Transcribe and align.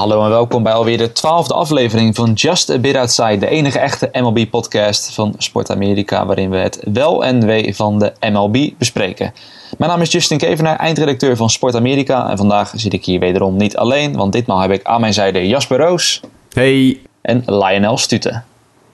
Hallo 0.00 0.24
en 0.24 0.30
welkom 0.30 0.62
bij 0.62 0.72
alweer 0.72 0.98
de 0.98 1.12
twaalfde 1.12 1.54
aflevering 1.54 2.14
van 2.14 2.32
Just 2.32 2.70
a 2.70 2.78
Bit 2.78 2.96
Outside, 2.96 3.36
de 3.36 3.48
enige 3.48 3.78
echte 3.78 4.08
MLB-podcast 4.12 5.14
van 5.14 5.34
Sport 5.38 5.70
Amerika, 5.70 6.26
waarin 6.26 6.50
we 6.50 6.56
het 6.56 6.80
wel 6.92 7.24
en 7.24 7.46
wee 7.46 7.76
van 7.76 7.98
de 7.98 8.12
MLB 8.20 8.70
bespreken. 8.78 9.32
Mijn 9.78 9.90
naam 9.90 10.00
is 10.00 10.12
Justin 10.12 10.38
Kevenaar, 10.38 10.76
eindredacteur 10.76 11.36
van 11.36 11.50
Sport 11.50 11.74
Amerika, 11.74 12.30
en 12.30 12.36
vandaag 12.36 12.72
zit 12.74 12.92
ik 12.92 13.04
hier 13.04 13.20
wederom 13.20 13.56
niet 13.56 13.76
alleen, 13.76 14.16
want 14.16 14.32
ditmaal 14.32 14.60
heb 14.60 14.70
ik 14.70 14.84
aan 14.84 15.00
mijn 15.00 15.12
zijde 15.12 15.48
Jasper 15.48 15.78
Roos. 15.78 16.20
Hey. 16.52 17.00
En 17.20 17.42
Lionel 17.46 17.96
Stute. 17.96 18.42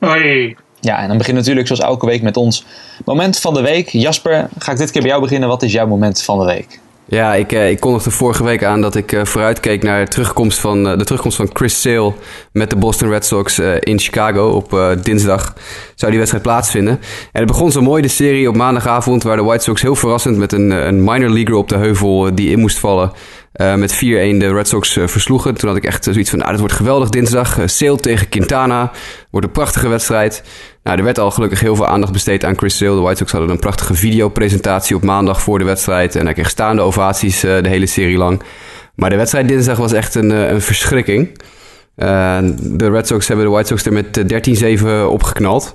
Hoi. 0.00 0.56
Ja, 0.80 0.98
en 0.98 1.08
dan 1.08 1.18
beginnen 1.18 1.42
natuurlijk 1.42 1.66
zoals 1.66 1.82
elke 1.82 2.06
week 2.06 2.22
met 2.22 2.36
ons 2.36 2.64
moment 3.04 3.38
van 3.38 3.54
de 3.54 3.62
week. 3.62 3.88
Jasper, 3.88 4.48
ga 4.58 4.72
ik 4.72 4.78
dit 4.78 4.90
keer 4.90 5.02
bij 5.02 5.10
jou 5.10 5.22
beginnen. 5.22 5.48
Wat 5.48 5.62
is 5.62 5.72
jouw 5.72 5.86
moment 5.86 6.22
van 6.22 6.38
de 6.38 6.44
week? 6.44 6.80
Ja, 7.08 7.34
ik, 7.34 7.52
eh, 7.52 7.70
ik 7.70 7.80
kondigde 7.80 8.10
vorige 8.10 8.44
week 8.44 8.64
aan 8.64 8.80
dat 8.80 8.94
ik 8.94 9.12
uh, 9.12 9.24
vooruitkeek 9.24 9.82
naar 9.82 10.04
de 10.04 10.10
terugkomst, 10.10 10.58
van, 10.58 10.86
uh, 10.86 10.98
de 10.98 11.04
terugkomst 11.04 11.36
van 11.36 11.50
Chris 11.52 11.80
Sale 11.80 12.12
met 12.52 12.70
de 12.70 12.76
Boston 12.76 13.08
Red 13.08 13.26
Sox 13.26 13.58
in 13.80 13.98
Chicago. 13.98 14.48
Op 14.48 14.96
dinsdag 15.02 15.54
zou 15.94 16.10
die 16.10 16.18
wedstrijd 16.18 16.44
plaatsvinden. 16.44 17.00
En 17.32 17.40
het 17.40 17.46
begon 17.46 17.72
zo 17.72 17.80
mooi, 17.80 18.02
de 18.02 18.08
serie 18.08 18.48
op 18.48 18.56
maandagavond, 18.56 19.22
waar 19.22 19.36
de 19.36 19.42
White 19.42 19.64
Sox 19.64 19.82
heel 19.82 19.94
verrassend 19.94 20.36
met 20.36 20.52
een, 20.52 20.70
een 20.70 21.04
minor 21.04 21.30
leaguer 21.30 21.54
op 21.54 21.68
de 21.68 21.76
heuvel 21.76 22.34
die 22.34 22.50
in 22.50 22.58
moest 22.58 22.78
vallen. 22.78 23.12
Met 23.56 23.94
4-1 23.94 23.98
de 23.98 24.52
Red 24.52 24.68
Sox 24.68 24.92
versloegen. 24.92 25.54
Toen 25.54 25.68
had 25.68 25.78
ik 25.78 25.84
echt 25.84 26.04
zoiets 26.04 26.30
van, 26.30 26.38
nou, 26.38 26.50
dat 26.50 26.60
wordt 26.60 26.74
geweldig 26.74 27.08
dinsdag. 27.08 27.58
Sale 27.64 27.96
tegen 27.96 28.28
Quintana. 28.28 28.90
Wordt 29.30 29.46
een 29.46 29.52
prachtige 29.52 29.88
wedstrijd. 29.88 30.42
Nou, 30.86 30.98
er 30.98 31.04
werd 31.04 31.18
al 31.18 31.30
gelukkig 31.30 31.60
heel 31.60 31.76
veel 31.76 31.86
aandacht 31.86 32.12
besteed 32.12 32.44
aan 32.44 32.56
Chris 32.56 32.76
Sale. 32.76 32.94
De 32.94 33.00
White 33.00 33.16
Sox 33.18 33.32
hadden 33.32 33.50
een 33.50 33.58
prachtige 33.58 33.94
videopresentatie 33.94 34.96
op 34.96 35.02
maandag 35.02 35.42
voor 35.42 35.58
de 35.58 35.64
wedstrijd. 35.64 36.16
En 36.16 36.24
hij 36.24 36.34
kreeg 36.34 36.50
staande 36.50 36.82
ovaties 36.82 37.44
uh, 37.44 37.62
de 37.62 37.68
hele 37.68 37.86
serie 37.86 38.16
lang. 38.16 38.42
Maar 38.94 39.10
de 39.10 39.16
wedstrijd 39.16 39.48
dinsdag 39.48 39.76
was 39.76 39.92
echt 39.92 40.14
een, 40.14 40.30
uh, 40.30 40.50
een 40.50 40.60
verschrikking. 40.60 41.28
Uh, 41.96 42.38
de 42.58 42.90
Red 42.90 43.06
Sox 43.06 43.28
hebben 43.28 43.46
de 43.46 43.52
White 43.52 43.68
Sox 43.68 43.86
er 43.86 43.92
met 43.92 45.06
13-7 45.06 45.08
opgeknald. 45.08 45.74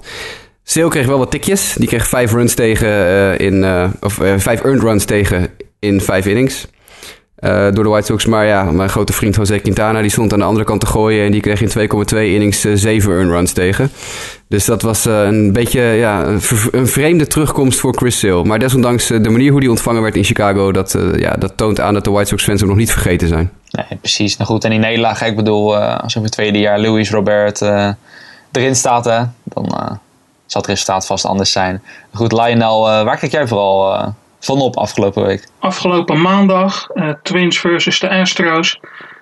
Sale 0.63 0.89
kreeg 0.89 1.05
wel 1.05 1.17
wat 1.17 1.31
tikjes. 1.31 1.73
Die 1.77 1.87
kreeg 1.87 2.07
vijf 2.07 2.31
runs 2.31 2.53
tegen 2.53 3.37
in, 3.37 3.65
of 3.99 4.13
vijf 4.37 4.61
earned 4.61 4.81
runs 4.81 5.05
tegen 5.05 5.49
in 5.79 6.01
vijf 6.01 6.25
innings. 6.25 6.67
Uh, 7.41 7.71
door 7.71 7.83
de 7.83 7.89
White 7.89 8.05
Sox. 8.05 8.25
Maar 8.25 8.45
ja, 8.45 8.63
mijn 8.63 8.89
grote 8.89 9.13
vriend 9.13 9.35
Jose 9.35 9.59
Quintana 9.59 10.01
die 10.01 10.09
stond 10.09 10.33
aan 10.33 10.39
de 10.39 10.45
andere 10.45 10.65
kant 10.65 10.79
te 10.79 10.85
gooien. 10.85 11.25
En 11.25 11.31
die 11.31 11.41
kreeg 11.41 11.61
in 11.61 11.89
2,2 12.13 12.17
innings 12.17 12.65
uh, 12.65 12.75
7 12.75 13.11
earn 13.11 13.29
runs 13.29 13.53
tegen. 13.53 13.91
Dus 14.47 14.65
dat 14.65 14.81
was 14.81 15.07
uh, 15.07 15.23
een 15.23 15.53
beetje 15.53 15.81
ja, 15.81 16.25
een, 16.25 16.41
een, 16.71 16.87
vreemde 16.87 17.27
terugkomst 17.27 17.79
voor 17.79 17.95
Chris 17.95 18.19
Sale. 18.19 18.43
Maar 18.43 18.59
desondanks 18.59 19.07
de 19.07 19.29
manier 19.29 19.51
hoe 19.51 19.59
die 19.59 19.69
ontvangen 19.69 20.01
werd 20.01 20.15
in 20.15 20.23
Chicago... 20.23 20.71
Dat, 20.71 20.97
ja, 21.15 21.33
dat 21.33 21.57
toont 21.57 21.79
aan 21.79 21.93
dat 21.93 22.03
de 22.03 22.11
White 22.11 22.29
Sox 22.29 22.43
fans 22.43 22.59
hem 22.59 22.69
nog 22.69 22.77
niet 22.77 22.91
vergeten 22.91 23.27
zijn. 23.27 23.51
Nee, 23.69 23.99
precies. 23.99 24.37
Nou 24.37 24.49
goed, 24.49 24.63
en 24.63 24.69
die 24.69 24.79
nederlaag, 24.79 25.21
ik 25.21 25.35
bedoel... 25.35 25.77
als 25.77 26.17
over 26.17 26.21
het 26.21 26.31
tweede 26.31 26.59
jaar 26.59 26.79
Louis 26.79 27.11
Robert 27.11 27.61
erin 28.51 28.75
staat... 28.75 29.05
Hè, 29.05 29.21
dan 29.43 29.99
zal 30.45 30.61
het 30.61 30.69
resultaat 30.69 31.05
vast 31.05 31.25
anders 31.25 31.51
zijn. 31.51 31.81
Goed, 32.13 32.31
Lionel, 32.31 32.81
waar 32.81 33.17
kijk 33.17 33.31
jij 33.31 33.47
vooral 33.47 34.13
van 34.45 34.61
op 34.61 34.75
afgelopen 34.75 35.25
week? 35.25 35.47
Afgelopen 35.59 36.21
maandag, 36.21 36.87
uh, 36.93 37.13
Twins 37.23 37.59
versus 37.59 37.99
de 37.99 38.09
Astros. 38.09 38.79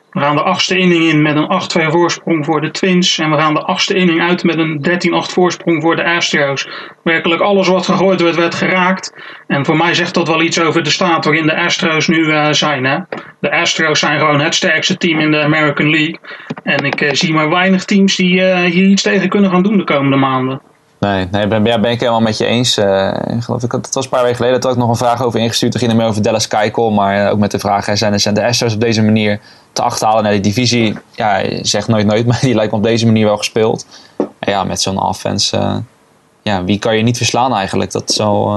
We 0.09 0.19
gaan 0.19 0.35
de 0.35 0.41
achtste 0.41 0.77
inning 0.77 1.03
in 1.03 1.21
met 1.21 1.35
een 1.35 1.87
8-2 1.87 1.91
voorsprong 1.91 2.45
voor 2.45 2.61
de 2.61 2.71
Twins. 2.71 3.19
En 3.19 3.29
we 3.29 3.37
gaan 3.37 3.53
de 3.53 3.61
achtste 3.61 3.93
inning 3.93 4.21
uit 4.21 4.43
met 4.43 4.57
een 4.57 4.85
13-8 5.29 5.33
voorsprong 5.33 5.81
voor 5.81 5.95
de 5.95 6.03
Astros. 6.03 6.67
Werkelijk 7.03 7.41
alles 7.41 7.67
wat 7.67 7.85
gegooid 7.85 8.21
werd, 8.21 8.35
werd 8.35 8.55
geraakt. 8.55 9.13
En 9.47 9.65
voor 9.65 9.77
mij 9.77 9.93
zegt 9.93 10.13
dat 10.13 10.27
wel 10.27 10.41
iets 10.41 10.59
over 10.59 10.83
de 10.83 10.89
staat 10.89 11.25
waarin 11.25 11.45
de 11.45 11.57
Astros 11.57 12.07
nu 12.07 12.17
uh, 12.17 12.51
zijn. 12.51 12.85
Hè? 12.85 12.97
De 13.39 13.51
Astros 13.51 13.99
zijn 13.99 14.19
gewoon 14.19 14.39
het 14.39 14.55
sterkste 14.55 14.97
team 14.97 15.19
in 15.19 15.31
de 15.31 15.43
American 15.43 15.89
League. 15.89 16.19
En 16.63 16.85
ik 16.85 17.01
uh, 17.01 17.09
zie 17.11 17.33
maar 17.33 17.49
weinig 17.49 17.85
teams 17.85 18.15
die 18.15 18.43
hier 18.65 18.85
iets 18.85 19.01
tegen 19.01 19.29
kunnen 19.29 19.51
gaan 19.51 19.63
doen 19.63 19.77
de 19.77 19.83
komende 19.83 20.17
maanden. 20.17 20.61
Nee, 20.99 21.27
nee 21.31 21.47
ben, 21.47 21.63
ben 21.63 21.91
ik 21.91 21.99
helemaal 21.99 22.21
met 22.21 22.37
je 22.37 22.45
eens. 22.45 22.77
Uh, 22.77 23.13
geloof 23.39 23.63
ik, 23.63 23.71
het 23.71 23.93
was 23.93 24.03
een 24.03 24.09
paar 24.09 24.21
weken 24.21 24.35
geleden 24.35 24.61
dat 24.61 24.71
ik 24.71 24.77
nog 24.77 24.89
een 24.89 24.95
vraag 24.95 25.23
over 25.23 25.39
ingestuurd. 25.39 25.71
Toen 25.71 25.79
ging 25.79 25.91
het 25.91 26.01
meer 26.01 26.09
over 26.09 26.21
Dallas 26.21 26.47
Keuchel. 26.47 26.91
Maar 26.91 27.25
uh, 27.25 27.31
ook 27.31 27.39
met 27.39 27.51
de 27.51 27.59
vraag, 27.59 27.97
zijn, 27.97 28.33
de 28.33 28.45
Astros 28.45 28.73
op 28.73 28.79
deze 28.79 29.01
manier 29.03 29.39
te 29.73 29.81
achterhalen 29.81 30.23
naar 30.23 30.33
de 30.33 30.39
divisie? 30.39 30.97
Ja, 31.11 31.41
zegt 31.61 31.87
nooit 31.87 32.05
nooit, 32.05 32.25
maar 32.27 32.39
die 32.41 32.55
lijkt 32.55 32.71
me 32.71 32.77
op 32.77 32.83
deze 32.83 33.05
manier 33.05 33.25
wel 33.25 33.37
gespeeld. 33.37 33.85
En 34.17 34.51
ja, 34.51 34.63
met 34.63 34.81
zo'n 34.81 35.01
offense, 35.01 35.57
uh, 35.57 35.75
ja, 36.41 36.63
wie 36.63 36.79
kan 36.79 36.97
je 36.97 37.03
niet 37.03 37.17
verslaan 37.17 37.53
eigenlijk? 37.53 37.91
Dat 37.91 38.09
is 38.09 38.15
zo 38.15 38.53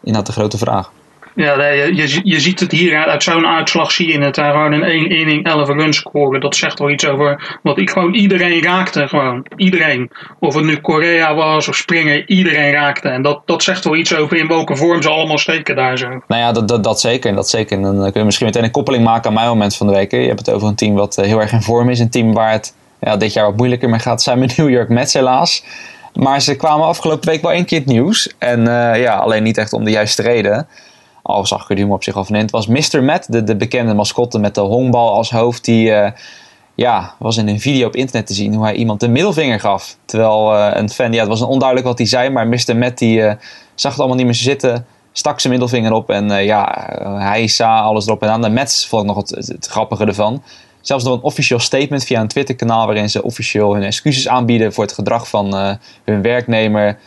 inderdaad 0.00 0.26
de 0.26 0.32
grote 0.32 0.58
vraag. 0.58 0.90
Ja, 1.34 1.64
je, 1.64 2.20
je 2.22 2.40
ziet 2.40 2.60
het 2.60 2.72
hier 2.72 3.06
uit 3.06 3.22
zo'n 3.22 3.46
uitslag 3.46 3.92
zie 3.92 4.12
je 4.12 4.18
het. 4.18 4.34
Daar 4.34 4.52
gewoon 4.52 4.72
een 4.72 4.82
1 4.82 5.10
inning 5.10 5.46
11 5.46 5.68
runs 5.68 5.96
scoren. 5.96 6.40
Dat 6.40 6.56
zegt 6.56 6.78
wel 6.78 6.90
iets 6.90 7.06
over 7.06 7.58
wat 7.62 7.78
ik 7.78 7.90
gewoon 7.90 8.14
iedereen 8.14 8.62
raakte. 8.62 9.08
Gewoon 9.08 9.46
iedereen. 9.56 10.10
Of 10.38 10.54
het 10.54 10.64
nu 10.64 10.76
Korea 10.76 11.34
was 11.34 11.68
of 11.68 11.76
Springer, 11.76 12.28
iedereen 12.28 12.72
raakte. 12.72 13.08
En 13.08 13.22
dat, 13.22 13.42
dat 13.44 13.62
zegt 13.62 13.84
wel 13.84 13.96
iets 13.96 14.14
over 14.14 14.36
in 14.36 14.48
welke 14.48 14.76
vorm 14.76 15.02
ze 15.02 15.08
allemaal 15.08 15.38
steken 15.38 15.76
daar 15.76 15.98
zo. 15.98 16.08
Nou 16.08 16.22
ja, 16.40 16.52
dat, 16.52 16.68
dat, 16.68 16.84
dat 16.84 17.00
zeker. 17.00 17.34
Dat 17.34 17.48
zeker. 17.48 17.76
En 17.76 17.82
dan 17.82 18.10
kun 18.10 18.20
je 18.20 18.24
misschien 18.24 18.46
meteen 18.46 18.64
een 18.64 18.70
koppeling 18.70 19.04
maken 19.04 19.28
aan 19.28 19.34
mijn 19.34 19.48
moment 19.48 19.76
van 19.76 19.86
de 19.86 19.92
week. 19.92 20.10
Je 20.10 20.16
hebt 20.16 20.46
het 20.46 20.50
over 20.50 20.68
een 20.68 20.74
team 20.74 20.94
wat 20.94 21.18
eh, 21.18 21.24
heel 21.24 21.40
erg 21.40 21.52
in 21.52 21.62
vorm 21.62 21.88
is. 21.88 21.98
Een 21.98 22.10
team 22.10 22.32
waar 22.32 22.52
het 22.52 22.74
ja, 23.00 23.16
dit 23.16 23.32
jaar 23.32 23.44
wat 23.44 23.56
moeilijker 23.56 23.88
mee 23.88 24.00
gaat. 24.00 24.22
Zijn 24.22 24.38
met 24.38 24.56
New 24.56 24.70
York 24.70 24.88
Mets 24.88 25.12
helaas. 25.12 25.64
Maar 26.14 26.40
ze 26.40 26.56
kwamen 26.56 26.86
afgelopen 26.86 27.28
week 27.28 27.42
wel 27.42 27.52
één 27.52 27.64
keer 27.64 27.78
het 27.78 27.88
nieuws. 27.88 28.34
En 28.38 28.60
uh, 28.60 29.02
ja, 29.02 29.14
alleen 29.14 29.42
niet 29.42 29.58
echt 29.58 29.72
om 29.72 29.84
de 29.84 29.90
juiste 29.90 30.22
reden 30.22 30.68
al 31.22 31.46
zag 31.46 31.70
ik 31.70 31.76
humor 31.76 31.94
op 31.94 32.02
zich 32.02 32.16
al 32.16 32.24
van 32.24 32.34
in. 32.34 32.42
Het 32.42 32.50
was 32.50 32.66
Mr. 32.66 33.02
Matt, 33.02 33.32
de, 33.32 33.44
de 33.44 33.56
bekende 33.56 33.94
mascotte 33.94 34.38
met 34.38 34.54
de 34.54 34.60
honkbal 34.60 35.14
als 35.14 35.30
hoofd. 35.30 35.64
Die 35.64 35.88
uh, 35.88 36.10
ja, 36.74 37.14
was 37.18 37.36
in 37.36 37.48
een 37.48 37.60
video 37.60 37.86
op 37.86 37.96
internet 37.96 38.26
te 38.26 38.34
zien 38.34 38.54
hoe 38.54 38.64
hij 38.64 38.74
iemand 38.74 39.00
de 39.00 39.08
middelvinger 39.08 39.60
gaf. 39.60 39.96
Terwijl 40.04 40.54
uh, 40.54 40.70
een 40.72 40.90
fan, 40.90 41.12
ja, 41.12 41.18
het 41.18 41.28
was 41.28 41.40
een 41.40 41.46
onduidelijk 41.46 41.88
wat 41.88 41.98
hij 41.98 42.06
zei. 42.06 42.30
Maar 42.30 42.46
Mr. 42.46 42.76
Matt 42.76 42.98
die 42.98 43.18
uh, 43.18 43.32
zag 43.74 43.90
het 43.90 44.00
allemaal 44.00 44.16
niet 44.16 44.26
meer 44.26 44.34
zitten. 44.34 44.86
Stak 45.12 45.40
zijn 45.40 45.52
middelvinger 45.52 45.92
op 45.92 46.10
en 46.10 46.44
ja, 46.44 46.88
hij 47.18 47.46
sa 47.46 47.80
alles 47.80 48.06
erop 48.06 48.22
en 48.22 48.28
aan. 48.28 48.42
De 48.42 48.48
Mets 48.48 48.86
vond 48.86 49.02
ik 49.02 49.08
nog 49.08 49.16
het, 49.16 49.30
het, 49.30 49.46
het, 49.46 49.66
grappige 49.66 50.04
ervan. 50.04 50.42
Zelfs 50.80 51.04
nog 51.04 51.14
een 51.14 51.22
officieel 51.22 51.58
statement 51.58 52.04
via 52.04 52.20
een 52.20 52.28
Twitter-kanaal 52.28 52.86
waarin 52.86 53.10
ze 53.10 53.22
officieel 53.22 53.74
hun 53.74 53.82
excuses 53.82 54.28
aanbieden 54.28 54.72
voor 54.72 54.84
het 54.84 54.92
gedrag 54.92 55.28
van 55.28 55.76
hun 56.04 56.22
werknemer. 56.22 56.98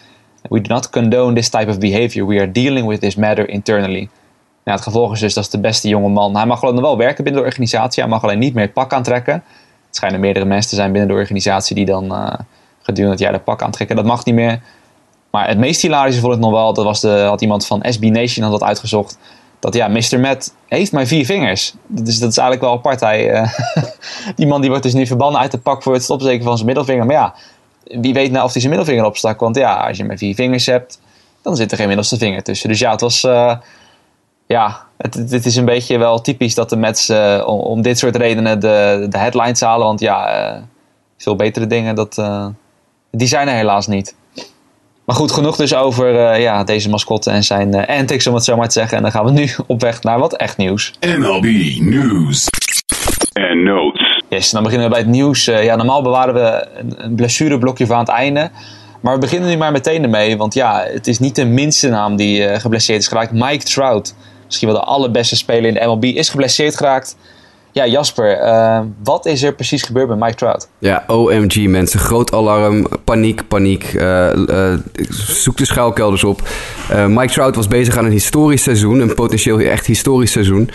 We 0.50 0.61
do 0.61 0.73
not 0.73 0.89
condone 0.89 1.35
this 1.35 1.50
type 1.50 1.69
of 1.69 1.78
behavior. 1.78 2.28
We 2.28 2.35
are 2.35 2.51
dealing 2.51 2.88
with 2.88 3.00
this 3.00 3.16
matter 3.16 3.50
internally. 3.50 4.09
Nou, 4.63 4.78
het 4.78 4.81
gevolg 4.81 5.13
is 5.13 5.19
dus 5.19 5.33
dat 5.33 5.44
is 5.44 5.50
de 5.50 5.59
beste 5.59 5.88
jonge 5.88 6.09
man. 6.09 6.35
Hij 6.35 6.45
mag 6.45 6.61
nog 6.61 6.81
wel 6.81 6.97
werken 6.97 7.23
binnen 7.23 7.41
de 7.41 7.47
organisatie. 7.47 8.03
Hij 8.03 8.11
mag 8.11 8.23
alleen 8.23 8.39
niet 8.39 8.53
meer 8.53 8.69
pak 8.69 8.94
aantrekken. 8.94 9.33
Het 9.33 9.95
schijnen 9.95 10.19
meerdere 10.19 10.45
mensen 10.45 10.69
te 10.69 10.75
zijn 10.75 10.91
binnen 10.91 11.09
de 11.09 11.16
organisatie 11.16 11.75
die 11.75 11.85
dan 11.85 12.06
uh, 12.06 12.33
gedurende 12.81 13.11
het 13.11 13.19
jaar 13.19 13.31
de 13.31 13.39
pak 13.39 13.61
aantrekken. 13.61 13.95
Dat 13.95 14.06
mag 14.06 14.25
niet 14.25 14.35
meer. 14.35 14.61
Maar 15.31 15.47
het 15.47 15.57
meest 15.57 15.81
hilarische 15.81 16.22
vond 16.22 16.33
ik 16.33 16.39
nog 16.39 16.51
wel. 16.51 16.73
Dat 16.73 16.85
was 16.85 17.01
de, 17.01 17.25
had 17.27 17.41
iemand 17.41 17.66
van 17.66 17.79
SB 17.83 18.03
Nation 18.03 18.44
had 18.44 18.59
dat 18.59 18.67
uitgezocht. 18.67 19.17
Dat 19.59 19.73
ja, 19.73 19.88
Mr. 19.88 20.19
Matt 20.19 20.56
heeft 20.67 20.91
maar 20.91 21.06
vier 21.06 21.25
vingers. 21.25 21.73
Dus 21.88 22.19
dat 22.19 22.29
is 22.29 22.38
eigenlijk 22.38 22.62
wel 22.62 22.77
apart. 22.77 23.00
Hij, 23.00 23.33
uh, 23.33 23.53
die 24.35 24.47
man 24.47 24.62
die 24.62 24.69
wordt 24.69 24.83
dus 24.83 24.94
nu 24.94 25.07
verbannen 25.07 25.42
uit 25.42 25.51
het 25.51 25.63
pak 25.63 25.83
voor 25.83 25.94
het 25.94 26.03
stopsteken 26.03 26.44
van 26.44 26.53
zijn 26.53 26.65
middelvinger. 26.65 27.06
Maar 27.06 27.15
ja, 27.15 27.33
wie 27.85 28.13
weet 28.13 28.31
nou 28.31 28.45
of 28.45 28.51
hij 28.51 28.61
zijn 28.61 28.73
middelvinger 28.73 29.05
opstak. 29.05 29.39
Want 29.39 29.55
ja, 29.55 29.87
als 29.87 29.97
je 29.97 30.05
maar 30.05 30.17
vier 30.17 30.35
vingers 30.35 30.65
hebt, 30.65 31.01
dan 31.41 31.55
zit 31.55 31.71
er 31.71 31.77
geen 31.77 31.87
middelste 31.87 32.17
vinger 32.17 32.43
tussen. 32.43 32.69
Dus 32.69 32.79
ja, 32.79 32.91
het 32.91 33.01
was. 33.01 33.23
Uh, 33.23 33.55
ja, 34.47 34.85
het, 34.97 35.45
is 35.45 35.55
een 35.55 35.65
beetje 35.65 35.97
wel 35.97 36.21
typisch 36.21 36.55
dat 36.55 36.69
de 36.69 36.75
Mets 36.75 37.09
uh, 37.09 37.43
om, 37.45 37.81
dit 37.81 37.97
soort 37.97 38.15
redenen 38.15 38.59
de, 38.59 39.05
de 39.09 39.17
headlines 39.17 39.61
halen. 39.61 39.85
Want 39.85 39.99
ja, 39.99 40.53
uh, 40.55 40.61
veel 41.17 41.35
betere 41.35 41.67
dingen, 41.67 41.95
dat, 41.95 42.21
die 43.11 43.27
zijn 43.27 43.47
er 43.47 43.55
helaas 43.55 43.87
niet. 43.87 44.15
Maar 45.05 45.15
goed, 45.15 45.31
genoeg 45.31 45.55
dus 45.55 45.75
over 45.75 46.39
ja, 46.39 46.63
deze 46.63 46.89
mascotte 46.89 47.31
en 47.31 47.43
zijn 47.43 47.87
antics, 47.87 48.27
om 48.27 48.33
het 48.33 48.43
zo 48.43 48.55
maar 48.55 48.67
te 48.67 48.73
zeggen. 48.73 48.97
En 48.97 49.03
dan 49.03 49.11
gaan 49.11 49.25
we 49.25 49.31
nu 49.31 49.49
op 49.67 49.81
weg 49.81 50.03
naar 50.03 50.19
wat 50.19 50.35
echt 50.35 50.57
nieuws. 50.57 50.93
MLB 50.99 51.45
News 51.79 52.47
and 53.33 53.63
Notes. 53.63 54.05
Yes, 54.30 54.50
dan 54.50 54.63
beginnen 54.63 54.88
we 54.88 54.94
bij 54.94 55.04
het 55.04 55.13
nieuws. 55.13 55.48
Uh, 55.48 55.63
ja, 55.63 55.75
normaal 55.75 56.01
bewaren 56.01 56.33
we 56.33 56.68
een, 56.98 57.16
blessureblokje 57.16 57.86
van 57.86 57.95
aan 57.95 58.01
het 58.01 58.12
einde. 58.12 58.50
Maar 59.01 59.13
we 59.13 59.19
beginnen 59.19 59.50
nu 59.50 59.57
maar 59.57 59.72
meteen 59.72 60.04
ermee. 60.04 60.38
Want 60.38 60.54
ja, 60.54 60.86
het 60.88 61.07
is 61.07 61.19
niet 61.19 61.36
de 61.36 61.45
minste 61.45 61.89
naam 61.89 62.16
die 62.16 62.39
uh, 62.39 62.56
geblesseerd 62.56 63.01
is 63.01 63.07
geraakt. 63.07 63.31
Mike 63.31 63.63
Trout, 63.63 64.16
misschien 64.45 64.68
wel 64.68 64.77
de 64.77 64.83
allerbeste 64.83 65.36
speler 65.36 65.66
in 65.66 65.74
de 65.74 65.86
MLB, 65.86 66.04
is 66.04 66.30
geblesseerd 66.30 66.75
geraakt. 66.77 67.16
Ja, 67.72 67.88
Jasper, 67.88 68.42
uh, 68.42 68.80
wat 69.04 69.25
is 69.25 69.44
er 69.44 69.54
precies 69.54 69.83
gebeurd 69.83 70.07
met 70.10 70.19
Mike 70.19 70.36
Trout? 70.36 70.68
Ja, 70.80 71.04
OMG 71.07 71.68
mensen, 71.68 72.00
groot 72.00 72.33
alarm, 72.33 72.88
paniek, 73.04 73.48
paniek. 73.48 73.83
zoek 75.10 75.57
de 75.57 75.66
schuilkelders 75.66 76.24
op. 76.24 76.42
Mike 77.07 77.33
Trout 77.33 77.56
was 77.56 77.68
bezig 77.68 77.98
aan 77.98 78.06
een 78.06 78.12
historisch 78.12 78.63
seizoen, 78.63 79.00
een 79.00 79.16
potentieel 79.16 79.60
echt 79.60 79.86
historisch 79.86 80.31
seizoen. 80.31 80.69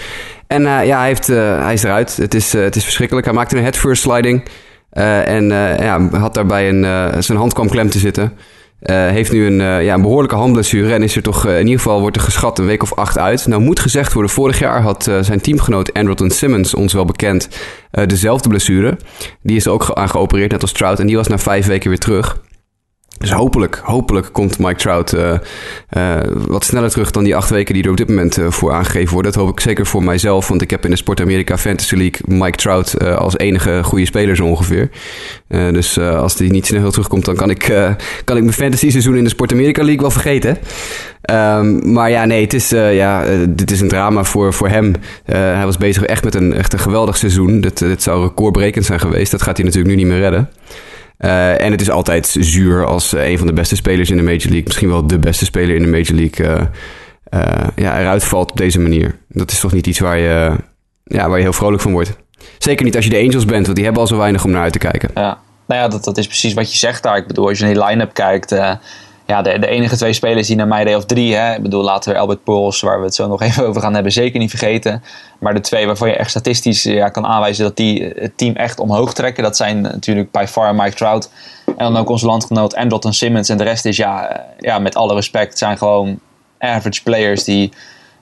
En 0.50 0.62
uh, 0.62 0.86
ja, 0.86 0.98
hij, 0.98 1.06
heeft, 1.06 1.28
uh, 1.28 1.62
hij 1.62 1.72
is 1.72 1.82
eruit. 1.82 2.16
Het 2.16 2.34
is, 2.34 2.54
uh, 2.54 2.62
het 2.62 2.76
is 2.76 2.82
verschrikkelijk. 2.84 3.26
Hij 3.26 3.34
maakte 3.34 3.56
een 3.56 3.62
head 3.62 3.76
first 3.76 4.02
sliding. 4.02 4.42
en 4.90 5.44
ja, 5.78 6.08
had 6.10 6.34
daarbij 6.34 6.68
een, 6.68 7.22
zijn 7.22 7.38
hand 7.38 7.52
kwam 7.52 7.68
klem 7.68 7.90
te 7.90 7.98
zitten. 7.98 8.32
Heeft 8.90 9.32
nu 9.32 9.46
een, 9.46 9.84
ja, 9.84 9.94
een 9.94 10.02
behoorlijke 10.02 10.36
handblessure 10.36 10.94
en 10.94 11.02
is 11.02 11.16
er 11.16 11.22
toch 11.22 11.46
in 11.46 11.64
ieder 11.64 11.80
geval 11.80 12.00
wordt 12.00 12.16
er 12.16 12.22
geschat 12.22 12.58
een 12.58 12.66
week 12.66 12.82
of 12.82 12.94
acht 12.94 13.18
uit. 13.18 13.46
Nou 13.46 13.62
moet 13.62 13.80
gezegd 13.80 14.12
worden, 14.12 14.32
vorig 14.32 14.58
jaar 14.58 14.82
had 14.82 15.10
zijn 15.20 15.40
teamgenoot 15.40 15.92
Andrelton 15.92 16.30
Simmons, 16.30 16.74
ons 16.74 16.92
wel 16.92 17.04
bekend, 17.04 17.48
dezelfde 17.90 18.48
blessure. 18.48 18.96
Die 19.42 19.56
is 19.56 19.68
ook 19.68 19.90
aan 19.92 20.08
geopereerd, 20.08 20.50
net 20.50 20.62
als 20.62 20.72
Trout, 20.72 21.00
en 21.00 21.06
die 21.06 21.16
was 21.16 21.28
na 21.28 21.38
vijf 21.38 21.66
weken 21.66 21.88
weer 21.88 21.98
terug. 21.98 22.40
Dus 23.20 23.32
hopelijk, 23.32 23.80
hopelijk 23.84 24.28
komt 24.32 24.58
Mike 24.58 24.74
Trout 24.74 25.12
uh, 25.12 25.32
uh, 25.96 26.16
wat 26.46 26.64
sneller 26.64 26.90
terug 26.90 27.10
dan 27.10 27.24
die 27.24 27.36
acht 27.36 27.50
weken 27.50 27.74
die 27.74 27.82
er 27.82 27.90
op 27.90 27.96
dit 27.96 28.08
moment 28.08 28.38
uh, 28.38 28.50
voor 28.50 28.72
aangegeven 28.72 29.12
worden. 29.12 29.32
Dat 29.32 29.42
hoop 29.42 29.50
ik 29.50 29.60
zeker 29.60 29.86
voor 29.86 30.02
mijzelf, 30.04 30.48
want 30.48 30.62
ik 30.62 30.70
heb 30.70 30.84
in 30.84 30.90
de 30.90 30.96
Sport 30.96 31.20
America 31.20 31.58
Fantasy 31.58 31.94
League 31.94 32.20
Mike 32.38 32.56
Trout 32.56 33.04
als 33.04 33.38
enige 33.38 33.80
goede 33.84 34.06
speler 34.06 34.36
zo 34.36 34.44
ongeveer. 34.44 34.90
dus 35.48 35.98
als 35.98 36.36
die 36.36 36.50
niet 36.50 36.66
snel 36.66 36.90
terugkomt, 36.90 37.24
dan 37.24 37.36
kan 37.36 37.50
ik, 37.50 37.58
kan 38.24 38.36
ik 38.36 38.42
mijn 38.42 38.52
fantasy 38.52 38.90
seizoen 38.90 39.16
in 39.16 39.24
de 39.24 39.30
Sport 39.30 39.52
America 39.52 39.82
League 39.82 40.00
wel 40.00 40.10
vergeten. 40.10 40.58
Um, 41.30 41.92
maar 41.92 42.10
ja, 42.10 42.24
nee, 42.24 42.42
het 42.42 42.54
is, 42.54 42.68
ja, 42.70 43.24
dit 43.48 43.70
is 43.70 43.80
een 43.80 43.88
drama 43.88 44.24
voor, 44.24 44.54
voor 44.54 44.68
hem. 44.68 44.92
hij 45.24 45.64
was 45.64 45.76
bezig 45.76 46.02
echt 46.02 46.24
met 46.24 46.34
een, 46.34 46.52
echt 46.52 46.72
een 46.72 46.78
geweldig 46.78 47.16
seizoen. 47.16 47.60
Dit, 47.60 47.78
dit 47.78 48.02
zou 48.02 48.22
recordbrekend 48.22 48.84
zijn 48.84 49.00
geweest. 49.00 49.30
Dat 49.30 49.42
gaat 49.42 49.56
hij 49.56 49.66
natuurlijk 49.66 49.94
nu 49.94 50.02
niet 50.02 50.10
meer 50.10 50.20
redden. 50.20 50.48
Uh, 51.20 51.60
en 51.60 51.70
het 51.70 51.80
is 51.80 51.90
altijd 51.90 52.36
zuur 52.40 52.86
als 52.86 53.14
uh, 53.14 53.28
een 53.28 53.38
van 53.38 53.46
de 53.46 53.52
beste 53.52 53.76
spelers 53.76 54.10
in 54.10 54.16
de 54.16 54.22
Major 54.22 54.38
League, 54.38 54.64
misschien 54.64 54.88
wel 54.88 55.06
de 55.06 55.18
beste 55.18 55.44
speler 55.44 55.74
in 55.74 55.82
de 55.82 55.88
Major 55.88 56.14
League, 56.14 56.46
uh, 57.34 57.68
ja, 57.76 58.00
eruit 58.00 58.24
valt 58.24 58.50
op 58.50 58.56
deze 58.56 58.80
manier. 58.80 59.18
Dat 59.28 59.50
is 59.50 59.60
toch 59.60 59.72
niet 59.72 59.86
iets 59.86 59.98
waar 59.98 60.18
je, 60.18 60.56
ja, 61.04 61.28
waar 61.28 61.36
je 61.36 61.42
heel 61.42 61.52
vrolijk 61.52 61.82
van 61.82 61.92
wordt. 61.92 62.16
Zeker 62.58 62.84
niet 62.84 62.96
als 62.96 63.04
je 63.04 63.10
de 63.10 63.18
Angels 63.18 63.44
bent, 63.44 63.64
want 63.64 63.74
die 63.76 63.84
hebben 63.84 64.02
al 64.02 64.08
zo 64.08 64.16
weinig 64.16 64.44
om 64.44 64.50
naar 64.50 64.62
uit 64.62 64.72
te 64.72 64.78
kijken. 64.78 65.10
Ja, 65.14 65.38
nou 65.66 65.80
ja, 65.80 65.88
dat, 65.88 66.04
dat 66.04 66.18
is 66.18 66.26
precies 66.26 66.54
wat 66.54 66.72
je 66.72 66.78
zegt 66.78 67.02
daar. 67.02 67.16
Ik 67.16 67.26
bedoel, 67.26 67.48
als 67.48 67.58
je 67.58 67.64
naar 67.64 67.74
die 67.74 67.84
line-up 67.84 68.14
kijkt, 68.14 68.50
ja, 69.30 69.42
de, 69.42 69.58
de 69.58 69.66
enige 69.66 69.96
twee 69.96 70.12
spelers 70.12 70.46
die 70.46 70.56
naar 70.56 70.66
mij 70.66 70.84
deden, 70.84 70.98
of 70.98 71.04
drie, 71.04 71.34
hè, 71.34 71.54
ik 71.54 71.62
bedoel, 71.62 71.82
laten 71.82 72.12
we 72.12 72.18
Albert 72.18 72.44
Pujols, 72.44 72.80
waar 72.80 72.98
we 72.98 73.04
het 73.04 73.14
zo 73.14 73.28
nog 73.28 73.42
even 73.48 73.66
over 73.66 73.80
gaan 73.80 73.94
hebben, 73.94 74.12
zeker 74.12 74.38
niet 74.38 74.50
vergeten. 74.50 75.02
Maar 75.38 75.54
de 75.54 75.60
twee 75.60 75.86
waarvan 75.86 76.08
je 76.08 76.16
echt 76.16 76.30
statistisch 76.30 76.82
ja, 76.82 77.08
kan 77.08 77.26
aanwijzen 77.26 77.64
dat 77.64 77.76
die 77.76 78.12
het 78.16 78.38
team 78.38 78.56
echt 78.56 78.80
omhoog 78.80 79.14
trekken, 79.14 79.42
dat 79.42 79.56
zijn 79.56 79.80
natuurlijk 79.80 80.30
by 80.30 80.44
far 80.48 80.74
Mike 80.74 80.94
Trout 80.94 81.30
en 81.66 81.74
dan 81.76 81.96
ook 81.96 82.08
onze 82.08 82.26
landgenoot 82.26 82.74
Andrelton 82.74 83.12
Simmons. 83.12 83.48
En 83.48 83.56
de 83.56 83.64
rest 83.64 83.84
is, 83.84 83.96
ja, 83.96 84.46
ja 84.58 84.78
met 84.78 84.96
alle 84.96 85.14
respect, 85.14 85.58
zijn 85.58 85.78
gewoon 85.78 86.18
average 86.58 87.02
players 87.02 87.44
die 87.44 87.72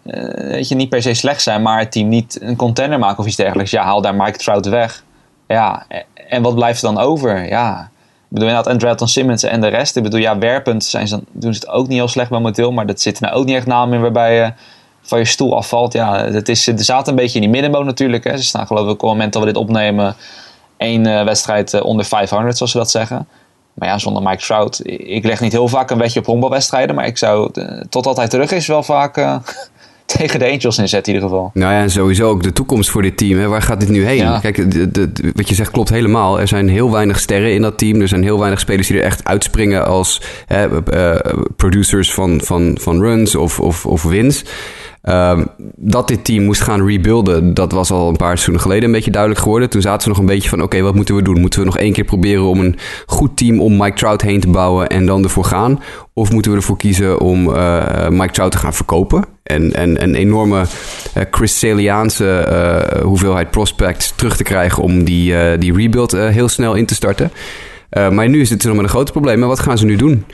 uh, 0.05 0.51
weet 0.51 0.69
je, 0.69 0.75
niet 0.75 0.89
per 0.89 1.03
se 1.03 1.15
slecht 1.15 1.43
zijn, 1.43 1.63
maar 1.63 1.79
het 1.79 1.93
team 1.93 2.09
niet 2.09 2.39
een 2.41 2.57
contender 2.57 2.99
maken 2.99 3.19
of 3.19 3.27
iets 3.27 3.37
dergelijks. 3.37 3.71
Ja, 3.71 3.83
haal 3.83 4.01
daar 4.01 4.15
Mike 4.15 4.39
Trout 4.39 4.67
weg. 4.67 5.05
Ja, 5.47 5.87
en 6.29 6.43
wat 6.43 6.55
blijft 6.55 6.83
er 6.83 6.95
dan 6.95 7.03
over? 7.03 7.49
Ja, 7.49 7.91
bedoel, 8.29 8.49
inderdaad, 8.49 8.73
Andrelton 8.73 9.09
Simmons 9.09 9.43
en 9.43 9.61
de 9.61 9.67
rest. 9.67 9.97
Ik 9.97 10.03
bedoel, 10.03 10.21
ja, 10.21 10.39
werpend 10.39 10.85
zijn 10.85 11.09
ze, 11.09 11.21
doen 11.33 11.55
ze 11.55 11.61
het 11.61 11.69
ook 11.69 11.89
niet 11.89 11.97
heel 11.99 12.09
slecht 12.09 12.31
momenteel. 12.31 12.73
Maar 12.73 12.87
dat 12.87 13.01
zit 13.01 13.17
er 13.17 13.23
nou 13.23 13.35
ook 13.35 13.45
niet 13.45 13.57
echt 13.57 13.67
namen 13.67 13.95
in 13.95 14.01
waarbij 14.01 14.35
je 14.35 14.53
van 15.03 15.19
je 15.19 15.25
stoel 15.25 15.57
afvalt. 15.57 15.93
Ja, 15.93 16.25
het 16.25 16.49
is, 16.49 16.67
er 16.67 16.85
zaten 16.85 17.13
een 17.13 17.19
beetje 17.19 17.35
in 17.35 17.41
die 17.41 17.51
middenboot 17.51 17.85
natuurlijk. 17.85 18.25
Hè. 18.25 18.37
Ze 18.37 18.45
staan 18.45 18.67
geloof 18.67 18.85
ik 18.85 18.93
op 18.93 19.01
het 19.01 19.11
moment 19.11 19.33
dat 19.33 19.43
we 19.43 19.49
dit 19.49 19.59
opnemen... 19.59 20.17
één 20.77 21.07
uh, 21.07 21.25
wedstrijd 21.25 21.73
uh, 21.73 21.85
onder 21.85 22.05
500, 22.05 22.57
zoals 22.57 22.73
ze 22.73 22.79
dat 22.79 22.91
zeggen. 22.91 23.29
Maar 23.75 23.89
ja, 23.89 23.99
zonder 23.99 24.23
Mike 24.23 24.43
Trout... 24.43 24.81
Ik 24.85 25.25
leg 25.25 25.41
niet 25.41 25.53
heel 25.53 25.69
vaak 25.69 25.91
een 25.91 25.99
wetje 25.99 26.21
op 26.21 26.27
honkbalwedstrijden. 26.27 26.95
Maar 26.95 27.07
ik 27.07 27.19
zou, 27.19 27.51
uh, 27.55 27.81
totdat 27.89 28.17
hij 28.17 28.29
terug 28.29 28.51
is, 28.51 28.67
wel 28.67 28.83
vaak 28.83 29.41
tegen 30.17 30.39
de 30.39 30.51
Angels 30.51 30.79
inzet 30.79 31.07
in 31.09 31.15
ieder 31.15 31.29
geval. 31.29 31.51
Nou 31.55 31.73
ja, 31.73 31.81
en 31.81 31.91
sowieso 31.91 32.29
ook 32.29 32.43
de 32.43 32.53
toekomst 32.53 32.91
voor 32.91 33.03
dit 33.03 33.17
team. 33.17 33.39
Hè. 33.39 33.49
Waar 33.49 33.63
gaat 33.63 33.81
dit 33.81 33.89
nu 33.89 34.05
heen? 34.05 34.17
Ja. 34.17 34.39
Kijk, 34.39 34.71
de, 34.71 34.91
de, 34.91 35.11
wat 35.35 35.49
je 35.49 35.55
zegt 35.55 35.71
klopt 35.71 35.89
helemaal. 35.89 36.41
Er 36.41 36.49
zijn 36.49 36.69
heel 36.69 36.91
weinig 36.91 37.19
sterren 37.19 37.53
in 37.55 37.63
dat 37.63 37.79
team. 37.79 38.01
Er 38.01 38.09
zijn 38.09 38.23
heel 38.23 38.39
weinig 38.39 38.61
spelers 38.61 38.87
die 38.87 38.99
er 38.99 39.05
echt 39.05 39.25
uitspringen 39.25 39.87
als 39.87 40.23
uh, 40.53 40.65
producers 41.57 42.15
van, 42.15 42.41
van, 42.45 42.79
van 42.81 43.01
runs 43.01 43.35
of, 43.35 43.61
of, 43.61 43.87
of 43.87 44.03
wins. 44.03 44.45
Um, 45.09 45.47
dat 45.77 46.09
dit 46.09 46.25
team 46.25 46.45
moest 46.45 46.61
gaan 46.61 46.87
rebuilden, 46.87 47.55
dat 47.55 47.73
was 47.73 47.91
al 47.91 48.09
een 48.09 48.17
paar 48.17 48.29
seizoenen 48.29 48.63
geleden 48.63 48.85
een 48.85 48.95
beetje 48.95 49.11
duidelijk 49.11 49.43
geworden. 49.43 49.71
Toen 49.71 49.81
zaten 49.81 50.03
ze 50.03 50.09
nog 50.09 50.19
een 50.19 50.27
beetje 50.27 50.49
van: 50.49 50.63
oké, 50.63 50.81
wat 50.81 50.95
moeten 50.95 51.15
we 51.15 51.23
doen? 51.23 51.41
Moeten 51.41 51.61
we 51.61 51.67
nog 51.67 51.79
één 51.79 51.93
keer 51.93 52.05
proberen 52.05 52.45
om 52.45 52.61
een 52.61 52.77
goed 53.07 53.37
team 53.37 53.61
om 53.61 53.77
Mike 53.77 53.97
Trout 53.97 54.23
heen 54.23 54.41
te 54.41 54.49
bouwen 54.49 54.89
en 54.89 55.07
dan 55.07 55.23
ervoor 55.23 55.45
gaan? 55.45 55.83
Of 56.13 56.33
moeten 56.33 56.51
we 56.51 56.57
ervoor 56.57 56.77
kiezen 56.77 57.21
om 57.21 57.49
uh, 57.49 58.09
Mike 58.09 58.33
Trout 58.33 58.53
te 58.53 58.59
gaan 58.59 58.75
verkopen? 58.75 59.25
En, 59.43 59.73
en 59.73 60.03
een 60.03 60.15
enorme 60.15 60.59
uh, 60.59 61.23
Chris 61.31 61.59
Saliaanse 61.59 62.47
uh, 62.95 63.03
hoeveelheid 63.03 63.51
prospects 63.51 64.13
terug 64.17 64.37
te 64.37 64.43
krijgen 64.43 64.83
om 64.83 65.05
die, 65.05 65.59
die 65.59 65.75
rebuild 65.75 66.13
heel 66.13 66.49
snel 66.49 66.75
in 66.75 66.87
te 66.87 66.95
starten. 66.95 67.33
maar 67.91 68.29
nu 68.29 68.41
is 68.41 68.51
het 68.51 68.65
nog 68.65 68.75
met 68.75 68.85
een 68.85 68.91
groot 68.91 69.13
probleem. 69.13 69.39
Maar 69.39 69.49
wat 69.49 69.61
gaan 69.61 69.79
ze 69.79 69.85
nu 69.85 69.97
doen? 69.97 70.25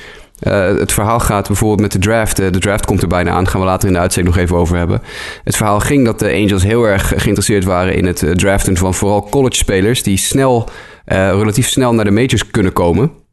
Uh, 0.47 0.79
het 0.79 0.93
verhaal 0.93 1.21
gaat 1.21 1.47
bijvoorbeeld 1.47 1.81
met 1.81 1.93
de 1.93 1.99
draft. 1.99 2.41
Uh, 2.41 2.51
de 2.51 2.59
draft 2.59 2.87
komt 2.87 3.03
er 3.03 3.09
bijna 3.09 3.31
aan. 3.31 3.49
Gaan 3.49 3.61
we 3.61 3.67
later 3.67 3.89
in 3.89 3.95
de 3.95 4.01
uitzending 4.01 4.35
nog 4.35 4.45
even 4.45 4.57
over 4.57 4.77
hebben. 4.77 5.03
Het 5.45 5.57
verhaal 5.57 5.81
ging 5.81 6.05
dat 6.05 6.19
de 6.19 6.33
Angels 6.33 6.63
heel 6.63 6.85
erg 6.85 7.09
geïnteresseerd 7.09 7.65
waren 7.65 7.95
in 7.95 8.07
het 8.07 8.23
uh, 8.23 8.31
draften 8.31 8.77
van 8.77 8.95
vooral 8.95 9.29
college 9.29 9.57
spelers. 9.57 10.03
Die 10.03 10.17
snel, 10.17 10.69
relatief 11.05 11.69
snel 11.69 11.95
naar 11.95 12.05
de 12.05 12.11
majors 12.11 12.51
kunnen 12.51 12.73
komen. 12.73 13.24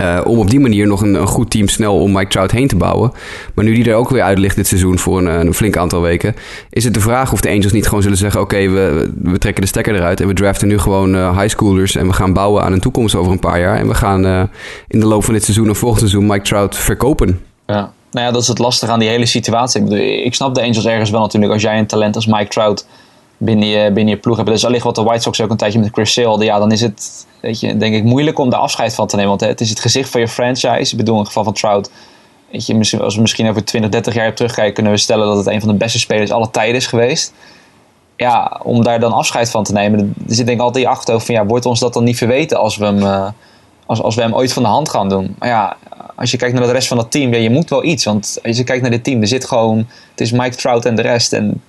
Uh, 0.00 0.20
om 0.24 0.38
op 0.38 0.50
die 0.50 0.60
manier 0.60 0.86
nog 0.86 1.00
een, 1.00 1.14
een, 1.14 1.26
goed 1.26 1.50
team 1.50 1.68
snel 1.68 2.00
om 2.00 2.12
Mike 2.12 2.28
Trout 2.28 2.50
heen 2.50 2.68
te 2.68 2.76
bouwen. 2.76 3.12
Maar 3.54 3.64
nu 3.64 3.74
die 3.74 3.90
er 3.90 3.94
ook 3.94 4.10
weer 4.10 4.22
uit 4.22 4.38
ligt 4.38 4.56
dit 4.56 4.66
seizoen 4.66 4.98
voor 4.98 5.18
een, 5.18 5.26
een 5.26 5.54
flink 5.54 5.76
aantal 5.76 6.00
weken, 6.00 6.34
is 6.70 6.84
het 6.84 6.94
de 6.94 7.00
vraag 7.00 7.32
of 7.32 7.40
de 7.40 7.48
Angels 7.48 7.72
niet 7.72 7.86
gewoon 7.86 8.02
zullen 8.02 8.18
zeggen: 8.18 8.40
Oké, 8.40 8.68
we, 8.68 9.10
we 9.22 9.38
trekken 9.38 9.62
de 9.62 9.68
stekker 9.68 9.94
eruit 9.94 10.20
en 10.20 10.26
we 10.26 10.34
draften 10.34 10.68
nu 10.68 10.78
gewoon 10.78 11.14
uh, 11.14 11.38
high 11.38 11.48
schoolers 11.48 11.96
en 11.96 12.06
we 12.06 12.12
gaan 12.12 12.32
bouwen 12.32 12.62
aan 12.62 12.72
een 12.72 12.80
toekomst 12.80 13.14
over 13.14 13.32
een 13.32 13.38
paar 13.38 13.60
jaar. 13.60 13.78
En 13.78 13.88
we 13.88 13.94
gaan 13.94 14.26
uh, 14.26 14.42
in 14.88 15.00
de 15.00 15.06
loop 15.06 15.24
van 15.24 15.34
dit 15.34 15.44
seizoen 15.44 15.70
of 15.70 15.78
volgend 15.78 16.00
seizoen 16.00 16.26
Mike 16.26 16.44
Trout 16.44 16.76
verkopen. 16.76 17.40
Ja. 17.66 17.92
Nou 18.10 18.26
ja, 18.26 18.32
dat 18.32 18.42
is 18.42 18.48
het 18.48 18.58
lastige 18.58 18.92
aan 18.92 18.98
die 18.98 19.08
hele 19.08 19.26
situatie. 19.26 20.22
Ik 20.24 20.34
snap 20.34 20.54
de 20.54 20.62
Angels 20.62 20.86
ergens 20.86 21.10
wel 21.10 21.20
natuurlijk. 21.20 21.52
Als 21.52 21.62
jij 21.62 21.78
een 21.78 21.86
talent 21.86 22.14
als 22.14 22.26
Mike 22.26 22.48
Trout 22.48 22.86
binnen 23.36 23.68
je, 23.68 23.92
binnen 23.92 24.14
je 24.14 24.20
ploeg 24.20 24.36
hebt. 24.36 24.48
Dus 24.48 24.64
allicht 24.64 24.84
wat 24.84 24.94
de 24.94 25.02
White 25.02 25.22
Sox 25.22 25.40
ook 25.40 25.50
een 25.50 25.56
tijdje 25.56 25.78
met 25.78 25.92
Chris 25.92 26.12
Sale. 26.12 26.44
Ja, 26.44 26.58
dan 26.58 26.72
is 26.72 26.80
het 26.80 27.26
weet 27.40 27.60
je, 27.60 27.76
denk 27.76 27.94
ik 27.94 28.04
moeilijk 28.04 28.38
om 28.38 28.50
daar 28.50 28.60
afscheid 28.60 28.94
van 28.94 29.06
te 29.06 29.16
nemen. 29.16 29.30
Want 29.30 29.40
het 29.40 29.60
is 29.60 29.70
het 29.70 29.80
gezicht 29.80 30.10
van 30.10 30.20
je 30.20 30.28
franchise. 30.28 30.92
Ik 30.92 30.96
bedoel, 30.96 31.14
in 31.14 31.20
het 31.20 31.28
geval 31.28 31.44
van 31.44 31.52
Trout. 31.52 31.90
Weet 32.50 32.66
je, 32.66 33.00
als 33.00 33.14
we 33.14 33.20
misschien 33.20 33.48
over 33.48 33.64
20, 33.64 33.90
30 33.90 34.14
jaar 34.14 34.34
terugkijken, 34.34 34.74
kunnen 34.74 34.92
we 34.92 34.98
stellen 34.98 35.26
dat 35.26 35.36
het 35.36 35.46
een 35.46 35.60
van 35.60 35.68
de 35.68 35.74
beste 35.74 35.98
spelers 35.98 36.30
aller 36.30 36.50
tijden 36.50 36.74
is 36.74 36.86
geweest. 36.86 37.32
Ja, 38.16 38.60
om 38.62 38.82
daar 38.82 39.00
dan 39.00 39.12
afscheid 39.12 39.50
van 39.50 39.64
te 39.64 39.72
nemen. 39.72 40.14
Er 40.28 40.34
zit 40.34 40.46
denk 40.46 40.58
ik 40.58 40.64
altijd 40.64 40.84
die 40.84 40.92
achterhoofd 40.92 41.26
van 41.26 41.34
ja, 41.34 41.46
wordt 41.46 41.66
ons 41.66 41.80
dat 41.80 41.92
dan 41.92 42.04
niet 42.04 42.18
verweten 42.18 42.58
als 42.58 42.76
we 42.76 42.84
hem, 42.84 42.98
uh, 42.98 43.28
als, 43.86 44.02
als 44.02 44.14
we 44.14 44.22
hem 44.22 44.34
ooit 44.34 44.52
van 44.52 44.62
de 44.62 44.68
hand 44.68 44.88
gaan 44.88 45.08
doen. 45.08 45.36
Maar 45.38 45.48
ja, 45.48 45.76
als 46.14 46.30
je 46.30 46.36
kijkt 46.36 46.54
naar 46.54 46.66
de 46.66 46.72
rest 46.72 46.88
van 46.88 46.96
dat 46.96 47.10
team, 47.10 47.32
ja, 47.32 47.38
je 47.38 47.50
moet 47.50 47.70
wel 47.70 47.84
iets. 47.84 48.04
Want 48.04 48.38
als 48.42 48.56
je 48.56 48.64
kijkt 48.64 48.82
naar 48.82 48.90
dit 48.90 49.04
team, 49.04 49.20
er 49.20 49.26
zit 49.26 49.44
gewoon, 49.44 49.78
het 50.10 50.20
is 50.20 50.32
Mike 50.32 50.56
Trout 50.56 50.84
en 50.84 50.94
de 50.94 51.02
rest. 51.02 51.32
En 51.32 51.62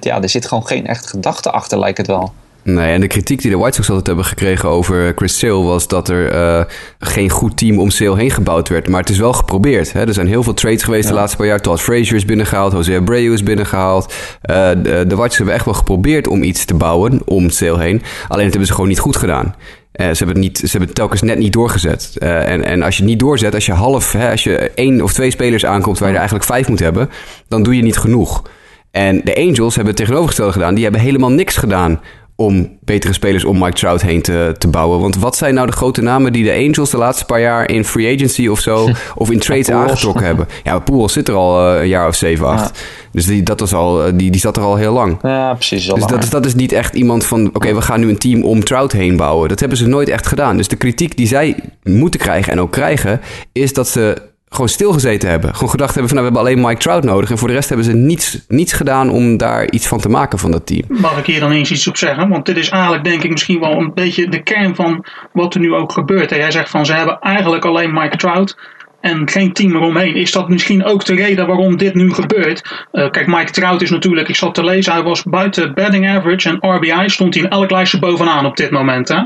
ja, 0.00 0.22
er 0.22 0.28
zit 0.28 0.46
gewoon 0.46 0.66
geen 0.66 0.86
echt 0.86 1.06
gedachte 1.06 1.50
achter, 1.50 1.78
lijkt 1.78 1.98
het 1.98 2.06
wel. 2.06 2.32
Nee, 2.74 2.92
en 2.92 3.00
de 3.00 3.06
kritiek 3.06 3.42
die 3.42 3.50
de 3.50 3.56
White 3.56 3.74
Sox 3.74 3.88
altijd 3.88 4.06
hebben 4.06 4.24
gekregen 4.24 4.68
over 4.68 5.12
Chris 5.16 5.38
Sale 5.38 5.62
was 5.62 5.88
dat 5.88 6.08
er 6.08 6.34
uh, 6.34 6.64
geen 6.98 7.30
goed 7.30 7.56
team 7.56 7.78
om 7.78 7.90
Sale 7.90 8.16
heen 8.16 8.30
gebouwd 8.30 8.68
werd. 8.68 8.88
Maar 8.88 9.00
het 9.00 9.08
is 9.08 9.18
wel 9.18 9.32
geprobeerd. 9.32 9.92
Hè? 9.92 10.06
Er 10.06 10.14
zijn 10.14 10.26
heel 10.26 10.42
veel 10.42 10.54
trades 10.54 10.82
geweest 10.82 11.08
de 11.08 11.14
laatste 11.14 11.36
paar 11.36 11.46
jaar. 11.46 11.60
Todd 11.60 11.80
Frazier 11.80 12.14
is 12.14 12.24
binnengehaald, 12.24 12.72
Jose 12.72 12.96
Abreu 12.96 13.32
is 13.32 13.42
binnengehaald. 13.42 14.14
Uh, 14.50 14.68
de, 14.68 14.82
de 14.82 15.16
White 15.16 15.22
Sox 15.22 15.36
hebben 15.36 15.54
echt 15.54 15.64
wel 15.64 15.74
geprobeerd 15.74 16.28
om 16.28 16.42
iets 16.42 16.64
te 16.64 16.74
bouwen 16.74 17.20
om 17.24 17.50
Sale 17.50 17.78
heen. 17.78 18.02
Alleen 18.28 18.44
dat 18.44 18.50
hebben 18.50 18.66
ze 18.66 18.72
gewoon 18.72 18.88
niet 18.88 18.98
goed 18.98 19.16
gedaan. 19.16 19.46
Uh, 19.46 20.06
ze, 20.06 20.24
hebben 20.24 20.28
het 20.28 20.44
niet, 20.44 20.58
ze 20.58 20.66
hebben 20.66 20.88
het 20.88 20.94
telkens 20.94 21.22
net 21.22 21.38
niet 21.38 21.52
doorgezet. 21.52 22.16
Uh, 22.18 22.48
en, 22.48 22.64
en 22.64 22.82
als 22.82 22.96
je 22.96 23.04
niet 23.04 23.18
doorzet, 23.18 23.54
als 23.54 23.66
je 23.66 23.72
half, 23.72 24.12
hè, 24.12 24.30
als 24.30 24.44
je 24.44 24.70
één 24.74 25.02
of 25.02 25.12
twee 25.12 25.30
spelers 25.30 25.64
aankomt 25.64 25.98
waar 25.98 26.08
je 26.08 26.14
er 26.14 26.20
eigenlijk 26.20 26.50
vijf 26.50 26.68
moet 26.68 26.78
hebben, 26.78 27.10
dan 27.48 27.62
doe 27.62 27.76
je 27.76 27.82
niet 27.82 27.98
genoeg. 27.98 28.42
En 28.90 29.20
de 29.24 29.36
Angels 29.36 29.74
hebben 29.74 29.94
het 29.94 30.02
tegenovergestelde 30.02 30.52
gedaan. 30.52 30.74
Die 30.74 30.82
hebben 30.82 31.00
helemaal 31.00 31.30
niks 31.30 31.56
gedaan 31.56 32.00
om 32.40 32.78
betere 32.80 33.12
spelers 33.12 33.44
om 33.44 33.58
Mike 33.58 33.72
Trout 33.72 34.02
heen 34.02 34.22
te, 34.22 34.54
te 34.58 34.68
bouwen. 34.68 35.00
Want 35.00 35.16
wat 35.16 35.36
zijn 35.36 35.54
nou 35.54 35.66
de 35.66 35.72
grote 35.72 36.02
namen 36.02 36.32
die 36.32 36.44
de 36.44 36.52
Angels 36.52 36.90
de 36.90 36.96
laatste 36.96 37.24
paar 37.24 37.40
jaar 37.40 37.70
in 37.70 37.84
free 37.84 38.14
agency 38.14 38.46
of 38.46 38.60
zo, 38.60 38.88
of 39.14 39.30
in 39.30 39.38
trades 39.38 39.70
aangetrokken 39.70 40.24
hebben? 40.24 40.48
Ja, 40.64 40.78
Poel 40.78 41.08
zit 41.08 41.28
er 41.28 41.34
al 41.34 41.74
uh, 41.74 41.80
een 41.80 41.88
jaar 41.88 42.08
of 42.08 42.14
zeven, 42.14 42.46
acht. 42.46 42.84
Dus 43.12 43.26
die, 43.26 43.42
dat 43.42 43.60
was 43.60 43.74
al, 43.74 44.04
eh, 44.04 44.12
die, 44.14 44.30
die 44.30 44.40
zat 44.40 44.56
er 44.56 44.62
al 44.62 44.76
heel 44.76 44.92
lang. 44.92 45.18
Ja, 45.22 45.54
precies. 45.54 45.86
Dus 45.86 46.06
dat 46.06 46.22
is, 46.22 46.30
dat 46.30 46.46
is 46.46 46.54
niet 46.54 46.72
echt 46.72 46.94
iemand 46.94 47.24
van, 47.24 47.50
oké, 47.52 47.74
we 47.74 47.82
gaan 47.82 48.00
nu 48.00 48.08
een 48.08 48.18
team 48.18 48.42
om 48.42 48.64
Trout 48.64 48.92
heen 48.92 49.16
bouwen. 49.16 49.48
Dat 49.48 49.60
hebben 49.60 49.78
ze 49.78 49.86
nooit 49.86 50.08
echt 50.08 50.26
gedaan. 50.26 50.56
Dus 50.56 50.68
de 50.68 50.76
kritiek 50.76 51.16
die 51.16 51.26
zij 51.26 51.56
moeten 51.82 52.20
krijgen 52.20 52.52
en 52.52 52.60
ook 52.60 52.72
krijgen, 52.72 53.20
is 53.52 53.72
dat 53.72 53.88
ze 53.88 54.27
gewoon 54.48 54.68
stilgezeten 54.68 55.30
hebben. 55.30 55.54
Gewoon 55.54 55.70
gedacht 55.70 55.94
hebben 55.94 56.08
van 56.08 56.18
nou, 56.18 56.30
we 56.30 56.34
hebben 56.38 56.52
alleen 56.52 56.68
Mike 56.68 56.82
Trout 56.82 57.04
nodig. 57.04 57.30
En 57.30 57.38
voor 57.38 57.48
de 57.48 57.54
rest 57.54 57.68
hebben 57.68 57.86
ze 57.86 57.92
niets, 57.92 58.44
niets 58.48 58.72
gedaan 58.72 59.10
om 59.10 59.36
daar 59.36 59.70
iets 59.70 59.86
van 59.86 60.00
te 60.00 60.08
maken 60.08 60.38
van 60.38 60.50
dat 60.50 60.66
team. 60.66 60.82
Mag 60.88 61.18
ik 61.18 61.26
hier 61.26 61.40
dan 61.40 61.50
eens 61.50 61.70
iets 61.70 61.88
op 61.88 61.96
zeggen? 61.96 62.28
Want 62.28 62.46
dit 62.46 62.56
is 62.56 62.68
eigenlijk 62.68 63.04
denk 63.04 63.22
ik 63.22 63.30
misschien 63.30 63.60
wel 63.60 63.72
een 63.72 63.94
beetje 63.94 64.28
de 64.28 64.42
kern 64.42 64.74
van 64.74 65.04
wat 65.32 65.54
er 65.54 65.60
nu 65.60 65.74
ook 65.74 65.92
gebeurt. 65.92 66.30
Hij 66.30 66.50
zegt 66.50 66.70
van 66.70 66.86
ze 66.86 66.92
hebben 66.92 67.18
eigenlijk 67.20 67.64
alleen 67.64 67.92
Mike 67.92 68.16
Trout 68.16 68.56
en 69.00 69.28
geen 69.28 69.52
team 69.52 69.74
eromheen. 69.74 70.14
Is 70.14 70.32
dat 70.32 70.48
misschien 70.48 70.84
ook 70.84 71.04
de 71.04 71.14
reden 71.14 71.46
waarom 71.46 71.76
dit 71.76 71.94
nu 71.94 72.12
gebeurt? 72.14 72.86
Uh, 72.92 73.10
kijk, 73.10 73.26
Mike 73.26 73.50
Trout 73.50 73.82
is 73.82 73.90
natuurlijk, 73.90 74.28
ik 74.28 74.36
zat 74.36 74.54
te 74.54 74.64
lezen, 74.64 74.92
hij 74.92 75.02
was 75.02 75.22
buiten 75.22 75.74
batting 75.74 76.08
average 76.08 76.48
en 76.48 76.74
RBI 76.74 77.08
stond 77.08 77.34
hij 77.34 77.42
in 77.42 77.50
elk 77.50 77.70
lijstje 77.70 77.98
bovenaan 77.98 78.46
op 78.46 78.56
dit 78.56 78.70
moment. 78.70 79.08
Hè? 79.08 79.22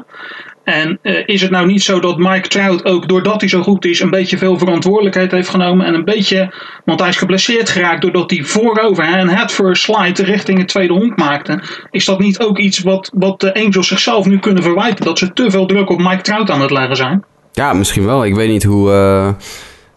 En 0.64 0.98
uh, 1.02 1.22
is 1.26 1.42
het 1.42 1.50
nou 1.50 1.66
niet 1.66 1.82
zo 1.82 2.00
dat 2.00 2.18
Mike 2.18 2.48
Trout 2.48 2.84
ook 2.84 3.08
doordat 3.08 3.40
hij 3.40 3.48
zo 3.48 3.62
goed 3.62 3.84
is, 3.84 4.00
een 4.00 4.10
beetje 4.10 4.38
veel 4.38 4.58
verantwoordelijkheid 4.58 5.30
heeft 5.30 5.48
genomen 5.48 5.86
en 5.86 5.94
een 5.94 6.04
beetje, 6.04 6.54
want 6.84 7.00
hij 7.00 7.08
is 7.08 7.16
geblesseerd 7.16 7.68
geraakt 7.68 8.02
doordat 8.02 8.30
hij 8.30 8.44
voorover 8.44 9.06
hè, 9.06 9.20
een 9.20 9.28
head 9.28 9.52
first 9.52 9.82
slide 9.82 10.22
richting 10.22 10.58
het 10.58 10.68
tweede 10.68 10.92
honk 10.92 11.18
maakte. 11.18 11.62
Is 11.90 12.04
dat 12.04 12.18
niet 12.18 12.40
ook 12.40 12.58
iets 12.58 12.78
wat, 12.78 13.10
wat 13.14 13.40
de 13.40 13.54
Angels 13.54 13.88
zichzelf 13.88 14.26
nu 14.26 14.38
kunnen 14.38 14.62
verwijten, 14.62 15.04
dat 15.04 15.18
ze 15.18 15.32
te 15.32 15.50
veel 15.50 15.66
druk 15.66 15.90
op 15.90 15.98
Mike 15.98 16.22
Trout 16.22 16.50
aan 16.50 16.60
het 16.60 16.70
leggen 16.70 16.96
zijn? 16.96 17.24
Ja, 17.52 17.72
misschien 17.72 18.04
wel. 18.04 18.24
Ik 18.24 18.34
weet 18.34 18.48
niet 18.48 18.64
hoe. 18.64 18.90
Uh 18.90 19.28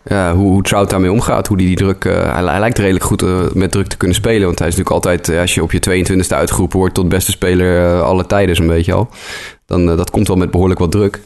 ja, 0.08 0.36
hoe, 0.36 0.52
hoe 0.52 0.62
Trout 0.62 0.90
daarmee 0.90 1.12
omgaat. 1.12 1.48
Hoe 1.48 1.58
die, 1.58 1.68
die 1.68 1.76
druk. 1.76 2.06
Uh, 2.06 2.34
hij, 2.34 2.60
lijkt 2.60 2.78
redelijk 2.78 3.06
goed 3.06 3.54
met 3.56 3.72
druk 3.72 3.88
te 3.88 3.98
kunnen 3.98 4.16
spelen. 4.16 4.46
Want 4.46 4.60
hij 4.60 4.68
is 4.68 4.76
natuurlijk 4.76 5.06
altijd, 5.06 5.40
als 5.40 5.54
je 5.54 5.64
op 5.64 5.72
je 5.72 6.06
22e 6.06 6.28
uitgeroepen 6.28 6.80
wordt 6.80 6.94
tot 6.94 7.10
beste 7.10 7.32
speler 7.32 8.02
alle 8.02 8.26
tijden, 8.26 8.56
zo'n 8.56 8.68
beetje 8.68 8.94
al. 8.94 9.10
Dan 9.66 9.86
dat 9.86 10.10
komt 10.10 10.28
wel 10.28 10.38
met 10.38 10.52
behoorlijk 10.52 10.80
wat 10.80 10.92
druk. 10.92 11.22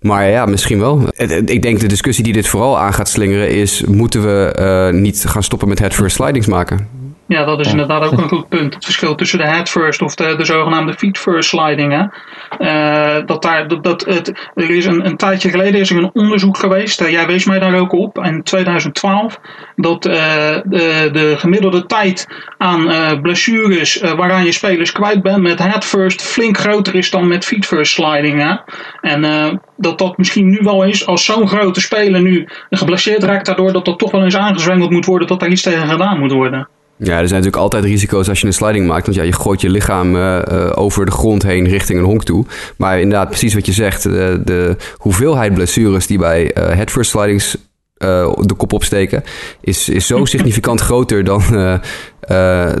Maar 0.00 0.28
ja, 0.28 0.46
misschien 0.46 0.78
wel. 0.78 1.08
Ik 1.44 1.62
denk 1.62 1.80
de 1.80 1.86
discussie 1.86 2.24
die 2.24 2.32
dit 2.32 2.46
vooral 2.46 2.78
aan 2.78 2.94
gaat 2.94 3.08
slingeren 3.08 3.50
is: 3.50 3.84
moeten 3.84 4.22
we 4.22 4.90
niet 4.92 5.24
gaan 5.26 5.42
stoppen 5.42 5.68
met 5.68 5.78
head 5.78 5.94
first 5.94 6.16
slidings 6.16 6.46
maken? 6.46 7.01
Ja, 7.26 7.44
dat 7.44 7.60
is 7.60 7.70
inderdaad 7.70 8.04
ook 8.04 8.18
een 8.18 8.28
goed 8.28 8.48
punt. 8.48 8.74
Het 8.74 8.84
verschil 8.84 9.14
tussen 9.14 9.38
de 9.38 9.46
head 9.46 9.68
first 9.68 10.02
of 10.02 10.14
de, 10.14 10.36
de 10.36 10.44
zogenaamde 10.44 10.94
feet 10.94 11.18
first 11.18 11.48
slidingen. 11.48 12.12
Uh, 12.58 13.16
dat 13.26 13.42
daar, 13.42 13.68
dat, 13.68 13.84
dat 13.84 14.04
het, 14.04 14.50
er 14.54 14.70
is 14.70 14.86
een, 14.86 15.06
een 15.06 15.16
tijdje 15.16 15.50
geleden 15.50 15.80
is 15.80 15.90
er 15.90 15.96
een 15.96 16.10
onderzoek 16.14 16.56
geweest. 16.56 17.00
Uh, 17.00 17.10
jij 17.10 17.26
wees 17.26 17.44
mij 17.44 17.58
daar 17.58 17.74
ook 17.74 17.92
op 17.92 18.18
in 18.18 18.42
2012. 18.42 19.40
Dat 19.76 20.06
uh, 20.06 20.14
de, 20.64 21.08
de, 21.12 21.34
gemiddelde 21.38 21.86
tijd 21.86 22.26
aan 22.58 23.20
blessures 23.22 24.00
waaraan 24.00 24.44
je 24.44 24.52
spelers 24.52 24.92
kwijt 24.92 25.22
bent 25.22 25.42
met 25.42 25.58
head 25.58 25.84
first 25.84 26.22
flink 26.22 26.58
groter 26.58 26.94
is 26.94 27.10
dan 27.10 27.28
met 27.28 27.44
feet 27.44 27.66
first 27.66 27.92
slidingen. 27.92 28.62
En 29.00 29.60
dat 29.76 29.98
dat 29.98 30.18
misschien 30.18 30.48
nu 30.48 30.58
wel 30.62 30.84
is, 30.84 31.06
als 31.06 31.24
zo'n 31.24 31.48
grote 31.48 31.80
speler 31.80 32.22
nu 32.22 32.48
geblesseerd 32.70 33.22
raakt, 33.22 33.46
daardoor 33.46 33.72
dat 33.72 33.84
dat 33.84 33.98
toch 33.98 34.10
wel 34.10 34.24
eens 34.24 34.36
aangezwengeld 34.36 34.90
moet 34.90 35.06
worden, 35.06 35.28
dat 35.28 35.40
daar 35.40 35.50
iets 35.50 35.62
tegen 35.62 35.88
gedaan 35.88 36.18
moet 36.18 36.32
worden. 36.32 36.68
Ja, 37.04 37.20
er 37.20 37.28
zijn 37.28 37.40
natuurlijk 37.42 37.56
altijd 37.56 37.84
risico's 37.84 38.28
als 38.28 38.40
je 38.40 38.46
een 38.46 38.52
sliding 38.52 38.86
maakt. 38.86 39.04
Want 39.04 39.16
ja, 39.16 39.22
je 39.22 39.32
gooit 39.32 39.60
je 39.60 39.70
lichaam 39.70 40.16
uh, 40.16 40.42
over 40.74 41.04
de 41.04 41.10
grond 41.10 41.42
heen 41.42 41.68
richting 41.68 41.98
een 41.98 42.04
honk 42.04 42.24
toe. 42.24 42.44
Maar 42.76 43.00
inderdaad, 43.00 43.28
precies 43.28 43.54
wat 43.54 43.66
je 43.66 43.72
zegt. 43.72 44.02
De, 44.02 44.40
de 44.44 44.76
hoeveelheid 44.96 45.54
blessures 45.54 46.06
die 46.06 46.18
bij 46.18 46.56
uh, 46.58 46.64
head 46.64 46.90
first 46.90 47.10
slidings 47.10 47.56
de 48.40 48.54
kop 48.56 48.72
opsteken... 48.72 49.24
is, 49.60 49.88
is 49.88 50.06
zo 50.06 50.24
significant 50.24 50.80
groter 50.90 51.24
dan, 51.24 51.42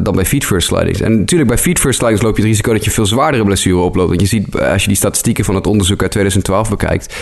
dan 0.02 0.14
bij 0.14 0.24
feet 0.24 0.44
first 0.44 0.66
slidings. 0.66 1.00
En 1.00 1.18
natuurlijk, 1.18 1.50
bij 1.50 1.58
feet 1.58 1.78
first 1.78 1.98
slidings 1.98 2.22
loop 2.22 2.36
je 2.36 2.42
het 2.42 2.50
risico... 2.50 2.72
dat 2.72 2.84
je 2.84 2.90
veel 2.90 3.06
zwaardere 3.06 3.44
blessuren 3.44 3.82
oploopt. 3.82 4.08
Want 4.08 4.20
je 4.20 4.26
ziet, 4.26 4.60
als 4.60 4.82
je 4.82 4.88
die 4.88 4.96
statistieken 4.96 5.44
van 5.44 5.54
het 5.54 5.66
onderzoek 5.66 6.02
uit 6.02 6.10
2012 6.10 6.70
bekijkt... 6.70 7.16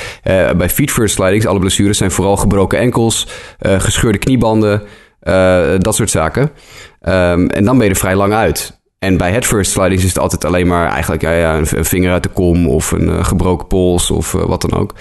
bij 0.56 0.68
feet 0.68 0.90
first 0.90 1.14
slidings, 1.14 1.46
alle 1.46 1.58
blessures 1.58 1.98
zijn 1.98 2.10
vooral 2.10 2.36
gebroken 2.36 2.78
enkels... 2.78 3.26
gescheurde 3.58 4.18
kniebanden... 4.18 4.82
Uh, 5.22 5.68
dat 5.78 5.94
soort 5.94 6.10
zaken. 6.10 6.50
Um, 7.02 7.48
en 7.48 7.64
dan 7.64 7.76
ben 7.76 7.86
je 7.86 7.92
er 7.92 7.98
vrij 7.98 8.16
lang 8.16 8.32
uit. 8.32 8.79
En 9.00 9.16
bij 9.16 9.30
head 9.30 9.46
first 9.46 9.70
slidings 9.70 10.02
is 10.02 10.08
het 10.08 10.18
altijd 10.18 10.44
alleen 10.44 10.66
maar 10.66 10.88
eigenlijk 10.88 11.22
ja, 11.22 11.32
ja, 11.32 11.56
een, 11.56 11.84
vinger 11.84 12.12
uit 12.12 12.22
de 12.22 12.28
kom 12.28 12.68
of 12.68 12.90
een 12.90 13.08
uh, 13.08 13.24
gebroken 13.24 13.66
pols 13.66 14.10
of 14.10 14.34
uh, 14.34 14.42
wat 14.42 14.60
dan 14.60 14.72
ook. 14.72 14.92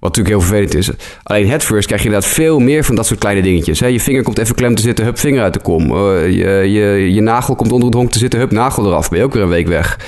Wat 0.00 0.16
natuurlijk 0.16 0.28
heel 0.28 0.40
vervelend 0.40 0.74
is. 0.74 0.90
Alleen 1.22 1.48
head 1.48 1.64
first 1.64 1.86
krijg 1.86 2.02
je 2.02 2.08
inderdaad 2.08 2.32
veel 2.32 2.58
meer 2.58 2.84
van 2.84 2.94
dat 2.94 3.06
soort 3.06 3.20
kleine 3.20 3.42
dingetjes. 3.42 3.80
Hè? 3.80 3.86
Je 3.86 4.00
vinger 4.00 4.22
komt 4.22 4.38
even 4.38 4.54
klem 4.54 4.74
te 4.74 4.82
zitten, 4.82 5.04
hup, 5.04 5.18
vinger 5.18 5.42
uit 5.42 5.52
de 5.52 5.60
kom. 5.60 5.82
Uh, 5.82 6.30
je, 6.30 6.72
je, 6.72 7.14
je, 7.14 7.20
nagel 7.20 7.54
komt 7.54 7.72
onder 7.72 7.86
het 7.86 7.96
honk 7.96 8.10
te 8.10 8.18
zitten, 8.18 8.40
hup, 8.40 8.50
nagel 8.50 8.86
eraf. 8.86 9.08
Ben 9.08 9.18
je 9.18 9.24
ook 9.24 9.32
weer 9.32 9.42
een 9.42 9.48
week 9.48 9.66
weg. 9.66 9.98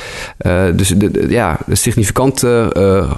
dus 0.75 0.89
de, 0.89 1.11
de, 1.11 1.27
ja, 1.29 1.59
een 1.67 1.77
significant 1.77 2.45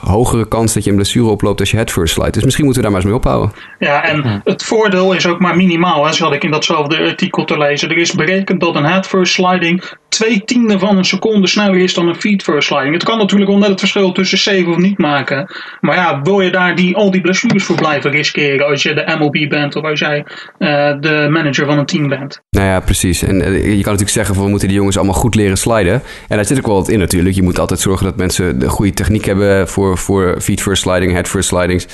hogere 0.01 0.49
kans 0.49 0.75
dat 0.75 0.85
je 0.85 0.91
een 0.91 0.97
blessure 0.97 1.29
oploopt 1.29 1.61
als 1.61 1.71
je 1.71 1.77
head 1.77 1.91
first 1.91 2.15
slide. 2.15 2.31
Dus 2.31 2.45
misschien 2.45 2.65
moeten 2.65 2.83
we 2.83 2.89
daar 2.89 2.99
maar 2.99 3.07
eens 3.07 3.23
mee 3.23 3.35
ophouden. 3.35 3.53
Ja, 3.79 4.05
en 4.05 4.41
het 4.45 4.63
voordeel 4.63 5.13
is 5.13 5.27
ook 5.27 5.41
maar 5.41 5.57
minimaal. 5.57 6.07
Hè, 6.07 6.13
zo 6.13 6.25
had 6.25 6.35
ik 6.35 6.45
in 6.45 6.51
datzelfde 6.51 6.99
artikel 6.99 7.45
te 7.45 7.59
lezen. 7.59 7.91
Er 7.91 7.99
is 7.99 8.13
berekend 8.13 8.61
dat 8.61 8.75
een 8.75 8.85
head 8.85 9.07
first 9.07 9.33
sliding 9.33 9.99
twee 10.21 10.45
tiende 10.45 10.79
van 10.79 10.97
een 10.97 11.05
seconde 11.05 11.47
sneller 11.47 11.77
is 11.77 11.95
dan 11.95 12.09
een 12.09 12.21
feet 12.21 12.43
first 12.43 12.69
sliding. 12.69 12.95
Het 12.95 13.05
kan 13.05 13.19
natuurlijk 13.19 13.51
wel 13.51 13.59
net 13.59 13.69
het 13.69 13.79
verschil 13.79 14.13
tussen 14.13 14.39
save 14.39 14.67
of 14.69 14.77
niet 14.77 14.99
maken. 14.99 15.51
Maar 15.81 15.97
ja, 15.97 16.23
wil 16.23 16.41
je 16.41 16.51
daar 16.51 16.77
die, 16.77 16.97
al 16.97 17.11
die 17.11 17.21
blessures 17.21 17.65
voor 17.65 17.77
blijven 17.77 18.11
riskeren 18.11 18.67
als 18.67 18.83
je 18.83 18.95
de 18.95 19.17
MLB 19.19 19.49
bent 19.49 19.77
of 19.77 19.85
als 19.85 20.01
jij 20.01 20.25
uh, 20.59 20.93
de 21.01 21.27
manager 21.31 21.67
van 21.67 21.79
een 21.79 21.87
team 21.87 22.09
bent? 22.09 22.43
Nou 22.51 22.67
ja, 22.67 22.81
precies. 22.81 23.23
En 23.23 23.37
uh, 23.37 23.53
je 23.53 23.69
kan 23.69 23.77
natuurlijk 23.77 24.11
zeggen 24.11 24.35
van 24.35 24.45
we 24.45 24.51
moeten 24.51 24.69
die 24.69 24.77
jongens 24.77 24.97
allemaal 24.97 25.15
goed 25.15 25.35
leren 25.35 25.57
sliden. 25.57 26.03
En 26.29 26.37
daar 26.37 26.45
zit 26.45 26.59
ook 26.59 26.67
wel 26.67 26.77
wat 26.77 26.89
in 26.89 26.99
natuurlijk. 26.99 27.35
Je 27.35 27.43
moet 27.43 27.59
altijd 27.59 27.81
zorgen 27.81 28.07
dat 28.07 28.17
mensen 28.17 28.59
de 28.59 28.69
goede 28.69 28.93
techniek 28.93 29.25
hebben 29.25 29.69
voor, 29.69 29.99
voor 29.99 30.41
feet 30.41 30.63
first 30.63 30.83
sliding, 30.83 31.13
head 31.13 31.29
first 31.29 31.49
slidings. 31.49 31.87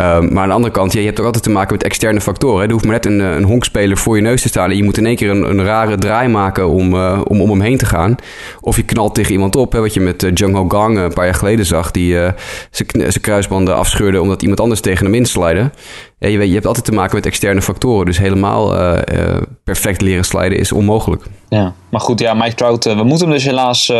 Um, 0.00 0.32
maar 0.32 0.42
aan 0.42 0.48
de 0.48 0.54
andere 0.54 0.72
kant, 0.72 0.92
je 0.92 1.00
hebt 1.00 1.18
ook 1.18 1.26
altijd 1.26 1.44
te 1.44 1.50
maken 1.50 1.72
met 1.72 1.82
externe 1.82 2.20
factoren. 2.20 2.66
Er 2.66 2.72
hoeft 2.72 2.84
maar 2.84 2.94
net 2.94 3.06
een, 3.06 3.20
een 3.20 3.42
honkspeler 3.42 3.96
voor 3.96 4.16
je 4.16 4.22
neus 4.22 4.42
te 4.42 4.48
staan. 4.48 4.70
En 4.70 4.76
je 4.76 4.84
moet 4.84 4.98
in 4.98 5.06
één 5.06 5.16
keer 5.16 5.30
een, 5.30 5.50
een 5.50 5.64
rare 5.64 5.96
draai 5.96 6.28
maken 6.28 6.68
om, 6.68 6.94
uh, 6.94 7.20
om 7.24 7.40
om 7.40 7.50
hem 7.50 7.60
heen 7.60 7.78
te 7.78 7.86
gaan. 7.86 8.16
Of 8.60 8.76
je 8.76 8.82
knalt 8.82 9.14
tegen 9.14 9.32
iemand 9.32 9.56
op. 9.56 9.72
Hè, 9.72 9.80
wat 9.80 9.94
je 9.94 10.00
met 10.00 10.22
uh, 10.22 10.30
Jung 10.34 10.54
Ho 10.54 10.68
Gang 10.68 10.98
een 10.98 11.12
paar 11.12 11.24
jaar 11.24 11.34
geleden 11.34 11.66
zag. 11.66 11.90
Die 11.90 12.14
uh, 12.14 12.28
zijn 12.70 13.20
kruisbanden 13.20 13.76
afscheurde 13.76 14.20
omdat 14.20 14.42
iemand 14.42 14.60
anders 14.60 14.80
tegen 14.80 15.04
hem 15.04 15.14
inslide. 15.14 15.70
Ja, 16.18 16.28
je, 16.28 16.48
je 16.48 16.54
hebt 16.54 16.66
altijd 16.66 16.84
te 16.84 16.92
maken 16.92 17.14
met 17.14 17.26
externe 17.26 17.62
factoren. 17.62 18.06
Dus 18.06 18.18
helemaal 18.18 18.74
perfect 19.64 20.00
leren 20.00 20.24
sliden 20.24 20.58
is 20.58 20.72
onmogelijk. 20.72 21.22
Ja, 21.48 21.74
maar 21.88 22.00
goed, 22.00 22.20
ja, 22.20 22.34
Mike 22.34 22.54
Trout, 22.54 22.84
we 22.84 23.04
moeten 23.04 23.26
hem 23.26 23.36
dus 23.36 23.44
helaas 23.44 23.92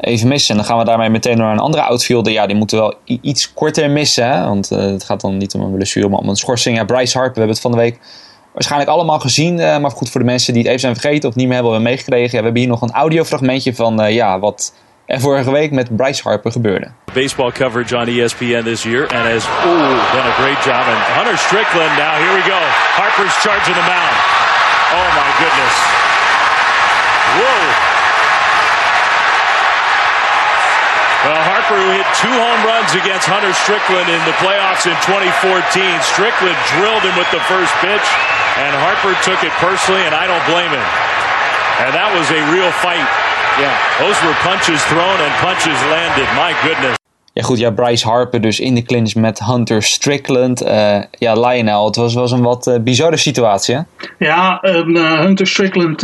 even 0.00 0.28
missen. 0.28 0.50
En 0.50 0.56
dan 0.56 0.66
gaan 0.70 0.78
we 0.78 0.84
daarmee 0.84 1.10
meteen 1.10 1.38
naar 1.38 1.52
een 1.52 1.58
andere 1.58 1.82
outfielder. 1.82 2.32
Ja, 2.32 2.46
die 2.46 2.56
moeten 2.56 2.78
wel 2.78 2.94
iets 3.04 3.54
korter 3.54 3.90
missen. 3.90 4.44
Want 4.44 4.72
uh, 4.72 4.78
het 4.78 5.04
gaat 5.04 5.20
dan 5.20 5.36
niet 5.36 5.54
om 5.54 5.60
een 5.60 5.74
blessure, 5.74 6.08
maar 6.08 6.18
om 6.18 6.28
een 6.28 6.36
schorsing. 6.36 6.76
Ja, 6.76 6.84
Bryce 6.84 7.18
Harper, 7.18 7.34
we 7.34 7.38
hebben 7.38 7.56
het 7.56 7.60
van 7.60 7.72
de 7.72 7.78
week 7.78 7.98
waarschijnlijk 8.52 8.90
allemaal 8.90 9.18
gezien. 9.18 9.58
Uh, 9.58 9.78
maar 9.78 9.90
goed, 9.90 10.10
voor 10.10 10.20
de 10.20 10.26
mensen 10.26 10.52
die 10.52 10.62
het 10.62 10.70
even 10.70 10.80
zijn 10.80 10.96
vergeten 10.96 11.28
of 11.28 11.34
niet 11.34 11.46
meer 11.46 11.54
hebben 11.54 11.82
meegekregen. 11.82 12.30
Ja, 12.30 12.38
we 12.38 12.44
hebben 12.44 12.62
hier 12.62 12.70
nog 12.70 12.82
een 12.82 12.92
audiofragmentje 12.92 13.74
van 13.74 14.02
uh, 14.02 14.14
ja, 14.14 14.38
wat 14.38 14.72
er 15.06 15.20
vorige 15.20 15.50
week 15.50 15.70
met 15.70 15.96
Bryce 15.96 16.22
Harper 16.22 16.52
gebeurde. 16.52 16.90
Baseball 17.12 17.52
coverage 17.52 17.96
on 17.96 18.06
ESPN 18.06 18.62
this 18.62 18.82
year. 18.82 19.02
And 19.02 19.24
has 19.26 19.46
oh, 19.46 20.12
done 20.12 20.28
a 20.28 20.34
great 20.40 20.64
job. 20.64 20.84
And 20.92 21.00
Hunter 21.16 21.38
Strickland, 21.38 21.96
now 21.96 22.14
here 22.22 22.34
we 22.34 22.42
go. 22.50 22.60
Harper's 23.00 23.34
charging 23.42 23.74
the 23.74 23.86
mound. 23.94 24.16
Oh 24.92 25.08
my 25.20 25.30
goodness. 25.38 25.97
Harper 31.68 31.84
who 31.84 32.00
hit 32.00 32.08
two 32.16 32.32
home 32.32 32.64
runs 32.64 32.96
against 32.96 33.28
Hunter 33.28 33.52
Strickland 33.52 34.08
in 34.08 34.16
the 34.24 34.32
playoffs 34.40 34.88
in 34.88 34.96
2014. 35.04 35.60
Strickland 36.00 36.56
drilled 36.72 37.04
him 37.04 37.12
with 37.12 37.28
the 37.28 37.44
first 37.44 37.68
pitch, 37.84 38.08
and 38.56 38.72
Harper 38.72 39.12
took 39.20 39.44
it 39.44 39.52
personally, 39.60 40.00
and 40.08 40.16
I 40.16 40.24
don't 40.24 40.40
blame 40.48 40.72
him. 40.72 40.88
And 41.84 41.92
that 41.92 42.08
was 42.16 42.24
a 42.32 42.40
real 42.56 42.72
fight. 42.80 43.04
Yeah. 43.60 43.76
Those 44.00 44.16
were 44.24 44.32
punches 44.40 44.80
thrown 44.88 45.20
and 45.20 45.28
punches 45.44 45.76
landed. 45.92 46.24
My 46.40 46.56
goodness. 46.64 46.96
Ja 47.38 47.44
goed, 47.44 47.58
ja, 47.58 47.70
Bryce 47.70 48.06
Harper 48.08 48.40
dus 48.40 48.60
in 48.60 48.74
de 48.74 48.82
clinch 48.82 49.14
met 49.14 49.38
Hunter 49.44 49.82
Strickland. 49.82 50.62
Uh, 50.62 51.02
ja, 51.10 51.34
Lionel, 51.34 51.84
het 51.86 51.96
was, 51.96 52.14
was 52.14 52.32
een 52.32 52.42
wat 52.42 52.66
uh, 52.66 52.74
bizarre 52.80 53.16
situatie 53.16 53.74
hè? 53.74 53.80
Ja, 54.18 54.58
uh, 54.62 55.20
Hunter 55.20 55.46
Strickland 55.46 56.00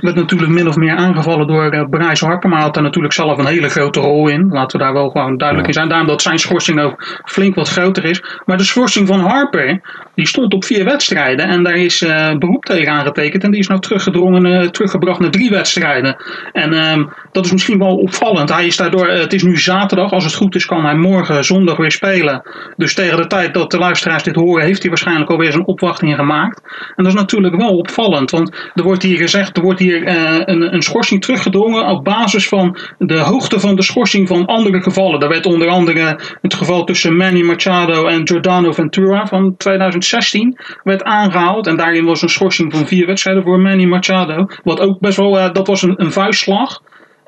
werd 0.00 0.14
natuurlijk 0.14 0.50
min 0.50 0.68
of 0.68 0.76
meer 0.76 0.96
aangevallen 0.96 1.46
door 1.46 1.88
Bryce 1.88 2.24
Harper. 2.24 2.50
Maar 2.50 2.60
had 2.60 2.74
daar 2.74 2.82
natuurlijk 2.82 3.14
zelf 3.14 3.38
een 3.38 3.46
hele 3.46 3.68
grote 3.68 4.00
rol 4.00 4.28
in. 4.28 4.48
Laten 4.50 4.78
we 4.78 4.84
daar 4.84 4.92
wel 4.92 5.10
gewoon 5.10 5.36
duidelijk 5.36 5.68
in 5.68 5.74
zijn. 5.74 5.88
Daarom 5.88 6.06
dat 6.06 6.22
zijn 6.22 6.38
schorsing 6.38 6.80
ook 6.80 7.22
flink 7.24 7.54
wat 7.54 7.68
groter 7.68 8.04
is. 8.04 8.22
Maar 8.44 8.56
de 8.56 8.64
schorsing 8.64 9.06
van 9.06 9.20
Harper, 9.20 9.80
die 10.14 10.26
stond 10.26 10.54
op 10.54 10.64
vier 10.64 10.84
wedstrijden. 10.84 11.48
En 11.48 11.62
daar 11.62 11.76
is 11.76 11.98
beroep 12.38 12.64
tegen 12.64 12.92
aangetekend. 12.92 13.44
En 13.44 13.50
die 13.50 13.60
is 13.60 13.68
nou 13.68 13.80
teruggedrongen, 13.80 14.72
teruggebracht 14.72 15.20
naar 15.20 15.30
drie 15.30 15.50
wedstrijden. 15.50 16.16
En 16.52 16.72
ehm, 16.72 17.04
dat 17.32 17.44
is 17.44 17.52
misschien 17.52 17.78
wel 17.78 17.96
opvallend. 17.96 18.52
Hij 18.52 18.66
is 18.66 18.76
daardoor, 18.76 19.08
het 19.08 19.32
is 19.32 19.42
nu 19.42 19.56
zaterdag, 19.56 20.12
als 20.12 20.24
het 20.24 20.34
goed 20.34 20.54
is 20.54 20.68
kan 20.70 20.84
hij 20.84 20.96
morgen 20.96 21.44
zondag 21.44 21.76
weer 21.76 21.90
spelen. 21.90 22.42
Dus 22.76 22.94
tegen 22.94 23.16
de 23.16 23.26
tijd 23.26 23.54
dat 23.54 23.70
de 23.70 23.78
luisteraars 23.78 24.22
dit 24.22 24.34
horen, 24.34 24.64
heeft 24.64 24.80
hij 24.80 24.88
waarschijnlijk 24.88 25.30
alweer 25.30 25.52
zijn 25.52 25.66
opwachting 25.66 26.14
gemaakt. 26.14 26.60
En 26.96 27.04
dat 27.04 27.06
is 27.06 27.20
natuurlijk 27.20 27.56
wel 27.56 27.76
opvallend, 27.76 28.30
want 28.30 28.70
er 28.74 28.82
wordt 28.82 29.02
hier 29.02 29.16
gezegd, 29.16 29.56
er 29.56 29.62
wordt 29.62 29.80
hier 29.80 30.02
uh, 30.02 30.40
een, 30.44 30.74
een 30.74 30.82
schorsing 30.82 31.22
teruggedrongen 31.22 31.86
op 31.86 32.04
basis 32.04 32.48
van 32.48 32.78
de 32.98 33.18
hoogte 33.18 33.60
van 33.60 33.76
de 33.76 33.82
schorsing 33.82 34.28
van 34.28 34.46
andere 34.46 34.82
gevallen. 34.82 35.20
Daar 35.20 35.28
werd 35.28 35.46
onder 35.46 35.68
andere 35.68 36.20
het 36.42 36.54
geval 36.54 36.84
tussen 36.84 37.16
Manny 37.16 37.42
Machado 37.42 38.06
en 38.06 38.28
Giordano 38.28 38.72
Ventura 38.72 39.26
van 39.26 39.56
2016 39.56 40.58
werd 40.82 41.02
aangehaald. 41.02 41.66
En 41.66 41.76
daarin 41.76 42.04
was 42.04 42.22
een 42.22 42.28
schorsing 42.28 42.72
van 42.72 42.86
vier 42.86 43.06
wedstrijden 43.06 43.42
voor 43.42 43.60
Manny 43.60 43.84
Machado. 43.84 44.46
Wat 44.62 44.80
ook 44.80 45.00
best 45.00 45.16
wel, 45.16 45.38
uh, 45.38 45.52
dat 45.52 45.66
was 45.66 45.82
een, 45.82 45.94
een 45.96 46.12
vuistslag. 46.12 46.80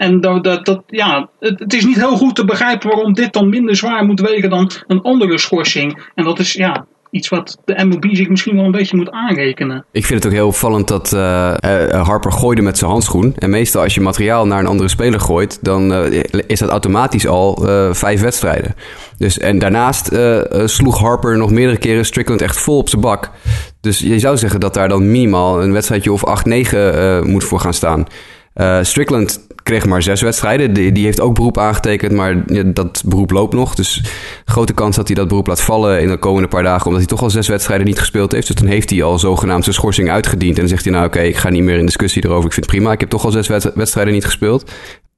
En 0.03 0.21
dat, 0.21 0.45
dat, 0.45 0.83
ja, 0.87 1.29
het, 1.39 1.75
is 1.75 1.85
niet 1.85 1.97
heel 1.97 2.17
goed 2.17 2.35
te 2.35 2.45
begrijpen 2.45 2.89
waarom 2.89 3.13
dit 3.13 3.33
dan 3.33 3.49
minder 3.49 3.77
zwaar 3.77 4.05
moet 4.05 4.21
wegen 4.21 4.51
dan 4.51 4.71
een 4.87 5.03
andere 5.03 5.39
schorsing. 5.39 6.03
En 6.15 6.25
dat 6.25 6.39
is, 6.39 6.53
ja, 6.53 6.87
iets 7.11 7.29
wat 7.29 7.59
de 7.65 7.85
MLB 7.85 8.05
zich 8.15 8.29
misschien 8.29 8.57
wel 8.57 8.65
een 8.65 8.71
beetje 8.71 8.97
moet 8.97 9.11
aanrekenen. 9.11 9.85
Ik 9.93 10.07
vind 10.07 10.23
het 10.23 10.33
ook 10.33 10.39
heel 10.39 10.47
opvallend 10.47 10.89
dat 10.89 11.13
uh, 11.15 11.55
Harper 11.89 12.33
gooide 12.33 12.63
met 12.63 12.79
zijn 12.79 12.91
handschoen. 12.91 13.35
En 13.39 13.51
meestal 13.51 13.83
als 13.83 13.95
je 13.95 14.01
materiaal 14.01 14.47
naar 14.47 14.59
een 14.59 14.67
andere 14.67 14.89
speler 14.89 15.21
gooit, 15.21 15.59
dan 15.65 15.93
uh, 15.93 16.23
is 16.47 16.59
dat 16.59 16.71
automatisch 16.71 17.27
al 17.27 17.67
vijf 17.93 18.21
wedstrijden. 18.21 18.75
Dus, 19.19 19.39
en 19.39 19.59
daarnaast 19.59 20.11
sloeg 20.65 20.99
Harper 20.99 21.37
nog 21.37 21.51
meerdere 21.51 21.79
keren 21.79 22.05
Strickland 22.05 22.41
echt 22.41 22.61
vol 22.61 22.79
op 22.79 22.89
zijn 22.89 23.01
bak. 23.03 23.31
Dus 23.81 23.99
je 23.99 24.19
zou 24.19 24.37
zeggen 24.37 24.61
dat 24.61 24.75
daar 24.75 24.89
dan 24.89 25.11
minimaal 25.11 25.63
een 25.63 25.73
wedstrijdje 25.73 26.13
of 26.13 26.45
8-9 27.25 27.27
moet 27.27 27.45
voor 27.45 27.61
gaan 27.61 27.75
staan. 27.75 28.07
Strickland 28.83 29.47
kreeg 29.63 29.87
maar 29.87 30.03
zes 30.03 30.23
wedstrijden. 30.23 30.73
Die, 30.73 30.93
die 30.93 31.05
heeft 31.05 31.21
ook 31.21 31.35
beroep 31.35 31.59
aangetekend, 31.59 32.13
maar 32.13 32.45
dat 32.75 33.03
beroep 33.07 33.31
loopt 33.31 33.55
nog. 33.55 33.75
Dus 33.75 34.03
grote 34.45 34.73
kans 34.73 34.97
dat 34.97 35.07
hij 35.07 35.17
dat 35.17 35.29
beroep 35.29 35.47
laat 35.47 35.61
vallen 35.61 36.01
in 36.01 36.09
de 36.09 36.17
komende 36.17 36.49
paar 36.49 36.63
dagen, 36.63 36.87
omdat 36.87 37.01
hij 37.01 37.11
toch 37.11 37.23
al 37.23 37.31
zes 37.31 37.49
wedstrijden 37.49 37.87
niet 37.87 37.99
gespeeld 37.99 38.33
heeft. 38.33 38.47
Dus 38.47 38.57
dan 38.57 38.67
heeft 38.67 38.91
hij 38.91 39.03
al 39.03 39.19
zogenaamd 39.19 39.67
schorsing 39.71 40.11
uitgediend. 40.11 40.55
En 40.55 40.61
dan 40.61 40.69
zegt 40.69 40.85
hij 40.85 40.93
nou 40.93 41.07
oké, 41.07 41.21
ik 41.21 41.37
ga 41.37 41.49
niet 41.49 41.63
meer 41.63 41.79
in 41.79 41.87
discussie 41.87 42.25
erover. 42.25 42.47
Ik 42.47 42.53
vind 42.53 42.67
het 42.67 42.75
prima. 42.75 42.93
Ik 42.93 43.01
heb 43.01 43.09
toch 43.09 43.25
al 43.25 43.31
zes 43.31 43.49
wedstrijden 43.75 44.13
niet 44.13 44.25
gespeeld. 44.25 44.71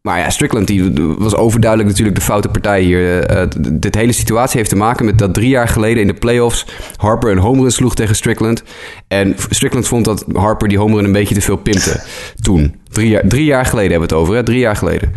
Maar 0.05 0.19
ja, 0.19 0.31
Strickland 0.31 0.67
die 0.67 0.93
was 1.19 1.35
overduidelijk 1.35 1.91
natuurlijk 1.91 2.17
de 2.17 2.25
foute 2.25 2.49
partij 2.49 2.81
hier. 2.81 3.31
Uh, 3.31 3.43
dit 3.73 3.95
hele 3.95 4.13
situatie 4.13 4.59
heeft 4.59 4.71
te 4.71 4.77
maken 4.77 5.05
met 5.05 5.19
dat 5.19 5.35
drie 5.35 5.49
jaar 5.49 5.69
geleden 5.69 6.01
in 6.01 6.07
de 6.07 6.15
playoffs 6.15 6.67
Harper 6.97 7.31
een 7.31 7.39
homerun 7.39 7.71
sloeg 7.71 7.95
tegen 7.95 8.15
Strickland. 8.15 8.63
En 9.09 9.35
Strickland 9.51 9.89
vond 9.89 10.05
dat 10.05 10.25
Harper 10.33 10.69
die 10.69 10.79
homerun 10.79 11.05
een 11.05 11.13
beetje 11.13 11.35
te 11.35 11.41
veel 11.41 11.57
pimpte 11.57 12.03
toen. 12.43 12.75
Drie 12.89 13.09
jaar, 13.09 13.23
drie 13.29 13.45
jaar 13.45 13.67
geleden 13.67 13.91
hebben 13.91 14.09
we 14.09 14.15
het 14.15 14.25
over, 14.25 14.35
hè? 14.35 14.43
Drie 14.43 14.59
jaar 14.59 14.77
geleden. 14.77 15.13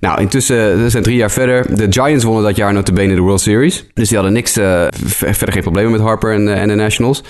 Nou, 0.00 0.20
intussen 0.20 0.82
we 0.82 0.90
zijn 0.90 1.02
drie 1.02 1.16
jaar 1.16 1.30
verder. 1.30 1.76
De 1.76 1.86
Giants 1.90 2.24
wonnen 2.24 2.44
dat 2.44 2.56
jaar 2.56 2.92
bene 2.92 3.14
de 3.14 3.20
World 3.20 3.40
Series. 3.40 3.86
Dus 3.94 4.08
die 4.08 4.16
hadden 4.16 4.34
niks, 4.34 4.56
uh, 4.56 4.86
verder 4.90 5.52
geen 5.52 5.62
problemen 5.62 5.92
met 5.92 6.00
Harper 6.00 6.32
en, 6.32 6.48
en 6.54 6.68
de 6.68 6.74
Nationals. 6.74 7.22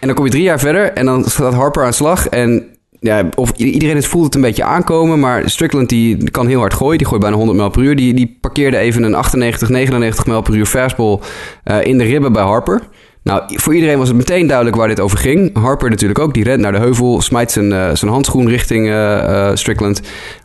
En 0.00 0.06
dan 0.06 0.16
kom 0.16 0.24
je 0.24 0.30
drie 0.30 0.42
jaar 0.42 0.60
verder 0.60 0.92
en 0.92 1.06
dan 1.06 1.24
staat 1.24 1.54
Harper 1.54 1.84
aan 1.84 1.92
slag. 1.92 2.28
En 2.28 2.73
ja, 3.04 3.28
of 3.34 3.50
iedereen 3.56 3.96
het 3.96 4.06
voelt 4.06 4.24
het 4.24 4.34
een 4.34 4.40
beetje 4.40 4.64
aankomen, 4.64 5.20
maar 5.20 5.50
Strickland 5.50 5.88
die 5.88 6.30
kan 6.30 6.46
heel 6.46 6.58
hard 6.58 6.74
gooien. 6.74 6.98
Die 6.98 7.06
gooit 7.06 7.20
bijna 7.20 7.36
100 7.36 7.58
mijl 7.58 7.70
per 7.70 7.82
uur. 7.82 7.96
Die, 7.96 8.14
die 8.14 8.38
parkeerde 8.40 8.76
even 8.76 9.02
een 9.02 9.14
98, 9.14 9.68
99 9.68 10.26
mijl 10.26 10.42
per 10.42 10.54
uur 10.54 10.66
fastball 10.66 11.18
uh, 11.64 11.84
in 11.84 11.98
de 11.98 12.04
ribben 12.04 12.32
bij 12.32 12.42
Harper. 12.42 12.82
Nou, 13.22 13.42
voor 13.46 13.74
iedereen 13.74 13.98
was 13.98 14.08
het 14.08 14.16
meteen 14.16 14.46
duidelijk 14.46 14.76
waar 14.76 14.88
dit 14.88 15.00
over 15.00 15.18
ging. 15.18 15.56
Harper 15.56 15.90
natuurlijk 15.90 16.18
ook, 16.18 16.34
die 16.34 16.44
rent 16.44 16.60
naar 16.60 16.72
de 16.72 16.78
heuvel, 16.78 17.20
smijt 17.20 17.50
zijn, 17.52 17.70
uh, 17.70 17.90
zijn 17.92 18.10
handschoen 18.10 18.48
richting 18.48 18.86
uh, 18.86 19.50
Strickland. 19.54 20.00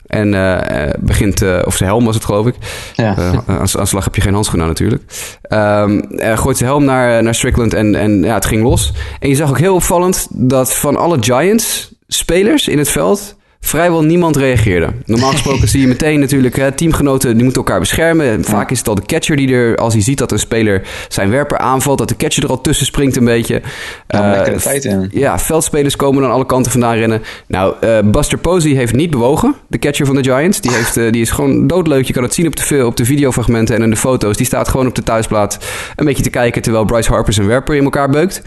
En 0.08 0.32
begint, 1.00 1.44
of 1.66 1.75
zijn 1.75 1.89
helm 1.89 2.06
was 2.06 2.16
het 2.16 2.25
geloof 2.25 2.48
ik. 2.48 2.56
Ja. 2.96 3.44
aan, 3.48 3.68
slag 3.88 4.04
heb 4.04 4.16
je 4.16 4.22
geen 4.22 4.34
handschoen 4.34 4.62
aan 4.62 4.68
natuurlijk. 4.68 5.04
Um, 5.50 6.08
gooit 6.38 6.58
zijn 6.58 6.70
helm 6.70 6.86
naar, 6.86 7.24
naar 7.24 7.36
Strickland 7.36 7.74
en, 7.74 7.96
en 7.96 8.24
ja, 8.24 8.34
het 8.34 8.46
ging 8.46 8.63
los. 8.63 8.94
En 9.20 9.30
je 9.30 9.36
zag 9.36 9.50
ook 9.50 9.60
heel 9.60 9.75
opvallend 9.75 10.28
dat 10.32 10.74
van 10.74 10.96
alle 10.96 11.18
Giants 11.20 11.94
spelers 12.10 12.68
in 12.68 12.78
het 12.78 12.89
veld 12.89 13.36
vrijwel 13.62 14.04
niemand 14.04 14.36
reageerde. 14.36 14.88
Normaal 15.06 15.32
gesproken 15.32 15.68
zie 15.68 15.82
je 15.82 15.88
meteen 15.88 16.20
natuurlijk 16.20 16.56
hè, 16.56 16.72
teamgenoten 16.72 17.34
die 17.34 17.44
moeten 17.44 17.62
elkaar 17.62 17.80
beschermen. 17.80 18.44
Vaak 18.44 18.72
is 18.72 18.78
het 18.78 18.88
al 18.88 18.96
de 18.96 19.06
catcher 19.06 19.36
die 19.36 19.54
er, 19.54 19.75
als 19.78 19.94
hij 19.94 20.01
ziet 20.01 20.18
dat 20.18 20.32
een 20.32 20.39
speler 20.39 20.82
zijn 21.08 21.30
werper 21.30 21.58
aanvalt, 21.58 21.98
dat 21.98 22.10
de 22.10 22.16
catcher 22.16 22.44
er 22.44 22.50
al 22.50 22.62
tussen 22.62 22.86
springt 22.86 23.16
een 23.16 23.25
beetje. 23.25 23.62
Ja, 24.08 24.50
uh, 24.50 24.56
tijd 24.56 24.86
in. 24.86 25.10
Ja, 25.12 25.39
veldspelers 25.39 25.96
komen 25.96 26.22
dan 26.22 26.32
alle 26.32 26.46
kanten 26.46 26.72
vandaan 26.72 26.96
rennen. 26.96 27.22
Nou, 27.48 27.75
uh, 27.84 28.00
Buster 28.06 28.38
Posey 28.38 28.72
heeft 28.72 28.94
niet 28.94 29.10
bewogen, 29.10 29.56
de 29.68 29.80
catcher 29.80 30.06
van 30.06 30.16
de 30.16 30.24
Giants. 30.24 30.62
Die, 30.62 30.72
heeft, 30.72 30.98
uh, 30.98 31.12
die 31.12 31.22
is 31.22 31.30
gewoon 31.30 31.68
doodleuk. 31.68 32.06
Je 32.06 32.13
kan 32.13 32.24
het 32.24 32.34
zien 32.34 32.48
op 32.48 32.56
de, 32.56 32.86
op 32.86 32.98
de 32.98 33.06
videofragmenten 33.06 33.75
en 33.75 33.82
in 33.82 33.89
de 33.89 33.96
foto's. 33.96 34.38
Die 34.38 34.46
staat 34.46 34.68
gewoon 34.68 34.88
op 34.88 34.96
de 34.96 35.04
thuisplaat 35.04 35.58
een 35.96 36.06
beetje 36.06 36.24
te 36.24 36.30
kijken 36.30 36.62
terwijl 36.62 36.86
Bryce 36.86 37.12
Harper 37.12 37.34
zijn 37.34 37.48
werper 37.48 37.76
in 37.76 37.84
elkaar 37.84 38.10
beukt. 38.10 38.41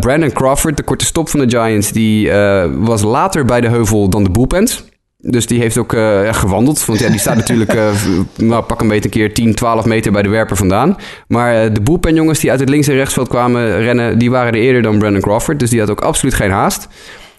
Brandon 0.00 0.32
Crawford, 0.32 0.76
de 0.76 0.82
korte 0.82 1.04
stop 1.04 1.28
van 1.28 1.40
de 1.40 1.58
Giants, 1.58 1.92
die 1.92 2.30
was 2.78 3.02
later 3.02 3.44
bij 3.44 3.60
de 3.60 3.68
heuvel 3.68 4.08
dan 4.08 4.25
de. 4.30 4.84
Dus 5.18 5.46
die 5.46 5.60
heeft 5.60 5.78
ook 5.78 5.92
uh, 5.92 6.34
gewandeld. 6.34 6.84
Want 6.84 6.98
ja, 6.98 7.08
die 7.08 7.18
staat 7.18 7.36
natuurlijk, 7.36 7.74
uh, 7.74 7.90
nou, 8.36 8.62
pak 8.62 8.80
een 8.80 8.88
beetje 8.88 9.04
een 9.04 9.10
keer 9.10 9.34
10, 9.34 9.54
12 9.54 9.84
meter 9.84 10.12
bij 10.12 10.22
de 10.22 10.28
werper 10.28 10.56
vandaan. 10.56 10.96
Maar 11.28 11.64
uh, 11.64 11.74
de 11.74 11.80
bullpen-jongens 11.80 12.40
die 12.40 12.50
uit 12.50 12.60
het 12.60 12.68
links- 12.68 12.88
en 12.88 12.94
rechtsveld 12.94 13.28
kwamen 13.28 13.80
rennen, 13.80 14.18
die 14.18 14.30
waren 14.30 14.52
er 14.52 14.60
eerder 14.60 14.82
dan 14.82 14.98
Brandon 14.98 15.22
Crawford. 15.22 15.58
Dus 15.58 15.70
die 15.70 15.80
had 15.80 15.90
ook 15.90 16.00
absoluut 16.00 16.34
geen 16.34 16.50
haast. 16.50 16.88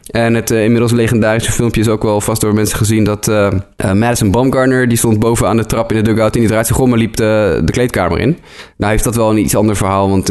En 0.08 0.34
het 0.34 0.52
uh, 0.52 0.64
inmiddels 0.64 0.92
legendarische 0.92 1.52
filmpje 1.52 1.82
is 1.82 1.88
ook 1.88 2.04
wel 2.04 2.22
vast 2.22 2.42
door 2.42 2.54
mensen 2.54 2.78
gezien 2.78 3.04
dat 3.04 3.28
uh, 3.28 3.48
uh, 3.86 3.94
Madison 3.94 4.32
Baumgartner, 4.32 4.88
die 4.88 4.98
stond 4.98 5.20
boven 5.20 5.48
aan 5.48 5.58
de 5.58 5.66
trap 5.66 5.92
in 5.92 5.98
de 5.98 6.14
dugout 6.14 6.34
en 6.34 6.40
die 6.40 6.50
draait 6.50 6.68
zich 6.68 6.80
om 6.80 6.96
liep 6.96 7.16
de, 7.16 7.62
de 7.64 7.72
kleedkamer 7.72 8.20
in. 8.20 8.38
Nou 8.78 8.92
heeft 8.92 9.04
dat 9.04 9.16
wel 9.16 9.30
een 9.30 9.38
iets 9.38 9.56
ander 9.56 9.76
verhaal, 9.76 10.10
want 10.10 10.28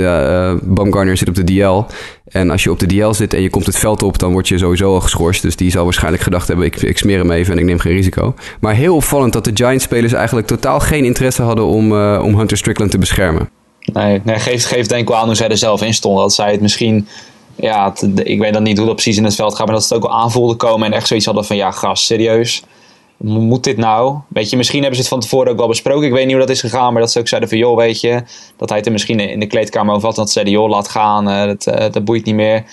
Baumgartner 0.63 1.17
zit 1.17 1.29
op 1.29 1.35
de 1.35 1.45
DL. 1.45 1.85
En 2.29 2.51
als 2.51 2.63
je 2.63 2.71
op 2.71 2.79
de 2.79 2.87
DL 2.87 3.13
zit 3.13 3.35
en 3.35 3.43
je 3.43 3.51
komt 3.51 3.67
het 3.67 3.79
veld 3.79 4.03
op, 4.03 4.19
dan 4.19 4.33
word 4.33 4.49
je 4.49 4.59
sowieso 4.59 4.95
al 4.95 5.01
geschorst. 5.01 5.43
Dus 5.43 5.57
die 5.57 5.71
zal 5.71 5.85
waarschijnlijk 5.85 6.23
gedacht 6.23 6.49
hebben, 6.49 6.67
ik, 6.67 6.77
ik 6.77 6.99
smeer 6.99 7.19
hem 7.19 7.31
even 7.31 7.53
en 7.53 7.59
ik 7.59 7.65
neem 7.65 7.79
geen 7.79 7.93
risico. 7.93 8.35
Maar 8.61 8.75
heel 8.75 8.95
opvallend 8.95 9.33
dat 9.33 9.45
de 9.45 9.51
Giants-spelers 9.55 10.13
eigenlijk 10.13 10.47
totaal 10.47 10.81
geen 10.81 11.05
interesse 11.05 11.43
hadden 11.43 11.65
om, 11.65 11.93
om 12.19 12.39
Hunter 12.39 12.57
Strickland 12.57 12.91
te 12.91 12.99
beschermen. 12.99 13.49
Nee, 13.93 14.21
nee 14.25 14.39
geeft, 14.39 14.65
geeft 14.65 14.89
denk 14.89 15.03
ik 15.03 15.09
wel 15.09 15.19
aan 15.19 15.27
hoe 15.27 15.35
zij 15.35 15.49
er 15.49 15.57
zelf 15.57 15.83
in 15.83 15.95
stonden. 15.95 16.23
Dat 16.23 16.35
zij 16.35 16.53
het 16.53 16.61
misschien 16.61 17.09
ja, 17.57 17.95
ik 18.15 18.39
weet 18.39 18.53
dan 18.53 18.63
niet 18.63 18.77
hoe 18.77 18.87
dat 18.87 18.95
precies 18.95 19.17
in 19.17 19.25
het 19.25 19.35
veld 19.35 19.55
gaat, 19.55 19.67
maar 19.67 19.75
dat 19.75 19.85
ze 19.85 19.95
het 19.95 20.03
ook 20.03 20.11
wel 20.11 20.21
aanvoelden 20.21 20.57
komen 20.57 20.87
en 20.87 20.93
echt 20.93 21.07
zoiets 21.07 21.27
hadden 21.27 21.45
van 21.45 21.57
ja, 21.57 21.71
gast, 21.71 22.05
serieus. 22.05 22.63
Moet 23.17 23.65
dit 23.65 23.77
nou? 23.77 24.19
Weet 24.29 24.51
je, 24.51 24.57
misschien 24.57 24.81
hebben 24.81 24.97
ze 24.97 25.03
het 25.03 25.13
van 25.13 25.21
tevoren 25.21 25.51
ook 25.51 25.59
wel 25.59 25.69
besproken. 25.69 26.07
Ik 26.07 26.13
weet 26.13 26.25
niet 26.25 26.35
hoe 26.35 26.41
dat 26.41 26.51
is 26.51 26.61
gegaan, 26.61 26.93
maar 26.93 27.03
dat 27.03 27.13
ze 27.13 27.19
ook 27.19 27.29
zeiden 27.29 27.49
van 27.49 27.59
joh, 27.59 27.77
weet 27.77 28.01
je, 28.01 28.23
dat 28.57 28.69
hij 28.69 28.79
het 28.79 28.87
er 28.87 28.93
misschien 28.93 29.21
in 29.21 29.41
de 29.41 29.47
kleedkamer 29.47 29.95
over 29.95 30.07
had. 30.07 30.17
Dat 30.17 30.27
ze 30.27 30.33
zeiden 30.33 30.55
joh, 30.55 30.69
laat 30.69 30.89
gaan, 30.89 31.29
uh, 31.29 31.45
dat, 31.45 31.67
uh, 31.67 31.75
dat 31.75 32.05
boeit 32.05 32.25
niet 32.25 32.35
meer. 32.35 32.65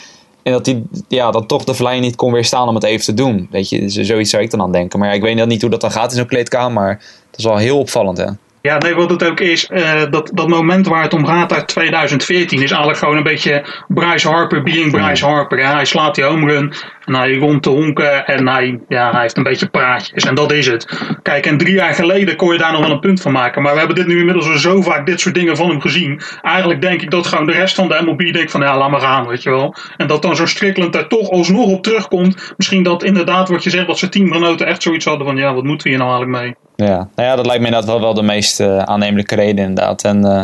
En 0.43 0.51
dat 0.51 0.65
hij 0.65 0.83
ja, 1.07 1.31
dan 1.31 1.45
toch 1.45 1.63
de 1.63 1.73
verleiding 1.73 2.07
niet 2.07 2.15
kon 2.15 2.31
weerstaan 2.31 2.67
om 2.67 2.75
het 2.75 2.83
even 2.83 3.05
te 3.05 3.13
doen. 3.13 3.47
Weet 3.51 3.69
je, 3.69 3.89
zoiets 3.89 4.29
zou 4.29 4.43
ik 4.43 4.51
dan 4.51 4.61
aan 4.61 4.71
denken. 4.71 4.99
Maar 4.99 5.13
ik 5.13 5.21
weet 5.21 5.45
niet 5.45 5.61
hoe 5.61 5.69
dat 5.69 5.81
dan 5.81 5.91
gaat 5.91 6.11
in 6.11 6.17
zo'n 6.17 6.27
kleedkamer, 6.27 6.71
maar 6.71 6.91
het 7.29 7.39
is 7.39 7.43
wel 7.43 7.57
heel 7.57 7.79
opvallend 7.79 8.17
hè. 8.17 8.25
Ja, 8.67 8.77
nee, 8.77 8.95
wat 8.95 9.09
het 9.09 9.23
ook 9.23 9.39
is, 9.39 9.69
uh, 9.69 10.01
dat, 10.09 10.31
dat 10.33 10.47
moment 10.47 10.87
waar 10.87 11.03
het 11.03 11.13
om 11.13 11.25
gaat 11.25 11.53
uit 11.53 11.67
2014 11.67 12.61
is 12.61 12.69
eigenlijk 12.69 12.99
gewoon 12.99 13.17
een 13.17 13.23
beetje 13.23 13.83
Bryce 13.87 14.29
Harper 14.29 14.63
being 14.63 14.91
Bryce 14.91 15.25
Harper. 15.25 15.59
Ja, 15.59 15.73
hij 15.73 15.85
slaat 15.85 16.15
die 16.15 16.23
home 16.23 16.51
run 16.51 16.73
en 17.05 17.15
hij 17.15 17.35
rond 17.35 17.63
te 17.63 17.69
honken 17.69 18.25
en 18.25 18.47
hij, 18.47 18.79
ja, 18.87 19.11
hij 19.11 19.21
heeft 19.21 19.37
een 19.37 19.43
beetje 19.43 19.67
praatjes 19.67 20.23
en 20.23 20.35
dat 20.35 20.51
is 20.51 20.67
het. 20.67 21.01
Kijk, 21.21 21.45
en 21.45 21.57
drie 21.57 21.73
jaar 21.73 21.93
geleden 21.93 22.35
kon 22.35 22.51
je 22.51 22.57
daar 22.57 22.71
nog 22.71 22.81
wel 22.81 22.91
een 22.91 22.99
punt 22.99 23.21
van 23.21 23.31
maken, 23.31 23.61
maar 23.61 23.73
we 23.73 23.77
hebben 23.77 23.95
dit 23.95 24.07
nu 24.07 24.19
inmiddels 24.19 24.61
zo 24.61 24.81
vaak 24.81 25.05
dit 25.05 25.19
soort 25.19 25.35
dingen 25.35 25.57
van 25.57 25.69
hem 25.69 25.81
gezien. 25.81 26.21
Eigenlijk 26.41 26.81
denk 26.81 27.01
ik 27.01 27.11
dat 27.11 27.27
gewoon 27.27 27.45
de 27.45 27.51
rest 27.51 27.75
van 27.75 27.87
de 27.87 28.01
MLB 28.05 28.33
denkt 28.33 28.51
van 28.51 28.61
ja, 28.61 28.77
laat 28.77 28.89
maar 28.89 28.99
gaan, 28.99 29.27
weet 29.27 29.43
je 29.43 29.49
wel. 29.49 29.75
En 29.97 30.07
dat 30.07 30.21
dan 30.21 30.35
zo'n 30.35 30.47
Strickland 30.47 30.93
daar 30.93 31.07
toch 31.07 31.29
alsnog 31.29 31.67
op 31.67 31.83
terugkomt. 31.83 32.53
Misschien 32.57 32.83
dat 32.83 33.03
inderdaad 33.03 33.49
wat 33.49 33.63
je 33.63 33.69
zegt, 33.69 33.87
dat 33.87 33.97
zijn 33.97 34.11
teamgenoten 34.11 34.67
echt 34.67 34.81
zoiets 34.81 35.05
hadden 35.05 35.27
van 35.27 35.37
ja, 35.37 35.53
wat 35.53 35.63
moeten 35.63 35.83
we 35.83 35.89
hier 35.89 36.03
nou 36.03 36.11
eigenlijk 36.11 36.41
mee? 36.41 36.55
Ja, 36.87 36.95
nou 37.15 37.29
ja, 37.29 37.35
dat 37.35 37.45
lijkt 37.45 37.61
me 37.61 37.67
inderdaad 37.67 37.89
wel, 37.89 38.01
wel 38.01 38.13
de 38.13 38.23
meest 38.23 38.59
uh, 38.59 38.77
aannemelijke 38.77 39.35
reden 39.35 39.65
inderdaad. 39.65 40.03
En 40.03 40.25
uh, 40.25 40.43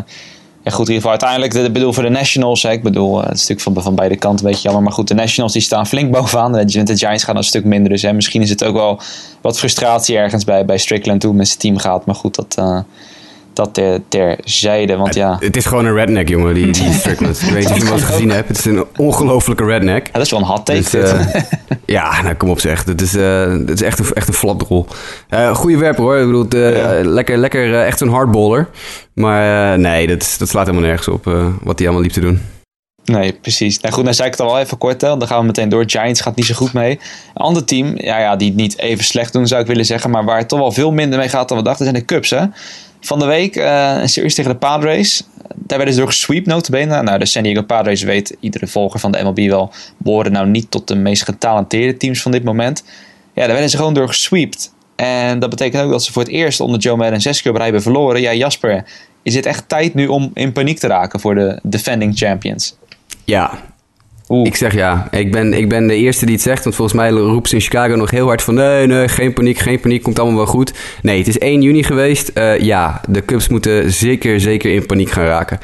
goed, 0.71 0.87
in 0.87 0.93
ieder 0.93 1.09
geval 1.09 1.09
uiteindelijk, 1.09 1.51
de, 1.51 1.63
ik 1.63 1.73
bedoel 1.73 1.93
voor 1.93 2.03
de 2.03 2.09
Nationals, 2.09 2.63
hè, 2.63 2.71
ik 2.71 2.83
bedoel, 2.83 3.15
uh, 3.15 3.21
het 3.21 3.29
natuurlijk 3.29 3.61
van, 3.61 3.83
van 3.83 3.95
beide 3.95 4.15
kanten 4.15 4.45
een 4.45 4.51
beetje 4.51 4.67
jammer. 4.67 4.83
Maar 4.83 4.93
goed, 4.93 5.07
de 5.07 5.13
Nationals 5.13 5.53
die 5.53 5.61
staan 5.61 5.87
flink 5.87 6.11
bovenaan. 6.11 6.51
De, 6.51 6.83
de 6.83 6.97
Giants 6.97 7.23
gaan 7.23 7.35
een 7.35 7.43
stuk 7.43 7.63
minder. 7.63 7.89
Dus 7.89 8.01
hè, 8.01 8.13
misschien 8.13 8.41
is 8.41 8.49
het 8.49 8.63
ook 8.63 8.75
wel 8.75 8.99
wat 9.41 9.59
frustratie 9.59 10.17
ergens 10.17 10.43
bij, 10.43 10.65
bij 10.65 10.77
Strickland 10.77 11.21
toen 11.21 11.35
met 11.35 11.47
zijn 11.47 11.59
team 11.59 11.77
gaat. 11.77 12.05
Maar 12.05 12.15
goed, 12.15 12.35
dat 12.35 12.85
dat 13.59 13.73
ter, 13.73 14.01
terzijde. 14.07 14.95
Want 14.95 15.15
ja. 15.15 15.37
Het, 15.39 15.57
is 15.57 15.65
gewoon 15.65 15.85
een 15.85 15.93
redneck, 15.93 16.29
jongen, 16.29 16.53
die, 16.53 16.71
die 16.71 16.93
Strickland. 16.99 17.41
Ik 17.41 17.49
weet 17.49 17.57
niet 17.57 17.69
of 17.69 17.77
je 17.77 17.83
hem 17.83 17.99
gezien 17.99 18.29
hebt. 18.29 18.47
Het 18.47 18.57
is 18.57 18.65
een 18.65 18.85
ongelofelijke 18.97 19.65
redneck. 19.65 20.07
Ja, 20.07 20.13
dat 20.13 20.21
is 20.21 20.31
wel 20.31 20.39
een 20.39 20.45
hot 20.45 20.65
take. 20.65 20.79
Dus, 20.79 20.95
uh, 20.95 21.35
ja, 21.85 22.21
nou 22.21 22.35
kom 22.35 22.49
op 22.49 22.59
zeg. 22.59 22.85
Het 22.85 23.01
is, 23.01 23.15
uh, 23.15 23.51
het 23.51 23.69
is 23.69 23.81
echt 23.81 23.99
een, 23.99 24.13
echt 24.13 24.27
een 24.27 24.33
flapdrol. 24.33 24.87
Uh, 25.29 25.55
goede 25.55 25.77
werper 25.77 26.03
hoor. 26.03 26.17
Ik 26.17 26.25
bedoel, 26.25 26.71
ja. 26.71 27.03
lekker, 27.03 27.37
lekker 27.37 27.83
echt 27.83 28.01
een 28.01 28.09
hardballer. 28.09 28.69
Maar 29.13 29.79
nee, 29.79 30.07
dat, 30.07 30.35
dat 30.39 30.49
slaat 30.49 30.65
helemaal 30.65 30.87
nergens 30.87 31.07
op 31.07 31.23
wat 31.63 31.79
hij 31.79 31.87
allemaal 31.87 32.03
liep 32.03 32.13
te 32.13 32.19
doen. 32.19 32.41
Nee, 33.09 33.33
precies. 33.33 33.79
Nou 33.79 33.93
goed, 33.93 34.05
dan 34.05 34.13
zei 34.13 34.27
ik 34.27 34.33
het 34.37 34.45
al 34.45 34.51
wel 34.51 34.61
even 34.61 34.77
kort. 34.77 34.99
Dan 34.99 35.27
gaan 35.27 35.39
we 35.39 35.45
meteen 35.45 35.69
door. 35.69 35.83
Giants 35.87 36.21
gaat 36.21 36.35
niet 36.35 36.45
zo 36.45 36.55
goed 36.55 36.73
mee. 36.73 36.99
Een 37.33 37.41
ander 37.41 37.65
team, 37.65 37.93
ja, 37.95 38.19
ja, 38.19 38.35
die 38.35 38.47
het 38.47 38.57
niet 38.57 38.77
even 38.77 39.03
slecht 39.03 39.33
doen, 39.33 39.47
zou 39.47 39.61
ik 39.61 39.67
willen 39.67 39.85
zeggen. 39.85 40.09
Maar 40.09 40.25
waar 40.25 40.37
het 40.37 40.47
toch 40.47 40.59
wel 40.59 40.71
veel 40.71 40.91
minder 40.91 41.19
mee 41.19 41.29
gaat 41.29 41.49
dan 41.49 41.57
we 41.57 41.63
dachten, 41.63 41.85
zijn 41.85 41.97
de 41.97 42.05
Cubs. 42.05 42.29
Hè? 42.29 42.45
Van 43.01 43.19
de 43.19 43.25
week 43.25 43.55
uh, 43.55 43.97
een 44.01 44.09
series 44.09 44.35
tegen 44.35 44.51
de 44.51 44.57
Padres. 44.57 45.23
Daar 45.55 45.77
werden 45.77 45.95
ze 45.95 45.99
door 45.99 46.09
gesweep 46.09 46.45
notabene. 46.45 47.01
Nou, 47.01 47.19
de 47.19 47.25
San 47.25 47.43
Diego 47.43 47.61
Padres 47.61 48.01
weet 48.01 48.37
iedere 48.39 48.67
volger 48.67 48.99
van 48.99 49.11
de 49.11 49.23
MLB 49.23 49.49
wel... 49.49 49.71
behoren 49.97 50.31
nou 50.31 50.47
niet 50.47 50.71
tot 50.71 50.87
de 50.87 50.95
meest 50.95 51.23
getalenteerde 51.23 51.97
teams 51.97 52.21
van 52.21 52.31
dit 52.31 52.43
moment. 52.43 52.83
Ja, 53.33 53.41
daar 53.41 53.51
werden 53.51 53.69
ze 53.69 53.77
gewoon 53.77 53.93
door 53.93 54.07
gesweept. 54.07 54.73
En 54.95 55.39
dat 55.39 55.49
betekent 55.49 55.83
ook 55.83 55.91
dat 55.91 56.03
ze 56.03 56.11
voor 56.11 56.21
het 56.21 56.31
eerst 56.31 56.59
onder 56.59 56.79
Joe 56.79 56.97
Madden 56.97 57.21
zes 57.21 57.41
keer 57.41 57.51
op 57.51 57.59
hebben 57.59 57.81
verloren. 57.81 58.21
Ja, 58.21 58.33
Jasper, 58.33 58.85
is 59.23 59.35
het 59.35 59.45
echt 59.45 59.69
tijd 59.69 59.93
nu 59.93 60.07
om 60.07 60.31
in 60.33 60.51
paniek 60.51 60.79
te 60.79 60.87
raken 60.87 61.19
voor 61.19 61.35
de 61.35 61.59
defending 61.63 62.17
champions? 62.17 62.77
Ja, 63.23 63.51
ik 64.29 64.55
zeg 64.55 64.73
ja. 64.73 65.07
Ik 65.11 65.31
ben, 65.31 65.53
ik 65.53 65.69
ben 65.69 65.87
de 65.87 65.95
eerste 65.95 66.25
die 66.25 66.33
het 66.35 66.43
zegt. 66.43 66.63
Want 66.63 66.75
volgens 66.75 66.97
mij 66.97 67.09
roept 67.09 67.49
ze 67.49 67.55
in 67.55 67.61
Chicago 67.61 67.95
nog 67.95 68.11
heel 68.11 68.27
hard 68.27 68.41
van... 68.41 68.53
nee, 68.53 68.87
nee, 68.87 69.07
geen 69.07 69.33
paniek, 69.33 69.57
geen 69.57 69.79
paniek, 69.79 70.03
komt 70.03 70.19
allemaal 70.19 70.37
wel 70.37 70.45
goed. 70.45 70.73
Nee, 71.01 71.17
het 71.17 71.27
is 71.27 71.37
1 71.37 71.61
juni 71.61 71.83
geweest. 71.83 72.31
Uh, 72.33 72.59
ja, 72.59 73.01
de 73.07 73.25
Cubs 73.25 73.47
moeten 73.47 73.91
zeker, 73.91 74.39
zeker 74.39 74.73
in 74.73 74.85
paniek 74.85 75.11
gaan 75.11 75.25
raken. 75.25 75.59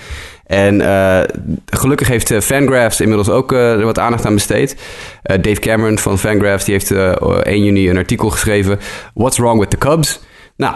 En 0.45 0.75
uh, 0.79 1.21
gelukkig 1.65 2.07
heeft 2.07 2.31
uh, 2.31 2.39
Fangraphs 2.39 3.01
inmiddels 3.01 3.29
ook 3.29 3.51
er 3.51 3.85
wat 3.85 3.99
aandacht 3.99 4.25
aan 4.25 4.33
besteed. 4.33 4.75
Dave 5.23 5.59
Cameron 5.59 5.97
van 5.97 6.19
Fangraphs 6.19 6.65
die 6.65 6.73
heeft 6.73 6.91
1 6.91 7.63
juni 7.63 7.89
een 7.89 7.97
artikel 7.97 8.29
geschreven... 8.29 8.79
What's 9.13 9.37
wrong 9.37 9.59
with 9.59 9.69
the 9.69 9.77
Cubs? 9.77 10.19
Nou, 10.57 10.75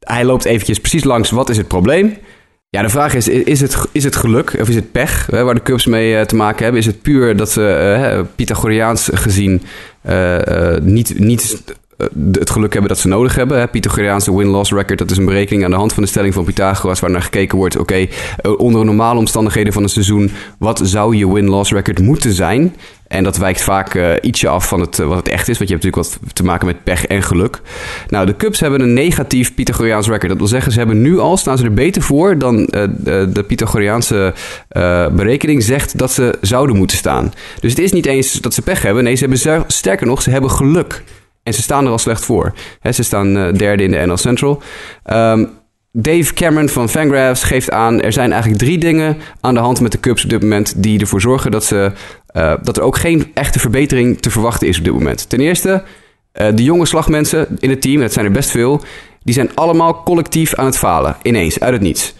hij 0.00 0.24
loopt 0.24 0.44
eventjes 0.44 0.80
precies 0.80 1.04
langs 1.04 1.30
wat 1.30 1.48
is 1.48 1.56
het 1.56 1.68
probleem... 1.68 2.16
Ja, 2.76 2.82
de 2.82 2.88
vraag 2.88 3.14
is, 3.14 3.28
is 3.28 3.60
het, 3.60 3.76
is 3.92 4.04
het 4.04 4.16
geluk 4.16 4.56
of 4.60 4.68
is 4.68 4.74
het 4.74 4.92
pech 4.92 5.26
hè, 5.30 5.42
waar 5.44 5.54
de 5.54 5.62
Cubs 5.62 5.86
mee 5.86 6.26
te 6.26 6.36
maken 6.36 6.62
hebben? 6.62 6.80
Is 6.80 6.86
het 6.86 7.02
puur 7.02 7.36
dat 7.36 7.50
ze 7.50 8.24
Pythagoreaans 8.34 9.10
gezien 9.12 9.62
niet, 10.82 11.18
niet 11.18 11.62
het 12.32 12.50
geluk 12.50 12.72
hebben 12.72 12.90
dat 12.90 12.98
ze 12.98 13.08
nodig 13.08 13.34
hebben. 13.34 13.70
Pythagoreaanse 13.70 14.36
win-loss 14.36 14.72
record, 14.72 14.98
dat 14.98 15.10
is 15.10 15.16
een 15.16 15.24
berekening 15.24 15.64
aan 15.64 15.70
de 15.70 15.76
hand 15.76 15.92
van 15.92 16.02
de 16.02 16.08
stelling 16.08 16.34
van 16.34 16.44
Pythagoras, 16.44 17.00
waar 17.00 17.10
naar 17.10 17.22
gekeken 17.22 17.58
wordt, 17.58 17.78
oké, 17.78 18.08
okay, 18.42 18.56
onder 18.56 18.84
normale 18.84 19.18
omstandigheden 19.18 19.72
van 19.72 19.82
een 19.82 19.88
seizoen, 19.88 20.30
wat 20.58 20.80
zou 20.84 21.16
je 21.16 21.32
win-loss 21.32 21.72
record 21.72 22.00
moeten 22.00 22.32
zijn? 22.32 22.74
En 23.12 23.24
dat 23.24 23.36
wijkt 23.36 23.62
vaak 23.62 23.94
uh, 23.94 24.12
ietsje 24.20 24.48
af 24.48 24.68
van 24.68 24.80
het, 24.80 24.96
wat 24.96 25.16
het 25.16 25.28
echt 25.28 25.48
is. 25.48 25.58
Want 25.58 25.68
je 25.68 25.74
hebt 25.74 25.84
natuurlijk 25.84 26.22
wat 26.22 26.34
te 26.34 26.44
maken 26.44 26.66
met 26.66 26.84
pech 26.84 27.06
en 27.06 27.22
geluk. 27.22 27.60
Nou, 28.08 28.26
de 28.26 28.36
Cubs 28.36 28.60
hebben 28.60 28.80
een 28.80 28.92
negatief 28.92 29.54
Pythagoreaans 29.54 30.08
record. 30.08 30.28
Dat 30.28 30.38
wil 30.38 30.46
zeggen, 30.46 30.72
ze 30.72 30.78
hebben 30.78 31.02
nu 31.02 31.18
al, 31.18 31.36
staan 31.36 31.58
ze 31.58 31.64
er 31.64 31.74
beter 31.74 32.02
voor 32.02 32.38
dan 32.38 32.64
de, 32.64 33.44
Pythagoreaanse 33.46 34.34
berekening 35.12 35.62
zegt 35.62 35.98
dat 35.98 36.12
ze 36.12 36.38
zouden 36.40 36.76
moeten 36.76 36.96
staan. 36.96 37.32
Dus 37.60 37.70
het 37.70 37.80
is 37.80 37.92
niet 37.92 38.06
eens 38.06 38.32
dat 38.40 38.54
ze 38.54 38.62
pech 38.62 38.82
hebben. 38.82 39.04
Nee, 39.04 39.14
ze 39.14 39.26
hebben 39.26 39.64
sterker 39.66 40.06
nog, 40.06 40.22
ze 40.22 40.30
hebben 40.30 40.50
geluk. 40.50 41.02
En 41.42 41.54
ze 41.54 41.62
staan 41.62 41.84
er 41.84 41.90
al 41.90 41.98
slecht 41.98 42.24
voor. 42.24 42.52
ze 42.90 43.02
staan 43.02 43.36
uh, 43.36 43.52
derde 43.52 43.82
in 43.82 43.90
de 43.90 44.06
NL 44.06 44.16
Central. 44.16 44.62
Um, 45.12 45.60
Dave 45.92 46.34
Cameron 46.34 46.68
van 46.68 46.88
Fangraphs 46.88 47.42
geeft 47.42 47.70
aan... 47.70 48.00
er 48.00 48.12
zijn 48.12 48.32
eigenlijk 48.32 48.62
drie 48.62 48.78
dingen 48.78 49.16
aan 49.40 49.54
de 49.54 49.60
hand 49.60 49.80
met 49.80 49.92
de 49.92 50.00
Cubs 50.00 50.24
op 50.24 50.30
dit 50.30 50.42
moment... 50.42 50.82
die 50.82 51.00
ervoor 51.00 51.20
zorgen 51.20 51.50
dat, 51.50 51.64
ze, 51.64 51.92
uh, 52.36 52.54
dat 52.62 52.76
er 52.76 52.82
ook 52.82 52.96
geen 52.96 53.30
echte 53.34 53.58
verbetering 53.58 54.20
te 54.20 54.30
verwachten 54.30 54.68
is 54.68 54.78
op 54.78 54.84
dit 54.84 54.92
moment. 54.92 55.28
Ten 55.28 55.40
eerste, 55.40 55.82
uh, 56.40 56.46
de 56.54 56.62
jonge 56.62 56.86
slagmensen 56.86 57.46
in 57.58 57.70
het 57.70 57.82
team, 57.82 58.00
dat 58.00 58.12
zijn 58.12 58.24
er 58.24 58.32
best 58.32 58.50
veel... 58.50 58.80
die 59.22 59.34
zijn 59.34 59.54
allemaal 59.54 60.02
collectief 60.02 60.54
aan 60.54 60.66
het 60.66 60.78
falen. 60.78 61.16
Ineens, 61.22 61.60
uit 61.60 61.72
het 61.72 61.82
niets. 61.82 62.14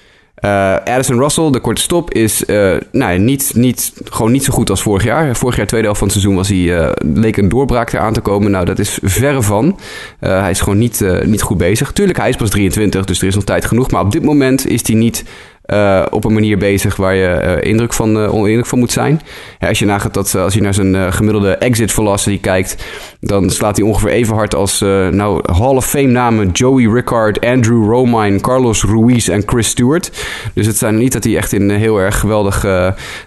Uh, 0.45 0.77
Addison 0.85 1.19
Russell, 1.19 1.51
de 1.51 1.61
korte 1.61 1.81
stop, 1.81 2.15
is 2.15 2.45
uh, 2.47 2.77
nou, 2.93 3.19
niet, 3.19 3.53
niet, 3.55 3.93
gewoon 4.05 4.33
niet 4.33 4.45
zo 4.45 4.53
goed 4.53 4.71
als 4.71 4.83
vorig 4.83 5.05
jaar. 5.05 5.37
Vorig 5.37 5.57
jaar, 5.57 5.67
tweede 5.67 5.87
helft 5.87 6.01
van 6.01 6.09
het 6.09 6.17
seizoen, 6.17 6.39
was 6.39 6.49
hij, 6.49 6.59
uh, 6.59 6.91
leek 7.15 7.37
een 7.37 7.49
doorbraak 7.49 7.93
eraan 7.93 8.13
te 8.13 8.21
komen. 8.21 8.51
Nou, 8.51 8.65
dat 8.65 8.79
is 8.79 8.99
verre 9.03 9.43
van. 9.43 9.79
hij 10.19 10.51
is 10.51 10.61
gewoon 10.61 10.79
niet, 10.79 11.05
niet 11.25 11.43
goed 11.43 11.57
bezig. 11.59 11.93
Tuurlijk, 11.93 12.19
hij 12.19 12.29
is 12.29 12.37
pas 12.37 12.51
23, 12.51 13.05
dus 13.05 13.21
er 13.21 13.27
is 13.27 13.35
nog 13.35 13.45
tijd 13.45 13.65
genoeg. 13.65 13.91
Maar 13.91 14.03
op 14.03 14.13
dit 14.13 14.23
moment 14.23 14.67
is 14.67 14.87
hij 14.87 14.97
niet 14.97 15.25
uh, 15.67 16.03
op 16.11 16.25
een 16.25 16.33
manier 16.33 16.59
bezig 16.59 16.97
waar 16.97 17.15
je 17.15 17.59
uh, 17.63 17.71
indruk, 17.71 17.93
van, 17.93 18.17
uh, 18.17 18.73
moet 18.73 18.93
zijn. 18.93 19.21
Ja, 19.59 19.69
als 19.69 19.79
je 19.79 19.85
nagaat 19.85 20.15
dat 20.15 20.35
als 20.35 20.55
je 20.55 20.61
naar 20.61 20.75
zijn 20.75 21.13
gemiddelde 21.13 21.57
exit 21.57 21.93
velocity 21.93 22.41
kijkt, 22.41 22.85
dan 23.21 23.51
slaat 23.51 23.77
hij 23.77 23.87
ongeveer 23.87 24.11
even 24.11 24.35
hard 24.35 24.55
als 24.55 24.81
nou, 25.11 25.41
Hall 25.53 25.77
of 25.77 25.87
Fame 25.87 26.07
namen 26.07 26.51
Joey 26.51 26.93
Rickard, 26.93 27.41
Andrew 27.41 27.91
Romine, 27.91 28.41
Carlos 28.41 28.85
Ruiz 28.85 29.29
en 29.29 29.43
Chris 29.47 29.69
Stewart. 29.69 30.11
Dus 30.55 30.67
het 30.67 30.77
zijn 30.77 30.97
niet 30.97 31.13
dat 31.13 31.25
hij 31.25 31.37
echt 31.37 31.53
in 31.53 31.71
een 31.71 31.79
heel 31.79 31.99
erg 31.99 32.21
geweldig 32.21 32.67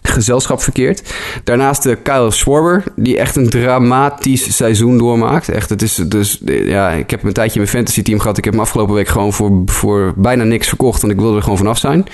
gezelschap 0.02 0.62
verkeert. 0.62 1.13
Daarnaast 1.43 1.95
Kyle 2.04 2.32
Schwarber, 2.32 2.84
die 2.95 3.17
echt 3.17 3.36
een 3.36 3.50
dramatisch 3.50 4.56
seizoen 4.56 4.98
doormaakt. 4.98 5.50
Echt, 5.50 5.69
het 5.69 5.82
is 5.82 5.95
dus, 5.95 6.41
ja, 6.45 6.89
ik 6.89 7.10
heb 7.10 7.24
een 7.24 7.34
tijdje 7.34 7.60
in 7.60 7.62
mijn 7.62 7.76
fantasy 7.76 8.02
team 8.02 8.19
gehad. 8.19 8.38
Ik 8.38 8.43
heb 8.43 8.54
hem 8.54 8.62
afgelopen 8.62 8.95
week 8.95 9.08
gewoon 9.08 9.34
voor, 9.34 9.62
voor 9.65 10.13
bijna 10.15 10.43
niks 10.43 10.67
verkocht, 10.67 11.02
want 11.02 11.13
ik 11.13 11.19
wilde 11.19 11.36
er 11.36 11.43
gewoon 11.43 11.58
vanaf 11.58 11.78
zijn. 11.78 12.06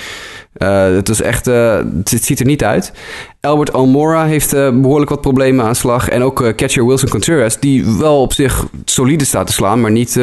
Uh, 0.57 0.95
het, 0.95 1.09
is 1.09 1.21
echt, 1.21 1.47
uh, 1.47 1.77
het 2.03 2.23
ziet 2.23 2.39
er 2.39 2.45
niet 2.45 2.63
uit. 2.63 2.93
Albert 3.41 3.73
Almora 3.73 4.25
heeft 4.25 4.53
uh, 4.53 4.69
behoorlijk 4.81 5.09
wat 5.09 5.21
problemen 5.21 5.65
aan 5.65 5.75
slag. 5.75 6.09
En 6.09 6.23
ook 6.23 6.53
catcher 6.55 6.85
Wilson 6.85 7.09
Contreras, 7.09 7.59
die 7.59 7.97
wel 7.97 8.21
op 8.21 8.33
zich 8.33 8.65
solide 8.85 9.25
staat 9.25 9.47
te 9.47 9.53
slaan, 9.53 9.81
maar 9.81 9.91
niet 9.91 10.17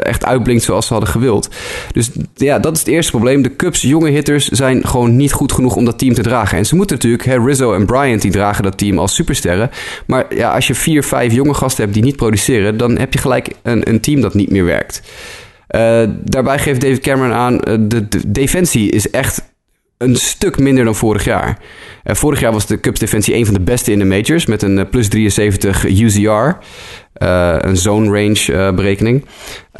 echt 0.00 0.24
uitblinkt 0.24 0.62
zoals 0.62 0.86
ze 0.86 0.92
hadden 0.92 1.10
gewild. 1.10 1.48
Dus 1.92 2.10
ja, 2.34 2.58
dat 2.58 2.72
is 2.72 2.78
het 2.78 2.88
eerste 2.88 3.10
probleem. 3.10 3.42
De 3.42 3.56
Cubs 3.56 3.82
jonge 3.82 4.10
hitters 4.10 4.48
zijn 4.48 4.86
gewoon 4.86 5.16
niet 5.16 5.32
goed 5.32 5.52
genoeg 5.52 5.76
om 5.76 5.84
dat 5.84 5.98
team 5.98 6.14
te 6.14 6.22
dragen. 6.22 6.58
En 6.58 6.66
ze 6.66 6.76
moeten 6.76 6.96
natuurlijk, 6.96 7.46
Rizzo 7.46 7.74
en 7.74 7.86
Bryant, 7.86 8.22
die 8.22 8.30
dragen 8.30 8.62
dat 8.62 8.78
team 8.78 8.98
als 8.98 9.14
supersterren. 9.14 9.70
Maar 10.06 10.34
ja, 10.34 10.54
als 10.54 10.66
je 10.66 10.74
vier, 10.74 11.04
vijf 11.04 11.32
jonge 11.32 11.54
gasten 11.54 11.82
hebt 11.82 11.94
die 11.94 12.04
niet 12.04 12.16
produceren, 12.16 12.76
dan 12.76 12.98
heb 12.98 13.12
je 13.12 13.18
gelijk 13.18 13.50
een, 13.62 13.88
een 13.88 14.00
team 14.00 14.20
dat 14.20 14.34
niet 14.34 14.50
meer 14.50 14.64
werkt. 14.64 15.02
Daarbij 16.24 16.58
geeft 16.58 16.80
David 16.80 17.00
Cameron 17.00 17.32
aan, 17.32 17.58
de, 17.88 18.08
defensie 18.26 18.90
is 18.90 19.10
echt 19.10 19.42
een 19.98 20.16
stuk 20.16 20.58
minder 20.58 20.84
dan 20.84 20.94
vorig 20.94 21.24
jaar. 21.24 21.58
Uh, 22.04 22.14
vorig 22.14 22.40
jaar 22.40 22.52
was 22.52 22.66
de 22.66 22.80
Cubs 22.80 23.00
defensie 23.00 23.34
een 23.34 23.44
van 23.44 23.54
de 23.54 23.60
beste 23.60 23.92
in 23.92 23.98
de 23.98 24.04
majors 24.04 24.46
met 24.46 24.62
een 24.62 24.88
plus 24.88 25.08
73 25.08 25.86
UZR, 25.86 26.56
een 27.12 27.76
zone 27.76 28.10
range 28.10 28.72
berekening. 28.72 29.24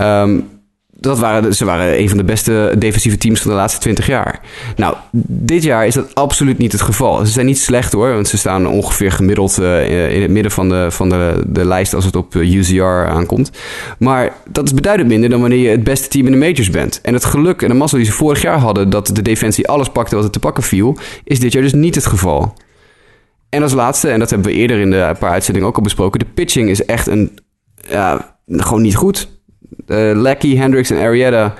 Um, 0.00 0.57
dat 1.00 1.18
waren, 1.18 1.54
ze 1.54 1.64
waren 1.64 1.98
een 1.98 2.08
van 2.08 2.18
de 2.18 2.24
beste 2.24 2.74
defensieve 2.78 3.18
teams 3.18 3.40
van 3.40 3.50
de 3.50 3.56
laatste 3.56 3.80
20 3.80 4.06
jaar. 4.06 4.40
Nou, 4.76 4.96
dit 5.26 5.62
jaar 5.62 5.86
is 5.86 5.94
dat 5.94 6.14
absoluut 6.14 6.58
niet 6.58 6.72
het 6.72 6.80
geval. 6.80 7.26
Ze 7.26 7.32
zijn 7.32 7.46
niet 7.46 7.58
slecht 7.58 7.92
hoor, 7.92 8.12
want 8.12 8.28
ze 8.28 8.38
staan 8.38 8.66
ongeveer 8.66 9.12
gemiddeld 9.12 9.58
uh, 9.60 10.14
in 10.14 10.22
het 10.22 10.30
midden 10.30 10.52
van, 10.52 10.68
de, 10.68 10.86
van 10.90 11.08
de, 11.08 11.42
de 11.46 11.64
lijst 11.64 11.94
als 11.94 12.04
het 12.04 12.16
op 12.16 12.36
eh, 12.36 12.54
UZR 12.54 12.82
aankomt. 12.82 13.50
Maar 13.98 14.32
dat 14.50 14.64
is 14.64 14.74
beduidend 14.74 15.08
minder 15.08 15.30
dan 15.30 15.40
wanneer 15.40 15.58
je 15.58 15.68
het 15.68 15.84
beste 15.84 16.08
team 16.08 16.26
in 16.26 16.32
de 16.32 16.38
majors 16.38 16.70
bent. 16.70 17.00
En 17.00 17.14
het 17.14 17.24
geluk 17.24 17.62
en 17.62 17.68
de 17.68 17.74
mazzel 17.74 17.98
die 17.98 18.06
ze 18.06 18.12
vorig 18.12 18.42
jaar 18.42 18.58
hadden 18.58 18.90
dat 18.90 19.06
de 19.06 19.22
defensie 19.22 19.68
alles 19.68 19.88
pakte 19.88 20.14
wat 20.14 20.24
er 20.24 20.30
te 20.30 20.38
pakken 20.38 20.62
viel, 20.62 20.96
is 21.24 21.40
dit 21.40 21.52
jaar 21.52 21.62
dus 21.62 21.72
niet 21.72 21.94
het 21.94 22.06
geval. 22.06 22.54
En 23.48 23.62
als 23.62 23.72
laatste, 23.72 24.08
en 24.08 24.18
dat 24.18 24.30
hebben 24.30 24.48
we 24.48 24.56
eerder 24.56 24.80
in 24.80 24.90
de 24.90 25.14
paar 25.18 25.30
uitzendingen 25.30 25.68
ook 25.68 25.76
al 25.76 25.82
besproken, 25.82 26.18
de 26.18 26.26
pitching 26.34 26.68
is 26.68 26.84
echt 26.84 27.06
een, 27.06 27.38
ja, 27.88 28.36
gewoon 28.46 28.82
niet 28.82 28.96
goed. 28.96 29.37
Uh, 29.86 30.20
Lecky, 30.20 30.56
Hendricks 30.56 30.90
en 30.90 30.98
Arietta... 30.98 31.54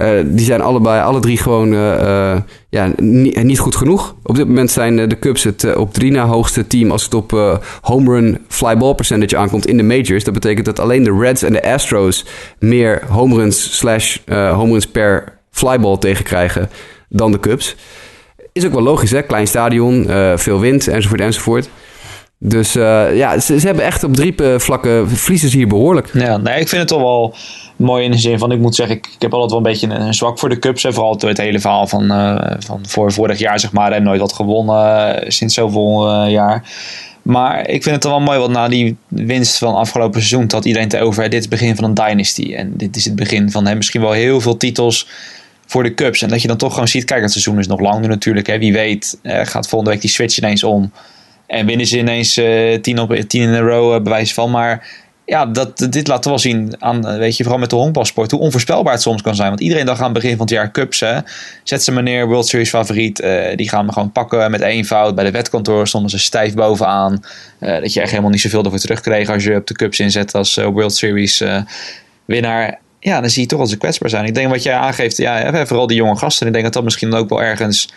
Uh, 0.00 0.08
die 0.24 0.44
zijn 0.44 0.60
allebei, 0.60 1.02
alle 1.02 1.20
drie 1.20 1.36
gewoon 1.36 1.72
uh, 1.72 2.36
ja, 2.68 2.92
niet, 2.96 3.42
niet, 3.42 3.58
goed 3.58 3.76
genoeg. 3.76 4.14
Op 4.22 4.36
dit 4.36 4.46
moment 4.46 4.70
zijn 4.70 5.08
de 5.08 5.18
Cubs 5.18 5.44
het 5.44 5.76
op 5.76 5.92
drie 5.92 6.10
na 6.10 6.26
hoogste 6.26 6.66
team 6.66 6.90
als 6.90 7.04
het 7.04 7.14
op 7.14 7.60
home 7.80 8.12
run 8.14 8.38
fly 8.48 8.76
ball 8.76 8.94
percentage 8.94 9.36
aankomt 9.36 9.66
in 9.66 9.76
de 9.76 9.82
majors. 9.82 10.24
Dat 10.24 10.34
betekent 10.34 10.66
dat 10.66 10.80
alleen 10.80 11.02
de 11.02 11.18
Reds 11.18 11.42
en 11.42 11.52
de 11.52 11.62
Astros 11.62 12.26
meer 12.58 13.02
home 13.08 13.34
runs 13.34 13.78
slash 13.78 14.18
home 14.28 14.72
runs 14.72 14.86
per 14.86 15.38
flyball 15.50 15.98
tegenkrijgen 15.98 16.70
dan 17.08 17.32
de 17.32 17.40
Cubs. 17.40 17.76
Is 18.52 18.66
ook 18.66 18.72
wel 18.72 18.82
logisch, 18.82 19.10
hè? 19.10 19.22
Klein 19.22 19.46
stadion, 19.46 20.06
veel 20.34 20.60
wind 20.60 20.88
enzovoort 20.88 21.20
enzovoort. 21.20 21.68
Dus 22.44 22.76
uh, 22.76 23.16
ja, 23.16 23.38
ze, 23.40 23.54
hebben 23.54 23.84
echt 23.84 24.04
op 24.04 24.14
drie 24.14 24.34
vlakken 24.56 25.10
verliezen 25.10 25.48
ze 25.48 25.56
hier 25.56 25.68
behoorlijk. 25.68 26.10
Ja, 26.12 26.36
nee, 26.36 26.60
ik 26.60 26.68
vind 26.68 26.80
het 26.80 26.88
toch 26.88 27.00
wel 27.00 27.34
mooi 27.76 28.04
in 28.04 28.10
de 28.10 28.18
zin 28.18 28.38
van, 28.38 28.52
ik 28.52 28.58
moet 28.58 28.74
zeggen, 28.74 28.96
ik, 28.96 29.08
heb 29.18 29.32
altijd 29.32 29.50
wel 29.50 29.58
een 29.58 29.72
beetje 29.72 29.88
een, 29.88 30.14
zwak 30.14 30.38
voor 30.38 30.48
de 30.48 30.58
Cubs. 30.58 30.84
En 30.84 30.94
vooral 30.94 31.16
door 31.16 31.28
het 31.28 31.38
hele 31.38 31.60
verhaal 31.60 31.86
van, 31.86 32.04
uh, 32.04 32.40
van 32.58 32.80
voor 32.86 33.12
vorig 33.12 33.38
jaar, 33.38 33.60
zeg 33.60 33.72
maar. 33.72 33.92
En 33.92 34.02
nooit 34.02 34.20
wat 34.20 34.32
gewonnen 34.32 35.24
sinds 35.32 35.54
zoveel 35.54 36.26
jaar. 36.26 36.70
Maar 37.22 37.68
ik 37.68 37.82
vind 37.82 37.94
het 37.94 38.04
wel 38.04 38.20
mooi, 38.20 38.38
want 38.38 38.52
na 38.52 38.68
die 38.68 38.96
winst 39.08 39.58
van 39.58 39.74
afgelopen 39.74 40.20
seizoen 40.20 40.50
had 40.50 40.64
iedereen 40.64 40.88
te 40.88 41.00
over. 41.00 41.22
Dit 41.22 41.32
is 41.32 41.40
het 41.40 41.50
begin 41.50 41.76
van 41.76 41.84
een 41.84 41.94
dynasty. 41.94 42.54
En 42.54 42.72
dit 42.76 42.96
is 42.96 43.04
het 43.04 43.16
begin 43.16 43.50
van 43.50 43.66
hè, 43.66 43.74
misschien 43.74 44.00
wel 44.00 44.12
heel 44.12 44.40
veel 44.40 44.56
titels 44.56 45.08
voor 45.66 45.82
de 45.82 45.94
Cubs. 45.94 46.22
En 46.22 46.28
dat 46.28 46.42
je 46.42 46.48
dan 46.48 46.56
toch 46.56 46.72
gewoon 46.72 46.88
ziet, 46.88 47.04
kijk, 47.04 47.22
het 47.22 47.30
seizoen 47.30 47.58
is 47.58 47.66
nog 47.66 47.80
lang 47.80 48.06
natuurlijk. 48.06 48.46
Hè. 48.46 48.58
Wie 48.58 48.72
weet 48.72 49.18
gaat 49.22 49.68
volgende 49.68 49.94
week 49.94 50.00
die 50.00 50.10
switch 50.10 50.38
ineens 50.38 50.64
om. 50.64 50.92
En 51.52 51.66
winnen 51.66 51.86
ze 51.86 51.98
ineens 51.98 52.38
uh, 52.38 52.74
tien, 52.80 52.98
op, 52.98 53.14
tien 53.14 53.42
in 53.42 53.48
een 53.48 53.68
row, 53.68 53.94
uh, 53.94 54.02
bewijs 54.02 54.34
van. 54.34 54.50
Maar 54.50 54.88
ja, 55.24 55.46
dat, 55.46 55.86
dit 55.90 56.06
laat 56.06 56.24
wel 56.24 56.38
zien 56.38 56.74
aan, 56.78 57.06
eh, 57.06 57.16
weet 57.16 57.36
je, 57.36 57.42
vooral 57.42 57.60
met 57.60 57.70
de 57.70 57.76
honkbalsport, 57.76 58.30
hoe 58.30 58.40
onvoorspelbaar 58.40 58.92
het 58.92 59.02
soms 59.02 59.22
kan 59.22 59.34
zijn. 59.34 59.48
Want 59.48 59.60
iedereen 59.60 59.86
dacht 59.86 59.98
aan 59.98 60.04
het 60.04 60.14
begin 60.14 60.30
van 60.30 60.40
het 60.40 60.50
jaar 60.50 60.70
cups, 60.70 61.00
hè. 61.00 61.18
Zet 61.62 61.82
ze 61.82 61.92
meneer 61.92 62.26
World 62.26 62.46
Series 62.46 62.68
favoriet, 62.68 63.20
uh, 63.20 63.56
die 63.56 63.68
gaan 63.68 63.86
we 63.86 63.92
gewoon 63.92 64.12
pakken 64.12 64.50
met 64.50 64.60
één 64.60 64.84
fout. 64.84 65.14
Bij 65.14 65.24
de 65.24 65.30
wetkantoor 65.30 65.88
stonden 65.88 66.10
ze 66.10 66.18
stijf 66.18 66.54
bovenaan. 66.54 67.24
Dat 67.58 67.92
je 67.92 68.00
echt 68.00 68.10
helemaal 68.10 68.30
niet 68.30 68.40
zoveel 68.40 68.64
ervoor 68.64 68.78
terugkreeg 68.78 69.28
als 69.28 69.44
je 69.44 69.56
op 69.56 69.66
de 69.66 69.74
cups 69.74 70.00
inzet 70.00 70.34
als 70.34 70.54
World 70.54 70.94
Series 70.94 71.44
winnaar. 72.24 72.78
Ja, 73.00 73.20
dan 73.20 73.30
zie 73.30 73.42
je 73.42 73.48
toch 73.48 73.58
dat 73.58 73.70
ze 73.70 73.76
kwetsbaar 73.76 74.10
zijn. 74.10 74.24
Ik 74.24 74.34
denk 74.34 74.50
wat 74.50 74.62
jij 74.62 74.74
aangeeft, 74.74 75.16
ja, 75.16 75.66
vooral 75.66 75.86
die 75.86 75.96
jonge 75.96 76.16
gasten. 76.16 76.46
Ik 76.46 76.52
denk 76.52 76.64
dat 76.64 76.72
dat 76.72 76.84
misschien 76.84 77.14
ook 77.14 77.28
wel 77.28 77.42
ergens 77.42 77.88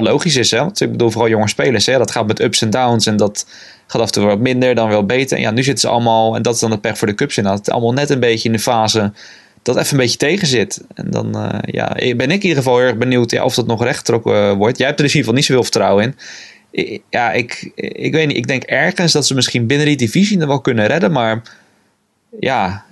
wel 0.00 0.12
logisch 0.12 0.36
is. 0.36 0.50
Hè? 0.50 0.58
Want 0.58 0.80
ik 0.80 0.90
bedoel, 0.90 1.10
vooral 1.10 1.30
jonge 1.30 1.48
spelers. 1.48 1.86
Hè? 1.86 1.98
Dat 1.98 2.10
gaat 2.10 2.26
met 2.26 2.40
ups 2.40 2.62
en 2.62 2.70
downs. 2.70 3.06
En 3.06 3.16
dat 3.16 3.46
gaat 3.86 4.00
af 4.00 4.06
en 4.06 4.12
toe 4.12 4.24
wat 4.24 4.38
minder, 4.38 4.74
dan 4.74 4.88
wel 4.88 5.06
beter. 5.06 5.36
En 5.36 5.42
ja, 5.42 5.50
nu 5.50 5.62
zitten 5.62 5.88
ze 5.88 5.94
allemaal, 5.94 6.36
en 6.36 6.42
dat 6.42 6.54
is 6.54 6.60
dan 6.60 6.70
het 6.70 6.80
pech 6.80 6.98
voor 6.98 7.06
de 7.06 7.14
Cubs 7.14 7.36
inderdaad, 7.36 7.70
allemaal 7.70 7.92
net 7.92 8.10
een 8.10 8.20
beetje 8.20 8.48
in 8.48 8.54
de 8.54 8.60
fase 8.60 9.12
dat 9.64 9.76
even 9.76 9.92
een 9.92 9.98
beetje 9.98 10.16
tegen 10.16 10.46
zit. 10.46 10.84
En 10.94 11.10
dan 11.10 11.36
uh, 11.36 11.58
ja, 11.60 11.92
ben 11.94 12.30
ik 12.30 12.42
in 12.42 12.48
ieder 12.48 12.56
geval 12.56 12.78
heel 12.78 12.86
erg 12.86 12.96
benieuwd 12.96 13.30
ja, 13.30 13.44
of 13.44 13.54
dat 13.54 13.66
nog 13.66 13.82
rechtgetrokken 13.82 14.32
uh, 14.32 14.52
wordt. 14.52 14.78
Jij 14.78 14.86
hebt 14.86 14.98
er 14.98 15.04
dus 15.04 15.14
in 15.14 15.20
ieder 15.20 15.34
geval 15.34 15.34
niet 15.34 15.44
zoveel 15.44 15.62
vertrouwen 15.62 16.14
in. 16.72 17.02
ja, 17.10 17.32
ik, 17.32 17.70
ik 17.74 18.12
weet 18.12 18.26
niet. 18.26 18.36
Ik 18.36 18.46
denk 18.46 18.62
ergens 18.62 19.12
dat 19.12 19.26
ze 19.26 19.34
misschien 19.34 19.66
binnen 19.66 19.86
die 19.86 19.96
divisie 19.96 20.40
er 20.40 20.46
wel 20.46 20.60
kunnen 20.60 20.86
redden. 20.86 21.12
Maar 21.12 21.42
ja, 22.40 22.84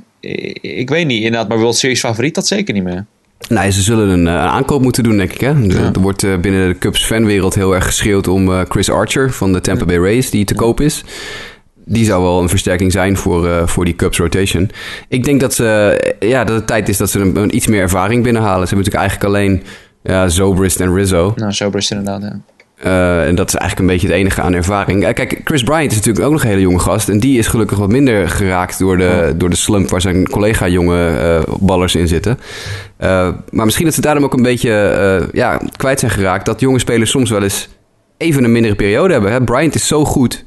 ik 0.61 0.88
weet 0.88 1.07
niet. 1.07 1.23
Inderdaad, 1.23 1.49
maar 1.49 1.59
World 1.59 1.77
Series 1.77 2.01
favoriet, 2.01 2.35
dat 2.35 2.47
zeker 2.47 2.75
niet 2.75 2.83
meer. 2.83 3.07
Nee, 3.49 3.71
ze 3.71 3.83
zullen 3.83 4.09
een, 4.09 4.27
een 4.27 4.49
aankoop 4.49 4.83
moeten 4.83 5.03
doen, 5.03 5.17
denk 5.17 5.33
ik. 5.33 5.41
Hè? 5.41 5.69
Er 5.69 6.01
wordt 6.01 6.41
binnen 6.41 6.69
de 6.69 6.79
Cubs 6.79 7.05
fanwereld 7.05 7.55
heel 7.55 7.75
erg 7.75 7.85
geschreeuwd 7.85 8.29
om 8.29 8.65
Chris 8.69 8.91
Archer 8.91 9.33
van 9.33 9.53
de 9.53 9.61
Tampa 9.61 9.85
Bay 9.85 9.99
Rays, 9.99 10.31
die 10.31 10.45
te 10.45 10.55
koop 10.55 10.81
is 10.81 11.05
die 11.85 12.05
zou 12.05 12.23
wel 12.23 12.43
een 12.43 12.49
versterking 12.49 12.93
zijn 12.93 13.17
voor, 13.17 13.47
uh, 13.47 13.67
voor 13.67 13.85
die 13.85 13.97
Cubs 13.97 14.19
rotation. 14.19 14.71
Ik 15.09 15.25
denk 15.25 15.41
dat, 15.41 15.55
ze, 15.55 16.15
ja, 16.21 16.45
dat 16.45 16.57
het 16.57 16.67
tijd 16.67 16.89
is 16.89 16.97
dat 16.97 17.11
ze 17.11 17.21
een, 17.21 17.37
een 17.37 17.57
iets 17.57 17.67
meer 17.67 17.81
ervaring 17.81 18.23
binnenhalen. 18.23 18.69
Ze 18.69 18.75
hebben 18.75 18.93
natuurlijk 18.93 19.25
eigenlijk 19.25 19.35
alleen 19.35 19.63
ja, 20.03 20.29
Zobrist 20.29 20.81
en 20.81 20.95
Rizzo. 20.95 21.33
Nou, 21.37 21.53
Zobrist 21.53 21.91
inderdaad, 21.91 22.23
ja. 22.23 22.41
Uh, 22.87 23.27
en 23.27 23.35
dat 23.35 23.49
is 23.49 23.55
eigenlijk 23.55 23.81
een 23.81 23.95
beetje 23.95 24.07
het 24.07 24.16
enige 24.16 24.40
aan 24.40 24.55
ervaring. 24.55 25.03
Uh, 25.03 25.12
kijk, 25.12 25.40
Chris 25.45 25.62
Bryant 25.62 25.90
is 25.90 25.97
natuurlijk 25.97 26.25
ook 26.25 26.33
nog 26.33 26.42
een 26.42 26.49
hele 26.49 26.61
jonge 26.61 26.79
gast. 26.79 27.09
En 27.09 27.18
die 27.18 27.38
is 27.38 27.47
gelukkig 27.47 27.79
wat 27.79 27.88
minder 27.88 28.29
geraakt 28.29 28.79
door 28.79 28.97
de, 28.97 29.29
oh. 29.33 29.38
door 29.38 29.51
de 29.51 29.57
slump 29.57 29.90
waar 29.90 30.01
zijn 30.01 30.29
collega 30.29 30.68
jonge 30.68 31.11
uh, 31.49 31.55
ballers 31.61 31.95
in 31.95 32.09
zitten. 32.09 32.38
maar 33.51 33.64
misschien 33.64 33.85
dat 33.85 33.95
ze 33.95 34.01
daarom 34.01 34.25
ook 34.25 34.33
een 34.33 34.42
beetje 34.42 35.29
ja, 35.33 35.61
kwijt 35.77 36.01
zijn 36.01 36.11
geraakt. 36.11 36.47
Dat 36.47 36.61
jonge 36.61 36.79
spelers 36.79 37.11
soms 37.11 37.31
wel 37.31 37.42
eens 37.42 37.68
even 38.16 38.45
een 38.45 38.53
mindere 38.53 38.75
periode 38.75 39.12
hebben. 39.12 39.33
Hè? 39.33 39.42
Bryant 39.42 39.75
is 39.75 39.87
zo 39.87 40.05
goed 40.05 40.45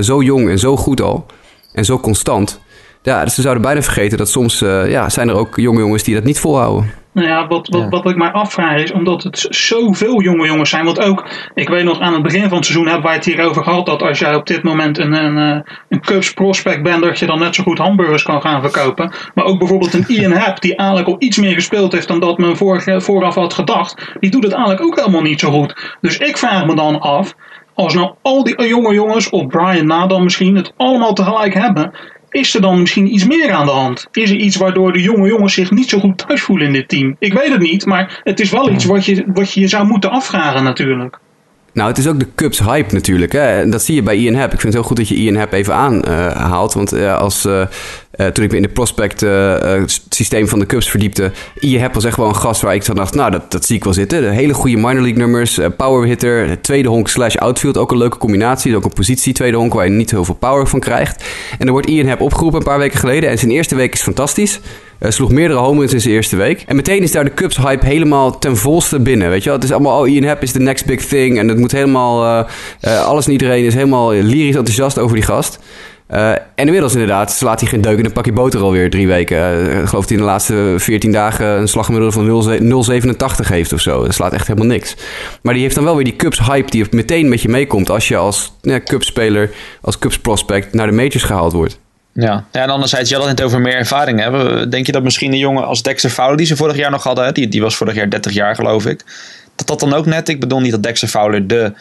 zo 0.00 0.22
jong 0.22 0.48
en 0.48 0.58
zo 0.58 0.76
goed 0.76 1.00
al. 1.00 1.26
En 1.72 1.84
zo 1.84 1.98
constant. 1.98 2.60
Ja, 3.02 3.24
dus 3.24 3.34
ze 3.34 3.42
zouden 3.42 3.62
bijna 3.62 3.82
vergeten 3.82 4.18
dat 4.18 4.28
soms 4.28 4.62
uh, 4.62 4.90
ja, 4.90 5.08
zijn 5.08 5.28
er 5.28 5.34
ook 5.34 5.56
jonge 5.56 5.78
jongens 5.80 6.02
die 6.02 6.14
dat 6.14 6.24
niet 6.24 6.40
volhouden. 6.40 6.90
Nou 7.12 7.28
ja, 7.28 7.46
wat, 7.46 7.68
wat, 7.68 7.86
wat 7.88 8.10
ik 8.10 8.16
mij 8.16 8.30
afvraag 8.30 8.82
is, 8.82 8.92
omdat 8.92 9.22
het 9.22 9.46
zoveel 9.50 10.22
jonge 10.22 10.46
jongens 10.46 10.70
zijn. 10.70 10.84
Want 10.84 11.00
ook, 11.00 11.28
ik 11.54 11.68
weet 11.68 11.84
nog, 11.84 12.00
aan 12.00 12.12
het 12.12 12.22
begin 12.22 12.48
van 12.48 12.56
het 12.56 12.64
seizoen 12.64 12.86
hebben 12.86 13.04
wij 13.04 13.14
het 13.14 13.24
hierover 13.24 13.62
gehad. 13.62 13.86
Dat 13.86 14.02
als 14.02 14.18
jij 14.18 14.34
op 14.34 14.46
dit 14.46 14.62
moment 14.62 14.98
een, 14.98 15.12
een, 15.12 15.36
eh, 15.38 15.72
een 15.88 16.00
Cubs 16.00 16.32
prospect 16.32 16.82
bent, 16.82 17.02
dat 17.02 17.18
je 17.18 17.26
dan 17.26 17.38
net 17.38 17.54
zo 17.54 17.62
goed 17.62 17.78
hamburgers 17.78 18.22
kan 18.22 18.40
gaan 18.40 18.60
verkopen. 18.60 19.12
Maar 19.34 19.44
ook 19.44 19.58
bijvoorbeeld 19.58 19.94
een 19.94 20.04
Ian 20.08 20.32
Happ, 20.32 20.60
die 20.60 20.76
eigenlijk 20.76 21.08
al 21.08 21.16
iets 21.18 21.38
meer 21.38 21.54
gespeeld 21.54 21.92
heeft 21.92 22.08
dan 22.08 22.20
dat 22.20 22.38
men 22.38 22.56
vorige, 22.56 23.00
vooraf 23.00 23.34
had 23.34 23.54
gedacht. 23.54 24.16
Die 24.20 24.30
doet 24.30 24.42
het 24.42 24.52
eigenlijk 24.52 24.82
ook 24.84 24.96
helemaal 24.96 25.22
niet 25.22 25.40
zo 25.40 25.50
goed. 25.50 25.96
Dus 26.00 26.18
ik 26.18 26.38
vraag 26.38 26.66
me 26.66 26.74
dan 26.74 27.00
af, 27.00 27.34
als 27.74 27.94
nou 27.94 28.14
al 28.22 28.44
die 28.44 28.68
jonge 28.68 28.94
jongens, 28.94 29.30
of 29.30 29.46
Brian 29.46 29.86
na 29.86 30.06
dan 30.06 30.22
misschien, 30.22 30.56
het 30.56 30.72
allemaal 30.76 31.12
tegelijk 31.12 31.54
hebben, 31.54 31.92
is 32.30 32.54
er 32.54 32.60
dan 32.60 32.80
misschien 32.80 33.14
iets 33.14 33.26
meer 33.26 33.52
aan 33.52 33.66
de 33.66 33.72
hand? 33.72 34.08
Is 34.12 34.30
er 34.30 34.36
iets 34.36 34.56
waardoor 34.56 34.92
de 34.92 35.02
jonge 35.02 35.28
jongens 35.28 35.54
zich 35.54 35.70
niet 35.70 35.88
zo 35.88 35.98
goed 35.98 36.18
thuis 36.26 36.42
voelen 36.42 36.66
in 36.66 36.72
dit 36.72 36.88
team? 36.88 37.16
Ik 37.18 37.32
weet 37.32 37.52
het 37.52 37.60
niet, 37.60 37.86
maar 37.86 38.20
het 38.24 38.40
is 38.40 38.50
wel 38.50 38.70
iets 38.70 38.84
wat 38.84 39.04
je 39.04 39.24
wat 39.26 39.52
je, 39.52 39.60
je 39.60 39.68
zou 39.68 39.86
moeten 39.86 40.10
afvragen 40.10 40.62
natuurlijk. 40.62 41.18
Nou, 41.72 41.88
het 41.88 41.98
is 41.98 42.08
ook 42.08 42.18
de 42.18 42.26
Cubs 42.34 42.58
hype 42.58 42.94
natuurlijk. 42.94 43.32
Hè? 43.32 43.68
Dat 43.68 43.82
zie 43.82 43.94
je 43.94 44.02
bij 44.02 44.16
Ian 44.16 44.34
Happ. 44.34 44.52
Ik 44.52 44.60
vind 44.60 44.62
het 44.62 44.72
heel 44.72 44.82
goed 44.82 44.96
dat 44.96 45.08
je 45.08 45.14
Ian 45.14 45.36
Happ 45.36 45.52
even 45.52 45.74
aanhaalt. 45.74 46.72
want 46.72 46.94
uh, 46.94 47.18
als, 47.18 47.46
uh, 47.46 47.62
uh, 48.16 48.26
toen 48.26 48.44
ik 48.44 48.50
me 48.50 48.56
in 48.56 48.62
de 48.62 48.68
prospect 48.68 49.26
systeem 50.08 50.48
van 50.48 50.58
de 50.58 50.66
Cubs 50.66 50.90
verdiepte... 50.90 51.32
Ian 51.60 51.80
Happ 51.80 51.94
was 51.94 52.04
echt 52.04 52.16
wel 52.16 52.28
een 52.28 52.36
gast 52.36 52.62
waar 52.62 52.74
ik 52.74 52.82
zo 52.82 52.94
dacht... 52.94 53.14
nou, 53.14 53.30
dat, 53.30 53.50
dat 53.50 53.64
zie 53.64 53.76
ik 53.76 53.84
wel 53.84 53.92
zitten. 53.92 54.20
De 54.20 54.26
hele 54.26 54.54
goede 54.54 54.76
minor 54.76 55.02
league 55.02 55.18
nummers. 55.18 55.58
power 55.76 56.06
hitter, 56.06 56.60
tweede 56.60 56.88
honk 56.88 57.08
slash 57.08 57.36
outfield. 57.36 57.76
Ook 57.76 57.90
een 57.90 57.98
leuke 57.98 58.18
combinatie. 58.18 58.76
Ook 58.76 58.84
een 58.84 58.92
positie 58.92 59.32
tweede 59.32 59.56
honk 59.56 59.74
waar 59.74 59.84
je 59.84 59.90
niet 59.90 60.10
heel 60.10 60.24
veel 60.24 60.34
power 60.34 60.66
van 60.66 60.80
krijgt. 60.80 61.24
En 61.50 61.58
dan 61.58 61.70
wordt 61.70 61.88
Ian 61.88 62.06
Happ 62.06 62.20
opgeroepen 62.20 62.58
een 62.58 62.66
paar 62.66 62.78
weken 62.78 62.98
geleden. 62.98 63.30
En 63.30 63.38
zijn 63.38 63.50
eerste 63.50 63.74
week 63.74 63.92
is 63.92 64.02
fantastisch. 64.02 64.60
Uh, 65.00 65.10
sloeg 65.10 65.30
meerdere 65.30 65.60
home 65.60 65.78
runs 65.78 65.92
in 65.92 66.00
zijn 66.00 66.14
eerste 66.14 66.36
week. 66.36 66.64
En 66.66 66.76
meteen 66.76 67.02
is 67.02 67.12
daar 67.12 67.24
de 67.24 67.34
Cubs 67.34 67.56
hype 67.56 67.86
helemaal 67.86 68.38
ten 68.38 68.56
volste 68.56 69.00
binnen. 69.00 69.30
Weet 69.30 69.42
je 69.42 69.48
wel? 69.48 69.58
Het 69.58 69.64
is 69.64 69.72
allemaal, 69.72 70.00
oh, 70.00 70.08
Ian 70.08 70.24
Happ 70.24 70.42
is 70.42 70.52
the 70.52 70.58
next 70.58 70.86
big 70.86 71.04
thing. 71.04 71.38
En 71.38 71.48
het 71.48 71.58
moet 71.58 71.72
helemaal, 71.72 72.24
uh, 72.24 72.48
uh, 72.80 73.04
alles 73.04 73.26
en 73.26 73.32
iedereen 73.32 73.64
is 73.64 73.74
helemaal 73.74 74.12
lyrisch 74.12 74.56
enthousiast 74.56 74.98
over 74.98 75.16
die 75.16 75.24
gast. 75.24 75.58
en 76.06 76.40
inmiddels 76.54 76.92
inderdaad 76.92 77.32
slaat 77.32 77.60
hij 77.60 77.68
geen 77.68 77.80
deuk 77.80 77.98
in 77.98 78.04
een 78.04 78.12
pakje 78.12 78.32
boter 78.32 78.60
alweer 78.60 78.90
drie 78.90 79.06
weken. 79.06 79.70
ik 79.82 79.88
geloof 79.88 80.08
hij 80.08 80.16
in 80.16 80.22
de 80.22 80.28
laatste 80.28 80.74
14 80.76 81.12
dagen 81.12 81.46
een 81.46 81.68
slaggemiddelde 81.68 82.14
van 82.14 83.42
0,87 83.42 83.48
heeft 83.48 83.72
of 83.72 83.80
zo. 83.80 84.04
Dat 84.04 84.14
slaat 84.14 84.32
echt 84.32 84.46
helemaal 84.46 84.68
niks. 84.68 84.96
Maar 85.42 85.54
die 85.54 85.62
heeft 85.62 85.74
dan 85.74 85.84
wel 85.84 85.94
weer 85.94 86.04
die 86.04 86.16
Cubs 86.16 86.40
hype 86.46 86.70
die 86.70 86.86
meteen 86.90 87.28
met 87.28 87.42
je 87.42 87.48
meekomt 87.48 87.90
als 87.90 88.08
je 88.08 88.16
als 88.16 88.52
ja, 88.60 88.80
Cubs 88.80 89.06
speler, 89.06 89.50
als 89.80 89.98
Cubs 89.98 90.18
prospect 90.18 90.74
naar 90.74 90.86
de 90.86 90.92
majors 90.92 91.22
gehaald 91.22 91.52
wordt. 91.52 91.78
Ja. 92.12 92.44
ja, 92.52 92.62
en 92.62 92.70
anderzijds, 92.70 93.10
je 93.10 93.16
had 93.16 93.26
het 93.26 93.42
over 93.42 93.60
meer 93.60 93.74
ervaring. 93.74 94.24
Denk 94.68 94.86
je 94.86 94.92
dat 94.92 95.02
misschien 95.02 95.32
een 95.32 95.38
jongen 95.38 95.66
als 95.66 95.82
Dexter 95.82 96.10
Fowler, 96.10 96.36
die 96.36 96.46
ze 96.46 96.56
vorig 96.56 96.76
jaar 96.76 96.90
nog 96.90 97.02
hadden, 97.02 97.34
die, 97.34 97.48
die 97.48 97.60
was 97.60 97.76
vorig 97.76 97.94
jaar 97.94 98.10
30 98.10 98.32
jaar 98.32 98.54
geloof 98.54 98.86
ik, 98.86 99.04
dat 99.56 99.66
dat 99.66 99.80
dan 99.80 99.92
ook 99.92 100.06
net, 100.06 100.28
ik 100.28 100.40
bedoel 100.40 100.60
niet 100.60 100.70
dat 100.70 100.82
Dexter 100.82 101.08
Fowler 101.08 101.46
de 101.46 101.72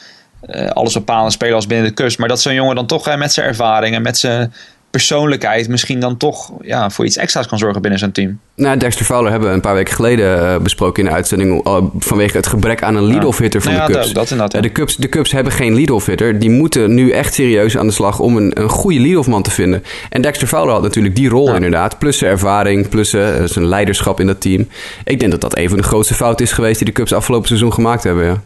uh, 0.49 0.67
alles 0.67 0.93
bepalende 0.93 1.31
speler 1.31 1.53
was 1.53 1.67
binnen 1.67 1.87
de 1.87 1.93
kust, 1.93 2.17
maar 2.17 2.27
dat 2.27 2.41
zo'n 2.41 2.53
jongen 2.53 2.75
dan 2.75 2.85
toch 2.85 3.07
uh, 3.07 3.15
met 3.15 3.33
zijn 3.33 3.47
ervaring 3.47 3.95
en 3.95 4.01
met 4.01 4.17
zijn 4.17 4.53
persoonlijkheid 4.91 5.67
misschien 5.67 5.99
dan 5.99 6.17
toch 6.17 6.52
ja, 6.62 6.89
voor 6.89 7.06
iets 7.06 7.17
extra's 7.17 7.47
kan 7.47 7.58
zorgen 7.58 7.82
binnen 7.82 7.99
zijn 7.99 8.12
team. 8.12 8.39
Nou, 8.56 8.78
Dexter 8.78 9.06
Fowler 9.06 9.32
hebben 9.32 9.49
we 9.49 9.56
een 9.56 9.62
paar 9.62 9.73
weken 9.73 9.93
geleden 9.93 10.39
uh, 10.39 10.58
besproken 10.58 11.04
in 11.04 11.10
de 11.10 11.15
uitzending 11.15 11.67
uh, 11.67 11.78
vanwege 11.99 12.38
het 12.38 12.47
gebrek 12.47 12.84
aan 12.84 12.95
een 12.95 13.04
lead-off 13.04 13.38
hitter 13.38 13.62
van 13.62 13.73
nou 13.73 13.88
de 13.88 13.93
Cubs. 13.93 14.13
Dat, 14.13 14.30
dat, 14.30 14.52
ja. 14.52 14.62
de 14.62 14.71
Cubs. 14.71 14.95
De 14.95 15.10
Cubs 15.10 15.32
hebben 15.32 15.54
geen 15.54 15.75
lead-off 15.75 16.06
hitter. 16.06 16.39
Die 16.39 16.49
moeten 16.49 16.93
nu 16.93 17.12
echt 17.12 17.34
serieus 17.34 17.78
aan 17.78 17.88
de 17.88 17.93
slag 17.93 18.19
om 18.19 18.38
een, 18.38 18.62
een 18.62 18.69
goede 18.69 18.99
lead-off 18.99 19.28
man 19.28 19.43
te 19.43 19.52
vinden. 19.52 19.84
En 20.10 20.21
Dexter 20.21 20.47
Fowler 20.47 20.73
had 20.73 20.82
natuurlijk 20.82 21.15
die 21.15 21.30
rol 21.30 21.54
inderdaad. 21.54 21.99
Plus 21.99 22.17
zijn 22.17 22.32
ervaring, 22.32 22.89
plus 22.89 23.13
uh, 23.13 23.43
zijn 23.43 23.65
leiderschap 23.65 24.19
in 24.19 24.28
dat 24.28 24.41
team. 24.41 24.67
Ik 25.04 25.19
denk 25.19 25.32
dat 25.32 25.41
dat 25.41 25.58
een 25.58 25.69
van 25.69 25.78
de 25.78 25.84
grootste 25.84 26.13
fouten 26.13 26.45
is 26.45 26.52
geweest 26.52 26.78
die 26.78 26.88
de 26.88 26.93
Cubs 26.93 27.13
afgelopen 27.13 27.47
seizoen 27.47 27.73
gemaakt 27.73 28.04
hebben. 28.04 28.25
Ja. 28.25 28.41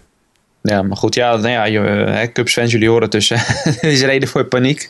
Ja, 0.64 0.82
maar 0.82 0.98
goed, 0.98 1.16
ja, 1.16 1.36
nou 1.36 1.50
ja 1.50 1.64
je, 1.66 2.30
Cubs 2.34 2.54
fans, 2.54 2.72
jullie 2.72 2.90
horen 2.90 3.10
tussen. 3.10 3.38
is 3.82 4.02
reden 4.02 4.30
voor 4.30 4.46
paniek. 4.46 4.90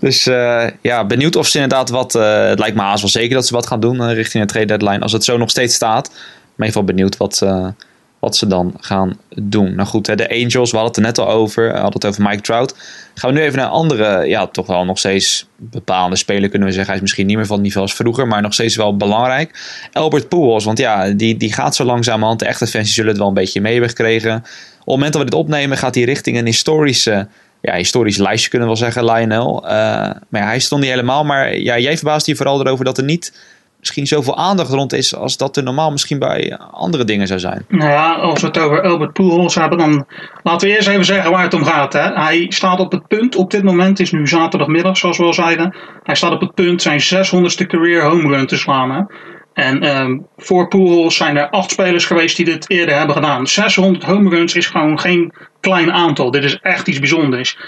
Dus 0.00 0.26
uh, 0.26 0.66
ja, 0.80 1.04
benieuwd 1.04 1.36
of 1.36 1.46
ze 1.46 1.58
inderdaad 1.58 1.90
wat. 1.90 2.14
Uh, 2.14 2.48
het 2.48 2.58
lijkt 2.58 2.76
me 2.76 2.82
haast 2.82 3.00
wel 3.00 3.10
zeker 3.10 3.34
dat 3.34 3.46
ze 3.46 3.54
wat 3.54 3.66
gaan 3.66 3.80
doen 3.80 4.12
richting 4.12 4.44
de 4.44 4.52
trade 4.52 4.66
deadline. 4.66 5.00
Als 5.00 5.12
het 5.12 5.24
zo 5.24 5.36
nog 5.36 5.50
steeds 5.50 5.74
staat. 5.74 6.08
Maar 6.08 6.18
in 6.18 6.64
ieder 6.64 6.66
geval 6.66 6.84
benieuwd 6.84 7.16
wat, 7.16 7.42
wat 8.18 8.36
ze 8.36 8.46
dan 8.46 8.74
gaan 8.80 9.18
doen. 9.34 9.74
Nou 9.74 9.88
goed, 9.88 10.04
de 10.04 10.30
Angels, 10.30 10.70
we 10.70 10.76
hadden 10.76 10.84
het 10.86 10.96
er 10.96 11.02
net 11.02 11.18
al 11.18 11.28
over. 11.28 11.64
We 11.64 11.72
hadden 11.72 11.92
het 11.92 12.06
over 12.06 12.22
Mike 12.22 12.42
Trout. 12.42 12.74
Gaan 13.14 13.32
we 13.32 13.38
nu 13.38 13.44
even 13.44 13.58
naar 13.58 13.66
een 13.66 13.72
andere, 13.72 14.28
ja, 14.28 14.46
toch 14.46 14.66
wel 14.66 14.84
nog 14.84 14.98
steeds 14.98 15.46
bepaalde 15.56 16.16
speler 16.16 16.48
kunnen 16.48 16.68
we 16.68 16.74
zeggen. 16.74 16.86
Hij 16.86 16.96
is 16.96 17.02
misschien 17.02 17.26
niet 17.26 17.36
meer 17.36 17.46
van 17.46 17.56
het 17.56 17.64
niveau 17.64 17.86
als 17.86 17.96
vroeger, 17.96 18.26
maar 18.26 18.42
nog 18.42 18.52
steeds 18.52 18.76
wel 18.76 18.96
belangrijk. 18.96 19.60
Albert 19.92 20.28
Pujols, 20.28 20.64
want 20.64 20.78
ja, 20.78 21.10
die, 21.10 21.36
die 21.36 21.52
gaat 21.52 21.74
zo 21.74 21.84
langzamerhand. 21.84 22.38
De 22.38 22.46
echte 22.46 22.66
fans 22.66 22.94
zullen 22.94 23.10
het 23.10 23.18
wel 23.18 23.28
een 23.28 23.34
beetje 23.34 23.60
mee 23.60 23.72
hebben 23.72 23.90
gekregen 23.90 24.44
het 24.86 24.94
moment 24.94 25.12
dat 25.12 25.22
we 25.22 25.30
dit 25.30 25.38
opnemen, 25.38 25.76
gaat 25.76 25.94
hij 25.94 26.04
richting 26.04 26.38
een 26.38 26.46
historische, 26.46 27.28
ja, 27.60 27.74
historisch 27.74 28.16
lijstje, 28.16 28.50
kunnen 28.50 28.68
we 28.68 28.74
wel 28.74 28.84
zeggen, 28.84 29.04
Lionel. 29.04 29.64
Uh, 29.64 29.70
maar 30.28 30.42
hij 30.42 30.58
stond 30.58 30.80
niet 30.80 30.90
helemaal. 30.90 31.24
Maar 31.24 31.56
ja, 31.56 31.78
jij 31.78 31.96
verbaast 31.96 32.26
hier 32.26 32.36
vooral 32.36 32.60
erover 32.60 32.84
dat 32.84 32.98
er 32.98 33.04
niet 33.04 33.32
misschien 33.78 34.06
zoveel 34.06 34.36
aandacht 34.36 34.72
rond 34.72 34.92
is 34.92 35.14
als 35.14 35.36
dat 35.36 35.56
er 35.56 35.62
normaal 35.62 35.90
misschien 35.90 36.18
bij 36.18 36.58
andere 36.70 37.04
dingen 37.04 37.26
zou 37.26 37.40
zijn. 37.40 37.64
Nou 37.68 37.90
ja, 37.90 38.12
als 38.14 38.40
we 38.40 38.46
het 38.46 38.58
over 38.58 38.82
Albert 38.82 39.12
Pujols 39.12 39.54
hebben, 39.54 39.78
dan 39.78 40.06
laten 40.42 40.68
we 40.68 40.74
eerst 40.74 40.88
even 40.88 41.04
zeggen 41.04 41.30
waar 41.30 41.42
het 41.42 41.54
om 41.54 41.64
gaat. 41.64 41.92
Hè. 41.92 42.12
Hij 42.12 42.46
staat 42.48 42.80
op 42.80 42.92
het 42.92 43.08
punt, 43.08 43.36
op 43.36 43.50
dit 43.50 43.62
moment 43.62 44.00
is 44.00 44.12
nu 44.12 44.26
zaterdagmiddag 44.26 44.96
zoals 44.96 45.18
we 45.18 45.24
al 45.24 45.34
zeiden, 45.34 45.76
hij 46.02 46.14
staat 46.14 46.32
op 46.32 46.40
het 46.40 46.54
punt 46.54 46.82
zijn 46.82 47.00
600ste 47.00 47.66
career 47.66 48.02
home 48.02 48.36
run 48.36 48.46
te 48.46 48.56
slaan. 48.56 48.90
Hè. 48.90 49.00
En 49.56 49.96
um, 49.96 50.26
voor 50.36 50.68
Pujols 50.68 51.16
zijn 51.16 51.36
er 51.36 51.50
acht 51.50 51.70
spelers 51.70 52.04
geweest 52.04 52.36
die 52.36 52.44
dit 52.44 52.70
eerder 52.70 52.96
hebben 52.96 53.16
gedaan. 53.16 53.46
600 53.46 54.04
home 54.04 54.30
runs 54.30 54.54
is 54.54 54.66
gewoon 54.66 55.00
geen 55.00 55.32
klein 55.60 55.92
aantal. 55.92 56.30
Dit 56.30 56.44
is 56.44 56.58
echt 56.60 56.88
iets 56.88 56.98
bijzonders. 56.98 57.58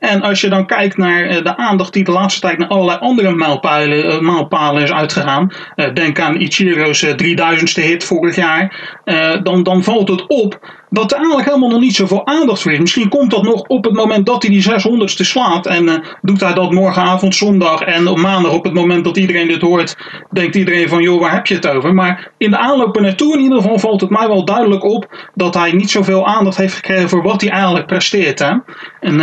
En 0.00 0.22
als 0.22 0.40
je 0.40 0.48
dan 0.48 0.66
kijkt 0.66 0.96
naar 0.96 1.30
uh, 1.30 1.42
de 1.42 1.56
aandacht 1.56 1.92
die 1.92 2.04
de 2.04 2.12
laatste 2.12 2.40
tijd 2.40 2.58
naar 2.58 2.68
allerlei 2.68 2.98
andere 2.98 3.34
mijlpalen, 3.34 4.24
mijlpalen 4.24 4.82
is 4.82 4.92
uitgegaan. 4.92 5.52
Uh, 5.76 5.94
denk 5.94 6.20
aan 6.20 6.40
Ichiro's 6.40 7.06
3000ste 7.06 7.82
hit 7.82 8.04
vorig 8.04 8.36
jaar. 8.36 8.98
dan, 9.42 9.62
dan 9.62 9.82
valt 9.82 10.08
het 10.08 10.26
op 10.26 10.58
dat 10.90 11.10
er 11.10 11.16
eigenlijk 11.16 11.46
helemaal 11.46 11.68
nog 11.68 11.80
niet 11.80 11.94
zoveel 11.94 12.26
aandacht 12.26 12.62
voor 12.62 12.72
is. 12.72 12.78
Misschien 12.78 13.08
komt 13.08 13.30
dat 13.30 13.42
nog 13.42 13.62
op 13.62 13.84
het 13.84 13.94
moment 13.94 14.26
dat 14.26 14.42
hij 14.42 14.50
die 14.50 14.70
600ste 14.70 15.24
slaat. 15.24 15.66
En 15.66 16.02
doet 16.22 16.40
hij 16.40 16.54
dat 16.54 16.72
morgenavond, 16.72 17.34
zondag 17.34 17.80
en 17.80 18.08
op 18.08 18.18
maandag 18.18 18.52
op 18.52 18.64
het 18.64 18.74
moment 18.74 19.04
dat 19.04 19.16
iedereen 19.16 19.48
dit 19.48 19.60
hoort. 19.60 19.96
Denkt 20.30 20.56
iedereen 20.56 20.88
van 20.88 21.02
joh, 21.02 21.20
waar 21.20 21.32
heb 21.32 21.46
je 21.46 21.54
het 21.54 21.68
over? 21.68 21.94
Maar 21.94 22.30
in 22.38 22.50
de 22.50 22.58
aanloop 22.58 23.00
naartoe 23.00 23.34
in 23.34 23.40
ieder 23.40 23.60
geval 23.60 23.78
valt 23.78 24.00
het 24.00 24.10
mij 24.10 24.28
wel 24.28 24.44
duidelijk 24.44 24.84
op. 24.84 25.28
Dat 25.34 25.54
hij 25.54 25.72
niet 25.72 25.90
zoveel 25.90 26.26
aandacht 26.26 26.56
heeft 26.56 26.74
gekregen 26.74 27.08
voor 27.08 27.22
wat 27.22 27.40
hij 27.40 27.50
eigenlijk 27.50 27.86
presteert. 27.86 28.38
Hè? 28.38 28.52
En 29.00 29.20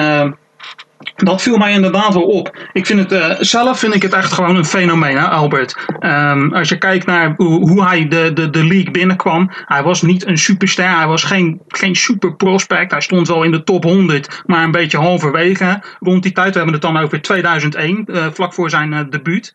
dat 1.15 1.41
viel 1.41 1.57
mij 1.57 1.71
inderdaad 1.71 2.13
wel 2.13 2.23
op. 2.23 2.57
Ik 2.73 2.85
vind 2.85 2.99
het, 2.99 3.11
uh, 3.11 3.35
zelf 3.39 3.79
vind 3.79 3.95
ik 3.95 4.01
het 4.01 4.13
echt 4.13 4.33
gewoon 4.33 4.55
een 4.55 4.65
fenomeen, 4.65 5.17
Albert. 5.17 5.75
Um, 5.99 6.53
als 6.53 6.69
je 6.69 6.77
kijkt 6.77 7.05
naar 7.05 7.33
hoe, 7.35 7.69
hoe, 7.69 7.85
hij 7.85 8.07
de, 8.07 8.31
de, 8.33 8.49
de 8.49 8.65
league 8.65 8.91
binnenkwam. 8.91 9.51
Hij 9.65 9.83
was 9.83 10.01
niet 10.01 10.25
een 10.25 10.37
superster. 10.37 10.97
Hij 10.97 11.07
was 11.07 11.23
geen, 11.23 11.61
geen 11.67 11.95
super 11.95 12.35
prospect. 12.35 12.91
Hij 12.91 13.01
stond 13.01 13.27
wel 13.27 13.43
in 13.43 13.51
de 13.51 13.63
top 13.63 13.83
100, 13.83 14.43
maar 14.45 14.63
een 14.63 14.71
beetje 14.71 14.97
halverwege. 14.97 15.83
Rond 15.99 16.23
die 16.23 16.31
tijd, 16.31 16.49
we 16.49 16.55
hebben 16.55 16.73
het 16.73 16.83
dan 16.83 16.97
over 16.97 17.21
2001, 17.21 18.05
uh, 18.07 18.25
eh, 18.25 18.31
vlak 18.33 18.53
voor 18.53 18.69
zijn 18.69 18.91
uh, 18.91 18.99
debuut. 19.09 19.53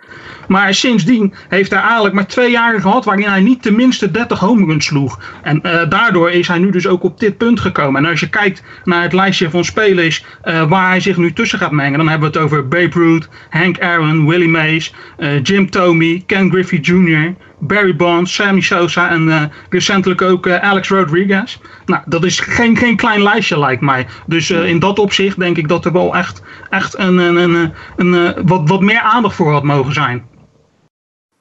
Maar 0.48 0.74
sindsdien 0.74 1.34
heeft 1.48 1.70
hij 1.70 1.80
eigenlijk 1.80 2.14
maar 2.14 2.26
twee 2.26 2.50
jaren 2.50 2.80
gehad 2.80 3.04
waarin 3.04 3.28
hij 3.28 3.40
niet 3.40 3.62
tenminste 3.62 4.10
30 4.10 4.38
home 4.38 4.66
runs 4.66 4.84
sloeg. 4.84 5.20
En 5.42 5.60
daardoor 5.88 6.30
is 6.30 6.48
hij 6.48 6.58
nu 6.58 6.70
dus 6.70 6.86
ook 6.86 7.02
op 7.02 7.20
dit 7.20 7.36
punt 7.36 7.60
gekomen. 7.60 8.04
En 8.04 8.10
als 8.10 8.20
je 8.20 8.28
kijkt 8.28 8.62
naar 8.84 9.02
het 9.02 9.12
lijstje 9.12 9.50
van 9.50 9.64
spelers 9.64 10.24
waar 10.68 10.88
hij 10.88 11.00
zich 11.00 11.16
nu 11.16 11.22
nu 11.22 11.32
gaat 11.50 11.70
mengen, 11.70 11.98
dan 11.98 12.08
hebben 12.08 12.32
we 12.32 12.38
het 12.38 12.44
over 12.44 12.68
Babe 12.68 12.90
Ruth, 12.98 13.28
Hank 13.50 13.80
Aaron, 13.80 14.26
Willie 14.26 14.48
Mays, 14.48 14.94
uh, 15.18 15.42
Jim 15.42 15.70
Thome, 15.70 16.22
Ken 16.26 16.50
Griffey 16.50 16.78
Jr., 16.78 17.34
Barry 17.58 17.96
Bonds, 17.96 18.34
Sammy 18.34 18.60
Sosa 18.60 19.10
en 19.10 19.26
uh, 19.26 19.42
recentelijk 19.70 20.22
ook 20.22 20.46
uh, 20.46 20.56
Alex 20.56 20.88
Rodriguez. 20.88 21.58
Nou, 21.86 22.02
dat 22.06 22.24
is 22.24 22.40
geen, 22.40 22.76
geen 22.76 22.96
klein 22.96 23.22
lijstje 23.22 23.58
lijkt 23.58 23.82
mij. 23.82 24.06
Dus 24.26 24.50
in 24.50 24.78
dat 24.78 24.98
opzicht 24.98 25.38
denk 25.38 25.56
ik 25.56 25.68
dat 25.68 25.84
er 25.84 25.92
wel 25.92 26.16
echt, 26.16 26.42
echt 26.70 26.98
een, 26.98 27.16
een, 27.16 27.36
een, 27.36 27.72
een 27.96 28.34
wat, 28.46 28.68
wat 28.68 28.80
meer 28.80 29.00
aandacht 29.00 29.34
voor 29.34 29.52
had 29.52 29.62
mogen 29.62 29.92
zijn. 29.92 30.30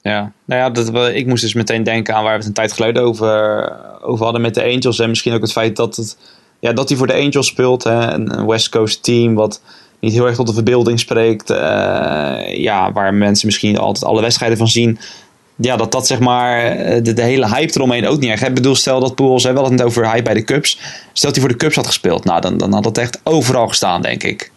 Ja, 0.01 0.31
nou 0.45 0.61
ja, 0.61 0.69
dat, 0.69 1.09
ik 1.13 1.27
moest 1.27 1.41
dus 1.41 1.53
meteen 1.53 1.83
denken 1.83 2.15
aan 2.15 2.23
waar 2.23 2.31
we 2.31 2.37
het 2.37 2.47
een 2.47 2.53
tijd 2.53 2.73
geleden 2.73 3.03
over, 3.03 3.71
over 4.01 4.23
hadden 4.23 4.41
met 4.41 4.53
de 4.53 4.63
Angels. 4.63 4.99
En 4.99 5.09
misschien 5.09 5.33
ook 5.33 5.41
het 5.41 5.51
feit 5.51 5.75
dat, 5.75 5.95
het, 5.95 6.17
ja, 6.59 6.73
dat 6.73 6.89
hij 6.89 6.97
voor 6.97 7.07
de 7.07 7.13
Angels 7.13 7.47
speelt. 7.47 7.83
Hè, 7.83 8.11
een 8.11 8.45
West 8.45 8.69
Coast 8.69 9.03
team 9.03 9.33
wat 9.33 9.61
niet 10.01 10.13
heel 10.13 10.25
erg 10.25 10.35
tot 10.35 10.47
de 10.47 10.53
verbeelding 10.53 10.99
spreekt. 10.99 11.49
Uh, 11.49 11.57
ja, 12.53 12.91
waar 12.91 13.13
mensen 13.13 13.45
misschien 13.45 13.77
altijd 13.77 14.05
alle 14.05 14.21
wedstrijden 14.21 14.57
van 14.57 14.67
zien. 14.67 14.99
Ja, 15.55 15.75
dat 15.75 15.91
dat 15.91 16.07
zeg 16.07 16.19
maar 16.19 16.75
de, 17.03 17.13
de 17.13 17.21
hele 17.21 17.47
hype 17.47 17.73
eromheen 17.75 18.07
ook 18.07 18.19
niet 18.19 18.29
erg. 18.29 18.47
Ik 18.47 18.53
bedoel, 18.53 18.75
stel 18.75 18.99
dat 18.99 19.15
Pools, 19.15 19.43
hè, 19.43 19.53
wel 19.53 19.71
het 19.71 19.83
over 19.83 20.11
hype 20.11 20.23
bij 20.23 20.33
de 20.33 20.43
Cubs. 20.43 20.79
Stel 21.13 21.31
dat 21.31 21.31
hij 21.31 21.41
voor 21.41 21.57
de 21.57 21.63
Cubs 21.63 21.75
had 21.75 21.87
gespeeld. 21.87 22.23
Nou, 22.23 22.41
dan, 22.41 22.57
dan 22.57 22.73
had 22.73 22.83
dat 22.83 22.97
echt 22.97 23.19
overal 23.23 23.67
gestaan, 23.67 24.01
denk 24.01 24.23
ik. 24.23 24.51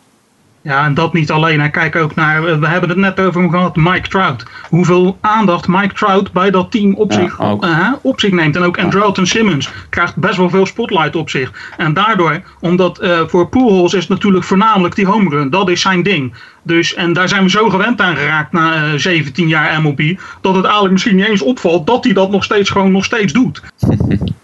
Ja, 0.64 0.85
en 0.85 0.94
dat 0.94 1.12
niet 1.12 1.31
alleen. 1.31 1.61
Hè. 1.61 1.68
Kijk 1.68 1.96
ook 1.96 2.14
naar, 2.14 2.61
we 2.61 2.66
hebben 2.66 2.88
het 2.88 2.98
net 2.98 3.20
over 3.20 3.40
hem 3.40 3.50
gehad, 3.50 3.77
Mike 3.77 4.09
Trout. 4.09 4.44
Hoeveel 4.68 5.18
aandacht 5.20 5.68
Mike 5.68 5.94
Trout 5.94 6.33
bij 6.33 6.50
dat 6.50 6.70
team 6.70 6.94
op, 6.94 7.12
zich, 7.12 7.40
uh, 7.40 7.92
op 8.03 8.20
zich 8.20 8.33
neemt. 8.33 8.57
En 8.57 8.62
ook 8.62 8.79
Andrelton 8.79 9.27
Simmons 9.27 9.70
krijgt 9.88 10.16
best 10.16 10.37
wel 10.37 10.50
veel 10.50 10.66
spotlight 10.66 11.16
op 11.16 11.31
zich. 11.31 11.53
En 11.77 11.94
daardoor, 11.94 12.42
omdat 12.61 13.03
uh, 13.03 13.20
voor 13.27 13.48
Pujols 13.48 13.94
is 13.94 14.00
het 14.00 14.09
natuurlijk 14.09 14.44
voornamelijk 14.44 14.94
die 14.94 15.07
home 15.07 15.31
run. 15.31 15.50
Dat 15.50 15.68
is 15.68 15.81
zijn 15.81 16.03
ding. 16.03 16.35
Dus, 16.62 16.94
en 16.94 17.12
daar 17.12 17.29
zijn 17.29 17.42
we 17.42 17.50
zo 17.50 17.68
gewend 17.68 18.00
aan 18.00 18.16
geraakt 18.16 18.53
na 18.53 18.77
uh, 18.77 18.92
eh, 18.92 19.00
17 19.00 19.48
jaar 19.48 19.83
MLB. 19.83 20.18
Dat 20.40 20.55
het 20.55 20.64
eigenlijk 20.64 20.92
misschien 20.92 21.16
niet 21.16 21.27
eens 21.27 21.42
opvalt 21.42 21.87
dat 21.87 22.05
hij 22.05 22.12
dat 22.12 22.31
nog 22.31 22.44
steeds 22.44 22.70
gewoon 22.70 22.92
nog 22.92 23.05
steeds 23.05 23.33
doet. 23.33 23.62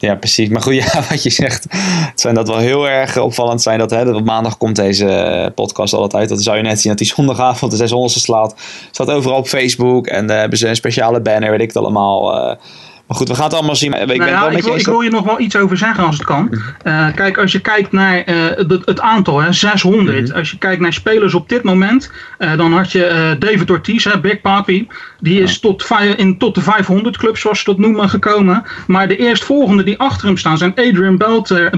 Ja, 0.00 0.14
precies. 0.14 0.48
Maar 0.48 0.62
goed, 0.62 0.74
ja, 0.84 1.02
wat 1.08 1.22
je 1.22 1.30
zegt, 1.30 1.66
het 2.10 2.20
zijn 2.20 2.34
dat 2.34 2.48
wel 2.48 2.58
heel 2.58 2.88
erg 2.88 3.18
opvallend 3.18 3.62
zijn. 3.62 3.78
Dat, 3.78 3.90
hè, 3.90 4.04
dat 4.04 4.24
maandag 4.24 4.58
komt 4.58 4.76
deze 4.76 5.52
podcast 5.54 5.92
altijd 5.92 6.14
uit. 6.14 6.28
Dat 6.28 6.42
zou 6.42 6.56
je 6.56 6.62
net 6.62 6.80
zien 6.80 6.90
dat 6.90 7.00
die 7.00 7.14
zondagavond 7.14 7.70
de 7.70 7.76
600 7.76 8.12
slaat. 8.12 8.54
Staat 8.90 9.10
overal 9.10 9.38
op 9.38 9.48
Facebook. 9.48 10.06
En 10.06 10.30
uh, 10.30 10.36
hebben 10.36 10.58
ze 10.58 10.68
een 10.68 10.76
speciale 10.76 11.20
banner, 11.20 11.50
weet 11.50 11.60
ik 11.60 11.66
het 11.66 11.76
allemaal. 11.76 12.50
Uh, 12.50 12.56
maar 13.08 13.16
goed, 13.16 13.28
we 13.28 13.34
gaan 13.34 13.44
het 13.44 13.54
allemaal 13.54 13.76
zien. 13.76 13.92
Ik, 13.92 14.22
wil, 14.62 14.76
ik 14.76 14.86
wil 14.86 15.00
je 15.00 15.10
nog 15.10 15.24
wel 15.24 15.40
iets 15.40 15.56
over 15.56 15.76
zeggen 15.76 16.04
als 16.04 16.16
het 16.16 16.26
kan. 16.26 16.50
Uh, 16.84 17.06
kijk, 17.14 17.38
als 17.38 17.52
je 17.52 17.60
kijkt 17.60 17.92
naar 17.92 18.28
uh, 18.28 18.34
het, 18.56 18.82
het, 18.84 19.00
aantal, 19.00 19.40
hè, 19.40 19.52
600. 19.52 20.28
Mhm. 20.28 20.38
Als 20.38 20.50
je 20.50 20.58
kijkt 20.58 20.80
naar 20.80 20.92
spelers 20.92 21.34
op 21.34 21.48
dit 21.48 21.62
moment, 21.62 22.10
uh, 22.38 22.56
dan 22.56 22.72
had 22.72 22.92
je 22.92 23.36
David 23.38 23.70
Ortiz, 23.70 24.04
hè, 24.04 24.20
Big 24.20 24.40
Papi. 24.40 24.88
Die 25.20 25.42
is 25.42 25.60
tot, 25.60 25.86
in, 26.16 26.38
tot 26.38 26.54
de 26.54 26.60
500 26.60 27.16
clubs, 27.16 27.40
zoals 27.40 27.58
ze 27.58 27.64
dat 27.64 27.78
noemen, 27.78 28.08
gekomen. 28.08 28.62
Maar 28.86 29.08
de 29.08 29.16
eerstvolgende 29.16 29.82
die 29.82 29.98
achter 29.98 30.26
hem 30.26 30.36
staan 30.36 30.58
zijn 30.58 30.74
Adrian 30.74 31.16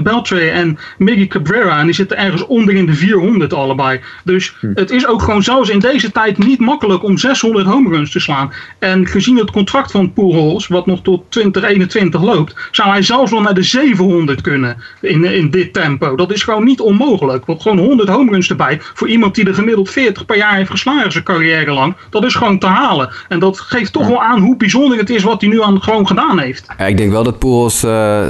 Beltre 0.03 0.49
en 0.49 0.77
Miggy 0.97 1.27
Cabrera. 1.27 1.79
En 1.79 1.85
die 1.85 1.95
zitten 1.95 2.17
ergens 2.17 2.45
onder 2.45 2.75
in 2.75 2.85
de 2.85 2.93
400 2.93 3.53
allebei. 3.53 3.99
Dus 4.23 4.55
hm. 4.59 4.71
het 4.73 4.91
is 4.91 5.07
ook 5.07 5.21
gewoon 5.21 5.43
zelfs 5.43 5.69
in 5.69 5.79
deze 5.79 6.11
tijd 6.11 6.37
niet 6.37 6.59
makkelijk 6.59 7.03
om 7.03 7.17
600 7.17 7.65
home 7.65 7.89
runs 7.89 8.11
te 8.11 8.19
slaan. 8.19 8.53
En 8.79 9.07
gezien 9.07 9.37
het 9.37 9.51
contract 9.51 9.91
van 9.91 10.13
Pujols, 10.13 10.67
wat 10.67 10.85
nog 10.85 11.01
tot 11.01 11.20
2021 11.29 12.21
loopt, 12.21 12.55
zou 12.71 12.89
hij 12.89 13.01
zelfs 13.01 13.31
wel 13.31 13.41
naar 13.41 13.53
de 13.53 13.63
700 13.63 14.41
kunnen 14.41 14.77
in, 15.01 15.23
in 15.23 15.49
dit 15.49 15.73
tempo. 15.73 16.15
Dat 16.15 16.31
is 16.31 16.43
gewoon 16.43 16.63
niet 16.63 16.79
onmogelijk. 16.79 17.45
Want 17.45 17.61
gewoon 17.61 17.77
100 17.77 18.09
home 18.09 18.31
runs 18.31 18.49
erbij 18.49 18.77
voor 18.93 19.07
iemand 19.07 19.35
die 19.35 19.45
er 19.45 19.53
gemiddeld 19.53 19.89
40 19.89 20.25
per 20.25 20.37
jaar 20.37 20.55
heeft 20.55 20.69
geslagen 20.69 21.11
zijn 21.11 21.23
carrière 21.23 21.71
lang, 21.71 21.95
dat 22.09 22.23
is 22.23 22.35
gewoon 22.35 22.59
te 22.59 22.67
halen. 22.67 23.09
En 23.29 23.39
dat 23.39 23.59
geeft 23.59 23.93
toch 23.93 24.07
wel 24.07 24.21
aan 24.21 24.41
hoe 24.41 24.57
bijzonder 24.57 24.97
het 24.97 25.09
is 25.09 25.23
wat 25.23 25.41
hij 25.41 25.49
nu 25.49 25.61
aan 25.61 25.81
gewoon 25.81 26.07
gedaan 26.07 26.39
heeft. 26.39 26.65
Ja, 26.77 26.85
ik 26.85 26.97
denk 26.97 27.11
wel 27.11 27.23
dat 27.23 27.39
Poels 27.39 27.83
uh, 27.83 28.27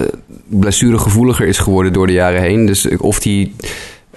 blessuregevoeliger 0.47 1.47
is 1.47 1.57
geworden 1.57 1.93
door 1.93 2.07
de 2.07 2.13
jaren 2.13 2.41
heen. 2.41 2.65
Dus 2.65 2.97
of 2.97 3.23
hij... 3.23 3.51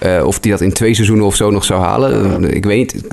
Uh, 0.03 0.27
of 0.27 0.39
hij 0.41 0.51
dat 0.51 0.61
in 0.61 0.73
twee 0.73 0.95
seizoenen 0.95 1.27
of 1.27 1.37
zo 1.37 1.51
nog 1.51 1.65
zou 1.65 1.83
halen. 1.83 2.43
Uh, 2.43 2.51
ik 2.55 2.65
weet 2.65 2.77
niet. 2.77 3.05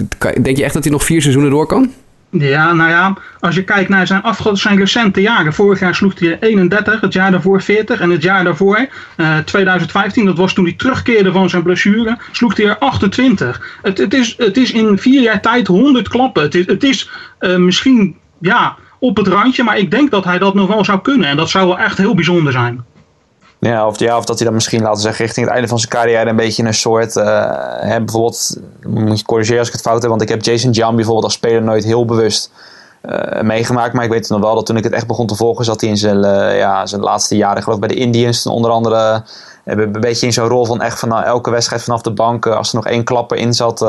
Denk 0.43 0.58
je 0.58 0.63
echt 0.63 0.74
dat 0.74 0.84
hij 0.84 0.91
nog 0.91 1.04
vier 1.04 1.21
seizoenen 1.21 1.52
door 1.52 1.65
kan? 1.65 1.91
Ja, 2.32 2.74
nou 2.74 2.89
ja, 2.89 3.13
als 3.39 3.56
je 3.56 3.63
kijkt 3.63 3.89
naar 3.89 4.08
zijn, 4.08 4.24
zijn 4.54 4.78
recente 4.78 5.22
jaren. 5.22 5.54
Vorig 5.54 5.80
jaar 5.80 5.96
sloeg 5.96 6.20
hij 6.20 6.38
31, 6.39 7.02
het 7.02 7.13
jaar 7.13 7.32
daarvoor 7.32 7.62
40 7.62 8.00
en 8.00 8.10
het 8.10 8.24
jaar 8.24 8.44
daarvoor, 8.44 8.88
uh, 9.17 9.38
2015, 9.38 10.26
dat 10.26 10.38
was 10.38 10.54
toen 10.54 10.63
hij 10.63 10.74
terugkeerde 10.74 11.32
van 11.32 11.50
zijn 11.50 11.63
blessure, 11.63 12.17
sloeg 12.32 12.58
hij 12.58 12.65
er 12.65 12.78
28. 12.78 13.80
Het, 13.82 13.98
het, 13.98 14.13
is, 14.13 14.36
het 14.38 14.58
is 14.58 14.72
in 14.72 14.98
vier 14.98 15.22
jaar 15.22 15.41
tijd 15.41 15.67
100 15.67 16.08
klappen. 16.08 16.44
Het 16.44 16.56
is, 16.56 16.65
het 16.65 16.84
is 16.84 17.10
uh, 17.39 17.56
misschien, 17.56 18.15
ja, 18.39 18.76
op 19.00 19.17
het 19.17 19.28
randje, 19.28 19.63
maar 19.63 19.78
ik 19.78 19.91
denk 19.91 20.12
dat 20.12 20.24
hij 20.24 20.38
dat 20.38 20.54
nog 20.54 20.67
wel 20.67 20.86
zou 20.86 21.02
kunnen. 21.02 21.28
En 21.28 21.38
dat 21.38 21.50
zou 21.50 21.67
wel 21.67 21.80
echt 21.80 21.98
heel 21.98 22.15
bijzonder 22.15 22.52
zijn. 22.52 22.86
Ja, 23.62 23.88
of, 23.88 24.00
ja, 24.00 24.17
of 24.17 24.26
dat 24.26 24.36
hij 24.36 24.45
dan 24.45 24.54
misschien, 24.54 24.80
laten 24.80 24.95
we 24.95 25.02
zeggen, 25.02 25.26
richting 25.26 25.45
het 25.45 25.54
einde 25.54 25.69
van 25.69 25.80
zijn 25.80 25.91
carrière 25.91 26.30
een 26.30 26.36
beetje 26.36 26.63
een 26.63 26.74
soort. 26.74 27.15
Uh, 27.15 27.24
hè, 27.80 27.97
bijvoorbeeld, 27.97 28.58
moet 28.88 29.19
je 29.19 29.26
corrigeren 29.26 29.60
als 29.60 29.67
ik 29.67 29.74
het 29.74 29.82
fout 29.82 30.02
heb, 30.02 30.10
want 30.10 30.21
ik 30.21 30.30
heb 30.30 30.43
Jason 30.43 30.71
Jan 30.71 30.95
bijvoorbeeld 30.95 31.26
als 31.26 31.34
speler 31.34 31.62
nooit 31.62 31.84
heel 31.84 32.06
bewust 32.06 32.52
uh, 33.06 33.41
meegemaakt. 33.41 33.93
Maar 33.93 34.04
ik 34.04 34.10
weet 34.10 34.30
nog 34.30 34.41
wel 34.41 34.56
dat 34.56 34.65
toen 34.65 34.78
ik 34.78 34.84
het 34.84 34.93
echt 34.93 35.08
begon 35.08 35.28
te 35.28 35.36
volgen, 35.36 35.65
zat 35.65 35.82
hij 35.82 35.89
in 35.89 35.97
zijn, 35.97 36.17
uh, 36.17 36.58
ja, 36.58 36.86
zijn 36.86 37.02
laatste 37.02 37.36
jaren, 37.36 37.63
geloof 37.63 37.80
ik, 37.80 37.88
bij 37.88 37.95
de 37.95 38.02
Indians. 38.02 38.45
Onder 38.45 38.71
andere 38.71 39.24
een 39.65 39.91
beetje 39.91 40.26
in 40.26 40.34
zo'n 40.34 40.47
rol 40.47 40.65
van 40.65 40.82
echt 40.82 41.00
van 41.00 41.24
elke 41.24 41.50
wedstrijd 41.50 41.84
vanaf 41.84 42.02
de 42.02 42.13
bank, 42.13 42.45
als 42.45 42.69
er 42.69 42.76
nog 42.76 42.88
één 42.88 43.04
klapper 43.04 43.38
in 43.38 43.54
zat. 43.54 43.80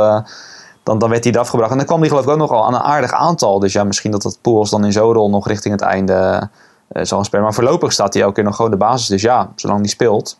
dan, 0.83 0.99
dan 0.99 1.09
werd 1.09 1.25
hij 1.25 1.33
eraf 1.33 1.49
gebracht. 1.49 1.71
En 1.71 1.77
dan 1.77 1.87
kwam 1.87 2.01
hij 2.01 2.09
geloof 2.09 2.25
ik 2.25 2.31
ook 2.31 2.37
nogal 2.37 2.65
aan 2.65 2.75
een 2.75 2.81
aardig 2.81 3.13
aantal. 3.13 3.59
Dus 3.59 3.73
ja, 3.73 3.85
misschien 3.85 4.11
dat 4.11 4.23
dat 4.23 4.39
Pools 4.43 4.71
dan 4.71 4.85
in 4.85 4.93
zo'n 4.93 5.13
rol 5.13 5.31
nog 5.31 5.49
richting 5.49 5.75
het 5.75 5.83
einde 5.83 6.49
uh, 6.93 7.03
zal 7.03 7.25
spelen. 7.25 7.45
Maar 7.45 7.55
voorlopig 7.55 7.93
staat 7.93 8.15
hij 8.15 8.23
elke 8.23 8.35
keer 8.35 8.45
nog 8.45 8.57
gewoon 8.57 8.71
de 8.71 8.77
basis. 8.77 9.07
Dus 9.07 9.23
ja, 9.23 9.53
zolang 9.57 9.81
hij 9.81 9.89
speelt, 9.89 10.39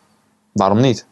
waarom 0.51 0.81
niet? 0.81 1.05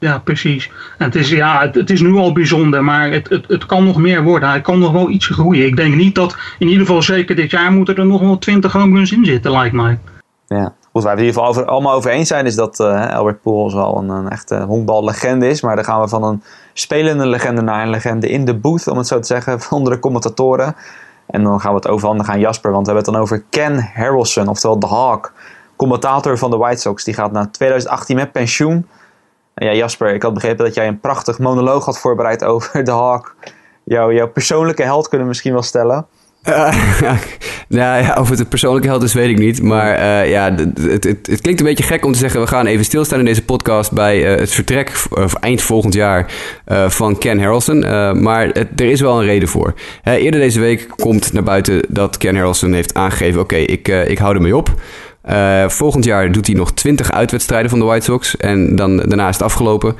Ja, 0.00 0.18
precies. 0.18 0.70
En 0.98 1.04
het, 1.04 1.14
is, 1.14 1.30
ja, 1.30 1.60
het, 1.60 1.74
het, 1.74 1.90
is 1.90 2.00
nu 2.00 2.14
al 2.14 2.32
bijzonder, 2.32 2.84
maar 2.84 3.10
het, 3.10 3.28
het, 3.28 3.48
het 3.48 3.66
kan 3.66 3.84
nog 3.84 3.96
meer 3.96 4.22
worden. 4.22 4.48
Hij 4.48 4.60
kan 4.60 4.78
nog 4.78 4.92
wel 4.92 5.10
iets 5.10 5.26
groeien. 5.26 5.66
Ik 5.66 5.76
denk 5.76 5.94
niet 5.94 6.14
dat, 6.14 6.36
in 6.58 6.68
ieder 6.68 6.86
geval 6.86 7.02
zeker 7.02 7.36
dit 7.36 7.50
jaar, 7.50 7.72
moeten 7.72 7.96
er 7.96 8.06
nog 8.06 8.20
wel 8.20 8.38
20 8.38 8.72
homeruns 8.72 9.12
in 9.12 9.24
zitten, 9.24 9.50
lijkt 9.50 9.74
mij. 9.74 9.98
Ja, 10.46 10.74
goed, 10.92 11.02
waar 11.02 11.02
we 11.02 11.08
het 11.08 11.18
in 11.18 11.24
ieder 11.26 11.34
geval 11.34 11.48
over, 11.48 11.64
allemaal 11.64 11.94
over 11.94 12.10
eens 12.10 12.28
zijn, 12.28 12.46
is 12.46 12.54
dat 12.54 12.80
uh, 12.80 13.14
Albert 13.14 13.44
wel 13.44 13.96
een, 13.98 14.08
een 14.08 14.28
echte 14.28 14.60
honkballegende 14.60 15.48
is. 15.48 15.60
Maar 15.60 15.74
dan 15.76 15.84
gaan 15.84 16.00
we 16.00 16.08
van 16.08 16.24
een 16.24 16.42
spelende 16.72 17.26
legende 17.26 17.62
naar 17.62 17.82
een 17.82 17.90
legende 17.90 18.28
in 18.28 18.44
de 18.44 18.54
booth, 18.54 18.88
om 18.88 18.98
het 18.98 19.06
zo 19.06 19.18
te 19.18 19.26
zeggen, 19.26 19.58
onder 19.76 19.92
de 19.92 19.98
commentatoren. 19.98 20.74
En 21.30 21.42
dan 21.42 21.60
gaan 21.60 21.70
we 21.70 21.76
het 21.76 21.88
overhandigen 21.88 22.32
aan 22.32 22.40
Jasper, 22.40 22.70
want 22.70 22.86
we 22.86 22.92
hebben 22.92 23.12
het 23.12 23.14
dan 23.14 23.22
over 23.22 23.44
Ken 23.50 23.90
Harrelson, 23.94 24.48
oftewel 24.48 24.78
The 24.78 24.86
Hawk. 24.86 25.32
Commentator 25.76 26.38
van 26.38 26.50
de 26.50 26.56
White 26.56 26.80
Sox. 26.80 27.04
Die 27.04 27.14
gaat 27.14 27.32
na 27.32 27.46
2018 27.50 28.16
met 28.16 28.32
pensioen. 28.32 28.88
En 29.54 29.66
ja, 29.66 29.72
Jasper, 29.72 30.14
ik 30.14 30.22
had 30.22 30.34
begrepen 30.34 30.64
dat 30.64 30.74
jij 30.74 30.88
een 30.88 31.00
prachtig 31.00 31.38
monoloog 31.38 31.84
had 31.84 31.98
voorbereid 31.98 32.44
over 32.44 32.84
The 32.84 32.90
Hawk. 32.90 33.34
Jouw, 33.84 34.12
jouw 34.12 34.28
persoonlijke 34.28 34.82
held 34.82 35.02
kunnen 35.02 35.20
we 35.20 35.32
misschien 35.32 35.52
wel 35.52 35.62
stellen. 35.62 36.06
Uh, 36.48 36.74
nou 37.68 38.02
ja, 38.02 38.16
of 38.18 38.28
het 38.28 38.38
een 38.38 38.48
persoonlijke 38.48 38.88
held 38.88 39.02
is, 39.02 39.12
weet 39.12 39.28
ik 39.28 39.38
niet. 39.38 39.62
Maar 39.62 39.98
uh, 39.98 40.30
ja, 40.30 40.54
het, 40.54 41.04
het, 41.04 41.04
het, 41.04 41.40
klinkt 41.40 41.60
een 41.60 41.66
beetje 41.66 41.84
gek 41.84 42.04
om 42.04 42.12
te 42.12 42.18
zeggen... 42.18 42.40
we 42.40 42.46
gaan 42.46 42.66
even 42.66 42.84
stilstaan 42.84 43.18
in 43.18 43.24
deze 43.24 43.44
podcast... 43.44 43.92
bij 43.92 44.32
uh, 44.32 44.38
het 44.38 44.50
vertrek 44.50 44.92
eind 45.40 45.62
volgend 45.62 45.94
jaar 45.94 46.32
van 46.88 47.18
Ken 47.18 47.38
Harrelson. 47.38 47.78
maar 48.22 48.46
het, 48.46 48.80
er 48.80 48.90
is 48.90 49.00
wel 49.00 49.20
een 49.20 49.26
reden 49.26 49.48
voor. 49.48 49.74
eerder 50.04 50.40
deze 50.40 50.60
week 50.60 50.88
komt 50.96 51.32
naar 51.32 51.42
buiten 51.42 51.82
dat 51.88 52.16
Ken 52.16 52.34
Harrelson 52.34 52.72
heeft 52.72 52.94
aangegeven... 52.94 53.40
oké, 53.40 53.56
ik, 53.56 53.88
ik 53.88 54.18
hou 54.18 54.34
ermee 54.34 54.56
op... 54.56 54.74
Volgend 55.66 56.04
jaar 56.04 56.32
doet 56.32 56.46
hij 56.46 56.56
nog 56.56 56.72
20 56.72 57.12
uitwedstrijden 57.12 57.70
van 57.70 57.78
de 57.78 57.84
White 57.84 58.04
Sox. 58.04 58.36
En 58.36 58.76
dan, 58.76 58.96
daarna 58.96 59.28
is 59.28 59.34
het 59.34 59.44
afgelopen. 59.44 59.96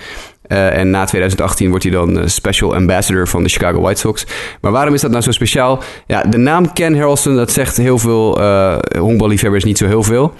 Uh, 0.52 0.76
en 0.76 0.90
na 0.90 1.04
2018 1.04 1.68
wordt 1.68 1.84
hij 1.84 1.92
dan 1.92 2.18
uh, 2.18 2.26
special 2.26 2.74
ambassador 2.74 3.28
van 3.28 3.42
de 3.42 3.48
Chicago 3.48 3.80
White 3.80 4.00
Sox. 4.00 4.26
Maar 4.60 4.72
waarom 4.72 4.94
is 4.94 5.00
dat 5.00 5.10
nou 5.10 5.22
zo 5.22 5.30
speciaal? 5.30 5.82
Ja, 6.06 6.22
de 6.22 6.38
naam 6.38 6.72
Ken 6.72 6.94
Harrelson, 6.94 7.36
dat 7.36 7.50
zegt 7.50 7.76
heel 7.76 7.98
veel 7.98 8.40
uh, 8.40 8.78
honkballiefhebbers 8.98 9.64
niet 9.64 9.78
zo 9.78 9.86
heel 9.86 10.02
veel. 10.02 10.34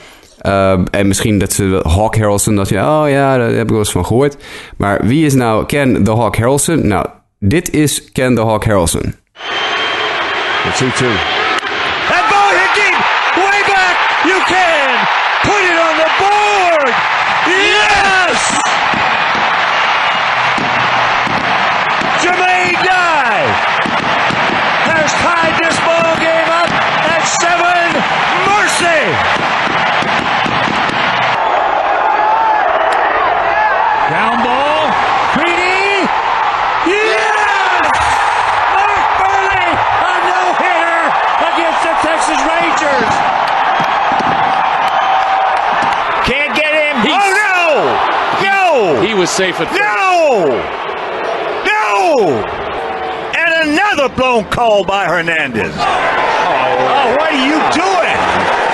en 0.91 1.07
misschien 1.07 1.39
dat 1.39 1.53
ze 1.53 1.81
Hawk 1.89 2.17
Harrelson, 2.17 2.57
dat 2.57 2.69
je, 2.69 2.77
oh 2.77 3.05
ja, 3.07 3.37
daar 3.37 3.51
heb 3.51 3.63
ik 3.63 3.69
wel 3.69 3.79
eens 3.79 3.93
van 3.93 4.07
gehoord. 4.07 4.37
Maar 4.77 5.07
wie 5.07 5.27
is 5.27 5.35
nou 5.35 5.67
Ken 5.67 6.05
the 6.05 6.17
Hawk 6.17 6.37
Harrelson? 6.37 6.87
Nou, 6.87 7.07
dit 7.39 7.71
is 7.71 8.13
Ken 8.13 8.35
the 8.35 8.41
Hawk 8.41 8.65
Harrelson. 8.65 9.15
2-2. 10.75 11.40
Was 49.21 49.29
safe 49.29 49.61
at 49.61 49.69
first. 49.69 49.77
No! 49.77 50.49
No! 51.69 52.41
And 53.37 53.69
another 53.69 54.09
blown 54.17 54.49
call 54.49 54.81
by 54.83 55.05
Hernandez. 55.05 55.77
Oh. 55.77 55.85
oh, 55.85 57.05
what 57.21 57.29
are 57.29 57.45
you 57.45 57.61
doing? 57.77 58.17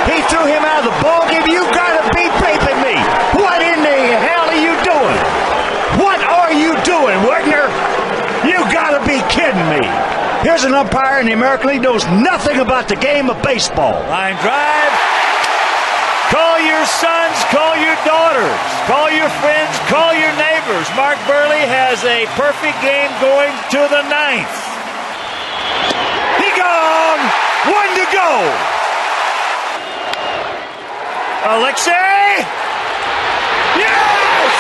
He 0.07 0.22
threw 0.30 0.47
him 0.47 0.62
out 0.62 0.86
of 0.86 0.94
the 0.94 0.97
ball 1.03 1.26
game. 1.26 1.51
You 1.51 1.66
gotta 1.74 2.07
be 2.14 2.30
raping 2.38 2.78
me. 2.78 2.94
What 3.34 3.59
in 3.59 3.82
the 3.82 3.99
hell 4.22 4.47
are 4.47 4.62
you 4.62 4.78
doing? 4.86 5.18
What 5.99 6.22
are 6.22 6.55
you 6.55 6.78
doing, 6.86 7.18
Wagner? 7.26 7.66
You 8.47 8.62
gotta 8.70 9.03
be 9.03 9.18
kidding 9.26 9.66
me. 9.66 9.82
Here's 10.47 10.62
an 10.62 10.74
umpire 10.74 11.18
in 11.18 11.26
the 11.26 11.32
American 11.32 11.74
League 11.74 11.82
knows 11.82 12.07
nothing 12.07 12.61
about 12.61 12.86
the 12.86 12.94
game 12.94 13.30
of 13.30 13.42
baseball. 13.42 13.99
Line 14.07 14.38
drive. 14.47 15.25
Call 16.37 16.61
your 16.61 16.84
sons, 16.84 17.39
call 17.49 17.80
your 17.80 17.97
daughters, 18.05 18.61
call 18.84 19.09
your 19.11 19.30
friends, 19.41 19.72
call 19.89 20.12
your 20.12 20.37
neighbors. 20.37 20.84
Mark 20.93 21.16
Burley 21.24 21.64
has 21.64 22.05
a 22.05 22.28
perfect 22.37 22.76
game 22.84 23.09
going 23.24 23.57
to 23.72 23.80
the 23.89 24.05
ninth. 24.05 24.53
He 26.37 26.53
gone. 26.53 27.24
One 27.72 27.89
to 27.89 28.05
go. 28.12 28.53
Alexei. 31.57 32.45
Yes! 33.80 34.53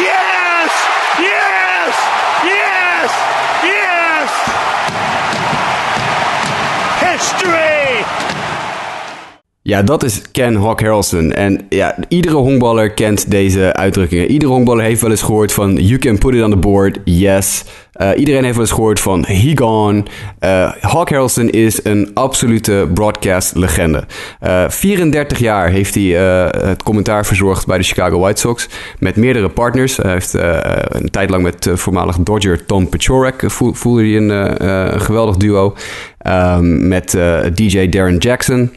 Yes! 0.00 0.72
Yes! 1.20 1.92
Yes! 2.40 3.12
Yes! 3.68 4.32
History! 7.04 8.40
Ja, 9.64 9.82
dat 9.82 10.02
is 10.02 10.22
Ken 10.30 10.54
Hawk 10.54 10.80
Harrelson. 10.80 11.32
En 11.32 11.66
ja, 11.68 11.96
iedere 12.08 12.34
honkballer 12.34 12.90
kent 12.90 13.30
deze 13.30 13.72
uitdrukkingen. 13.72 14.30
Iedere 14.30 14.52
honkballer 14.52 14.84
heeft 14.84 15.00
wel 15.00 15.10
eens 15.10 15.22
gehoord 15.22 15.52
van 15.52 15.74
you 15.74 15.98
can 15.98 16.18
put 16.18 16.34
it 16.34 16.42
on 16.42 16.50
the 16.50 16.56
board, 16.56 16.98
yes. 17.04 17.64
Uh, 17.96 18.10
iedereen 18.16 18.42
heeft 18.42 18.56
wel 18.56 18.64
eens 18.64 18.74
gehoord 18.74 19.00
van 19.00 19.24
he 19.24 19.52
gone. 19.54 20.04
Uh, 20.40 20.72
Hawk 20.80 21.08
Harrelson 21.08 21.50
is 21.50 21.84
een 21.84 22.10
absolute 22.14 22.88
broadcast 22.94 23.54
legende. 23.54 24.04
Uh, 24.42 24.68
34 24.68 25.38
jaar 25.38 25.68
heeft 25.68 25.94
hij 25.94 26.04
het 26.66 26.82
commentaar 26.82 27.26
verzorgd 27.26 27.66
bij 27.66 27.78
de 27.78 27.84
Chicago 27.84 28.18
White 28.18 28.40
Sox 28.40 28.68
met 28.98 29.16
meerdere 29.16 29.48
partners. 29.48 29.96
Hij 29.96 30.12
heeft 30.12 30.32
een 30.88 31.10
tijd 31.10 31.30
lang 31.30 31.42
met 31.42 31.70
voormalig 31.74 32.16
Dodger 32.16 32.66
Tom 32.66 32.88
Pechorek 32.88 33.44
voelde 33.46 34.02
hij 34.02 34.16
een, 34.16 35.00
geweldig 35.00 35.36
duo. 35.36 35.74
Um, 36.26 36.88
met 36.88 37.18
DJ 37.54 37.88
Darren 37.88 38.16
Jackson 38.16 38.70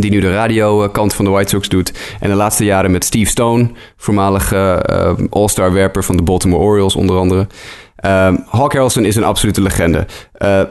die 0.00 0.10
nu 0.10 0.20
de 0.20 0.32
radiokant 0.32 1.14
van 1.14 1.24
de 1.24 1.30
White 1.30 1.48
Sox 1.48 1.68
doet. 1.68 1.92
En 2.20 2.28
de 2.30 2.36
laatste 2.36 2.64
jaren 2.64 2.90
met 2.90 3.04
Steve 3.04 3.30
Stone, 3.30 3.70
voormalige 3.96 4.84
uh, 4.90 5.26
All-Star 5.30 5.72
werper 5.72 6.04
van 6.04 6.16
de 6.16 6.22
Baltimore 6.22 6.62
Orioles 6.62 6.96
onder 6.96 7.16
andere. 7.16 7.46
Uh, 8.04 8.10
Hawk 8.46 8.72
Harrelson 8.72 9.04
is 9.04 9.16
een 9.16 9.24
absolute 9.24 9.62
legende. 9.62 10.06
Uh, 10.38 10.62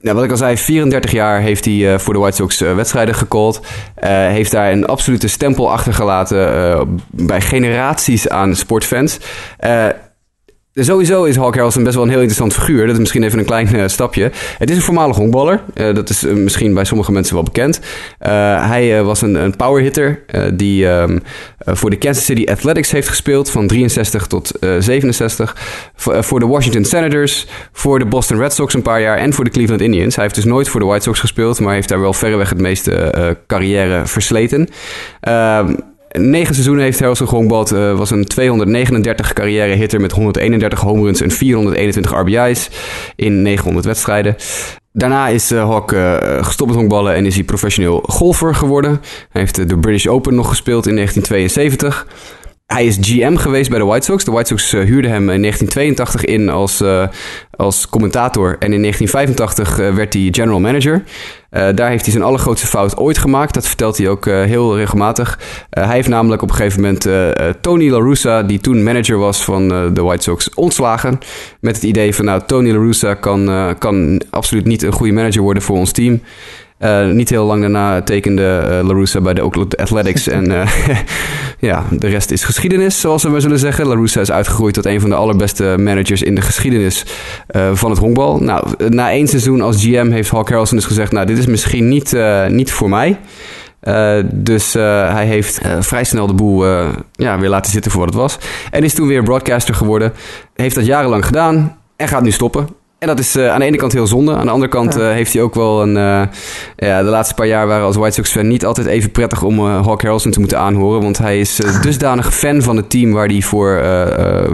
nou, 0.00 0.16
wat 0.16 0.24
ik 0.24 0.30
al 0.30 0.36
zei, 0.36 0.56
34 0.56 1.10
jaar 1.10 1.40
heeft 1.40 1.64
hij 1.64 1.74
uh, 1.74 1.98
voor 1.98 2.14
de 2.14 2.20
White 2.20 2.36
Sox 2.36 2.58
wedstrijden 2.58 3.14
gecallt. 3.14 3.60
Heeft 4.00 4.50
daar 4.50 4.72
een 4.72 4.86
absolute 4.86 5.28
stempel 5.28 5.70
achtergelaten 5.70 7.00
bij 7.10 7.40
generaties 7.40 8.28
aan 8.28 8.56
sportfans. 8.56 9.18
Sowieso 10.80 11.24
is 11.24 11.36
Hawk 11.36 11.54
Harrelson 11.54 11.82
best 11.82 11.94
wel 11.94 12.04
een 12.04 12.10
heel 12.10 12.20
interessant 12.20 12.54
figuur. 12.54 12.82
Dat 12.82 12.92
is 12.92 12.98
misschien 12.98 13.22
even 13.22 13.38
een 13.38 13.44
klein 13.44 13.74
uh, 13.74 13.86
stapje. 13.86 14.30
Het 14.58 14.70
is 14.70 14.76
een 14.76 14.82
voormalig 14.82 15.16
honkballer. 15.16 15.60
Uh, 15.74 15.94
dat 15.94 16.08
is 16.08 16.24
uh, 16.24 16.32
misschien 16.34 16.74
bij 16.74 16.84
sommige 16.84 17.12
mensen 17.12 17.34
wel 17.34 17.42
bekend. 17.42 17.80
hij 18.18 19.02
was 19.02 19.22
een, 19.22 19.34
een 19.34 19.56
powerhitter 19.56 20.24
die 20.54 20.86
um, 20.86 21.22
voor 21.58 21.90
de 21.90 21.96
Kansas 21.96 22.24
City 22.24 22.50
Athletics 22.50 22.90
heeft 22.90 23.08
gespeeld 23.08 23.50
van 23.50 23.66
63 23.66 24.26
tot 24.26 24.52
67. 24.78 25.56
voor 25.96 26.40
de 26.40 26.46
Washington 26.46 26.84
Senators, 26.84 27.46
voor 27.72 27.98
de 27.98 28.04
Boston 28.04 28.38
Red 28.38 28.52
Sox 28.52 28.74
een 28.74 28.82
paar 28.82 29.00
jaar 29.00 29.16
en 29.16 29.32
voor 29.32 29.44
de 29.44 29.50
Cleveland 29.50 29.80
Indians. 29.80 30.14
Hij 30.14 30.24
heeft 30.24 30.36
dus 30.36 30.44
nooit 30.44 30.68
voor 30.68 30.80
de 30.80 30.86
White 30.86 31.02
Sox 31.02 31.20
gespeeld, 31.20 31.60
maar 31.60 31.74
heeft 31.74 31.88
daar 31.88 32.00
wel 32.00 32.12
verreweg 32.12 32.48
het 32.48 32.60
meeste 32.60 33.36
carrière 33.46 34.06
versleten. 34.06 34.68
Negen 36.12 36.54
seizoenen 36.54 36.84
heeft 36.84 36.98
Harrelson 36.98 37.28
gehongbald. 37.28 37.72
Uh, 37.72 37.96
was 37.96 38.10
een 38.10 38.24
239 38.24 39.32
carrière 39.32 39.74
hitter 39.74 40.00
met 40.00 40.12
131 40.12 40.80
home 40.80 41.02
runs 41.02 41.20
en 41.20 41.30
421 41.30 42.20
RBI's 42.20 42.70
in 43.16 43.42
900 43.42 43.86
wedstrijden. 43.86 44.36
Daarna 44.92 45.28
is 45.28 45.52
uh, 45.52 45.68
Hawk 45.70 45.92
uh, 45.92 46.16
gestopt 46.44 46.70
met 46.70 46.78
honkballen 46.78 47.14
en 47.14 47.26
is 47.26 47.34
hij 47.34 47.44
professioneel 47.44 48.02
golfer 48.06 48.54
geworden. 48.54 48.90
Hij 49.30 49.40
heeft 49.40 49.68
de 49.68 49.78
British 49.78 50.06
Open 50.06 50.34
nog 50.34 50.48
gespeeld 50.48 50.86
in 50.86 50.94
1972. 50.94 52.06
Hij 52.68 52.86
is 52.86 52.98
GM 53.00 53.36
geweest 53.36 53.70
bij 53.70 53.78
de 53.78 53.84
White 53.84 54.04
Sox. 54.04 54.24
De 54.24 54.30
White 54.30 54.48
Sox 54.48 54.72
uh, 54.72 54.84
huurden 54.84 55.10
hem 55.10 55.30
in 55.30 55.40
1982 55.40 56.24
in 56.24 56.48
als, 56.48 56.80
uh, 56.80 57.06
als 57.50 57.88
commentator. 57.88 58.56
En 58.58 58.72
in 58.72 58.80
1985 58.80 59.78
uh, 59.78 59.94
werd 59.94 60.12
hij 60.12 60.28
general 60.30 60.60
manager. 60.60 61.02
daar 61.50 61.88
heeft 61.88 62.02
hij 62.02 62.12
zijn 62.12 62.24
allergrootste 62.24 62.66
fout 62.66 62.96
ooit 62.96 63.18
gemaakt. 63.18 63.54
Dat 63.54 63.66
vertelt 63.66 63.98
hij 63.98 64.08
ook 64.08 64.24
heel 64.24 64.76
regelmatig. 64.76 65.38
hij 65.70 65.94
heeft 65.94 66.08
namelijk 66.08 66.42
op 66.42 66.48
een 66.48 66.54
gegeven 66.54 66.80
moment 66.80 67.08
Tony 67.60 67.90
La 67.90 67.98
Russa, 67.98 68.42
die 68.42 68.60
toen 68.60 68.82
manager 68.82 69.18
was 69.18 69.44
van 69.44 69.68
de 69.68 70.02
White 70.02 70.22
Sox, 70.22 70.54
ontslagen. 70.54 71.18
Met 71.60 71.74
het 71.74 71.84
idee 71.84 72.14
van, 72.14 72.24
nou, 72.24 72.42
Tony 72.46 72.70
La 72.70 72.78
Russa 72.78 73.14
kan, 73.14 73.74
kan 73.78 74.22
absoluut 74.30 74.64
niet 74.64 74.82
een 74.82 74.92
goede 74.92 75.12
manager 75.12 75.42
worden 75.42 75.62
voor 75.62 75.76
ons 75.76 75.92
team. 75.92 76.20
Uh, 76.78 77.10
niet 77.10 77.28
heel 77.28 77.44
lang 77.44 77.60
daarna 77.60 78.02
tekende 78.02 78.82
uh, 79.14 79.22
bij 79.22 79.34
de 79.34 79.44
Oakland 79.44 79.76
Athletics. 79.76 80.28
en 80.28 80.50
uh, 80.50 80.70
ja, 81.70 81.84
de 81.90 82.08
rest 82.08 82.30
is 82.30 82.44
geschiedenis, 82.44 83.00
zoals 83.00 83.22
we 83.22 83.28
maar 83.28 83.40
zullen 83.40 83.58
zeggen. 83.58 83.86
La 83.86 83.94
Russa 83.94 84.20
is 84.20 84.30
uitgegroeid 84.30 84.74
tot 84.74 84.86
een 84.86 85.00
van 85.00 85.10
de 85.10 85.16
allerbeste 85.16 85.74
managers 85.78 86.22
in 86.22 86.34
de 86.34 86.40
geschiedenis 86.40 87.04
van 87.72 87.90
het 87.90 87.98
honkbal. 87.98 88.38
Nou, 88.38 88.88
na 88.88 89.10
één 89.10 89.28
seizoen 89.28 89.60
als 89.60 89.84
GM 89.84 90.10
heeft 90.10 90.30
Hawk 90.30 90.48
Harrelson 90.48 90.76
dus 90.76 90.86
gezegd... 90.86 91.12
nou, 91.12 91.26
dit 91.26 91.38
is 91.38 91.46
misschien 91.46 91.88
niet, 91.88 92.16
niet 92.48 92.72
voor 92.72 92.88
mij. 92.88 93.18
dus 94.24 94.72
hij 94.72 95.26
heeft 95.26 95.60
vrij 95.80 96.04
snel 96.04 96.26
de 96.26 96.34
boel 96.34 96.64
ja, 97.12 97.38
weer 97.38 97.48
laten 97.48 97.72
zitten 97.72 97.90
voor 97.90 98.00
wat 98.00 98.08
het 98.08 98.18
was. 98.18 98.38
En 98.70 98.84
is 98.84 98.94
toen 98.94 99.06
weer 99.06 99.22
broadcaster 99.22 99.74
geworden. 99.74 100.12
Heeft 100.54 100.74
dat 100.74 100.86
jarenlang 100.86 101.26
gedaan 101.26 101.78
en 101.96 102.08
gaat 102.08 102.22
nu 102.22 102.30
stoppen. 102.30 102.77
En 102.98 103.06
dat 103.06 103.18
is 103.18 103.36
uh, 103.36 103.48
aan 103.48 103.58
de 103.58 103.64
ene 103.64 103.76
kant 103.76 103.92
heel 103.92 104.06
zonde. 104.06 104.36
Aan 104.36 104.46
de 104.46 104.52
andere 104.52 104.70
kant 104.70 104.98
uh, 104.98 105.10
heeft 105.10 105.32
hij 105.32 105.42
ook 105.42 105.54
wel 105.54 105.82
een... 105.82 105.96
Uh, 105.96 106.22
ja, 106.76 107.02
de 107.02 107.08
laatste 107.08 107.34
paar 107.34 107.46
jaar 107.46 107.66
waren 107.66 107.86
als 107.86 107.96
White 107.96 108.14
Sox 108.14 108.30
fan 108.30 108.48
niet 108.48 108.64
altijd 108.64 108.86
even 108.86 109.10
prettig 109.10 109.42
om 109.42 109.60
Hawk 109.60 110.02
Harrelson 110.02 110.30
te 110.30 110.40
moeten 110.40 110.58
aanhoren. 110.58 111.02
Want 111.02 111.18
hij 111.18 111.40
is 111.40 111.60
dusdanig 111.82 112.34
fan 112.34 112.62
van 112.62 112.76
het 112.76 112.90
team 112.90 113.12
waar 113.12 113.26
hij 113.26 113.42
voor 113.42 113.80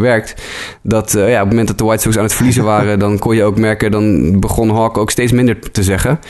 werkt. 0.01 0.43
Dat 0.83 1.13
ja, 1.13 1.27
op 1.27 1.39
het 1.39 1.49
moment 1.49 1.69
dat 1.69 1.79
de 1.79 1.85
White 1.85 2.03
Sox 2.03 2.17
aan 2.17 2.23
het 2.23 2.35
verliezen 2.35 2.65
waren... 2.65 2.99
dan 2.99 3.19
kon 3.19 3.35
je 3.35 3.45
ook 3.45 3.59
merken, 3.59 3.91
dan 3.91 4.41
begon 4.41 4.71
Hawk 4.71 4.99
ook 4.99 5.11
steeds 5.11 5.33
minder 5.33 5.71
te 5.71 5.83
zeggen. 5.83 6.21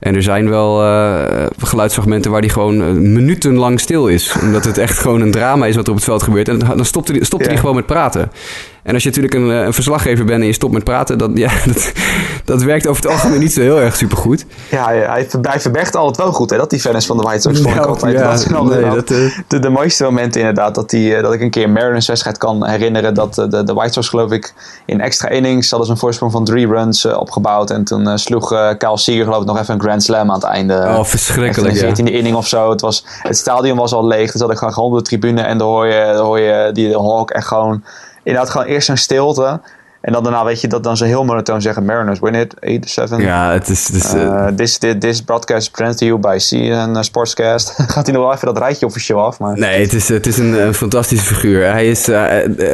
En 0.00 0.14
er 0.14 0.22
zijn 0.22 0.48
wel 0.48 0.82
uh, 0.82 1.46
geluidsfragmenten 1.58 2.30
waar 2.30 2.40
hij 2.40 2.48
gewoon 2.48 2.80
uh, 2.80 2.86
minutenlang 2.90 3.80
stil 3.80 4.08
is. 4.08 4.34
Omdat 4.42 4.64
het 4.64 4.78
echt 4.78 4.98
gewoon 4.98 5.20
een 5.20 5.30
drama 5.30 5.66
is 5.66 5.76
wat 5.76 5.84
er 5.84 5.90
op 5.90 5.96
het 5.96 6.04
veld 6.04 6.22
gebeurt. 6.22 6.48
En 6.48 6.58
dan 6.58 6.84
stopte 6.84 7.12
hij, 7.12 7.24
stopte 7.24 7.44
ja. 7.44 7.50
hij 7.50 7.60
gewoon 7.60 7.74
met 7.74 7.86
praten. 7.86 8.30
En 8.82 8.94
als 8.94 9.02
je 9.02 9.08
natuurlijk 9.08 9.34
een, 9.34 9.48
een, 9.66 9.72
verslaggever 9.72 10.24
bent 10.24 10.40
en 10.40 10.46
je 10.46 10.52
stopt 10.52 10.72
met 10.72 10.84
praten, 10.84 11.18
dat, 11.18 11.30
ja, 11.34 11.50
dat, 11.72 11.92
dat 12.44 12.62
werkt 12.62 12.86
over 12.86 13.02
het 13.02 13.12
algemeen 13.12 13.38
niet 13.38 13.52
zo 13.52 13.60
heel 13.60 13.80
erg 13.80 13.96
supergoed. 13.96 14.46
Ja, 14.70 14.84
hij, 14.84 15.26
hij 15.42 15.60
verbergt 15.60 15.96
altijd 15.96 16.16
wel 16.16 16.32
goed, 16.32 16.50
hè, 16.50 16.56
dat 16.56 16.70
die 16.70 16.80
fan 16.80 16.96
is 16.96 17.06
van 17.06 17.16
de 17.16 17.22
White 17.22 17.40
Sox. 17.40 17.60
Vond 17.60 17.74
ik 17.74 17.84
altijd. 17.84 18.12
Ja, 18.12 18.30
dat 18.30 18.40
zijn 18.40 18.66
nee, 18.66 18.90
dat, 18.94 19.10
uh... 19.10 19.38
de, 19.46 19.58
de 19.58 19.68
mooiste 19.68 20.04
momenten 20.04 20.40
inderdaad, 20.40 20.74
dat, 20.74 20.90
die, 20.90 21.22
dat 21.22 21.32
ik 21.32 21.40
een 21.40 21.50
keer 21.50 21.64
een 21.64 21.72
Mariners 21.72 22.06
wedstrijd 22.06 22.38
kan 22.38 22.66
herinneren. 22.66 23.14
Dat 23.14 23.34
de, 23.34 23.62
de 23.64 23.74
White 23.74 23.92
Sox, 23.92 24.08
geloof 24.08 24.30
ik, 24.30 24.52
in 24.86 25.00
extra 25.00 25.28
innings 25.28 25.70
hadden 25.70 25.86
ze 25.86 25.92
een 25.92 26.00
voorsprong 26.00 26.32
van 26.32 26.44
drie 26.44 26.66
runs 26.66 27.04
opgebouwd. 27.04 27.70
En 27.70 27.84
toen 27.84 28.18
sloeg 28.18 28.48
Kyle 28.78 28.98
Seager, 28.98 29.24
geloof 29.24 29.40
ik, 29.40 29.46
nog 29.46 29.58
even 29.58 29.72
een 29.74 29.80
grand 29.90 30.02
slam 30.02 30.28
aan 30.28 30.34
het 30.34 30.44
einde. 30.44 30.74
Oh, 30.74 31.04
verschrikkelijk. 31.04 31.74
In 31.74 32.04
de 32.04 32.10
14e 32.10 32.14
inning 32.14 32.36
of 32.36 32.46
zo. 32.46 32.70
Het, 32.70 32.80
was, 32.80 33.04
het 33.22 33.36
stadion 33.36 33.76
was 33.76 33.92
al 33.92 34.06
leeg. 34.06 34.32
Dus 34.32 34.40
had 34.40 34.50
ik 34.50 34.58
gewoon 34.58 34.92
op 34.92 34.98
de 34.98 35.04
tribune. 35.04 35.42
En 35.42 35.58
dan 35.58 35.68
hoor 35.68 35.86
je, 35.86 36.12
dan 36.14 36.24
hoor 36.24 36.40
je 36.40 36.70
die 36.72 36.98
Hawk 36.98 37.30
echt 37.30 37.46
gewoon. 37.46 37.84
Inderdaad, 38.22 38.50
gewoon 38.50 38.66
eerst 38.66 38.88
een 38.88 38.98
stilte. 38.98 39.60
En 40.00 40.12
dan 40.12 40.22
daarna 40.22 40.44
weet 40.44 40.60
je 40.60 40.68
dat 40.68 40.82
dan 40.82 40.96
ze 40.96 41.04
heel 41.04 41.24
monotoon 41.24 41.62
zeggen: 41.62 41.84
Mariners 41.84 42.18
win 42.20 42.34
it, 42.34 42.54
8-7. 43.10 43.16
Ja, 43.16 43.52
het 43.52 43.68
is. 43.68 43.90
Is 43.90 44.14
uh, 44.14 44.46
this, 44.46 44.78
this, 44.78 44.94
this 44.98 45.22
broadcast 45.22 45.60
is 45.60 45.70
presented 45.70 45.98
to 45.98 46.06
you 46.06 46.18
by 46.18 46.36
CN 46.38 47.02
Sportscast. 47.02 47.70
Gaat 47.92 48.06
hij 48.06 48.14
nog 48.14 48.24
wel 48.24 48.32
even 48.32 48.46
dat 48.46 48.58
rijtje 48.58 48.86
officieel 48.86 49.20
af? 49.20 49.38
Maar... 49.38 49.58
Nee, 49.58 49.80
het 49.80 49.92
is, 49.92 50.08
het 50.08 50.26
is 50.26 50.38
een, 50.38 50.52
een 50.66 50.74
fantastische 50.74 51.24
figuur. 51.24 51.70
Hij 51.70 51.88
is 51.88 52.08
uh, 52.08 52.26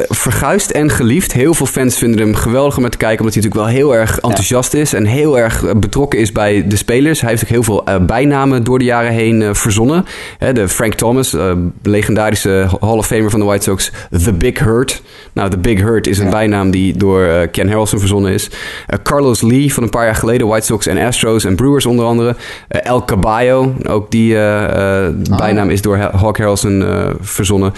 verguisd 0.07 0.71
en 0.71 0.89
geliefd. 0.89 1.33
Heel 1.33 1.53
veel 1.53 1.65
fans 1.65 1.97
vinden 1.97 2.19
hem 2.19 2.35
geweldig 2.35 2.77
om 2.77 2.89
te 2.89 2.97
kijken, 2.97 3.19
omdat 3.25 3.33
hij 3.33 3.43
natuurlijk 3.43 3.71
wel 3.71 3.81
heel 3.81 3.95
erg 3.95 4.19
enthousiast 4.19 4.73
ja. 4.73 4.79
is 4.79 4.93
en 4.93 5.05
heel 5.05 5.39
erg 5.39 5.77
betrokken 5.79 6.19
is 6.19 6.31
bij 6.31 6.67
de 6.67 6.75
spelers. 6.75 7.21
Hij 7.21 7.29
heeft 7.29 7.43
ook 7.43 7.49
heel 7.49 7.63
veel 7.63 7.83
uh, 7.89 7.95
bijnamen 7.97 8.63
door 8.63 8.79
de 8.79 8.85
jaren 8.85 9.11
heen 9.11 9.55
verzonnen. 9.55 10.05
de 10.53 10.69
Frank 10.69 10.93
Thomas, 10.93 11.35
legendarische 11.81 12.67
Hall 12.79 12.97
of 12.97 13.07
Famer 13.07 13.29
van 13.29 13.39
de 13.39 13.45
White 13.45 13.63
Sox, 13.63 13.91
The 14.23 14.33
Big 14.33 14.59
Hurt. 14.59 15.01
Nou, 15.33 15.49
The 15.49 15.57
Big 15.57 15.79
Hurt 15.79 16.07
is 16.07 16.17
een 16.17 16.25
ja. 16.25 16.31
bijnaam 16.31 16.71
die 16.71 16.97
door 16.97 17.16
door 17.17 17.27
eh, 17.27 17.47
Ken 17.51 17.67
Harrelson 17.67 17.99
verzonnen 17.99 18.31
is. 18.33 18.49
Eh, 18.87 18.99
Carlos 19.03 19.41
Lee 19.41 19.73
van 19.73 19.83
een 19.83 19.89
paar 19.89 20.05
jaar 20.05 20.15
geleden, 20.15 20.47
White 20.47 20.65
Sox 20.65 20.87
en 20.87 20.97
Astros 20.97 21.43
en 21.45 21.55
Brewers 21.55 21.85
onder 21.85 22.05
andere. 22.05 22.35
Eh, 22.67 22.85
El 22.85 23.05
Caballo, 23.05 23.73
ook 23.87 24.11
die 24.11 24.37
eh, 24.39 25.07
bijnaam 25.37 25.69
is 25.69 25.81
door 25.81 25.97
Ha- 25.97 26.17
Hawk 26.17 26.37
Harrelson 26.37 26.83
verzonnen. 27.21 27.73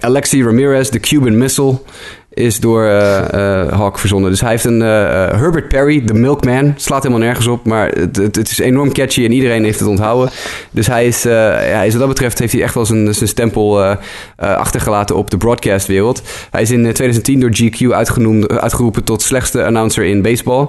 Alexi 0.00 0.44
Ramirez, 0.44 0.88
de 0.88 1.00
Cuban 1.00 1.38
Missile 1.38 1.78
is 2.38 2.60
door 2.60 2.84
eh, 2.84 3.62
eh, 3.62 3.72
Hawk 3.72 3.98
verzonnen. 3.98 4.30
Dus 4.30 4.40
hij 4.40 4.50
heeft 4.50 4.64
een 4.64 4.82
eh, 4.82 4.88
Herbert 5.38 5.68
Perry, 5.68 6.04
de 6.04 6.14
Milkman. 6.14 6.72
Slaat 6.76 7.02
helemaal 7.02 7.24
nergens 7.26 7.46
op, 7.46 7.64
maar 7.64 7.88
het, 7.88 8.16
het, 8.16 8.50
is 8.50 8.58
enorm 8.58 8.92
catchy 8.92 9.24
en 9.24 9.32
iedereen 9.32 9.64
heeft 9.64 9.78
het 9.78 9.88
onthouden. 9.88 10.30
Dus 10.70 10.86
hij 10.86 11.06
is, 11.06 11.22
ja, 11.22 11.82
is 11.82 11.90
wat 11.90 12.00
dat 12.00 12.08
betreft 12.08 12.38
heeft 12.38 12.52
hij 12.52 12.62
echt 12.62 12.74
wel 12.74 12.86
zijn, 12.86 13.14
zijn 13.14 13.28
stempel 13.28 13.96
achtergelaten 14.36 15.16
op 15.16 15.30
de 15.30 15.36
broadcastwereld. 15.36 16.22
Hij 16.50 16.62
is 16.62 16.70
in 16.70 16.86
eh, 16.86 16.92
2010 16.92 17.40
door 17.40 17.50
GQ 17.50 17.94
uitgenoemd, 17.94 18.50
uitgeroepen 18.50 19.04
tot 19.04 19.22
slechtste 19.22 19.64
announcer 19.64 20.04
in 20.04 20.22
baseball. 20.22 20.68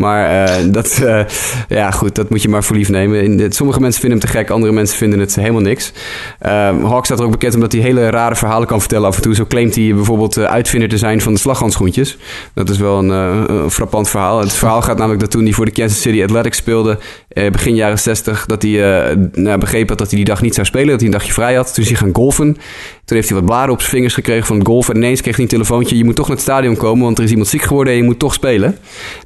Maar 0.00 0.46
eh, 0.46 0.64
dat, 0.78 1.00
eh, 1.04 1.24
ja, 1.68 1.90
goed, 1.90 2.14
dat 2.14 2.30
moet 2.30 2.42
je 2.42 2.48
maar 2.48 2.64
voor 2.64 2.76
lief 2.76 2.88
nemen. 2.88 3.52
Sommige 3.52 3.80
mensen 3.80 4.00
vinden 4.00 4.18
hem 4.18 4.28
te 4.28 4.36
gek, 4.36 4.50
andere 4.50 4.72
mensen 4.72 4.96
vinden 4.96 5.18
het 5.18 5.34
helemaal 5.34 5.60
niks. 5.60 5.92
Ehm 6.38 6.84
Hawk 6.84 7.04
staat 7.04 7.18
er 7.18 7.24
ook 7.24 7.30
bekend 7.30 7.54
omdat 7.54 7.72
hij 7.72 7.80
hele 7.80 8.10
rare 8.10 8.36
verhalen 8.36 8.66
kan 8.66 8.80
vertellen 8.80 9.08
af 9.08 9.16
en 9.16 9.22
toe. 9.22 9.34
Zo 9.34 9.46
claimt 9.48 9.74
hij 9.74 9.94
bijvoorbeeld 9.94 10.36
eh, 10.36 10.44
uitvinder 10.44 10.88
te 10.88 10.98
zijn 10.98 11.20
van 11.20 11.32
de 11.32 11.38
slaghandschoentjes. 11.38 12.16
Dat 12.54 12.68
is 12.68 12.78
wel 12.78 12.98
een, 12.98 13.70
frappant 13.70 14.08
verhaal. 14.08 14.40
Het 14.40 14.52
verhaal 14.52 14.82
gaat 14.82 14.96
namelijk 14.96 15.20
dat 15.20 15.30
toen 15.30 15.44
hij 15.44 15.52
voor 15.52 15.64
de 15.64 15.70
Kansas 15.70 16.00
City 16.00 16.22
Athletics 16.22 16.56
speelde, 16.56 16.98
begin 17.34 17.74
jaren 17.74 17.98
60, 17.98 18.46
dat 18.46 18.62
hij 18.62 19.08
eh, 19.10 19.16
nou, 19.32 19.58
begreep 19.58 19.88
had 19.88 19.98
dat 19.98 20.08
hij 20.08 20.16
die 20.16 20.26
dag 20.26 20.42
niet 20.42 20.54
zou 20.54 20.66
spelen, 20.66 20.88
dat 20.88 21.00
hij 21.00 21.06
een 21.06 21.14
dagje 21.14 21.32
vrij 21.32 21.54
had. 21.54 21.74
Toen 21.74 21.84
is 21.84 21.90
hij 21.90 21.98
gaan 21.98 22.14
golfen. 22.14 22.56
Toen 23.04 23.16
heeft 23.16 23.28
hij 23.28 23.38
wat 23.38 23.46
bladen 23.46 23.72
op 23.72 23.80
zijn 23.80 23.90
vingers 23.90 24.14
gekregen 24.14 24.46
van 24.46 24.58
het 24.58 24.66
golfen. 24.66 24.94
En 24.94 25.00
ineens 25.00 25.20
kreeg 25.20 25.34
hij 25.34 25.44
een 25.44 25.50
telefoontje. 25.50 25.96
Je 25.96 26.04
moet 26.04 26.16
toch 26.16 26.26
naar 26.26 26.36
het 26.36 26.44
stadion 26.44 26.76
komen, 26.76 27.04
want 27.04 27.18
er 27.18 27.24
is 27.24 27.30
iemand 27.30 27.48
ziek 27.48 27.62
geworden 27.62 27.92
en 27.92 27.98
je 27.98 28.04
moet 28.04 28.18
toch 28.18 28.34
spelen. 28.34 28.76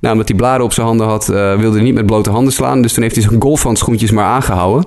Nou, 0.01 0.13
omdat 0.13 0.29
hij 0.29 0.37
bladen 0.37 0.65
op 0.65 0.73
zijn 0.73 0.87
handen 0.87 1.07
had, 1.07 1.29
eh, 1.29 1.59
wilde 1.59 1.77
hij 1.77 1.85
niet 1.85 1.95
met 1.95 2.07
blote 2.07 2.31
handen 2.31 2.53
slaan. 2.53 2.83
Dus 2.83 2.93
toen 2.93 3.03
heeft 3.03 3.15
hij 3.15 3.25
zijn 3.25 3.43
golfhandschoentjes 3.43 4.11
maar 4.11 4.25
aangehouden. 4.25 4.87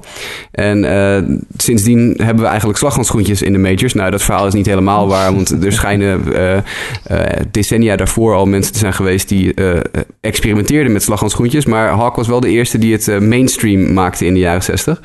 En 0.52 0.86
eh, 0.86 1.24
sindsdien 1.58 2.14
hebben 2.18 2.44
we 2.44 2.50
eigenlijk 2.50 2.80
slaghandschoentjes 2.80 3.42
in 3.42 3.52
de 3.52 3.60
majors. 3.60 3.94
Nou, 3.94 4.12
dat 4.12 4.24
verhaal 4.24 4.48
is 4.48 4.54
niet 4.54 4.66
helemaal 4.66 5.08
waar, 5.08 5.34
want 5.34 5.64
er 5.64 5.72
schijnen 5.72 6.34
eh, 6.34 6.58
eh, 7.04 7.42
decennia 7.52 7.96
daarvoor 7.96 8.36
al 8.36 8.46
mensen 8.46 8.74
te 8.74 8.80
zijn 8.80 8.94
geweest 8.94 9.30
die 9.30 9.54
eh, 9.54 9.80
experimenteerden 10.22 10.92
met 10.92 11.04
slaghandschoentjes. 11.04 11.66
Maar 11.66 11.90
Hawk 11.90 12.16
was 12.16 12.28
wel 12.28 12.40
de 12.40 12.50
eerste 12.50 12.78
die 12.78 12.92
het 12.92 13.07
eh, 13.08 13.20
mainstream 13.20 13.94
maakte 13.94 14.26
in 14.26 14.34
de 14.34 14.40
jaren 14.40 14.64
60. 14.64 15.02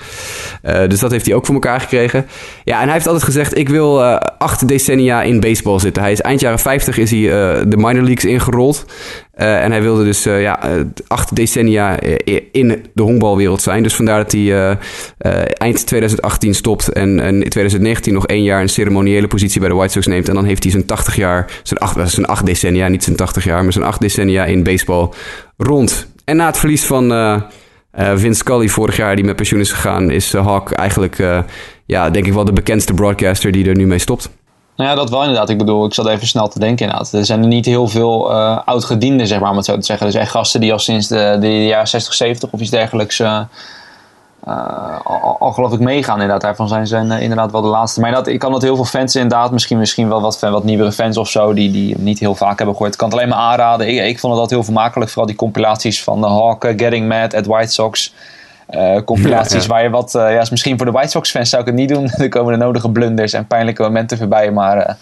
Eh, 0.63 0.89
dus 0.89 1.01
dat 1.01 1.11
heeft 1.11 1.27
hij 1.27 1.35
ook 1.35 1.47
voor 1.47 1.55
elkaar 1.55 1.81
gekregen. 1.81 2.27
Ja, 2.65 2.79
en 2.79 2.85
hij 2.85 2.93
heeft 2.93 3.07
altijd 3.07 3.25
gezegd: 3.25 3.57
Ik 3.57 3.69
wil 3.69 4.03
eh, 4.03 4.17
acht 4.39 4.69
decennia 4.69 5.23
in 5.23 5.41
baseball 5.41 5.79
zitten. 5.79 6.03
Hij 6.03 6.13
is 6.13 6.21
eind 6.21 6.41
jaren 6.41 6.59
50 6.59 6.99
is 6.99 7.11
hij 7.11 7.21
de 7.69 7.77
minor 7.77 8.03
leagues 8.03 8.25
ingerold. 8.25 8.85
En 9.33 9.71
hij 9.71 9.83
wilde 9.83 10.05
dus 10.05 10.27
eh, 10.27 10.41
ja, 10.41 10.61
acht 11.07 11.37
decennia 11.37 12.01
in 12.53 12.85
de 12.95 13.03
honkbalwereld 13.03 13.63
zijn. 13.63 13.83
Dus 13.83 13.95
vandaar 13.95 14.19
dat 14.19 14.33
hij 14.33 14.79
eind 15.53 15.87
2018 15.87 16.55
stopt. 16.55 16.89
En, 16.89 17.21
en 17.21 17.43
in 17.43 17.49
2019 17.49 18.13
nog 18.13 18.27
één 18.27 18.43
jaar 18.43 18.61
een 18.61 18.69
ceremoniële 18.69 19.27
positie 19.27 19.61
bij 19.61 19.69
de 19.69 19.75
White 19.75 19.93
Sox 19.93 20.07
neemt. 20.07 20.29
En 20.29 20.35
dan 20.35 20.45
heeft 20.45 20.63
hij 20.63 20.73
zijn 20.73 20.87
80 20.87 21.17
jaar, 21.17 21.61
zijn 21.63 21.81
acht, 21.81 22.11
zijn 22.11 22.27
acht 22.27 22.47
decennia, 22.47 22.89
niet 22.89 23.05
zijn 23.05 23.17
80 23.17 23.45
jaar, 23.45 23.63
maar 23.63 23.73
zijn 23.73 23.85
acht 23.85 24.01
decennia 24.01 24.45
in 24.45 24.63
baseball 24.63 25.09
rond. 25.57 26.07
En 26.25 26.37
na 26.37 26.47
het 26.47 26.59
verlies 26.59 26.85
van 26.85 27.11
eh, 27.93 28.11
eh, 28.11 28.19
Vince 28.19 28.39
Scully 28.39 28.69
vorig 28.69 28.97
jaar, 28.97 29.17
die 29.17 29.25
met 29.25 29.37
pensioen 29.37 29.61
is 29.61 29.73
gegaan, 29.73 30.11
is 30.11 30.35
uh, 30.35 30.47
Hawk 30.47 30.71
eigenlijk, 30.71 31.19
uh, 31.19 31.39
ja, 31.87 32.11
denk 32.11 32.27
ik 32.27 32.33
wel 32.33 32.45
de 32.45 32.53
bekendste 32.53 32.95
broadcaster 32.95 33.53
die 33.53 33.69
er 33.69 33.77
nu 33.77 33.87
mee 33.87 33.99
stopt. 33.99 34.31
Nou 34.77 34.91
ja, 34.91 34.97
dat 34.97 35.11
wel 35.11 35.21
inderdaad. 35.21 35.49
Ik 35.49 35.59
bedoel, 35.59 35.87
ik 35.87 35.95
zat 35.95 36.07
even 36.07 36.27
snel 36.27 36.49
te 36.49 36.59
denken 36.59 36.87
inderdaad. 36.87 37.13
Er 37.13 37.25
zijn 37.25 37.41
er 37.41 37.47
niet 37.47 37.67
heel 37.67 37.89
veel 37.89 38.31
uh, 38.31 38.59
oud-gedienden, 38.65 39.27
zeg 39.27 39.41
maar, 39.41 39.51
om 39.51 39.57
het 39.57 39.65
zo 39.65 39.75
te 39.75 39.85
zeggen. 39.85 40.07
Dus 40.07 40.15
echt 40.15 40.31
gasten 40.31 40.61
die 40.61 40.73
al 40.73 40.79
sinds 40.79 41.09
de, 41.09 41.37
de 41.41 41.65
jaren 41.67 41.89
60, 41.89 42.15
70 42.15 42.51
of 42.51 42.61
iets 42.61 42.71
dergelijks 42.71 43.23
uh, 44.49 44.55
uh, 44.55 45.01
al, 45.05 45.37
al, 45.39 45.53
geloof 45.53 45.73
ik 45.73 45.81
meegaan. 45.81 46.15
Inderdaad, 46.15 46.41
daarvan 46.41 46.69
zijn 46.69 46.87
ze 46.87 46.97
uh, 46.97 47.21
inderdaad 47.21 47.53
wel 47.53 47.63
de 47.63 47.69
laatste. 47.69 48.01
Maar 48.01 48.13
dat, 48.13 48.27
ik 48.27 48.39
kan 48.39 48.53
dat 48.53 48.63
heel 48.63 48.77
veel 48.77 48.85
fans 48.85 49.15
inderdaad, 49.15 49.53
misschien, 49.53 49.79
misschien 49.79 50.09
wel 50.09 50.21
wat, 50.21 50.41
wat 50.41 50.65
nieuwere 50.65 50.93
fans 50.93 51.17
of 51.17 51.29
zo, 51.29 51.53
die, 51.55 51.71
die 51.71 51.99
niet 51.99 52.19
heel 52.19 52.35
vaak 52.35 52.57
hebben 52.57 52.75
gehoord. 52.75 52.93
Ik 52.93 52.99
kan 52.99 53.09
het 53.09 53.17
alleen 53.17 53.29
maar 53.29 53.39
aanraden. 53.39 53.89
Ik, 53.89 53.95
ik 53.95 54.19
vond 54.19 54.33
het 54.33 54.43
altijd 54.43 54.51
heel 54.51 54.65
vermakelijk, 54.65 55.11
vooral 55.11 55.27
die 55.27 55.37
compilaties 55.37 56.05
van 56.05 56.21
de 56.21 56.27
Hawk, 56.27 56.65
Getting 56.77 57.09
Mad 57.09 57.35
at 57.35 57.47
White 57.47 57.73
Sox. 57.73 58.15
Uh, 58.71 59.01
compilaties 59.05 59.53
ja, 59.53 59.61
ja. 59.61 59.67
waar 59.67 59.83
je 59.83 59.91
wat, 59.91 60.11
ja, 60.13 60.47
misschien 60.51 60.77
voor 60.77 60.87
de 60.87 60.93
White 60.93 61.11
Sox 61.11 61.31
fans 61.31 61.51
zou 61.51 61.63
ik 61.63 61.69
het 61.69 61.77
niet 61.77 61.89
doen. 61.89 62.11
er 62.17 62.29
komen 62.29 62.59
de 62.59 62.65
nodige 62.65 62.91
blunders 62.91 63.33
en 63.33 63.47
pijnlijke 63.47 63.83
momenten 63.83 64.19
voorbij. 64.19 64.51
Maar 64.51 64.97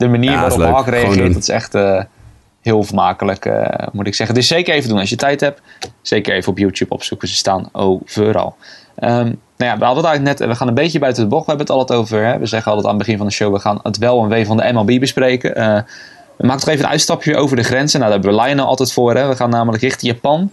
de 0.00 0.08
manier 0.08 0.30
ja, 0.30 0.40
waarop 0.40 0.60
Hawk 0.60 0.86
reageert, 0.86 1.32
dat 1.32 1.42
is 1.42 1.48
echt 1.48 1.74
eh, 1.74 2.00
heel 2.62 2.82
vermakelijk, 2.82 3.50
moet 3.92 4.06
ik 4.06 4.14
zeggen. 4.14 4.34
Dus 4.34 4.46
zeker 4.46 4.74
even 4.74 4.88
doen 4.88 4.98
als 4.98 5.10
je 5.10 5.16
tijd 5.16 5.40
hebt. 5.40 5.60
Zeker 6.02 6.34
even 6.34 6.52
op 6.52 6.58
YouTube 6.58 6.94
opzoeken, 6.94 7.28
ze 7.28 7.34
staan 7.34 7.68
overal. 7.72 8.56
Um, 8.98 9.40
nou 9.56 9.72
ja, 9.72 9.78
we 9.78 9.84
hadden 9.84 10.04
het 10.04 10.12
eigenlijk 10.12 10.38
net, 10.38 10.48
we 10.48 10.54
gaan 10.54 10.68
een 10.68 10.74
beetje 10.74 10.98
buiten 10.98 11.22
de 11.22 11.28
bocht. 11.28 11.44
We 11.46 11.48
hebben 11.48 11.66
het 11.66 11.76
altijd 11.76 11.98
over, 11.98 12.24
hè? 12.24 12.38
we 12.38 12.46
zeggen 12.46 12.72
altijd 12.72 12.88
aan 12.88 12.94
het 12.94 13.04
begin 13.04 13.18
van 13.18 13.26
de 13.26 13.32
show, 13.32 13.52
we 13.52 13.58
gaan 13.58 13.80
het 13.82 13.98
wel 13.98 14.22
en 14.22 14.28
wee 14.28 14.46
van 14.46 14.56
de 14.56 14.72
MLB 14.72 15.00
bespreken. 15.00 15.54
we 16.36 16.46
maken 16.46 16.60
toch 16.60 16.68
even 16.68 16.84
een 16.84 16.90
uitstapje 16.90 17.36
over 17.36 17.56
de 17.56 17.62
grenzen. 17.62 18.00
Nou, 18.00 18.12
daar 18.12 18.20
hebben 18.20 18.38
we 18.40 18.46
Lionel 18.46 18.66
altijd 18.66 18.92
voor. 18.92 19.14
Hè? 19.14 19.28
We 19.28 19.36
gaan 19.36 19.50
namelijk 19.50 19.82
richting 19.82 20.12
Japan. 20.12 20.50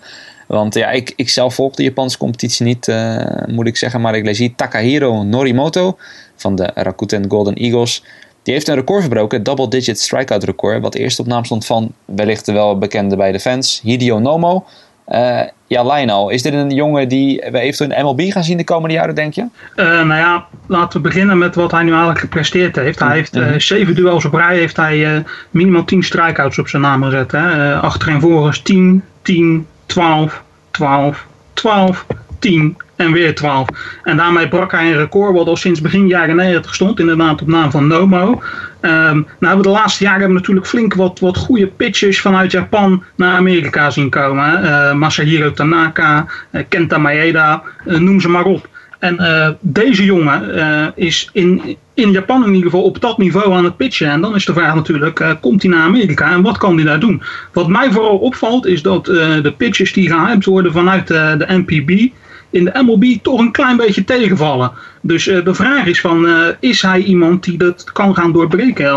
Want 0.47 0.73
ja, 0.73 0.89
ik, 0.89 1.13
ik 1.15 1.29
zelf 1.29 1.53
volg 1.53 1.75
de 1.75 1.83
Japanse 1.83 2.17
competitie 2.17 2.65
niet, 2.65 2.87
uh, 2.87 3.25
moet 3.47 3.67
ik 3.67 3.77
zeggen. 3.77 4.01
Maar 4.01 4.15
ik 4.15 4.25
lees 4.25 4.37
hier 4.37 4.55
Takahiro 4.55 5.23
Norimoto 5.23 5.97
van 6.35 6.55
de 6.55 6.71
Rakuten 6.73 7.29
Golden 7.29 7.53
Eagles. 7.53 8.03
Die 8.47 8.55
heeft 8.55 8.67
een 8.67 8.75
record 8.75 9.01
verbroken, 9.01 9.43
double-digit 9.43 9.99
strikeout 9.99 10.43
record. 10.43 10.81
Wat 10.81 10.95
eerst 10.95 11.19
op 11.19 11.27
naam 11.27 11.45
stond 11.45 11.65
van 11.65 11.93
wellicht 12.05 12.45
de 12.45 12.51
wel 12.51 12.77
bekende 12.77 13.15
bij 13.15 13.31
de 13.31 13.39
fans, 13.39 13.79
Hideo 13.83 14.19
Nomo. 14.19 14.65
Uh, 15.07 15.41
ja, 15.67 15.83
Lionel, 15.83 16.29
is 16.29 16.41
dit 16.41 16.53
een 16.53 16.69
jongen 16.69 17.09
die 17.09 17.43
we 17.51 17.59
eventueel 17.59 17.91
in 17.91 18.05
MLB 18.05 18.31
gaan 18.31 18.43
zien 18.43 18.57
de 18.57 18.63
komende 18.63 18.95
jaren, 18.95 19.15
denk 19.15 19.33
je? 19.33 19.41
Uh, 19.41 19.85
nou 19.85 20.13
ja, 20.13 20.45
laten 20.65 21.01
we 21.01 21.07
beginnen 21.07 21.37
met 21.37 21.55
wat 21.55 21.71
hij 21.71 21.83
nu 21.83 21.89
eigenlijk 21.89 22.19
gepresteerd 22.19 22.75
heeft. 22.75 22.99
Hij 22.99 23.15
heeft 23.15 23.35
uh, 23.35 23.57
zeven 23.57 23.95
duels 23.95 24.25
op 24.25 24.33
rij, 24.33 24.57
heeft 24.57 24.77
hij 24.77 25.23
minimaal 25.49 25.85
tien 25.85 26.03
strikeouts 26.03 26.59
op 26.59 26.67
zijn 26.67 26.81
naam 26.81 27.03
gezet. 27.03 27.31
Hè? 27.31 27.75
achterin 27.75 28.19
volgens 28.19 28.61
10, 28.61 29.03
10, 29.21 29.67
12, 29.85 30.43
12, 30.71 31.25
12, 31.53 32.05
10 32.39 32.77
en 32.97 33.11
weer 33.11 33.35
12. 33.35 33.67
En 34.03 34.17
daarmee 34.17 34.47
brak 34.47 34.71
hij 34.71 34.91
een 34.91 34.97
record 34.97 35.35
wat 35.35 35.47
al 35.47 35.55
sinds 35.55 35.81
begin 35.81 36.07
jaren 36.07 36.35
90 36.35 36.75
stond, 36.75 36.99
inderdaad 36.99 37.41
op 37.41 37.47
naam 37.47 37.71
van 37.71 37.87
Nomo. 37.87 38.41
Um, 38.81 39.27
nou, 39.39 39.61
de 39.61 39.69
laatste 39.69 40.03
jaren 40.03 40.19
hebben 40.19 40.37
natuurlijk 40.37 40.67
flink 40.67 40.93
wat, 40.93 41.19
wat 41.19 41.37
goede 41.37 41.67
pitchers 41.67 42.21
vanuit 42.21 42.51
Japan 42.51 43.03
naar 43.15 43.35
Amerika 43.35 43.89
zien 43.89 44.09
komen. 44.09 44.63
Uh, 44.63 44.93
Masahiro 44.93 45.51
Tanaka, 45.51 46.25
uh, 46.51 46.61
Kenta 46.69 46.97
Maeda, 46.97 47.63
uh, 47.85 47.97
noem 47.99 48.19
ze 48.19 48.29
maar 48.29 48.45
op. 48.45 48.67
En 48.99 49.57
deze 49.59 50.05
jongen 50.05 50.51
is 50.95 51.29
in, 51.33 51.77
in 51.93 52.11
Japan 52.11 52.45
in 52.45 52.53
ieder 52.53 52.69
geval 52.69 52.85
op 52.85 53.01
dat 53.01 53.17
niveau 53.17 53.53
aan 53.53 53.63
het 53.63 53.77
pitchen. 53.77 54.09
En 54.09 54.21
dan 54.21 54.35
is 54.35 54.45
de 54.45 54.53
vraag 54.53 54.75
natuurlijk, 54.75 55.37
komt 55.41 55.61
hij 55.61 55.71
naar 55.71 55.83
Amerika 55.83 56.31
en 56.31 56.41
wat 56.41 56.57
kan 56.57 56.75
hij 56.75 56.85
daar 56.85 56.99
doen? 56.99 57.21
Wat 57.53 57.67
mij 57.67 57.91
vooral 57.91 58.17
opvalt 58.17 58.65
is 58.65 58.81
dat 58.81 59.05
de 59.05 59.53
pitchers 59.57 59.93
die 59.93 60.09
gehyped 60.09 60.45
worden 60.45 60.71
vanuit 60.71 61.07
de 61.07 61.45
NPB 61.47 62.11
in 62.49 62.65
de 62.65 62.83
MLB 62.85 63.23
toch 63.23 63.39
een 63.39 63.51
klein 63.51 63.77
beetje 63.77 64.03
tegenvallen. 64.03 64.71
Dus 65.01 65.23
de 65.23 65.53
vraag 65.53 65.85
is 65.85 66.01
van, 66.01 66.27
is 66.59 66.81
hij 66.81 66.99
iemand 66.99 67.43
die 67.43 67.57
dat 67.57 67.91
kan 67.91 68.15
gaan 68.15 68.31
doorbreken 68.31 68.91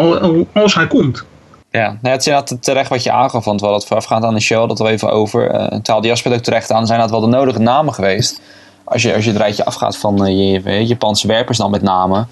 als 0.53 0.75
hij 0.75 0.87
komt? 0.87 1.25
Ja, 1.71 1.87
nou, 1.87 2.15
het 2.15 2.21
is 2.21 2.27
inderdaad 2.27 2.63
terecht 2.63 2.89
wat 2.89 3.03
je 3.03 3.13
aangaf, 3.13 3.45
want 3.45 3.61
we 3.61 3.67
hadden 3.67 3.79
het 3.79 3.89
voorafgaand 3.89 4.25
aan 4.25 4.35
de 4.35 4.41
show 4.41 4.69
dat 4.69 4.79
we 4.79 4.89
even 4.89 5.11
over. 5.11 5.55
Uh, 5.55 5.79
Taal 5.79 6.05
Jasper 6.05 6.33
ook 6.33 6.41
terecht 6.41 6.73
aan, 6.73 6.87
zijn 6.87 7.01
dat 7.01 7.11
wel 7.11 7.21
de 7.21 7.27
nodige 7.27 7.59
namen 7.59 7.95
geweest 7.95 8.41
als 8.85 9.03
je, 9.03 9.15
als 9.15 9.25
je 9.25 9.31
het 9.31 9.41
rijtje 9.41 9.65
afgaat 9.65 9.97
van 9.97 10.27
uh, 10.27 10.63
je, 10.65 10.87
Japanse 10.87 11.27
werpers 11.27 11.59
dan 11.59 11.71
met 11.71 11.83
name. 11.83 12.27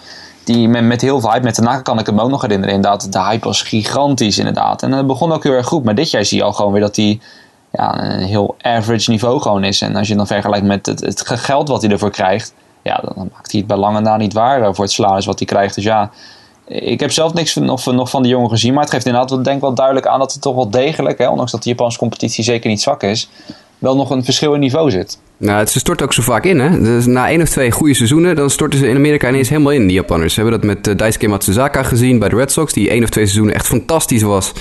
Die 0.44 0.68
met, 0.68 1.00
heel 1.00 1.20
veel 1.20 1.30
hype, 1.30 1.44
met 1.44 1.54
Tanaka 1.54 1.80
kan 1.80 1.98
ik 1.98 2.06
hem 2.06 2.20
ook 2.20 2.30
nog 2.30 2.42
herinneren 2.42 2.74
inderdaad. 2.74 3.12
De 3.12 3.22
hype 3.22 3.44
was 3.44 3.62
gigantisch 3.62 4.38
inderdaad. 4.38 4.82
En 4.82 4.92
het 4.92 5.06
begon 5.06 5.32
ook 5.32 5.42
heel 5.42 5.52
erg 5.52 5.66
goed. 5.66 5.84
Maar 5.84 5.94
dit 5.94 6.10
jaar 6.10 6.24
zie 6.24 6.38
je 6.38 6.44
al 6.44 6.52
gewoon 6.52 6.72
weer 6.72 6.80
dat 6.80 6.96
hij 6.96 7.20
ja, 7.72 8.04
een 8.04 8.26
heel 8.26 8.56
average 8.60 9.10
niveau 9.10 9.40
gewoon 9.40 9.64
is. 9.64 9.80
En 9.80 9.96
als 9.96 10.08
je 10.08 10.16
dan 10.16 10.26
vergelijkt 10.26 10.66
met 10.66 10.86
het, 10.86 11.00
het 11.00 11.22
geld 11.26 11.68
wat 11.68 11.82
hij 11.82 11.90
ervoor 11.90 12.10
krijgt. 12.10 12.54
Ja, 12.82 13.00
dan, 13.02 13.30
maakt 13.32 13.50
hij 13.50 13.60
het 13.60 13.68
bij 13.68 13.76
lange 13.76 14.00
na 14.00 14.16
niet 14.16 14.32
waar 14.32 14.74
voor 14.74 14.84
het 14.84 14.92
salaris 14.92 15.26
wat 15.26 15.38
hij 15.38 15.48
krijgt. 15.48 15.74
Dus 15.74 15.84
ja, 15.84 16.10
ik 16.68 17.00
heb 17.00 17.10
zelf 17.10 17.34
niks 17.34 17.54
nog, 17.54 17.86
nog 17.86 18.10
van 18.10 18.22
de 18.22 18.28
jongen 18.28 18.50
gezien. 18.50 18.72
Maar 18.72 18.82
het 18.82 18.92
geeft 18.92 19.06
inderdaad 19.06 19.44
denk 19.44 19.56
ik 19.56 19.62
wel 19.62 19.74
duidelijk 19.74 20.06
aan 20.06 20.18
dat 20.18 20.32
het 20.32 20.42
toch 20.42 20.54
wel 20.54 20.70
degelijk, 20.70 21.18
hè, 21.18 21.28
ondanks 21.28 21.52
dat 21.52 21.62
de 21.62 21.68
Japanse 21.68 21.98
competitie 21.98 22.44
zeker 22.44 22.70
niet 22.70 22.80
zwak 22.80 23.02
is, 23.02 23.30
wel 23.78 23.96
nog 23.96 24.10
een 24.10 24.24
verschil 24.24 24.54
in 24.54 24.60
niveau 24.60 24.90
zit. 24.90 25.18
Nou, 25.36 25.66
ze 25.66 25.78
storten 25.78 26.06
ook 26.06 26.12
zo 26.12 26.22
vaak 26.22 26.44
in, 26.44 26.60
hè. 26.60 26.82
Dus 26.82 27.06
na 27.06 27.28
één 27.28 27.42
of 27.42 27.48
twee 27.48 27.70
goede 27.70 27.94
seizoenen, 27.94 28.36
dan 28.36 28.50
storten 28.50 28.78
ze 28.78 28.88
in 28.88 28.96
Amerika 28.96 29.28
ineens 29.28 29.48
helemaal 29.48 29.72
in, 29.72 29.86
die 29.86 29.96
Japanners. 29.96 30.34
Ze 30.34 30.40
hebben 30.40 30.60
dat 30.60 30.68
met 30.68 30.88
uh, 30.88 30.96
Daisuke 30.96 31.28
Matsuzaka 31.28 31.82
gezien 31.82 32.18
bij 32.18 32.28
de 32.28 32.36
Red 32.36 32.52
Sox, 32.52 32.72
die 32.72 32.90
één 32.90 33.02
of 33.02 33.08
twee 33.08 33.24
seizoenen 33.24 33.54
echt 33.54 33.66
fantastisch 33.66 34.22
was. 34.22 34.52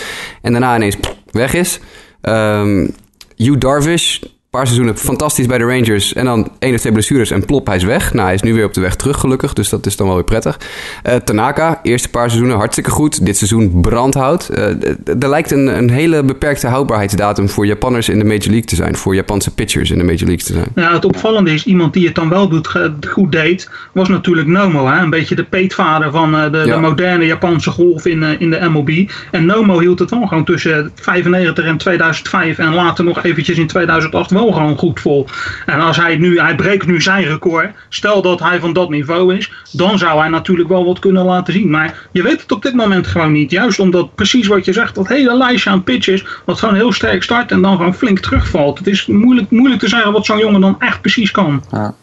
En 0.41 0.51
daarna 0.51 0.75
ineens 0.75 0.95
weg 1.31 1.53
is. 1.53 1.79
Um, 2.27 2.93
Hugh 3.37 3.57
Darvish, 3.57 4.19
een 4.21 4.29
paar 4.57 4.67
seizoenen 4.67 4.97
fantastisch 4.97 5.45
bij 5.45 5.57
de 5.57 5.63
Rangers. 5.63 6.13
En 6.13 6.25
dan 6.25 6.49
één 6.59 6.73
of 6.73 6.79
twee 6.79 6.91
blessures 6.91 7.31
en 7.31 7.45
plop, 7.45 7.67
hij 7.67 7.75
is 7.75 7.83
weg. 7.83 8.13
Nou, 8.13 8.25
hij 8.25 8.35
is 8.35 8.41
nu 8.41 8.53
weer 8.53 8.65
op 8.65 8.73
de 8.73 8.81
weg 8.81 8.95
terug 8.95 9.19
gelukkig, 9.19 9.53
dus 9.53 9.69
dat 9.69 9.85
is 9.85 9.95
dan 9.95 10.07
wel 10.07 10.15
weer 10.15 10.25
prettig. 10.25 10.59
Uh, 11.07 11.15
Tanaka, 11.15 11.79
eerste 11.83 12.09
paar 12.09 12.27
seizoenen 12.27 12.57
hartstikke 12.57 12.89
goed. 12.89 13.25
Dit 13.25 13.37
seizoen 13.37 13.81
brandhout. 13.81 14.49
Uh, 14.51 14.59
er 15.05 15.29
lijkt 15.29 15.51
een, 15.51 15.77
een 15.77 15.89
hele 15.89 16.23
beperkte 16.23 16.67
houdbaarheidsdatum 16.67 17.49
voor 17.49 17.65
Japanners 17.65 18.09
in 18.09 18.19
de 18.19 18.25
Major 18.25 18.49
League 18.49 18.65
te 18.65 18.75
zijn. 18.75 18.95
Voor 18.95 19.15
Japanse 19.15 19.53
pitchers 19.53 19.91
in 19.91 19.97
de 19.97 20.03
Major 20.03 20.27
League 20.27 20.45
te 20.45 20.53
zijn. 20.53 20.67
Nou, 20.75 20.93
het 20.93 21.05
opvallende 21.05 21.53
is, 21.53 21.65
iemand 21.65 21.93
die 21.93 22.05
het 22.05 22.15
dan 22.15 22.29
wel 22.29 22.49
doet, 22.49 22.69
goed 23.07 23.31
deed, 23.31 23.69
was 23.91 24.07
natuurlijk 24.07 24.47
Nomo. 24.47 24.87
Hè? 24.87 25.01
Een 25.01 25.09
beetje 25.09 25.35
de 25.35 25.43
peetvader 25.43 26.11
van 26.11 26.35
uh, 26.35 26.51
de, 26.51 26.57
ja. 26.57 26.75
de, 26.75 26.81
moderne 26.81 27.25
Japanse 27.25 27.71
golf 27.71 28.05
in, 28.05 28.23
in 28.39 28.49
de 28.49 28.69
MLB. 28.69 29.09
En 29.31 29.45
Nomo 29.45 29.79
hield 29.79 29.99
het 29.99 30.09
wel 30.09 30.27
gewoon 30.27 30.45
tussen 30.45 30.91
95 30.95 31.65
en 31.65 31.77
2005 31.77 32.57
en 32.57 32.73
later 32.73 33.03
nog 33.03 33.23
eventjes 33.23 33.57
in 33.57 33.67
2008 33.67 34.31
wel 34.31 34.46
gewoon 34.53 34.77
goed 34.77 34.99
vol. 34.99 35.27
En 35.65 35.79
als 35.79 35.97
hij 35.97 36.15
nu, 36.15 36.39
hij 36.39 36.55
breekt 36.55 36.85
nu 36.85 37.01
zijn 37.01 37.23
record. 37.23 37.75
Stel 37.89 38.21
dat 38.21 38.39
hij 38.39 38.59
van 38.59 38.73
dat 38.73 38.89
niveau 38.89 39.35
is, 39.35 39.51
dan 39.71 39.97
zou 39.97 40.19
hij 40.19 40.29
natuurlijk 40.29 40.69
wel 40.69 40.85
wat 40.85 40.99
kunnen 40.99 41.25
laten 41.25 41.53
zien. 41.53 41.69
Maar 41.69 42.07
je 42.11 42.23
weet 42.23 42.41
het 42.41 42.51
op 42.51 42.61
dit 42.61 42.73
moment 42.73 43.07
gewoon 43.07 43.31
niet. 43.31 43.51
Juist 43.51 43.79
omdat 43.79 44.15
precies 44.15 44.47
wat 44.47 44.65
je 44.65 44.73
zegt, 44.73 44.95
dat 44.95 45.07
hele 45.07 45.37
lijstje 45.37 45.69
aan 45.69 45.83
pitches, 45.83 46.25
wat 46.45 46.59
gewoon 46.59 46.75
heel 46.75 46.91
sterk 46.91 47.23
start 47.23 47.51
en 47.51 47.61
dan 47.61 47.77
gewoon 47.77 47.95
flink 47.95 48.19
terugvalt. 48.19 48.77
Het 48.77 48.87
is 48.87 49.05
moeilijk, 49.05 49.51
moeilijk 49.51 49.81
te 49.81 49.87
zeggen 49.87 50.11
wat 50.11 50.25
zo'n 50.25 50.37
jongen 50.37 50.61
dan 50.61 50.75
echt 50.79 51.01
precies 51.01 51.31
kan. 51.31 51.63
Ja. 51.71 51.95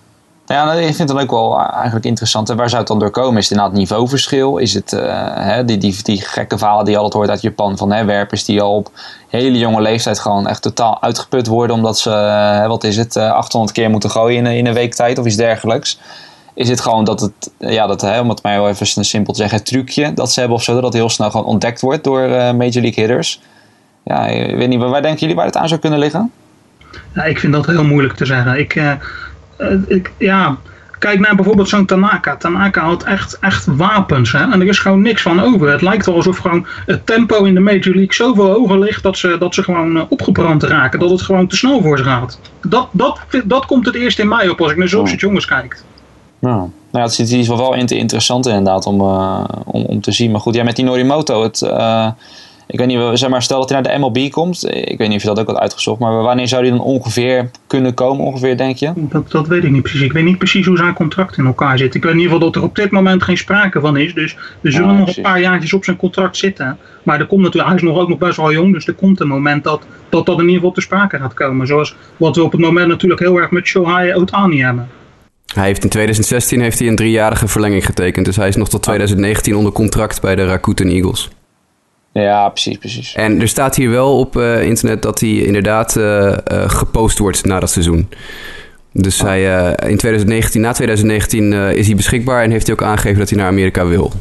Ja, 0.47 0.65
nou, 0.65 0.79
ik 0.81 0.95
vind 0.95 1.09
het 1.09 1.21
ook 1.21 1.31
wel 1.31 1.61
eigenlijk 1.61 2.05
interessant. 2.05 2.51
En 2.51 2.57
waar 2.57 2.69
zou 2.69 2.81
het 2.81 2.89
dan 2.89 2.99
door 2.99 3.11
komen? 3.11 3.39
Is 3.39 3.49
het 3.49 3.57
inderdaad 3.57 3.79
niveauverschil? 3.79 4.57
Is 4.57 4.75
het 4.75 4.93
uh, 4.93 5.01
hè, 5.35 5.65
die, 5.65 5.79
die, 5.79 5.97
die 6.03 6.21
gekke 6.21 6.59
verhalen 6.59 6.85
die 6.85 6.93
je 6.93 6.99
altijd 6.99 7.17
hoort 7.17 7.31
uit 7.31 7.43
Japan 7.43 7.77
van 7.77 7.93
hè, 7.93 8.05
werpers 8.05 8.45
die 8.45 8.61
al 8.61 8.77
op 8.77 8.91
hele 9.29 9.59
jonge 9.59 9.81
leeftijd 9.81 10.19
gewoon 10.19 10.47
echt 10.47 10.63
totaal 10.63 11.03
uitgeput 11.03 11.47
worden 11.47 11.77
omdat 11.77 11.99
ze, 11.99 12.65
wat 12.69 12.85
is 12.85 12.97
het, 12.97 13.17
uh, 13.17 13.33
800 13.33 13.73
keer 13.73 13.91
moeten 13.91 14.11
gooien 14.11 14.47
in, 14.47 14.57
in 14.57 14.67
een 14.67 14.75
week 14.75 14.95
tijd 14.95 15.19
of 15.19 15.27
iets 15.27 15.37
dergelijks? 15.37 16.01
Is 16.55 16.69
het 16.69 16.81
gewoon 16.81 17.05
dat 17.05 17.21
het, 17.21 17.51
ja, 17.59 17.87
dat, 17.87 18.01
hè, 18.01 18.21
om 18.21 18.29
het 18.29 18.41
wel 18.41 18.69
even 18.69 19.05
simpel 19.05 19.33
te 19.33 19.41
zeggen, 19.41 19.65
trucje 19.65 20.15
dat 20.15 20.33
ze 20.33 20.41
hebben 20.41 20.57
of 20.57 20.63
zo, 20.63 20.81
dat 20.81 20.93
heel 20.93 21.09
snel 21.09 21.31
gewoon 21.31 21.47
ontdekt 21.47 21.81
wordt 21.81 22.05
door 22.05 22.29
uh, 22.29 22.37
Major 22.37 22.83
League 22.83 23.05
hitters? 23.05 23.41
Ja, 24.03 24.27
ik 24.27 24.57
weet 24.57 24.69
niet, 24.69 24.79
waar 24.79 25.03
denken 25.03 25.21
jullie 25.21 25.37
waar 25.37 25.47
het 25.47 25.57
aan 25.57 25.69
zou 25.69 25.81
kunnen 25.81 25.99
liggen? 25.99 26.31
Ja, 27.15 27.25
ik 27.25 27.39
vind 27.39 27.53
dat 27.53 27.67
heel 27.67 27.85
moeilijk 27.85 28.15
te 28.15 28.27
zeggen. 28.27 28.59
Ik, 28.59 28.75
ik, 29.87 30.13
ja, 30.19 30.57
kijk 30.99 31.21
naar 31.21 31.35
bijvoorbeeld 31.35 31.69
zo'n 31.69 31.87
Tanaka. 31.87 32.37
Tanaka 32.37 32.85
had 32.85 33.03
echt, 33.03 33.39
echt 33.39 33.67
wapens. 33.67 34.33
Hè? 34.33 34.39
En 34.39 34.61
er 34.61 34.67
is 34.67 34.79
gewoon 34.79 35.03
niks 35.03 35.23
van 35.23 35.41
over. 35.41 35.71
Het 35.71 35.83
lijkt 35.83 36.07
wel 36.07 36.15
alsof 36.15 36.39
gewoon 36.39 36.67
het 36.87 37.07
tempo 37.07 37.45
in 37.45 37.55
de 37.55 37.61
Major 37.61 37.95
League 37.95 38.15
zoveel 38.15 38.51
hoger 38.51 38.79
ligt 38.79 39.03
dat 39.03 39.19
ze, 39.19 39.37
dat 39.39 39.55
ze 39.55 39.63
gewoon 39.63 39.97
uh, 39.97 40.03
opgebrand 40.09 40.63
raken. 40.63 40.99
Dat 40.99 41.11
het 41.11 41.23
gewoon 41.23 41.47
te 41.47 41.57
snel 41.57 41.83
voor 41.83 41.99
ze 41.99 42.05
gaat. 42.05 42.41
Dat, 42.63 42.89
dat, 42.93 43.19
dat 43.45 43.67
komt 43.67 43.87
het 43.87 43.95
eerst 43.95 44.19
in 44.19 44.29
mij 44.29 44.49
op 44.49 44.61
als 44.61 44.71
ik 44.71 44.77
naar 44.77 44.89
zulke 44.89 45.11
oh. 45.11 45.19
jongens 45.19 45.47
kijk. 45.47 45.83
Nou, 46.39 46.57
nou 46.57 46.71
ja, 46.91 47.03
het 47.03 47.19
is 47.19 47.49
wel 47.49 47.57
wel 47.57 47.75
interessant 47.75 48.47
inderdaad 48.47 48.87
om, 48.87 49.01
uh, 49.01 49.45
om, 49.65 49.85
om 49.85 50.01
te 50.01 50.13
zien. 50.13 50.31
Maar 50.31 50.41
goed, 50.41 50.55
ja, 50.55 50.65
met 50.65 50.77
die 50.77 50.85
Norimoto, 50.85 51.43
het... 51.43 51.61
Uh, 51.61 52.09
ik 52.75 52.81
weet 52.81 52.89
niet, 52.89 53.19
zeg 53.19 53.31
maar, 53.31 53.43
stel 53.43 53.61
dat 53.61 53.71
hij 53.71 53.81
naar 53.81 53.93
de 53.93 53.99
MLB 53.99 54.31
komt. 54.31 54.67
Ik 54.71 54.99
weet 54.99 55.09
niet 55.09 55.17
of 55.17 55.23
je 55.23 55.29
dat 55.29 55.39
ook 55.39 55.47
had 55.47 55.59
uitgezocht. 55.59 56.01
Maar 56.01 56.23
wanneer 56.23 56.49
zou 56.49 56.63
hij 56.63 56.71
dan 56.71 56.81
ongeveer 56.81 57.51
kunnen 57.67 57.95
komen, 57.95 58.25
ongeveer, 58.25 58.57
denk 58.57 58.77
je? 58.77 58.93
Dat, 58.97 59.31
dat 59.31 59.47
weet 59.47 59.65
ik 59.65 59.71
niet 59.71 59.83
precies. 59.83 60.01
Ik 60.01 60.13
weet 60.13 60.25
niet 60.25 60.39
precies 60.39 60.67
hoe 60.67 60.77
zijn 60.77 60.95
contract 60.95 61.39
in 61.39 61.47
elkaar 61.47 61.79
zit. 61.79 61.95
Ik 61.95 62.03
weet 62.03 62.13
in 62.13 62.19
ieder 62.19 62.33
geval 62.33 62.47
dat 62.51 62.63
er 62.63 62.69
op 62.69 62.75
dit 62.75 62.91
moment 62.91 63.23
geen 63.23 63.37
sprake 63.37 63.81
van 63.81 63.97
is. 63.97 64.15
Dus 64.15 64.37
er 64.61 64.73
zullen 64.73 64.89
ja, 64.89 64.95
nog 64.95 65.05
precies. 65.05 65.17
een 65.17 65.31
paar 65.31 65.41
jaartjes 65.41 65.73
op 65.73 65.85
zijn 65.85 65.97
contract 65.97 66.37
zitten. 66.37 66.79
Maar 67.03 67.21
er 67.21 67.27
komt 67.27 67.43
natuurlijk, 67.43 67.73
hij 67.73 67.77
is 67.77 67.83
nog 67.83 67.99
ook 67.99 68.09
nog 68.09 68.19
best 68.19 68.37
wel 68.37 68.53
jong. 68.53 68.73
Dus 68.73 68.87
er 68.87 68.95
komt 68.95 69.21
een 69.21 69.29
moment 69.29 69.65
dat 69.65 69.87
dat, 70.09 70.27
dat 70.27 70.37
in 70.37 70.43
ieder 70.43 70.57
geval 70.57 70.73
te 70.73 70.81
sprake 70.81 71.19
gaat 71.19 71.35
komen. 71.35 71.67
Zoals 71.67 71.97
wat 72.17 72.37
we 72.37 72.43
op 72.43 72.53
het 72.53 72.61
moment 72.61 72.89
natuurlijk 72.89 73.21
heel 73.21 73.37
erg 73.37 73.51
met 73.51 73.67
Shohei 73.67 74.15
Otani 74.15 74.63
hebben. 74.63 74.89
Hij 75.55 75.65
heeft 75.67 75.85
in 75.85 75.91
2016 75.91 76.61
heeft 76.61 76.79
hij 76.79 76.89
een 76.89 76.97
driejarige 76.97 77.49
verlenging 77.49 77.85
getekend. 77.85 78.27
Dus 78.27 78.37
hij 78.37 78.49
is 78.49 78.57
nog 78.57 78.69
tot 78.69 78.83
2019 78.83 79.57
onder 79.57 79.73
contract 79.73 80.21
bij 80.21 80.35
de 80.35 80.47
Rakuten 80.47 80.89
Eagles. 80.89 81.31
Ja, 82.23 82.49
precies, 82.49 82.79
precies. 82.79 83.15
En 83.15 83.41
er 83.41 83.49
staat 83.49 83.77
hier 83.77 83.91
wel 83.91 84.19
op 84.19 84.37
uh, 84.37 84.63
internet 84.63 85.03
dat 85.03 85.21
hij 85.21 85.31
inderdaad 85.31 85.97
uh, 85.97 86.05
uh, 86.05 86.37
gepost 86.67 87.19
wordt 87.19 87.45
na 87.45 87.61
dat 87.61 87.71
seizoen. 87.71 88.09
Dus 88.93 89.21
oh. 89.21 89.27
hij, 89.27 89.43
in 89.89 89.97
2019, 89.97 90.61
na 90.61 90.73
2019 90.73 91.53
is 91.53 91.87
hij 91.87 91.97
beschikbaar 91.97 92.43
en 92.43 92.51
heeft 92.51 92.67
hij 92.67 92.75
ook 92.75 92.83
aangegeven 92.83 93.19
dat 93.19 93.29
hij 93.29 93.39
naar 93.39 93.49
Amerika 93.49 93.87
wil. 93.87 94.13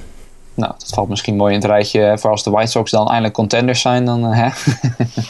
Nou, 0.54 0.74
dat 0.78 0.92
valt 0.94 1.10
misschien 1.10 1.36
mooi 1.36 1.54
in 1.54 1.60
het 1.60 1.70
rijtje 1.70 2.18
voor 2.20 2.30
als 2.30 2.44
de 2.44 2.50
White 2.50 2.72
Sox 2.72 2.92
dan 2.92 3.08
eindelijk 3.08 3.34
contenders 3.34 3.82
zijn. 3.82 4.06
Dan, 4.06 4.24
hè? 4.24 4.50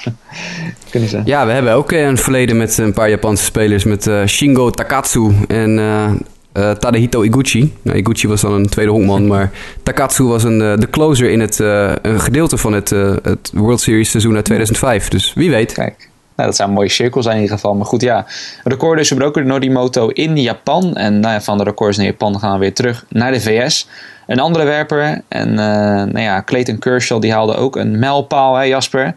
Kunnen 0.92 1.10
ze. 1.10 1.22
Ja, 1.26 1.46
we 1.46 1.52
hebben 1.52 1.74
ook 1.74 1.92
een 1.92 2.18
verleden 2.18 2.58
met 2.58 2.78
een 2.78 2.94
paar 2.94 3.10
Japanse 3.10 3.44
spelers. 3.44 3.84
Met 3.84 4.10
Shingo 4.26 4.70
Takatsu 4.70 5.32
en 5.48 5.78
uh, 5.78 6.12
Tadehito 6.54 7.22
Iguchi. 7.22 7.74
Nou, 7.82 7.98
Iguchi 7.98 8.28
was 8.28 8.42
dan 8.42 8.54
een 8.54 8.70
tweede 8.70 8.92
honkman, 8.92 9.28
maar 9.28 9.52
Takatsu 9.84 10.24
was 10.24 10.44
een, 10.44 10.62
uh, 10.62 10.78
de 10.78 10.90
closer 10.90 11.30
in 11.30 11.40
het, 11.40 11.60
uh, 11.60 11.92
een 12.02 12.20
gedeelte 12.20 12.58
van 12.58 12.74
het, 12.74 12.90
het 13.24 13.52
World 13.54 13.82
Series 13.82 14.10
seizoen 14.10 14.36
uit 14.36 14.46
2005. 14.46 15.08
Dus 15.08 15.34
wie 15.34 15.50
weet. 15.50 15.74
Kijk. 15.74 16.10
Nou, 16.36 16.50
dat 16.50 16.60
een 16.60 16.74
mooie 16.74 16.90
cirkel 16.90 17.24
zijn 17.24 17.36
in 17.36 17.42
ieder 17.42 17.58
geval. 17.58 17.76
Maar 17.76 17.86
goed, 17.86 18.02
ja. 18.02 18.26
Record 18.64 19.00
is 19.00 19.08
gebroken 19.08 19.42
door 19.42 19.52
Norimoto 19.52 20.08
in 20.08 20.38
Japan. 20.38 20.96
En 20.96 21.20
nou 21.20 21.42
van 21.42 21.58
de 21.58 21.64
records 21.64 21.98
naar 21.98 22.06
Japan 22.06 22.40
gaan 22.40 22.54
we 22.54 22.60
weer 22.60 22.74
terug 22.74 23.06
naar 23.10 23.32
de 23.32 23.42
VS. 23.42 23.88
Een 24.28 24.40
andere 24.40 24.64
werper. 24.64 25.22
En 25.28 25.54
nou 25.54 26.20
ja, 26.20 26.44
Clayton 26.44 26.80
Kershaw 26.80 27.22
die 27.22 27.32
haalde 27.32 27.56
ook 27.56 27.76
een 27.76 28.00
mijlpaal, 28.00 28.56
hè 28.56 28.64
Jasper. 28.64 29.16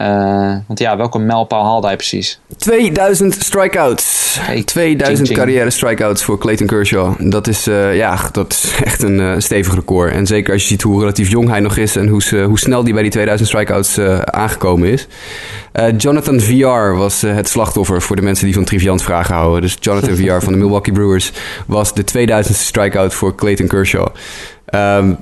Uh, 0.00 0.56
want 0.66 0.78
ja, 0.78 0.96
welke 0.96 1.18
mijlpaal 1.18 1.64
haalde 1.64 1.86
hij 1.86 1.96
precies? 1.96 2.40
2000 2.56 3.34
strikeouts. 3.34 4.36
Hey, 4.40 4.62
2000 4.62 5.16
ching, 5.16 5.26
ching. 5.26 5.38
carrière 5.38 5.70
strikeouts 5.70 6.22
voor 6.22 6.38
Clayton 6.38 6.66
Kershaw. 6.66 7.30
Dat 7.30 7.46
is, 7.46 7.68
uh, 7.68 7.96
ja, 7.96 8.18
dat 8.32 8.52
is 8.52 8.74
echt 8.84 9.02
een 9.02 9.18
uh, 9.18 9.34
stevig 9.38 9.74
record. 9.74 10.12
En 10.12 10.26
zeker 10.26 10.52
als 10.52 10.62
je 10.62 10.68
ziet 10.68 10.82
hoe 10.82 11.00
relatief 11.00 11.30
jong 11.30 11.48
hij 11.48 11.60
nog 11.60 11.76
is 11.76 11.96
en 11.96 12.08
hoe, 12.08 12.42
hoe 12.46 12.58
snel 12.58 12.82
hij 12.82 12.92
bij 12.92 13.02
die 13.02 13.10
2000 13.10 13.48
strikeouts 13.48 13.98
aangekomen 14.24 14.88
is. 14.88 15.06
Jonathan 15.96 16.40
VR 16.40 16.96
was 16.96 17.20
het 17.20 17.48
slachtoffer 17.48 18.02
voor 18.02 18.16
de 18.16 18.22
mensen 18.22 18.44
die 18.44 18.54
van 18.54 18.64
triviant 18.64 19.02
vragen 19.02 19.34
houden. 19.34 19.60
Dus 19.60 19.76
Jonathan 19.80 20.16
VR 20.16 20.44
van 20.44 20.52
de 20.52 20.58
Milwaukee 20.58 20.94
Brewers 20.94 21.32
was 21.66 21.94
de 21.94 22.04
2000ste 22.04 22.50
strikeout 22.50 23.14
voor 23.14 23.34
Clayton 23.34 23.66
Kershaw. 23.66 24.06
Um, 24.74 25.18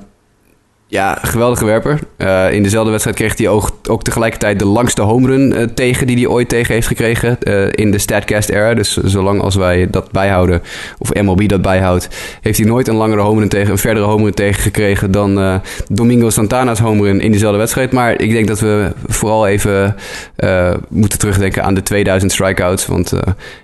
ja, 0.93 1.17
geweldige 1.21 1.65
werper. 1.65 1.99
Uh, 2.17 2.53
in 2.53 2.63
dezelfde 2.63 2.89
wedstrijd 2.89 3.17
kreeg 3.17 3.37
hij 3.37 3.47
ook, 3.47 3.71
ook 3.89 4.03
tegelijkertijd 4.03 4.59
de 4.59 4.65
langste 4.65 5.01
home 5.01 5.27
run 5.27 5.51
uh, 5.51 5.63
tegen 5.63 6.07
die 6.07 6.15
hij 6.15 6.27
ooit 6.27 6.49
tegen 6.49 6.73
heeft 6.73 6.87
gekregen 6.87 7.37
uh, 7.43 7.67
in 7.71 7.91
de 7.91 7.97
StatCast-era. 7.97 8.73
Dus 8.73 8.97
zolang 8.97 9.41
als 9.41 9.55
wij 9.55 9.87
dat 9.89 10.11
bijhouden, 10.11 10.61
of 10.97 11.13
MLB 11.13 11.47
dat 11.47 11.61
bijhoudt, 11.61 12.09
heeft 12.41 12.57
hij 12.57 12.67
nooit 12.67 12.87
een 12.87 12.95
langere 12.95 13.21
home 13.21 13.39
run 13.39 13.49
tegen, 13.49 13.71
een 13.71 13.77
verdere 13.77 14.05
home 14.05 14.23
run 14.23 14.33
tegen 14.33 14.61
gekregen 14.61 15.11
dan 15.11 15.61
Domingo 15.87 16.29
Santana's 16.29 16.79
home 16.79 17.03
run 17.03 17.21
in 17.21 17.31
diezelfde 17.31 17.57
wedstrijd. 17.57 17.91
Maar 17.91 18.21
ik 18.21 18.31
denk 18.31 18.47
dat 18.47 18.59
we 18.59 18.91
vooral 19.07 19.47
even 19.47 19.95
moeten 20.89 21.19
terugdenken 21.19 21.63
aan 21.63 21.73
de 21.73 21.83
2000 21.83 22.31
strikeouts. 22.31 22.85
Want 22.85 23.13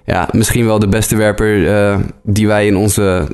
ja, 0.06 0.30
misschien 0.32 0.66
wel 0.66 0.80
de 0.80 0.88
beste 0.88 1.16
werper 1.16 1.68
die 2.24 2.48
wij 2.48 2.68
in 2.68 2.78
onze 2.78 3.28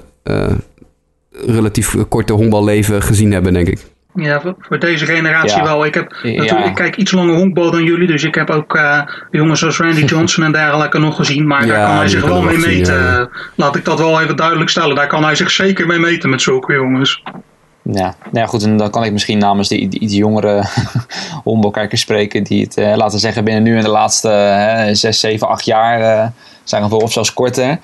relatief 1.45 1.95
korte 2.09 2.33
honkballeven 2.33 3.01
gezien 3.01 3.31
hebben, 3.31 3.53
denk 3.53 3.67
ik. 3.67 3.79
Ja, 4.15 4.41
voor 4.59 4.79
deze 4.79 5.05
generatie 5.05 5.57
ja. 5.57 5.63
wel. 5.63 5.86
Ik 5.86 5.93
heb 5.93 6.11
natuurlijk, 6.11 6.49
ja. 6.49 6.65
ik 6.65 6.75
kijk 6.75 6.95
iets 6.95 7.11
langer 7.11 7.36
honkbal 7.36 7.71
dan 7.71 7.83
jullie, 7.83 8.07
dus 8.07 8.23
ik 8.23 8.36
heb 8.36 8.49
ook 8.49 8.75
uh, 8.75 9.01
jongens 9.31 9.59
zoals 9.59 9.77
Randy 9.77 10.05
Johnson 10.13 10.43
en 10.43 10.51
dergelijke 10.51 10.99
nog 10.99 11.15
gezien, 11.15 11.47
maar 11.47 11.65
ja, 11.65 11.73
daar 11.73 11.88
kan 11.88 11.95
hij 11.95 12.07
zich 12.07 12.25
wel 12.25 12.41
mee 12.41 12.57
meten. 12.57 13.15
Zien, 13.15 13.29
Laat 13.55 13.75
ik 13.75 13.86
dat 13.86 13.99
wel 13.99 14.21
even 14.21 14.36
duidelijk 14.36 14.69
stellen. 14.69 14.95
Daar 14.95 15.07
kan 15.07 15.23
hij 15.23 15.36
zich 15.36 15.51
zeker 15.51 15.88
mee 15.88 15.99
meten 15.99 16.29
met 16.29 16.41
zulke 16.41 16.73
jongens. 16.73 17.23
Ja, 17.81 18.15
nou 18.23 18.38
ja, 18.39 18.45
goed, 18.45 18.63
en 18.63 18.77
dan 18.77 18.89
kan 18.89 19.03
ik 19.03 19.11
misschien 19.11 19.38
namens 19.38 19.67
die, 19.67 19.88
die, 19.88 19.99
die 19.99 20.17
jongere 20.17 20.63
honkbalkijkers 21.43 22.01
spreken 22.01 22.43
die 22.43 22.63
het, 22.63 22.77
uh, 22.77 22.95
laten 22.95 23.19
zeggen, 23.19 23.43
binnen 23.43 23.63
nu 23.63 23.77
in 23.77 23.83
de 23.83 23.89
laatste 23.89 24.29
uh, 24.88 24.93
6, 24.93 25.19
7, 25.19 25.47
8 25.47 25.65
jaar 25.65 25.99
uh, 25.99 26.27
zijn 26.63 26.83
of, 26.83 26.91
of 26.91 27.11
zelfs 27.11 27.33
korter 27.33 27.79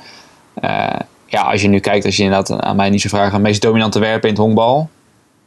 ja, 1.32 1.41
als 1.41 1.61
je 1.61 1.67
nu 1.67 1.79
kijkt, 1.79 2.05
als 2.05 2.17
je 2.17 2.23
inderdaad 2.23 2.61
aan 2.61 2.75
mij 2.75 2.89
niet 2.89 3.01
zo 3.01 3.09
vragen, 3.09 3.34
de 3.34 3.39
meest 3.39 3.61
dominante 3.61 3.99
werpen 3.99 4.29
in 4.29 4.36
het 4.36 4.43
honkbal. 4.43 4.89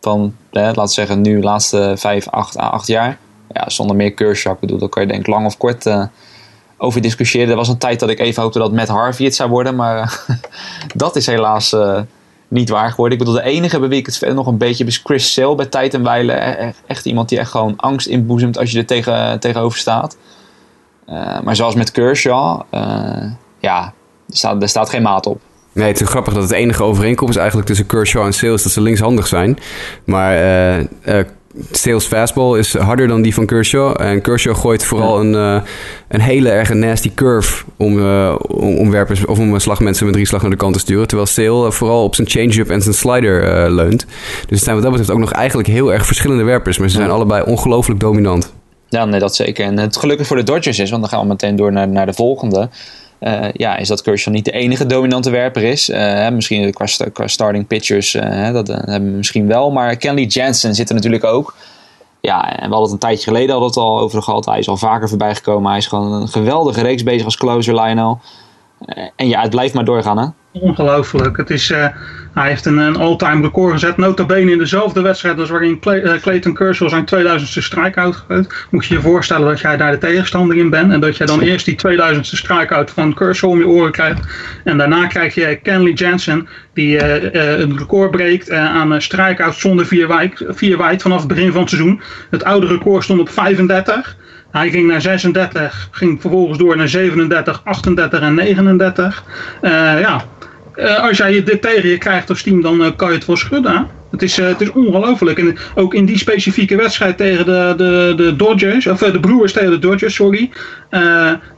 Van, 0.00 0.36
laten 0.50 0.82
we 0.82 0.88
zeggen, 0.88 1.20
nu 1.20 1.36
de 1.36 1.46
laatste 1.46 1.94
5, 1.96 2.28
8, 2.28 2.56
8 2.56 2.86
jaar. 2.86 3.18
Ja, 3.52 3.68
zonder 3.70 3.96
meer 3.96 4.12
Kershaw. 4.12 4.52
Ik 4.52 4.60
bedoel, 4.60 4.78
daar 4.78 4.88
kan 4.88 5.02
je 5.02 5.08
denk 5.08 5.20
ik 5.20 5.26
lang 5.26 5.46
of 5.46 5.56
kort 5.56 5.86
uh, 5.86 6.04
over 6.76 7.00
discussiëren. 7.00 7.50
Er 7.50 7.56
was 7.56 7.68
een 7.68 7.78
tijd 7.78 8.00
dat 8.00 8.08
ik 8.08 8.18
even 8.18 8.42
hoopte 8.42 8.58
dat 8.58 8.72
Matt 8.72 8.88
Harvey 8.88 9.24
het 9.24 9.34
zou 9.34 9.50
worden. 9.50 9.76
Maar 9.76 10.24
dat 10.94 11.16
is 11.16 11.26
helaas 11.26 11.72
uh, 11.72 12.00
niet 12.48 12.68
waar 12.68 12.90
geworden. 12.90 13.18
Ik 13.18 13.24
bedoel, 13.24 13.42
de 13.42 13.48
enige 13.48 13.78
bij 13.78 13.88
wie 13.88 13.98
ik 13.98 14.06
het 14.06 14.34
nog 14.34 14.46
een 14.46 14.58
beetje 14.58 14.84
is 14.84 15.00
Chris 15.04 15.32
Sale 15.32 15.54
bij 15.54 15.66
tijd 15.66 15.94
en 15.94 16.02
wijle. 16.02 16.32
Echt 16.86 17.06
iemand 17.06 17.28
die 17.28 17.38
echt 17.38 17.50
gewoon 17.50 17.76
angst 17.76 18.06
inboezemt 18.06 18.58
als 18.58 18.70
je 18.70 18.78
er 18.78 18.86
tegen, 18.86 19.40
tegenover 19.40 19.78
staat. 19.78 20.16
Uh, 21.08 21.40
maar 21.40 21.56
zoals 21.56 21.74
met 21.74 21.90
Kershaw, 21.90 22.60
ja, 23.58 23.92
er 24.28 24.36
staat, 24.36 24.62
er 24.62 24.68
staat 24.68 24.90
geen 24.90 25.02
maat 25.02 25.26
op. 25.26 25.40
Nee, 25.74 25.88
het 25.88 26.00
is 26.00 26.08
grappig 26.08 26.34
dat 26.34 26.42
het 26.42 26.52
enige 26.52 26.82
overeenkomst 26.82 27.36
eigenlijk 27.36 27.66
tussen 27.66 27.86
Kershaw 27.86 28.24
en 28.24 28.32
Sales 28.32 28.62
dat 28.62 28.72
ze 28.72 28.80
linkshandig 28.80 29.26
zijn. 29.26 29.58
Maar 30.04 30.36
uh, 30.36 30.78
uh, 30.78 31.24
Sales 31.70 32.04
fastball 32.04 32.58
is 32.58 32.74
harder 32.74 33.08
dan 33.08 33.22
die 33.22 33.34
van 33.34 33.46
Kershaw. 33.46 34.00
En 34.00 34.20
Kershaw 34.20 34.56
gooit 34.56 34.84
vooral 34.84 35.20
een, 35.20 35.32
uh, 35.32 35.60
een 36.08 36.20
hele 36.20 36.50
erg 36.50 36.74
nasty 36.74 37.10
curve 37.14 37.64
om, 37.76 37.92
om, 38.38 38.76
om, 38.76 38.90
werpers 38.90 39.26
of 39.26 39.38
om 39.38 39.58
slagmensen 39.58 40.04
met 40.04 40.14
drie 40.14 40.26
slag 40.26 40.42
naar 40.42 40.50
de 40.50 40.56
kant 40.56 40.72
te 40.72 40.78
sturen. 40.78 41.06
Terwijl 41.06 41.28
Sale 41.28 41.72
vooral 41.72 42.04
op 42.04 42.14
zijn 42.14 42.28
change-up 42.28 42.70
en 42.70 42.82
zijn 42.82 42.94
slider 42.94 43.70
leunt. 43.70 44.06
Dus 44.40 44.46
het 44.48 44.62
zijn 44.62 44.74
wat 44.74 44.84
dat 44.84 44.92
betreft 44.92 45.12
ook 45.12 45.24
nog 45.24 45.32
eigenlijk 45.32 45.68
heel 45.68 45.92
erg 45.92 46.06
verschillende 46.06 46.42
werpers. 46.42 46.78
Maar 46.78 46.88
ze 46.88 46.96
zijn 46.96 47.10
allebei 47.10 47.42
ongelooflijk 47.42 48.00
dominant. 48.00 48.52
Ja, 48.88 49.04
nee, 49.04 49.20
dat 49.20 49.34
zeker. 49.34 49.64
En 49.64 49.78
het 49.78 49.96
gelukkig 49.96 50.26
voor 50.26 50.36
de 50.36 50.42
Dodgers 50.42 50.78
is, 50.78 50.90
want 50.90 51.02
dan 51.02 51.10
gaan 51.10 51.20
we 51.20 51.26
meteen 51.26 51.56
door 51.56 51.72
naar, 51.72 51.88
naar 51.88 52.06
de 52.06 52.12
volgende. 52.12 52.68
Uh, 53.20 53.52
ja, 53.52 53.76
is 53.76 53.88
dat 53.88 54.02
Kershaw 54.02 54.34
niet 54.34 54.44
de 54.44 54.50
enige 54.50 54.86
dominante 54.86 55.30
werper 55.30 55.62
is. 55.62 55.88
Uh, 55.88 56.28
misschien 56.28 56.74
qua, 57.12 57.26
starting 57.26 57.66
pitchers, 57.66 58.14
uh, 58.14 58.52
dat 58.52 58.68
hebben 58.68 59.10
we 59.10 59.16
misschien 59.16 59.46
wel. 59.46 59.70
Maar 59.70 59.96
Kenley 59.96 60.24
Jansen 60.24 60.74
zit 60.74 60.88
er 60.88 60.94
natuurlijk 60.94 61.24
ook. 61.24 61.54
Ja, 62.20 62.48
en 62.48 62.68
we 62.68 62.74
hadden 62.74 62.82
het 62.82 62.92
een 62.92 63.08
tijdje 63.08 63.24
geleden 63.24 63.50
hadden 63.50 63.68
het 63.68 63.78
al 63.78 64.00
over 64.00 64.22
gehad. 64.22 64.44
Hij 64.44 64.58
is 64.58 64.68
al 64.68 64.76
vaker 64.76 65.08
voorbij 65.08 65.34
gekomen. 65.34 65.68
Hij 65.68 65.78
is 65.78 65.86
gewoon 65.86 66.12
een 66.12 66.28
geweldige 66.28 66.82
reeks 66.82 67.02
bezig 67.02 67.24
als 67.24 67.36
closer, 67.36 67.74
Lionel. 67.74 68.20
en 69.16 69.28
ja, 69.28 69.40
het 69.40 69.50
blijft 69.50 69.74
maar 69.74 69.84
doorgaan, 69.84 70.18
hè? 70.18 70.26
Ongelooflijk. 70.60 71.36
Het 71.36 71.50
is, 71.50 71.70
uh, 71.70 71.86
hij 72.32 72.48
heeft 72.48 72.66
een, 72.66 72.78
een 72.78 72.96
all-time 72.96 73.42
record 73.42 73.72
gezet. 73.72 73.96
Nota 73.96 74.24
bene 74.24 74.50
in 74.50 74.58
dezelfde 74.58 75.00
wedstrijd 75.00 75.38
als 75.38 75.50
waarin 75.50 75.80
uh, 75.84 76.14
Clayton 76.20 76.54
Kershaw 76.54 76.88
zijn 76.88 77.08
2000ste 77.14 77.62
strikeout 77.62 78.16
gooit. 78.16 78.66
Moet 78.70 78.86
je 78.86 78.94
je 78.94 79.00
voorstellen 79.00 79.48
dat 79.48 79.60
jij 79.60 79.76
daar 79.76 79.90
de 79.90 79.98
tegenstander 79.98 80.56
in 80.56 80.70
bent. 80.70 80.92
En 80.92 81.00
dat 81.00 81.16
je 81.16 81.24
dan 81.24 81.40
eerst 81.40 81.64
die 81.64 81.78
2000ste 81.86 82.20
strikeout 82.20 82.90
van 82.90 83.14
Kershaw 83.14 83.50
om 83.50 83.58
je 83.58 83.66
oren 83.66 83.92
krijgt. 83.92 84.20
En 84.64 84.78
daarna 84.78 85.06
krijg 85.06 85.34
je 85.34 85.58
Kenley 85.62 85.92
Jansen 85.92 86.48
die 86.72 86.96
uh, 86.96 87.58
een 87.58 87.78
record 87.78 88.10
breekt 88.10 88.50
aan 88.50 89.02
strikeouts 89.02 89.60
zonder 89.60 89.86
vier 89.86 90.08
wijd, 90.08 90.44
vier 90.48 90.78
wijd 90.78 91.02
vanaf 91.02 91.18
het 91.18 91.28
begin 91.28 91.52
van 91.52 91.60
het 91.60 91.70
seizoen. 91.70 92.00
Het 92.30 92.44
oude 92.44 92.66
record 92.66 93.04
stond 93.04 93.20
op 93.20 93.28
35. 93.28 94.16
Hij 94.54 94.70
ging 94.70 94.88
naar 94.88 95.00
36, 95.00 95.88
ging 95.90 96.20
vervolgens 96.20 96.58
door 96.58 96.76
naar 96.76 96.88
37, 96.88 97.60
38 97.64 98.20
en 98.20 98.34
39. 98.34 99.24
Uh, 99.62 99.70
ja, 100.00 100.24
uh, 100.76 101.02
als 101.02 101.16
jij 101.16 101.44
dit 101.44 101.62
tegen 101.62 101.88
je 101.88 101.98
krijgt 101.98 102.28
als 102.28 102.42
team, 102.42 102.62
dan 102.62 102.80
uh, 102.80 102.86
kan 102.96 103.08
je 103.08 103.14
het 103.14 103.26
wel 103.26 103.36
schudden. 103.36 103.86
Het 104.10 104.22
is, 104.22 104.38
uh, 104.38 104.46
het 104.46 104.60
is 104.60 104.72
ongelooflijk. 104.72 105.38
En 105.38 105.56
ook 105.74 105.94
in 105.94 106.04
die 106.04 106.18
specifieke 106.18 106.76
wedstrijd 106.76 107.16
tegen 107.16 107.44
de, 107.44 107.74
de, 107.76 108.12
de 108.16 108.36
Dodgers, 108.36 108.86
of 108.86 108.98
de 108.98 109.20
Brewers 109.20 109.52
tegen 109.52 109.70
de 109.70 109.78
Dodgers, 109.78 110.14
sorry. 110.14 110.50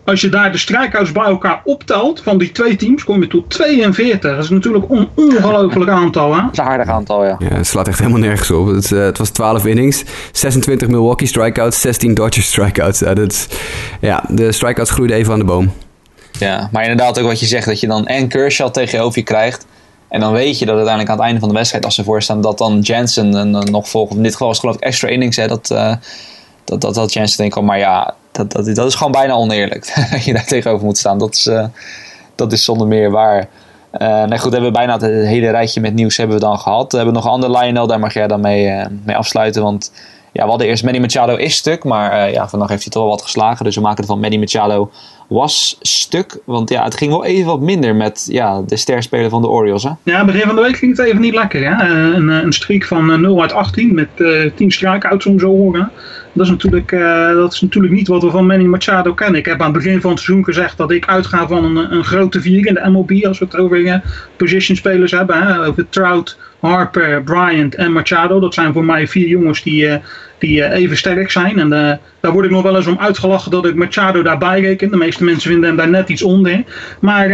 als 0.04 0.20
je 0.20 0.28
daar 0.28 0.52
de 0.52 0.58
strikeouts 0.58 1.12
bij 1.12 1.24
elkaar 1.24 1.60
optelt 1.64 2.22
van 2.22 2.38
die 2.38 2.52
twee 2.52 2.76
teams, 2.76 3.04
kom 3.04 3.20
je 3.20 3.26
tot 3.26 3.50
42. 3.50 4.34
Dat 4.34 4.44
is 4.44 4.50
natuurlijk 4.50 4.84
een 4.90 5.08
ongelooflijk 5.14 5.90
aantal. 5.90 6.34
Hè? 6.34 6.40
Dat 6.40 6.52
is 6.52 6.58
een 6.58 6.64
aardig 6.64 6.88
aantal, 6.88 7.24
ja. 7.24 7.36
Ja, 7.38 7.56
het 7.56 7.66
slaat 7.66 7.88
echt 7.88 7.98
helemaal 7.98 8.20
nergens 8.20 8.50
op. 8.50 8.66
Het, 8.66 8.90
het 8.90 9.18
was 9.18 9.30
12 9.30 9.66
innings, 9.66 10.04
26 10.32 10.88
Milwaukee 10.88 11.28
strikeouts, 11.28 11.80
16 11.80 12.14
Dodgers 12.14 12.46
strikeouts. 12.46 12.98
dat 12.98 13.48
ja, 14.00 14.24
de 14.28 14.52
strikeouts 14.52 14.90
groeiden 14.90 15.16
even 15.16 15.32
aan 15.32 15.38
de 15.38 15.44
boom. 15.44 15.72
Ja, 16.38 16.68
maar 16.72 16.82
inderdaad 16.82 17.18
ook 17.18 17.26
wat 17.26 17.40
je 17.40 17.46
zegt, 17.46 17.66
dat 17.66 17.80
je 17.80 17.86
dan 17.86 18.06
en 18.06 18.28
Kershaw 18.28 18.70
tegen 18.70 19.10
je 19.12 19.22
krijgt. 19.22 19.66
En 20.08 20.20
dan 20.20 20.32
weet 20.32 20.58
je 20.58 20.66
dat 20.66 20.74
uiteindelijk 20.74 21.10
aan 21.10 21.16
het 21.16 21.26
einde 21.26 21.40
van 21.40 21.48
de 21.48 21.54
wedstrijd, 21.54 21.84
als 21.84 21.94
ze 21.94 22.04
voorstaan, 22.04 22.40
dat 22.40 22.58
dan 22.58 22.80
Jensen 22.80 23.36
en, 23.36 23.50
nog 23.50 23.88
volgt. 23.88 24.14
In 24.14 24.22
dit 24.22 24.32
geval 24.32 24.50
is 24.50 24.56
het 24.56 24.64
geloof 24.64 24.76
ik 24.76 24.82
extra 24.82 25.08
innings, 25.08 25.36
hè, 25.36 25.46
dat, 25.48 25.70
uh, 25.72 25.94
dat, 26.64 26.80
dat, 26.80 26.94
dat 26.94 27.12
Jensen 27.12 27.38
denkt, 27.38 27.60
maar 27.60 27.78
ja, 27.78 28.14
dat, 28.32 28.52
dat, 28.52 28.74
dat 28.74 28.86
is 28.86 28.94
gewoon 28.94 29.12
bijna 29.12 29.34
oneerlijk. 29.34 29.94
dat 30.10 30.24
je 30.24 30.32
daar 30.32 30.46
tegenover 30.46 30.84
moet 30.84 30.98
staan. 30.98 31.18
Dat 31.18 31.34
is, 31.34 31.50
dat 32.34 32.52
is 32.52 32.64
zonder 32.64 32.86
meer 32.86 33.10
waar. 33.10 33.48
Nee, 33.98 34.38
goed, 34.38 34.52
hebben 34.52 34.70
we 34.70 34.76
bijna 34.76 34.92
het 34.92 35.02
hele 35.02 35.50
rijtje 35.50 35.80
met 35.80 35.94
nieuws 35.94 36.16
hebben 36.16 36.36
we 36.36 36.42
dan 36.42 36.58
gehad. 36.58 36.90
We 36.90 36.96
hebben 36.96 37.14
nog 37.14 37.24
een 37.24 37.30
ander 37.30 37.50
Lionel, 37.50 37.86
daar 37.86 37.98
mag 37.98 38.14
jij 38.14 38.26
dan 38.26 38.40
mee, 38.40 38.84
mee 39.04 39.16
afsluiten. 39.16 39.62
Want 39.62 39.92
ja, 40.32 40.42
we 40.42 40.48
hadden 40.48 40.66
eerst 40.66 40.84
Manny 40.84 41.00
Machado 41.00 41.36
is 41.36 41.56
stuk, 41.56 41.84
maar 41.84 42.30
ja, 42.30 42.48
vandaag 42.48 42.68
heeft 42.68 42.82
hij 42.82 42.92
toch 42.92 43.02
wel 43.02 43.10
wat 43.10 43.22
geslagen. 43.22 43.64
Dus 43.64 43.74
we 43.74 43.80
maken 43.80 44.00
ervan 44.00 44.20
Manny 44.20 44.36
Machado 44.36 44.90
was 45.28 45.76
stuk. 45.80 46.38
Want 46.44 46.70
ja, 46.70 46.84
het 46.84 46.96
ging 46.96 47.10
wel 47.10 47.24
even 47.24 47.46
wat 47.46 47.60
minder 47.60 47.94
met 47.94 48.26
ja, 48.30 48.62
de 48.66 48.76
sterspeler 48.76 49.30
van 49.30 49.42
de 49.42 49.48
Orioles. 49.48 49.82
Hè? 49.82 49.90
Ja, 50.02 50.24
begin 50.24 50.46
van 50.46 50.54
de 50.54 50.62
week 50.62 50.76
ging 50.76 50.96
het 50.96 51.06
even 51.06 51.20
niet 51.20 51.34
lekker. 51.34 51.76
Hè? 51.76 51.84
Een, 52.14 52.28
een 52.28 52.52
streak 52.52 52.84
van 52.84 53.20
0 53.20 53.42
uit 53.42 53.52
18 53.52 53.94
met 53.94 54.08
uh, 54.16 54.50
10 54.54 54.70
strikeouts 54.70 55.26
om 55.26 55.38
zo 55.38 55.46
horen. 55.46 55.90
Dat 56.32 56.44
is, 56.44 56.50
natuurlijk, 56.50 56.90
dat 57.34 57.52
is 57.52 57.60
natuurlijk 57.60 57.92
niet 57.92 58.08
wat 58.08 58.22
we 58.22 58.30
van 58.30 58.46
Manny 58.46 58.64
Machado 58.64 59.14
kennen. 59.14 59.38
Ik 59.38 59.46
heb 59.46 59.60
aan 59.60 59.72
het 59.72 59.82
begin 59.82 60.00
van 60.00 60.10
het 60.10 60.20
seizoen 60.20 60.44
gezegd 60.44 60.76
dat 60.76 60.90
ik 60.90 61.06
uitga 61.06 61.46
van 61.46 61.64
een, 61.64 61.92
een 61.92 62.04
grote 62.04 62.40
vier 62.40 62.66
in 62.66 62.74
de 62.74 62.88
MLB. 62.90 63.24
Als 63.24 63.38
we 63.38 63.44
het 63.44 63.56
over 63.56 64.02
position 64.36 64.76
spelers 64.76 65.10
hebben. 65.10 65.66
Over 65.66 65.88
Trout, 65.88 66.38
Harper, 66.60 67.22
Bryant 67.22 67.74
en 67.74 67.92
Machado. 67.92 68.40
Dat 68.40 68.54
zijn 68.54 68.72
voor 68.72 68.84
mij 68.84 69.08
vier 69.08 69.28
jongens 69.28 69.62
die, 69.62 69.86
uh, 69.86 69.94
die 70.38 70.72
even 70.72 70.96
sterk 70.96 71.30
zijn. 71.30 71.58
En 71.58 71.68
daar 72.20 72.32
word 72.32 72.44
ik 72.44 72.50
nog 72.50 72.62
wel 72.62 72.76
eens 72.76 72.86
om 72.86 72.98
uitgelachen 72.98 73.50
dat 73.50 73.66
ik 73.66 73.74
Machado 73.74 74.22
daarbij 74.22 74.60
reken. 74.60 74.90
De 74.90 74.96
meeste 74.96 75.24
mensen 75.24 75.50
vinden 75.50 75.68
hem 75.68 75.78
daar 75.78 75.88
net 75.88 76.08
iets 76.08 76.22
onder. 76.22 76.64
Maar 77.00 77.28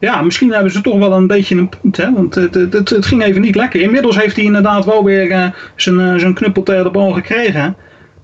ja, 0.00 0.22
misschien 0.22 0.52
hebben 0.52 0.72
ze 0.72 0.80
toch 0.80 0.98
wel 0.98 1.12
een 1.12 1.26
beetje 1.26 1.56
een 1.56 1.68
punt. 1.68 1.96
Hè? 1.96 2.12
Want 2.12 2.34
het, 2.34 2.54
het, 2.54 2.88
het, 2.88 3.06
ging 3.06 3.22
even 3.22 3.40
niet 3.40 3.56
lekker. 3.56 3.80
Inmiddels 3.80 4.20
heeft 4.20 4.36
hij 4.36 4.44
inderdaad 4.44 4.84
wel 4.84 5.04
weer 5.04 5.52
zijn, 5.76 6.20
zijn 6.20 6.34
knuppel 6.34 6.62
tegen 6.62 6.84
de 6.84 6.90
bal 6.90 7.12
gekregen. 7.12 7.76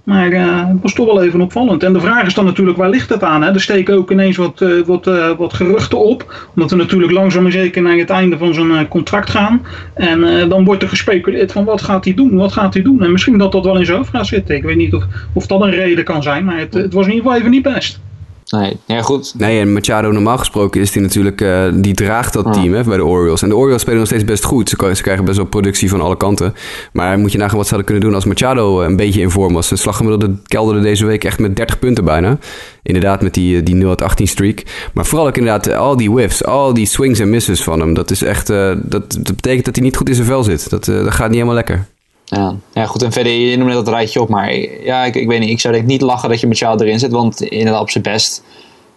Maar 0.05 0.33
uh, 0.33 0.69
het 0.69 0.83
was 0.83 0.93
toch 0.93 1.07
wel 1.07 1.23
even 1.23 1.41
opvallend. 1.41 1.83
En 1.83 1.93
de 1.93 2.01
vraag 2.01 2.27
is 2.27 2.35
dan 2.35 2.45
natuurlijk, 2.45 2.77
waar 2.79 2.91
ligt 2.91 3.09
het 3.09 3.23
aan? 3.23 3.43
Hè? 3.43 3.53
Er 3.53 3.61
steken 3.61 3.95
ook 3.95 4.11
ineens 4.11 4.37
wat, 4.37 4.61
uh, 4.61 4.85
wat, 4.85 5.07
uh, 5.07 5.31
wat 5.37 5.55
geruchten 5.55 5.99
op. 5.99 6.49
Omdat 6.55 6.71
we 6.71 6.77
natuurlijk 6.77 7.13
langzaam 7.13 7.43
maar 7.43 7.53
zeker 7.53 7.83
naar 7.83 7.97
het 7.97 8.11
einde 8.11 8.39
van 8.39 8.55
zijn 8.55 8.89
contract 8.89 9.31
gaan. 9.31 9.67
En 9.95 10.49
dan 10.49 10.65
wordt 10.65 10.83
er 10.83 10.89
gespeculeerd 10.89 11.53
van 11.53 11.65
wat 11.65 11.83
gaat 11.83 12.05
hij 12.05 12.15
doen? 12.15 12.37
Wat 12.37 12.53
gaat 12.53 12.75
hij 12.75 12.83
doen? 12.83 13.03
En 13.03 13.13
misschien 13.13 13.39
dat 13.39 13.53
dat 13.53 13.65
wel 13.65 13.79
in 13.79 13.85
zijn 13.85 13.97
hoofd 13.97 14.11
gaat 14.11 14.27
zitten. 14.27 14.57
Ik 14.57 14.63
weet 14.63 14.77
niet 14.77 14.95
of, 14.95 15.05
of 15.33 15.47
dat 15.47 15.63
een 15.63 15.71
reden 15.71 16.05
kan 16.05 16.23
zijn. 16.23 16.45
Maar 16.45 16.59
het, 16.59 16.75
het 16.75 16.93
was 16.93 17.07
in 17.07 17.13
ieder 17.13 17.25
geval 17.25 17.39
even 17.39 17.51
niet 17.51 17.63
best. 17.63 18.01
Nee, 18.49 18.77
ja 18.87 19.03
goed. 19.03 19.35
Nee, 19.37 19.61
en 19.61 19.73
Machado 19.73 20.11
normaal 20.11 20.39
gesproken 20.39 20.81
is 20.81 20.93
die 20.93 21.03
natuurlijk, 21.03 21.41
uh, 21.41 21.65
die 21.75 21.95
draagt 21.95 22.33
dat 22.33 22.53
team 22.53 22.75
hè, 22.75 22.85
bij 22.85 22.97
de 22.97 23.05
Orioles. 23.05 23.43
En 23.43 23.49
de 23.49 23.57
Orioles 23.57 23.81
spelen 23.81 23.99
nog 23.99 24.09
steeds 24.09 24.25
best 24.25 24.45
goed. 24.45 24.69
Ze, 24.69 24.91
ze, 24.95 25.03
krijgen 25.03 25.25
best 25.25 25.37
wel 25.37 25.47
productie 25.47 25.89
van 25.89 26.01
alle 26.01 26.17
kanten. 26.17 26.55
Maar 26.93 27.19
moet 27.19 27.33
je 27.33 27.39
nagaan 27.39 27.57
wat 27.57 27.67
ze 27.67 27.75
hadden 27.75 27.91
kunnen 27.91 28.05
doen 28.05 28.15
als 28.15 28.25
Machado 28.25 28.83
een 28.83 28.97
beetje 28.97 29.21
in 29.21 29.31
vorm 29.31 29.55
was. 29.55 29.67
Zijn 29.67 29.81
slaggemiddelde 29.81 30.35
kelderde 30.47 30.81
deze 30.81 31.07
week 31.07 31.25
echt 31.25 31.39
met 31.39 31.57
30 31.57 31.79
punten 31.79 32.05
bijna. 32.05 32.39
Inderdaad, 32.83 33.23
met 33.23 33.35
die, 33.35 33.63
die 33.63 33.75
0 33.75 33.97
18 33.97 34.29
streak. 34.29 34.63
Maar 34.93 35.07
vooral 35.07 35.27
ook 35.27 35.37
inderdaad 35.37 35.73
al 35.73 35.97
die 35.97 36.11
whiffs, 36.11 36.45
al 36.45 36.75
die 36.75 36.87
swings 36.87 37.19
en 37.19 37.31
misses 37.31 37.63
van 37.63 37.81
hem. 37.81 37.95
Dat 37.95 38.11
is 38.11 38.23
echt, 38.23 38.51
uh, 38.51 38.73
dat, 38.83 39.13
dat 39.13 39.35
betekent 39.37 39.65
dat 39.65 39.75
hij 39.75 39.85
niet 39.85 39.97
goed 39.97 40.09
in 40.09 40.15
zijn 40.15 40.27
vel 40.27 40.43
zit. 40.43 40.71
Dat, 40.71 40.87
uh, 40.87 41.05
dat 41.05 41.13
gaat 41.13 41.27
niet 41.27 41.35
helemaal 41.35 41.55
lekker. 41.55 41.87
Ja. 42.25 42.57
ja, 42.73 42.87
goed. 42.87 43.03
En 43.03 43.13
verder, 43.13 43.33
je 43.33 43.57
noemde 43.57 43.73
dat 43.73 43.89
rijtje 43.89 44.21
op. 44.21 44.29
Maar 44.29 44.55
ja, 44.85 45.05
ik, 45.05 45.15
ik 45.15 45.29
weet 45.29 45.41
niet. 45.41 45.51
Ik 45.51 45.61
zou 45.61 45.75
denk 45.75 45.87
niet 45.87 46.01
lachen 46.01 46.29
dat 46.29 46.41
je 46.41 46.47
Machado 46.47 46.85
erin 46.85 46.99
zet. 46.99 47.11
Want 47.11 47.41
inderdaad 47.41 47.81
op 47.81 47.91
zijn 47.91 48.05
best 48.05 48.43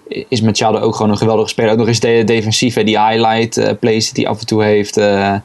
is 0.07 0.41
Machado 0.41 0.79
ook 0.79 0.95
gewoon 0.95 1.11
een 1.11 1.17
geweldige 1.17 1.49
speler. 1.49 1.71
Ook 1.71 1.77
nog 1.77 1.87
eens 1.87 1.99
de 1.99 2.23
defensief, 2.25 2.73
die 2.73 2.99
highlight 2.99 3.57
uh, 3.57 3.69
plays 3.79 4.11
die 4.11 4.23
hij 4.23 4.33
af 4.33 4.39
en 4.39 4.45
toe 4.45 4.63
heeft. 4.63 4.97
Uh, 4.97 5.35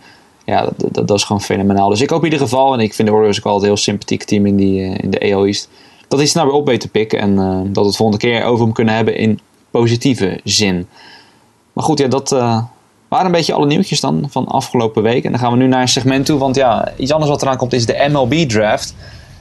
ja, 0.44 0.68
dat, 0.76 1.08
dat, 1.08 1.18
is 1.18 1.24
gewoon 1.24 1.42
fenomenaal. 1.42 1.88
Dus 1.88 2.00
ik 2.00 2.10
hoop 2.10 2.24
in 2.24 2.32
ieder 2.32 2.46
geval, 2.46 2.72
en 2.72 2.80
ik 2.80 2.94
vind 2.94 3.08
de 3.08 3.14
Warriors 3.14 3.38
ook 3.38 3.44
altijd 3.44 3.62
een 3.62 3.68
heel 3.68 3.82
sympathiek 3.82 4.24
team 4.24 4.46
in, 4.46 4.56
die, 4.56 4.80
uh, 4.80 4.94
in 5.00 5.10
de 5.10 5.34
AL 5.34 5.46
East, 5.46 5.68
dat 6.08 6.18
hij 6.18 6.28
snel 6.28 6.44
weer 6.44 6.54
op 6.54 6.66
weet 6.66 6.80
te 6.80 6.88
pikken. 6.88 7.18
En 7.18 7.36
dat 7.72 7.82
we 7.82 7.88
het 7.88 7.96
volgende 7.96 8.26
keer 8.26 8.44
over 8.44 8.64
hem 8.64 8.74
kunnen 8.74 8.94
hebben 8.94 9.16
in 9.16 9.40
positieve 9.70 10.40
zin. 10.44 10.86
Maar 11.72 11.84
goed, 11.84 11.98
ja, 11.98 12.08
dat 12.08 12.32
waren 13.12 13.26
een 13.26 13.32
beetje 13.32 13.52
alle 13.52 13.66
nieuwtjes 13.66 14.00
dan 14.00 14.26
van 14.30 14.46
afgelopen 14.46 15.02
week. 15.02 15.24
En 15.24 15.30
dan 15.30 15.40
gaan 15.40 15.52
we 15.52 15.58
nu 15.58 15.66
naar 15.66 15.80
een 15.80 15.88
segment 15.88 16.26
toe, 16.26 16.38
want 16.38 16.56
ja, 16.56 16.92
iets 16.96 17.12
anders 17.12 17.30
wat 17.30 17.42
eraan 17.42 17.56
komt 17.56 17.72
is 17.72 17.86
de 17.86 18.08
MLB 18.10 18.34
Draft 18.34 18.94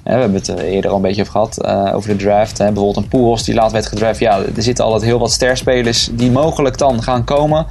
we 0.04 0.10
hebben 0.10 0.34
het 0.34 0.50
eh, 0.50 0.74
eerder 0.74 0.90
al 0.90 0.96
een 0.96 1.02
beetje 1.02 1.22
over 1.22 1.34
gehad, 1.34 1.58
uh, 1.66 1.96
over 1.96 2.10
de 2.10 2.16
draft. 2.16 2.58
Hè. 2.58 2.66
Bijvoorbeeld 2.66 2.98
een 2.98 3.08
Pujols 3.08 3.44
die 3.44 3.56
laat 3.56 3.72
werd 3.72 3.86
gedraft. 3.86 4.20
Ja, 4.20 4.40
er 4.56 4.64
zitten 4.64 4.86
altijd 4.86 5.04
heel 5.04 5.20
wat 5.20 5.32
sterspelers 5.32 6.10
die 6.12 6.32
mogelijk 6.32 6.78
dan 6.78 7.04
gaan 7.04 7.24
komen. 7.24 7.66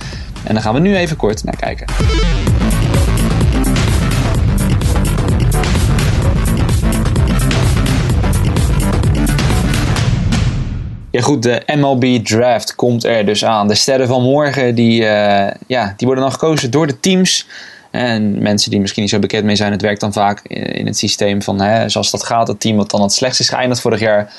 En 0.44 0.55
daar 0.55 0.62
gaan 0.62 0.74
we 0.74 0.80
nu 0.80 0.96
even 0.96 1.16
kort 1.16 1.44
naar 1.44 1.57
kijken. 1.57 1.86
Goed, 11.20 11.42
de 11.42 11.62
MLB 11.76 12.24
Draft 12.24 12.74
komt 12.74 13.04
er 13.04 13.26
dus 13.26 13.44
aan. 13.44 13.68
De 13.68 13.74
sterren 13.74 14.06
van 14.06 14.22
morgen 14.22 14.74
die, 14.74 15.00
uh, 15.00 15.46
ja, 15.66 15.94
die 15.96 16.06
worden 16.06 16.24
dan 16.24 16.32
gekozen 16.32 16.70
door 16.70 16.86
de 16.86 17.00
teams 17.00 17.46
en 17.90 18.42
mensen 18.42 18.70
die 18.70 18.80
misschien 18.80 19.02
niet 19.02 19.10
zo 19.10 19.18
bekend 19.18 19.44
mee 19.44 19.56
zijn, 19.56 19.72
het 19.72 19.82
werkt 19.82 20.00
dan 20.00 20.12
vaak 20.12 20.42
in 20.48 20.86
het 20.86 20.98
systeem 20.98 21.42
van 21.42 21.60
hè, 21.60 21.88
zoals 21.88 22.10
dat 22.10 22.24
gaat. 22.24 22.48
Het 22.48 22.60
team 22.60 22.76
dat 22.76 22.90
dan 22.90 23.02
het 23.02 23.12
slechtst 23.12 23.40
is 23.40 23.48
geëindigd 23.48 23.80
vorig 23.80 24.00
jaar, 24.00 24.32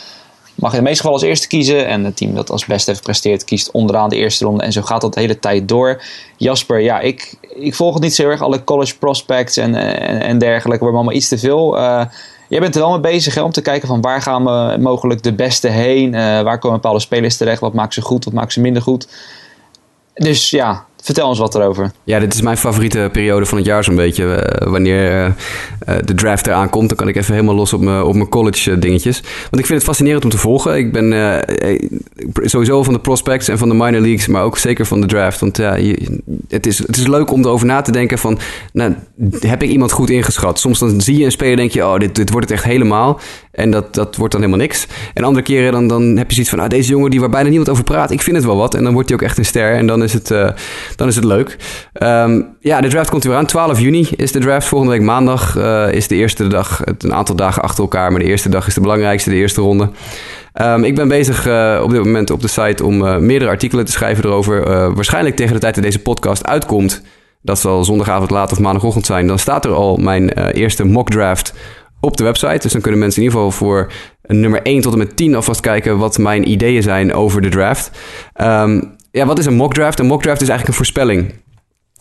mag 0.55 0.71
in 0.71 0.77
de 0.77 0.83
meeste 0.83 0.97
gevallen 0.97 1.19
als 1.19 1.29
eerste 1.29 1.47
kiezen. 1.47 1.87
En 1.87 2.03
het 2.03 2.17
team 2.17 2.35
dat 2.35 2.49
als 2.49 2.65
beste 2.65 2.89
heeft 2.89 3.01
gepresteerd, 3.01 3.43
kiest 3.43 3.71
onderaan 3.71 4.09
de 4.09 4.15
eerste 4.15 4.45
ronde. 4.45 4.63
En 4.63 4.71
zo 4.71 4.81
gaat 4.81 5.01
dat 5.01 5.13
de 5.13 5.19
hele 5.19 5.39
tijd 5.39 5.67
door. 5.67 6.01
Jasper, 6.37 6.79
ja, 6.79 6.99
ik, 6.99 7.33
ik 7.55 7.75
volg 7.75 7.93
het 7.93 8.03
niet 8.03 8.15
zo 8.15 8.29
erg. 8.29 8.41
Alle 8.41 8.63
college 8.63 8.97
prospects 8.97 9.57
en, 9.57 9.75
en, 10.21 10.37
dergelijke 10.37 10.83
worden 10.83 10.99
allemaal 10.99 11.17
iets 11.17 11.27
te 11.27 11.37
veel. 11.37 11.77
Uh, 11.77 12.05
jij 12.51 12.59
bent 12.59 12.75
er 12.75 12.81
wel 12.81 12.91
mee 12.91 12.99
bezig 12.99 13.35
hè, 13.35 13.41
om 13.41 13.51
te 13.51 13.61
kijken 13.61 13.87
van 13.87 14.01
waar 14.01 14.21
gaan 14.21 14.43
we 14.43 14.77
mogelijk 14.79 15.23
de 15.23 15.33
beste 15.33 15.67
heen? 15.67 16.13
Uh, 16.13 16.19
waar 16.19 16.59
komen 16.59 16.77
bepaalde 16.77 16.99
spelers 16.99 17.37
terecht? 17.37 17.59
Wat 17.59 17.73
maakt 17.73 17.93
ze 17.93 18.01
goed? 18.01 18.25
Wat 18.25 18.33
maakt 18.33 18.53
ze 18.53 18.61
minder 18.61 18.81
goed? 18.81 19.07
Dus 20.13 20.49
ja, 20.49 20.85
Vertel 21.01 21.27
ons 21.27 21.39
wat 21.39 21.55
erover. 21.55 21.91
Ja, 22.03 22.19
dit 22.19 22.33
is 22.33 22.41
mijn 22.41 22.57
favoriete 22.57 23.09
periode 23.11 23.45
van 23.45 23.57
het 23.57 23.67
jaar 23.67 23.83
zo'n 23.83 23.95
beetje. 23.95 24.23
Uh, 24.23 24.71
wanneer 24.71 25.11
uh, 25.11 25.25
eh, 25.25 25.95
de 26.05 26.13
draft 26.13 26.47
eraan 26.47 26.69
komt, 26.69 26.87
dan 26.87 26.97
kan 26.97 27.07
ik 27.07 27.15
even 27.15 27.33
helemaal 27.33 27.55
los 27.55 27.73
op 27.73 27.81
mijn, 27.81 28.03
op 28.03 28.15
mijn 28.15 28.29
college 28.29 28.79
dingetjes. 28.79 29.21
Want 29.21 29.59
ik 29.59 29.65
vind 29.65 29.69
het 29.77 29.83
fascinerend 29.83 30.23
om 30.23 30.29
te 30.29 30.37
volgen. 30.37 30.77
Ik 30.77 30.91
ben 30.91 31.43
sowieso 32.35 32.83
van 32.83 32.93
de 32.93 32.99
prospects 32.99 33.47
en 33.47 33.57
van 33.57 33.69
de 33.69 33.75
minor 33.75 34.01
leagues, 34.01 34.27
maar 34.27 34.43
ook 34.43 34.57
zeker 34.57 34.85
van 34.85 35.01
de 35.01 35.07
draft. 35.07 35.39
Want 35.39 35.57
ja, 35.57 35.77
het, 36.47 36.65
is, 36.65 36.77
het 36.77 36.97
is 36.97 37.07
leuk 37.07 37.31
om 37.31 37.43
erover 37.43 37.65
na 37.65 37.81
te 37.81 37.91
denken 37.91 38.17
van, 38.17 38.39
nou, 38.73 38.95
heb 39.39 39.63
ik 39.63 39.69
iemand 39.69 39.91
goed 39.91 40.09
ingeschat? 40.09 40.59
Soms 40.59 40.79
dan 40.79 41.01
zie 41.01 41.17
je 41.17 41.25
een 41.25 41.31
speler 41.31 41.51
en 41.51 41.57
denk 41.57 41.71
je, 41.71 41.85
oh, 41.85 41.97
dit, 41.97 42.15
dit 42.15 42.31
wordt 42.31 42.49
het 42.49 42.57
echt 42.57 42.67
helemaal. 42.67 43.19
En 43.51 43.71
dat, 43.71 43.93
dat 43.93 44.15
wordt 44.15 44.31
dan 44.31 44.41
helemaal 44.41 44.65
niks. 44.65 44.87
En 45.13 45.23
andere 45.23 45.45
keren 45.45 45.71
dan, 45.71 45.87
dan 45.87 46.17
heb 46.17 46.27
je 46.27 46.33
zoiets 46.33 46.49
van, 46.53 46.59
ah, 46.59 46.69
deze 46.69 46.89
jongen 46.89 47.09
die 47.09 47.19
waar 47.19 47.29
bijna 47.29 47.47
niemand 47.47 47.69
over 47.69 47.83
praat, 47.83 48.11
ik 48.11 48.21
vind 48.21 48.35
het 48.35 48.45
wel 48.45 48.57
wat. 48.57 48.73
En 48.73 48.83
dan 48.83 48.93
wordt 48.93 49.09
hij 49.09 49.17
ook 49.17 49.23
echt 49.23 49.37
een 49.37 49.45
ster 49.45 49.73
en 49.73 49.87
dan 49.87 50.03
is 50.03 50.13
het, 50.13 50.31
uh, 50.31 50.49
dan 50.95 51.07
is 51.07 51.15
het 51.15 51.23
leuk. 51.23 51.57
Um, 52.03 52.55
ja, 52.59 52.81
de 52.81 52.87
draft 52.87 53.09
komt 53.09 53.23
weer 53.23 53.35
aan. 53.35 53.45
12 53.45 53.79
juni 53.79 54.07
is 54.15 54.31
de 54.31 54.39
draft. 54.39 54.67
Volgende 54.67 54.93
week 54.93 55.03
maandag 55.03 55.57
uh, 55.57 55.91
is 55.91 56.07
de 56.07 56.15
eerste 56.15 56.47
dag. 56.47 56.81
Het, 56.83 57.03
een 57.03 57.13
aantal 57.13 57.35
dagen 57.35 57.61
achter 57.61 57.83
elkaar, 57.83 58.11
maar 58.11 58.19
de 58.19 58.27
eerste 58.27 58.49
dag 58.49 58.67
is 58.67 58.73
de 58.73 58.81
belangrijkste, 58.81 59.29
de 59.29 59.35
eerste 59.35 59.61
ronde. 59.61 59.89
Um, 60.61 60.83
ik 60.83 60.95
ben 60.95 61.07
bezig 61.07 61.47
uh, 61.47 61.79
op 61.83 61.91
dit 61.91 62.03
moment 62.03 62.29
op 62.29 62.41
de 62.41 62.47
site 62.47 62.85
om 62.85 63.25
meerdere 63.25 63.51
artikelen 63.51 63.85
te 63.85 63.91
schrijven 63.91 64.25
erover. 64.25 64.65
waarschijnlijk 64.95 65.35
tegen 65.35 65.53
de 65.53 65.59
tijd 65.59 65.75
dat 65.75 65.83
deze 65.83 65.99
podcast 65.99 66.45
uitkomt, 66.45 67.01
dat 67.41 67.59
zal 67.59 67.83
zondagavond 67.83 68.29
laat 68.29 68.51
of 68.51 68.59
maandagochtend 68.59 69.05
zijn, 69.05 69.27
dan 69.27 69.39
staat 69.39 69.65
er 69.65 69.71
al 69.71 69.97
mijn 69.97 70.29
eerste 70.51 70.83
mock 70.83 71.09
draft 71.09 71.53
op 72.01 72.17
de 72.17 72.23
website. 72.23 72.59
Dus 72.61 72.71
dan 72.71 72.81
kunnen 72.81 72.99
mensen 72.99 73.21
in 73.21 73.27
ieder 73.27 73.41
geval 73.41 73.57
voor 73.57 73.91
nummer 74.21 74.61
1 74.61 74.81
tot 74.81 74.93
en 74.93 74.97
met 74.97 75.15
10 75.15 75.35
alvast 75.35 75.59
kijken 75.59 75.97
wat 75.97 76.17
mijn 76.17 76.49
ideeën 76.49 76.83
zijn 76.83 77.13
over 77.13 77.41
de 77.41 77.49
draft. 77.49 77.91
Um, 78.41 78.95
ja, 79.11 79.25
wat 79.25 79.39
is 79.39 79.45
een 79.45 79.53
mock 79.53 79.73
draft? 79.73 79.99
Een 79.99 80.05
mock 80.05 80.21
draft 80.21 80.41
is 80.41 80.49
eigenlijk 80.49 80.67
een 80.67 80.85
voorspelling. 80.85 81.33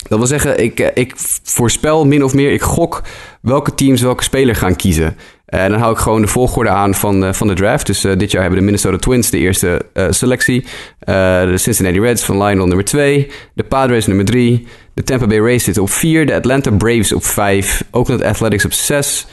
Dat 0.08 0.18
wil 0.18 0.26
zeggen, 0.26 0.62
ik, 0.62 0.80
eh, 0.80 0.88
ik 0.94 1.12
voorspel 1.42 2.06
min 2.06 2.24
of 2.24 2.34
meer, 2.34 2.52
ik 2.52 2.62
gok 2.62 3.02
welke 3.42 3.74
teams 3.74 4.00
welke 4.00 4.22
speler 4.22 4.54
gaan 4.54 4.76
kiezen. 4.76 5.16
En 5.46 5.70
dan 5.70 5.80
hou 5.80 5.92
ik 5.92 5.98
gewoon 5.98 6.20
de 6.20 6.28
volgorde 6.28 6.70
aan 6.70 6.94
van, 6.94 7.24
uh, 7.24 7.32
van 7.32 7.46
de 7.46 7.54
draft. 7.54 7.86
Dus 7.86 8.00
dit 8.00 8.30
jaar 8.30 8.40
hebben 8.40 8.58
de 8.58 8.64
Minnesota 8.64 8.96
Twins 8.96 9.30
de 9.30 9.38
eerste 9.38 9.86
selectie. 10.10 10.64
de 11.04 11.52
Cincinnati 11.54 12.00
Reds 12.00 12.24
van 12.24 12.42
Lionel 12.42 12.66
nummer 12.66 12.84
2. 12.84 13.30
De 13.54 13.62
Padres 13.62 14.06
nummer 14.06 14.24
3. 14.24 14.66
De 14.94 15.02
Tampa 15.02 15.26
Bay 15.26 15.38
Rays 15.40 15.64
zitten 15.64 15.82
op 15.82 15.90
4. 15.90 16.26
De 16.26 16.34
Atlanta 16.34 16.70
Braves 16.70 17.12
op 17.12 17.24
5. 17.24 17.84
Oakland 17.90 18.22
Athletics 18.22 18.64
op 18.64 18.72
6. 18.72 19.26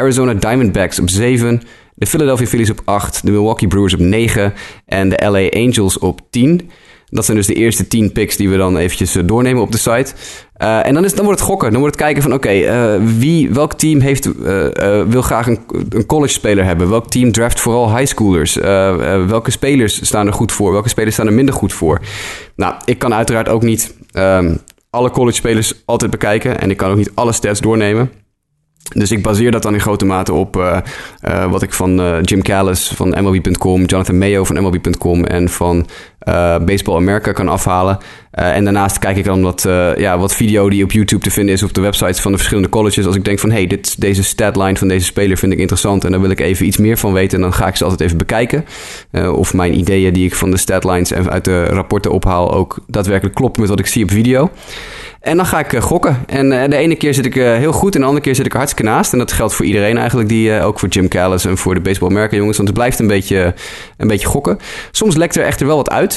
Arizona 0.00 0.34
Diamondbacks 0.34 0.98
op 0.98 1.08
7. 1.08 1.62
De 1.94 2.06
Philadelphia 2.06 2.46
Phillies 2.46 2.70
op 2.70 2.80
8. 2.84 3.24
De 3.24 3.30
Milwaukee 3.30 3.68
Brewers 3.68 3.94
op 3.94 4.00
9. 4.00 4.52
En 4.86 5.08
de 5.08 5.28
LA 5.30 5.60
Angels 5.60 5.98
op 5.98 6.20
10. 6.30 6.70
Dat 7.10 7.24
zijn 7.24 7.36
dus 7.36 7.46
de 7.46 7.54
eerste 7.54 7.88
10 7.88 8.12
picks 8.12 8.36
die 8.36 8.48
we 8.48 8.56
dan 8.56 8.76
eventjes 8.76 9.16
eh, 9.16 9.22
doornemen 9.26 9.62
op 9.62 9.72
de 9.72 9.78
site. 9.78 10.12
Uh, 10.62 10.86
en 10.86 10.94
dan, 10.94 11.04
is, 11.04 11.14
dan 11.14 11.24
wordt 11.24 11.40
het 11.40 11.48
gokken. 11.48 11.70
Dan 11.70 11.80
wordt 11.80 11.94
het 11.94 12.04
kijken 12.04 12.22
van 12.22 12.32
oké, 12.32 12.52
uh, 12.52 12.94
wie, 13.18 13.50
welk 13.50 13.72
team 13.74 14.00
heeft, 14.00 14.28
wil 15.08 15.22
graag 15.22 15.46
een, 15.46 15.58
een 15.88 16.06
college 16.06 16.32
speler 16.32 16.64
hebben? 16.64 16.88
Welk 16.88 17.10
team 17.10 17.32
draft 17.32 17.60
vooral 17.60 17.96
high 17.96 18.08
schoolers? 18.08 18.54
welke 19.26 19.50
spelers 19.50 20.06
staan 20.06 20.26
er 20.26 20.32
goed 20.32 20.52
voor? 20.52 20.72
Welke 20.72 20.88
spelers 20.88 21.14
staan 21.14 21.26
er 21.26 21.32
minder 21.32 21.54
goed 21.54 21.72
voor? 21.72 22.00
Nou, 22.56 22.74
ik 22.84 22.98
kan 22.98 23.14
uiteraard 23.14 23.48
ook 23.48 23.62
niet 23.62 23.94
um, 24.12 24.58
alle 24.90 25.10
college 25.10 25.36
spelers 25.36 25.74
altijd 25.84 26.10
bekijken. 26.10 26.60
En 26.60 26.70
ik 26.70 26.76
kan 26.76 26.90
ook 26.90 26.96
niet 26.96 27.12
alle 27.14 27.32
stats 27.32 27.60
doornemen. 27.60 28.10
Dus 28.88 29.10
ik 29.10 29.22
baseer 29.22 29.50
dat 29.50 29.62
dan 29.62 29.74
in 29.74 29.80
grote 29.80 30.04
mate 30.04 30.32
op 30.32 30.56
uh, 30.56 30.78
uh, 31.28 31.50
wat 31.50 31.62
ik 31.62 31.72
van 31.72 32.00
uh, 32.00 32.22
Jim 32.22 32.42
Callis 32.42 32.88
van 32.88 33.08
MLB.com, 33.08 33.84
Jonathan 33.84 34.18
Mayo 34.18 34.44
van 34.44 34.62
MLB.com 34.62 35.24
en 35.24 35.48
van 35.48 35.86
Baseball 36.64 36.96
America 36.96 37.32
kan 37.32 37.48
afhalen. 37.48 37.98
en 38.30 38.64
daarnaast 38.64 38.98
kijk 38.98 39.16
ik 39.16 39.24
dan 39.24 39.42
wat, 39.42 39.62
ja, 39.96 40.18
wat 40.18 40.34
video 40.34 40.70
die 40.70 40.84
op 40.84 40.92
YouTube 40.92 41.22
te 41.22 41.30
vinden 41.30 41.54
is 41.54 41.62
op 41.62 41.74
de 41.74 41.80
websites 41.80 42.20
van 42.20 42.30
de 42.30 42.36
verschillende 42.36 42.70
colleges. 42.70 43.06
Als 43.06 43.16
ik 43.16 43.24
denk 43.24 43.38
van 43.38 43.50
hey, 43.50 43.66
dit, 43.66 44.00
deze 44.00 44.22
statline 44.22 44.76
van 44.76 44.88
deze 44.88 45.04
speler 45.04 45.36
vind 45.36 45.52
ik 45.52 45.58
interessant 45.58 46.04
en 46.04 46.10
daar 46.10 46.20
wil 46.20 46.30
ik 46.30 46.40
even 46.40 46.66
iets 46.66 46.76
meer 46.76 46.98
van 46.98 47.12
weten, 47.12 47.40
dan 47.40 47.52
ga 47.52 47.66
ik 47.66 47.76
ze 47.76 47.84
altijd 47.84 48.00
even 48.00 48.18
bekijken. 48.18 48.64
of 49.34 49.54
mijn 49.54 49.78
ideeën 49.78 50.12
die 50.12 50.24
ik 50.24 50.34
van 50.34 50.50
de 50.50 50.56
statlines 50.56 51.10
en 51.10 51.30
uit 51.30 51.44
de 51.44 51.64
rapporten 51.64 52.10
ophaal 52.10 52.52
ook 52.52 52.78
daadwerkelijk 52.86 53.34
kloppen 53.34 53.60
met 53.60 53.70
wat 53.70 53.78
ik 53.78 53.86
zie 53.86 54.02
op 54.02 54.10
video. 54.10 54.50
En 55.20 55.36
dan 55.36 55.46
ga 55.46 55.58
ik 55.58 55.80
gokken. 55.80 56.16
En 56.26 56.70
de 56.70 56.76
ene 56.76 56.96
keer 56.96 57.14
zit 57.14 57.26
ik 57.26 57.34
heel 57.34 57.72
goed 57.72 57.94
en 57.94 58.00
de 58.00 58.06
andere 58.06 58.24
keer 58.24 58.34
zit 58.34 58.46
ik 58.46 58.52
hartstikke 58.52 58.90
naast. 58.90 59.12
En 59.12 59.18
dat 59.18 59.32
geldt 59.32 59.54
voor 59.54 59.64
iedereen 59.64 59.98
eigenlijk, 59.98 60.28
die, 60.28 60.60
ook 60.60 60.78
voor 60.78 60.88
Jim 60.88 61.08
Callis 61.08 61.44
en 61.44 61.56
voor 61.56 61.74
de 61.74 61.80
baseballmerken 61.80 62.36
jongens. 62.36 62.56
Want 62.56 62.68
het 62.68 62.78
blijft 62.78 62.98
een 62.98 63.06
beetje, 63.06 63.54
een 63.96 64.08
beetje 64.08 64.26
gokken. 64.26 64.58
Soms 64.90 65.16
lekt 65.16 65.36
er 65.36 65.44
echter 65.44 65.66
wel 65.66 65.76
wat 65.76 65.90
uit. 65.90 66.09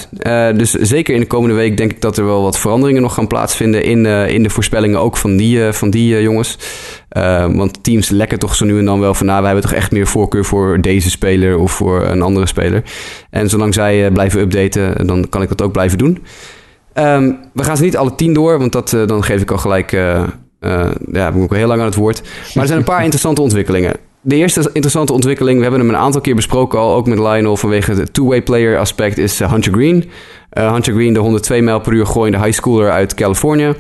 Dus 0.56 0.72
zeker 0.72 1.14
in 1.14 1.20
de 1.20 1.28
komende 1.28 1.56
week 1.56 1.78
denk 1.78 1.92
ik 1.92 2.02
dat 2.02 2.18
er 2.18 2.26
wel 2.26 2.42
wat 2.42 2.60
veranderingen 2.60 3.02
nog 3.02 3.14
gaan 3.14 3.28
plaatsvinden 3.28 3.84
in, 3.84 4.06
in 4.06 4.44
de 4.44 4.50
voorspellingen 4.50 5.00
ook 5.00 5.18
van 5.18 5.38
die, 5.38 5.72
van 5.72 5.90
die 5.90 6.22
jongens. 6.22 6.58
want 7.52 7.84
teams 7.84 8.10
lekken 8.10 8.40
toch 8.40 8.56
zo 8.56 8.66
nu 8.66 8.80
en 8.80 8.86
dan 8.86 9.00
wel 9.00 9.14
van... 9.14 9.26
nou, 9.26 9.40
we 9.40 9.46
hebben 9.46 9.64
toch 9.64 9.74
echt 9.74 9.92
meer 9.92 10.08
voorkeur 10.08 10.46
voor 10.46 10.82
deze 10.82 11.10
speler 11.10 11.58
of 11.58 11.72
voor 11.72 12.04
een 12.04 12.22
andere 12.22 12.48
speler. 12.48 12.84
En 13.30 13.50
zolang 13.50 13.74
zij 13.74 14.12
blijven 14.12 14.40
updaten, 14.40 15.08
dan 15.08 15.30
kan 15.30 15.42
ik 15.42 15.50
dat 15.50 15.62
ook 15.62 15.72
blijven 15.72 15.98
doen. 15.98 16.24
Um, 16.94 17.40
we 17.54 17.64
gaan 17.64 17.78
ze 17.78 17.84
niet 17.84 17.98
alle 17.98 18.16
tien 18.16 18.34
door, 18.34 18.60
want 18.60 18.72
dat, 18.72 18.90
dan 18.90 19.24
geef 19.24 19.42
ik 19.42 19.52
al 19.52 19.58
gelijk. 19.58 19.92
Ja, 19.92 20.32
ben 21.12 21.36
ik 21.36 21.44
ook 21.44 21.56
heel 21.56 21.68
lang 21.68 21.80
aan 21.80 21.86
het 21.86 21.96
woord. 21.96 22.22
Maar 22.22 22.64
er 22.64 22.68
zijn 22.68 22.80
een 22.80 22.86
paar 22.86 23.04
interessante 23.10 23.42
ontwikkelingen. 23.42 23.94
De 24.26 24.36
eerste 24.36 24.70
interessante 24.74 25.14
ontwikkeling, 25.14 25.56
we 25.56 25.62
hebben 25.62 25.80
hem 25.80 25.90
een 25.90 25.96
aantal 25.96 26.22
keer 26.22 26.36
besproken 26.36 26.80
al, 26.80 26.96
ook 26.96 27.08
met 27.08 27.18
Lionel 27.18 27.58
vanwege 27.58 27.94
het 27.94 28.14
two-way 28.14 28.42
player 28.42 28.80
aspect, 28.80 29.18
is 29.18 29.40
Hunter 29.40 29.74
Green. 29.74 30.10
Hunter 30.50 30.94
Green, 30.94 31.14
de 31.14 31.20
102 31.20 31.62
mijl 31.62 31.80
per 31.80 31.94
uur 31.94 32.06
gooiende 32.06 32.38
high 32.38 32.52
schooler 32.52 32.92
uit 32.92 33.14
Californië. 33.14 33.74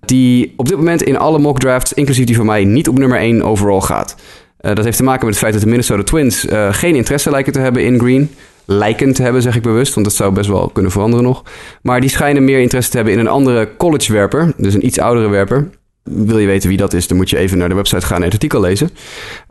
Die 0.00 0.52
op 0.56 0.68
dit 0.68 0.76
moment 0.76 1.02
in 1.02 1.18
alle 1.18 1.38
mock 1.38 1.58
drafts, 1.58 1.92
inclusief 1.92 2.26
die 2.26 2.36
van 2.36 2.46
mij, 2.46 2.64
niet 2.64 2.88
op 2.88 2.98
nummer 2.98 3.18
1 3.18 3.42
overal 3.42 3.80
gaat. 3.80 4.16
dat 4.60 4.84
heeft 4.84 4.96
te 4.96 5.02
maken 5.02 5.24
met 5.24 5.34
het 5.34 5.42
feit 5.42 5.52
dat 5.52 5.62
de 5.62 5.68
Minnesota 5.68 6.02
Twins 6.02 6.46
geen 6.70 6.94
interesse 6.94 7.30
lijken 7.30 7.52
te 7.52 7.60
hebben 7.60 7.84
in 7.84 7.98
Green 7.98 8.30
lijken 8.64 9.12
te 9.12 9.22
hebben, 9.22 9.42
zeg 9.42 9.56
ik 9.56 9.62
bewust, 9.62 9.94
want 9.94 10.06
dat 10.06 10.14
zou 10.14 10.32
best 10.32 10.48
wel 10.48 10.70
kunnen 10.72 10.92
veranderen 10.92 11.24
nog. 11.24 11.42
Maar 11.82 12.00
die 12.00 12.10
schijnen 12.10 12.44
meer 12.44 12.60
interesse 12.60 12.90
te 12.90 12.96
hebben 12.96 13.14
in 13.14 13.20
een 13.20 13.28
andere 13.28 13.68
college-werper, 13.76 14.52
dus 14.56 14.74
een 14.74 14.86
iets 14.86 14.98
oudere 14.98 15.28
werper. 15.28 15.68
Wil 16.10 16.38
je 16.38 16.46
weten 16.46 16.68
wie 16.68 16.78
dat 16.78 16.92
is, 16.92 17.06
dan 17.06 17.16
moet 17.16 17.30
je 17.30 17.36
even 17.36 17.58
naar 17.58 17.68
de 17.68 17.74
website 17.74 18.06
gaan 18.06 18.16
en 18.16 18.22
het 18.22 18.32
artikel 18.32 18.60
lezen. 18.60 18.90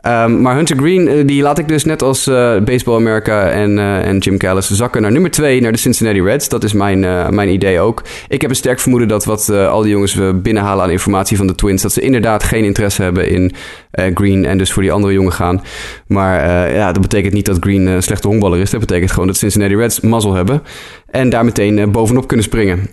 Um, 0.07 0.41
maar 0.41 0.55
Hunter 0.55 0.77
Green, 0.77 1.07
uh, 1.07 1.27
die 1.27 1.41
laat 1.41 1.59
ik 1.59 1.67
dus 1.67 1.85
net 1.85 2.01
als 2.01 2.27
uh, 2.27 2.59
Baseball 2.59 2.95
America 2.95 3.49
en, 3.49 3.77
uh, 3.77 4.07
en 4.07 4.17
Jim 4.17 4.37
Callis 4.37 4.69
zakken 4.69 5.01
naar 5.01 5.11
nummer 5.11 5.31
2, 5.31 5.61
naar 5.61 5.71
de 5.71 5.77
Cincinnati 5.77 6.21
Reds. 6.21 6.49
Dat 6.49 6.63
is 6.63 6.73
mijn, 6.73 6.99
mijn 7.35 7.49
idee 7.49 7.79
ook. 7.79 8.03
Ik 8.27 8.41
heb 8.41 8.49
een 8.49 8.55
sterk 8.55 8.79
vermoeden 8.79 9.07
dat 9.07 9.25
wat 9.25 9.49
al 9.49 9.81
die 9.81 9.91
jongens 9.91 10.19
binnenhalen 10.35 10.83
aan 10.83 10.91
informatie 10.91 11.37
van 11.37 11.47
de 11.47 11.55
Twins, 11.55 11.81
dat 11.81 11.91
ze 11.91 12.01
inderdaad 12.01 12.43
geen 12.43 12.63
interesse 12.63 13.01
hebben 13.01 13.29
in 13.29 13.53
Green 13.91 14.45
en 14.45 14.57
dus 14.57 14.71
voor 14.71 14.81
die 14.81 14.91
andere 14.91 15.13
jongen 15.13 15.33
gaan. 15.33 15.63
Maar 16.07 16.49
ja, 16.73 16.91
dat 16.91 17.01
betekent 17.01 17.33
niet 17.33 17.45
dat 17.45 17.57
Green 17.59 17.85
een 17.87 18.03
slechte 18.03 18.27
honkballer 18.27 18.59
is. 18.59 18.69
Dat 18.69 18.79
betekent 18.79 19.11
gewoon 19.11 19.27
dat 19.27 19.37
Cincinnati 19.37 19.75
Reds 19.75 19.99
mazzel 19.99 20.33
hebben 20.33 20.61
en 21.09 21.29
daar 21.29 21.45
meteen 21.45 21.91
bovenop 21.91 22.27
kunnen 22.27 22.45
springen. 22.45 22.89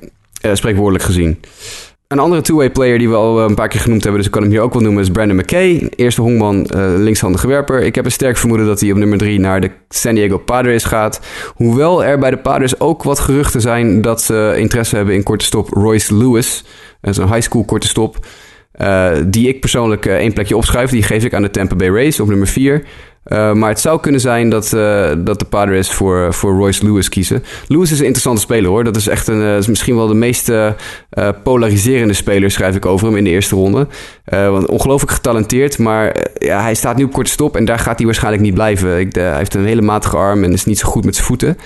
spreekwoordelijk 0.53 1.05
gezien. 1.05 1.39
Een 2.13 2.19
andere 2.19 2.43
two-way 2.43 2.71
player 2.71 2.99
die 2.99 3.09
we 3.09 3.15
al 3.15 3.39
eh, 3.39 3.49
een 3.49 3.55
paar 3.55 3.69
keer 3.69 3.81
genoemd 3.81 4.03
hebben, 4.03 4.19
dus 4.19 4.27
ik 4.27 4.33
kan 4.33 4.43
hem 4.43 4.51
hier 4.51 4.61
ook 4.61 4.73
wel 4.73 4.83
noemen, 4.83 5.03
is 5.03 5.11
Brandon 5.11 5.37
McKay. 5.37 5.89
Eerste 5.97 6.21
honkman, 6.21 6.67
uh, 6.77 6.85
linkshandige 6.97 7.47
werper. 7.47 7.83
Ik 7.83 7.95
heb 7.95 8.05
een 8.05 8.13
sterk 8.13 8.37
vermoeden 8.37 8.67
dat 8.67 8.81
hij 8.81 8.91
op 8.91 8.97
nummer 8.97 9.19
3 9.19 9.41
naar 9.41 9.61
de 9.61 9.71
San 9.89 10.15
Diego 10.15 10.39
Padres 10.39 10.85
gaat. 10.85 11.21
Hoewel 11.55 12.05
er 12.05 12.19
bij 12.19 12.31
de 12.31 12.37
Padres 12.37 12.81
ook 12.81 13.03
wat 13.03 13.19
geruchten 13.19 13.61
zijn 13.61 14.03
dat 14.03 14.23
ze 14.23 14.55
interesse 14.57 14.97
hebben 14.97 15.15
in 15.15 15.23
korte 15.23 15.45
stop 15.45 15.69
Royce 15.69 16.17
Lewis. 16.17 16.65
Dat 17.01 17.11
is 17.11 17.17
een 17.17 17.33
high 17.33 17.41
school 17.41 17.65
korte 17.65 17.87
stop. 17.87 18.27
Uh, 18.81 19.11
die 19.27 19.49
ik 19.49 19.61
persoonlijk 19.61 20.07
één 20.07 20.33
plekje 20.33 20.57
opschuif. 20.57 20.91
Die 20.91 21.03
geef 21.03 21.25
ik 21.25 21.35
aan 21.35 21.43
de 21.43 21.51
Tampa 21.51 21.77
Bay 21.77 21.89
Rays 21.89 22.21
op 22.21 22.29
nummer 22.29 22.47
4. 22.47 22.83
Uh, 23.27 23.53
maar 23.53 23.69
het 23.69 23.81
zou 23.81 24.01
kunnen 24.01 24.21
zijn 24.21 24.49
dat, 24.49 24.73
uh, 24.75 25.11
dat 25.19 25.39
de 25.39 25.45
Padres 25.45 25.91
voor, 25.91 26.35
voor 26.35 26.53
Royce 26.53 26.85
Lewis 26.85 27.09
kiezen. 27.09 27.45
Lewis 27.67 27.91
is 27.91 27.99
een 27.99 28.05
interessante 28.05 28.41
speler 28.41 28.71
hoor. 28.71 28.85
Dat 28.85 28.97
is 28.97 29.09
echt 29.09 29.29
een, 29.29 29.41
uh, 29.41 29.57
is 29.57 29.67
misschien 29.67 29.97
wel 29.97 30.07
de 30.07 30.15
meest 30.15 30.53
polariserende 31.43 32.13
speler, 32.13 32.51
schrijf 32.51 32.77
ik 32.77 32.87
over 32.87 33.07
hem 33.07 33.17
in 33.17 33.25
de 33.25 33.31
eerste 33.31 33.55
ronde. 33.55 33.87
want 34.25 34.67
ongelooflijk 34.67 35.13
getalenteerd, 35.13 35.79
maar 35.79 36.17
ja, 36.35 36.63
hij 36.63 36.75
staat 36.75 36.97
nu 36.97 37.05
op 37.05 37.13
korte 37.13 37.31
stop 37.31 37.57
en 37.57 37.65
daar 37.65 37.79
gaat 37.79 37.97
hij 37.97 38.07
waarschijnlijk 38.07 38.43
niet 38.43 38.55
blijven. 38.55 38.89
Hij 38.89 39.37
heeft 39.37 39.55
een 39.55 39.67
hele 39.67 39.83
matige 39.83 40.17
arm 40.17 40.45
en 40.45 40.53
is 40.53 40.65
niet 40.65 40.79
zo 40.79 40.89
goed 40.89 41.05
met 41.05 41.15
zijn 41.15 41.27
voeten. 41.27 41.57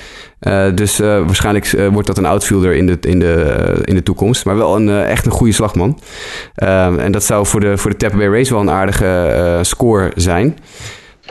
dus 0.75 0.99
waarschijnlijk 0.99 1.77
wordt 1.93 2.07
dat 2.07 2.19
een 2.19 2.27
outfielder 2.27 2.75
in 2.75 2.87
de, 2.87 2.99
in 3.01 3.19
de, 3.19 3.81
in 3.85 3.95
de 3.95 4.03
toekomst. 4.03 4.45
Maar 4.45 4.57
wel 4.57 4.77
een, 4.77 4.89
echt 4.89 5.27
een 5.27 5.33
goede 5.33 5.53
slagman. 5.53 6.01
en 6.99 7.13
dat 7.13 7.25
zou 7.25 7.47
voor 7.47 7.61
de, 7.61 7.79
voor 7.79 7.91
de 7.91 7.97
Tampa 7.97 8.17
Bay 8.17 8.29
Rays 8.29 8.51
wel 8.51 8.61
een 8.61 8.71
aardige 8.71 9.59
score 9.63 10.13
zijn. 10.15 10.57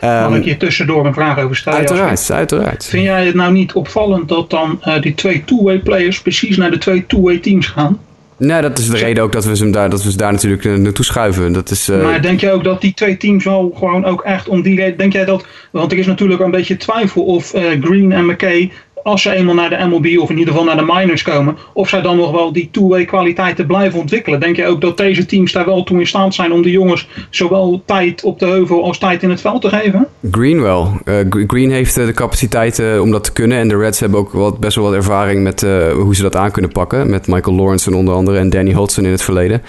Mag 0.01 0.35
ik 0.35 0.43
hier 0.43 0.57
tussendoor 0.57 1.05
een 1.05 1.13
vraag 1.13 1.39
over 1.39 1.55
stellen? 1.55 1.79
Uiteraard, 1.79 2.31
uiteraard. 2.31 2.85
Vind 2.85 3.03
jij 3.03 3.25
het 3.25 3.35
nou 3.35 3.51
niet 3.51 3.73
opvallend 3.73 4.29
dat 4.29 4.49
dan 4.49 4.81
uh, 4.85 5.01
die 5.01 5.13
twee 5.13 5.43
two-way 5.45 5.79
players 5.79 6.21
precies 6.21 6.57
naar 6.57 6.71
de 6.71 6.77
twee 6.77 7.05
two-way 7.05 7.37
teams 7.37 7.67
gaan? 7.67 7.99
Nee, 8.37 8.61
dat 8.61 8.77
is 8.77 8.89
de 8.89 8.97
reden 8.97 9.23
ook 9.23 9.31
dat 9.31 9.45
we 9.45 9.55
ze 9.55 9.69
daar, 9.69 9.89
dat 9.89 10.03
we 10.03 10.11
ze 10.11 10.17
daar 10.17 10.31
natuurlijk 10.31 10.63
uh, 10.63 10.75
naartoe 10.75 11.05
schuiven. 11.05 11.53
Dat 11.53 11.69
is, 11.69 11.89
uh... 11.89 12.03
Maar 12.03 12.21
denk 12.21 12.39
je 12.39 12.51
ook 12.51 12.63
dat 12.63 12.81
die 12.81 12.93
twee 12.93 13.17
teams 13.17 13.43
wel 13.43 13.73
gewoon 13.77 14.05
ook 14.05 14.21
echt 14.21 14.47
om 14.47 14.61
die 14.61 14.75
reden... 14.75 14.97
Denk 14.97 15.13
jij 15.13 15.25
dat... 15.25 15.45
Want 15.71 15.91
er 15.91 15.97
is 15.97 16.05
natuurlijk 16.05 16.41
een 16.41 16.51
beetje 16.51 16.77
twijfel 16.77 17.23
of 17.23 17.49
Green 17.81 18.11
en 18.11 18.25
McKay 18.25 18.71
als 19.05 19.21
ze 19.21 19.31
eenmaal 19.31 19.55
naar 19.55 19.69
de 19.69 19.85
MLB 19.85 20.17
of 20.17 20.29
in 20.29 20.37
ieder 20.37 20.53
geval 20.53 20.67
naar 20.67 20.85
de 20.85 20.93
minors 20.93 21.21
komen, 21.21 21.57
of 21.73 21.89
zij 21.89 22.01
dan 22.01 22.17
nog 22.17 22.31
wel 22.31 22.53
die 22.53 22.69
two-way 22.71 23.05
kwaliteiten 23.05 23.65
blijven 23.65 23.99
ontwikkelen. 23.99 24.39
Denk 24.39 24.55
je 24.55 24.67
ook 24.67 24.81
dat 24.81 24.97
deze 24.97 25.25
teams 25.25 25.51
daar 25.51 25.65
wel 25.65 25.83
toe 25.83 25.99
in 25.99 26.07
staat 26.07 26.33
zijn 26.33 26.51
om 26.51 26.61
de 26.61 26.71
jongens 26.71 27.07
zowel 27.29 27.81
tijd 27.85 28.23
op 28.23 28.39
de 28.39 28.45
heuvel 28.45 28.83
als 28.83 28.97
tijd 28.97 29.23
in 29.23 29.29
het 29.29 29.41
veld 29.41 29.61
te 29.61 29.69
geven? 29.69 30.07
Green 30.31 30.61
wel. 30.61 30.91
Uh, 31.05 31.15
Green 31.47 31.71
heeft 31.71 31.97
uh, 31.97 32.05
de 32.05 32.13
capaciteit 32.13 32.79
uh, 32.79 33.01
om 33.01 33.11
dat 33.11 33.23
te 33.23 33.31
kunnen. 33.31 33.57
En 33.57 33.67
de 33.67 33.77
Reds 33.77 33.99
hebben 33.99 34.19
ook 34.19 34.31
wat, 34.31 34.59
best 34.59 34.75
wel 34.75 34.85
wat 34.85 34.93
ervaring 34.93 35.43
met 35.43 35.61
hoe 35.93 36.15
ze 36.15 36.21
dat 36.21 36.35
aan 36.35 36.51
kunnen 36.51 36.71
pakken. 36.71 37.09
Met 37.09 37.27
Michael 37.27 37.55
Lawrence 37.55 37.95
onder 37.95 38.13
andere 38.13 38.37
en 38.37 38.49
Danny 38.49 38.73
Hodgson 38.73 39.05
in 39.05 39.11
het 39.11 39.21
verleden. 39.21 39.61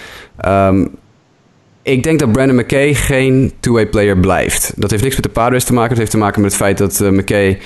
Um, 0.47 0.91
ik 1.83 2.03
denk 2.03 2.19
dat 2.19 2.33
Brandon 2.33 2.57
McKay 2.57 2.95
geen 2.95 3.53
two-way 3.61 3.87
player 3.87 4.19
blijft. 4.19 4.73
Dat 4.77 4.91
heeft 4.91 5.03
niks 5.03 5.15
met 5.15 5.25
de 5.25 5.31
Padres 5.31 5.65
te 5.65 5.73
maken. 5.73 5.89
Dat 5.89 5.99
heeft 5.99 6.11
te 6.11 6.19
maken 6.19 6.41
met 6.43 6.51
het 6.51 6.61
feit 6.61 6.79
dat 6.79 7.01
McKay 7.01 7.59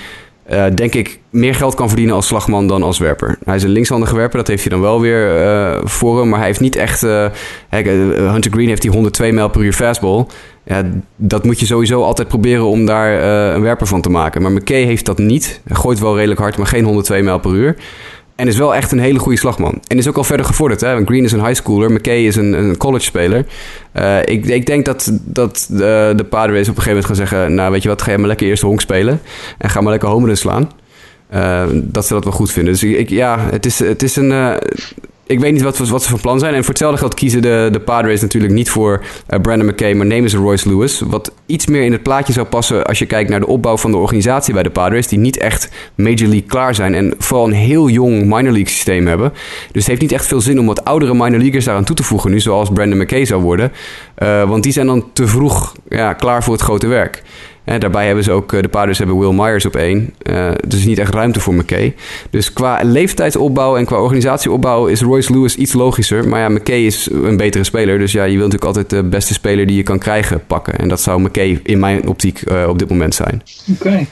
uh, 0.49 0.65
denk 0.75 0.93
ik, 0.93 1.19
meer 1.29 1.55
geld 1.55 1.75
kan 1.75 1.87
verdienen 1.87 2.15
als 2.15 2.27
slagman 2.27 2.67
dan 2.67 2.83
als 2.83 2.99
werper. 2.99 3.37
Hij 3.43 3.55
is 3.55 3.63
een 3.63 3.69
linkshandige 3.69 4.15
werper, 4.15 4.37
dat 4.37 4.47
heeft 4.47 4.61
hij 4.61 4.71
dan 4.71 4.81
wel 4.81 5.01
weer 5.01 5.43
uh, 5.43 5.79
voor 5.83 6.19
hem. 6.19 6.29
Maar 6.29 6.37
hij 6.37 6.47
heeft 6.47 6.59
niet 6.59 6.75
echt... 6.75 7.03
Uh, 7.03 7.25
Hunter 7.69 8.51
Green 8.51 8.67
heeft 8.67 8.81
die 8.81 8.91
102 8.91 9.31
mijl 9.31 9.49
per 9.49 9.61
uur 9.61 9.73
fastball. 9.73 10.25
Ja, 10.63 10.83
dat 11.15 11.43
moet 11.43 11.59
je 11.59 11.65
sowieso 11.65 12.03
altijd 12.03 12.27
proberen 12.27 12.65
om 12.65 12.85
daar 12.85 13.23
een 13.55 13.61
werper 13.61 13.87
van 13.87 14.01
te 14.01 14.09
maken. 14.09 14.41
Maar 14.41 14.51
McKay 14.51 14.83
heeft 14.83 15.05
dat 15.05 15.17
niet. 15.17 15.61
Hij 15.67 15.75
gooit 15.75 15.99
wel 15.99 16.15
redelijk 16.15 16.39
hard, 16.39 16.57
maar 16.57 16.67
geen 16.67 16.83
102 16.83 17.21
mijl 17.21 17.39
per 17.39 17.51
uur. 17.51 17.75
En 18.41 18.47
is 18.47 18.57
wel 18.57 18.75
echt 18.75 18.91
een 18.91 18.99
hele 18.99 19.19
goede 19.19 19.37
slagman. 19.37 19.81
En 19.87 19.97
is 19.97 20.07
ook 20.07 20.17
al 20.17 20.23
verder 20.23 20.45
gevorderd. 20.45 20.81
Hè? 20.81 21.05
Green 21.05 21.23
is 21.23 21.31
een 21.31 21.45
high 21.45 21.55
schooler. 21.55 21.91
McKay 21.91 22.17
is 22.17 22.35
een, 22.35 22.53
een 22.53 22.77
college 22.77 23.03
speler. 23.03 23.45
Uh, 23.93 24.19
ik, 24.19 24.45
ik, 24.45 24.65
denk 24.65 24.85
dat, 24.85 25.11
dat 25.23 25.67
de, 25.69 26.13
de 26.15 26.23
Padres 26.23 26.69
op 26.69 26.75
een 26.75 26.81
gegeven 26.81 26.89
moment 26.89 27.05
gaan 27.05 27.15
zeggen... 27.15 27.53
nou, 27.53 27.71
weet 27.71 27.83
je 27.83 27.89
wat, 27.89 28.01
ga 28.01 28.11
je 28.11 28.17
maar 28.17 28.27
lekker 28.27 28.47
eerst 28.47 28.63
honk 28.63 28.81
spelen. 28.81 29.21
En 29.57 29.69
ga 29.69 29.81
maar 29.81 29.91
lekker 29.91 30.09
home 30.09 30.35
slaan. 30.35 30.71
Uh, 31.33 31.63
dat 31.73 32.05
ze 32.05 32.13
dat 32.13 32.23
wel 32.23 32.33
goed 32.33 32.51
vinden. 32.51 32.73
Dus 32.73 32.83
ik, 32.83 33.09
ja, 33.09 33.39
het 33.51 33.65
is, 33.65 33.79
het 33.79 34.03
is 34.03 34.15
een... 34.15 34.59
ik 35.31 35.39
weet 35.39 35.51
niet 35.51 35.61
wat, 35.61 35.77
wat 35.77 36.03
ze 36.03 36.09
van 36.09 36.19
plan 36.19 36.39
zijn. 36.39 36.53
En 36.53 36.59
voor 36.59 36.69
hetzelfde 36.69 36.97
geld 36.97 37.13
kiezen 37.13 37.41
de, 37.41 37.69
de 37.71 37.79
Padres 37.79 38.21
natuurlijk 38.21 38.53
niet 38.53 38.69
voor 38.69 39.01
uh, 39.29 39.39
Brandon 39.39 39.67
McKay, 39.67 39.93
maar 39.93 40.05
nemen 40.05 40.29
ze 40.29 40.37
Royce 40.37 40.69
Lewis. 40.69 40.99
Wat 40.99 41.33
iets 41.45 41.65
meer 41.65 41.83
in 41.83 41.91
het 41.91 42.03
plaatje 42.03 42.33
zou 42.33 42.47
passen 42.47 42.85
als 42.85 42.99
je 42.99 43.05
kijkt 43.05 43.29
naar 43.29 43.39
de 43.39 43.47
opbouw 43.47 43.77
van 43.77 43.91
de 43.91 43.97
organisatie 43.97 44.53
bij 44.53 44.63
de 44.63 44.69
Padres, 44.69 45.07
die 45.07 45.19
niet 45.19 45.37
echt 45.37 45.69
Major 45.95 46.17
League 46.17 46.43
klaar 46.47 46.75
zijn 46.75 46.95
en 46.95 47.13
vooral 47.17 47.47
een 47.47 47.53
heel 47.53 47.89
jong 47.89 48.21
minor 48.21 48.51
league 48.51 48.67
systeem 48.67 49.07
hebben. 49.07 49.31
Dus 49.71 49.81
het 49.81 49.87
heeft 49.87 50.01
niet 50.01 50.11
echt 50.11 50.27
veel 50.27 50.41
zin 50.41 50.59
om 50.59 50.65
wat 50.65 50.85
oudere 50.85 51.13
minor 51.13 51.39
leaguers 51.39 51.65
daaraan 51.65 51.83
toe 51.83 51.95
te 51.95 52.03
voegen 52.03 52.31
nu, 52.31 52.39
zoals 52.39 52.69
Brandon 52.69 52.99
McKay 52.99 53.25
zou 53.25 53.41
worden. 53.41 53.71
Uh, 54.17 54.43
want 54.49 54.63
die 54.63 54.71
zijn 54.71 54.85
dan 54.85 55.13
te 55.13 55.27
vroeg 55.27 55.75
ja, 55.89 56.13
klaar 56.13 56.43
voor 56.43 56.53
het 56.53 56.63
grote 56.63 56.87
werk. 56.87 57.23
En 57.63 57.79
daarbij 57.79 58.05
hebben 58.05 58.23
ze 58.23 58.31
ook, 58.31 58.53
eh, 58.53 58.61
de 58.61 58.67
Padres 58.67 58.97
hebben 58.97 59.19
Will 59.19 59.33
Myers 59.33 59.65
op 59.65 59.75
één. 59.75 60.13
Uh, 60.23 60.51
dus 60.67 60.85
niet 60.85 60.99
echt 60.99 61.13
ruimte 61.13 61.39
voor 61.39 61.53
McKay. 61.53 61.95
Dus 62.29 62.53
qua 62.53 62.79
leeftijdsopbouw 62.83 63.77
en 63.77 63.85
qua 63.85 64.01
organisatieopbouw 64.01 64.87
is 64.87 65.01
Royce 65.01 65.33
Lewis 65.33 65.55
iets 65.55 65.73
logischer. 65.73 66.27
Maar 66.27 66.39
ja, 66.39 66.49
McKay 66.49 66.79
is 66.79 67.09
een 67.11 67.37
betere 67.37 67.63
speler. 67.63 67.99
Dus 67.99 68.11
ja, 68.11 68.23
je 68.23 68.37
wilt 68.37 68.51
natuurlijk 68.51 68.77
altijd 68.77 68.89
de 68.89 69.09
beste 69.09 69.33
speler 69.33 69.67
die 69.67 69.75
je 69.75 69.83
kan 69.83 69.99
krijgen 69.99 70.45
pakken. 70.47 70.77
En 70.77 70.87
dat 70.87 71.01
zou 71.01 71.21
McKay 71.21 71.59
in 71.63 71.79
mijn 71.79 72.07
optiek 72.07 72.41
uh, 72.51 72.67
op 72.67 72.79
dit 72.79 72.89
moment 72.89 73.15
zijn. 73.15 73.41
Oké. 73.73 74.05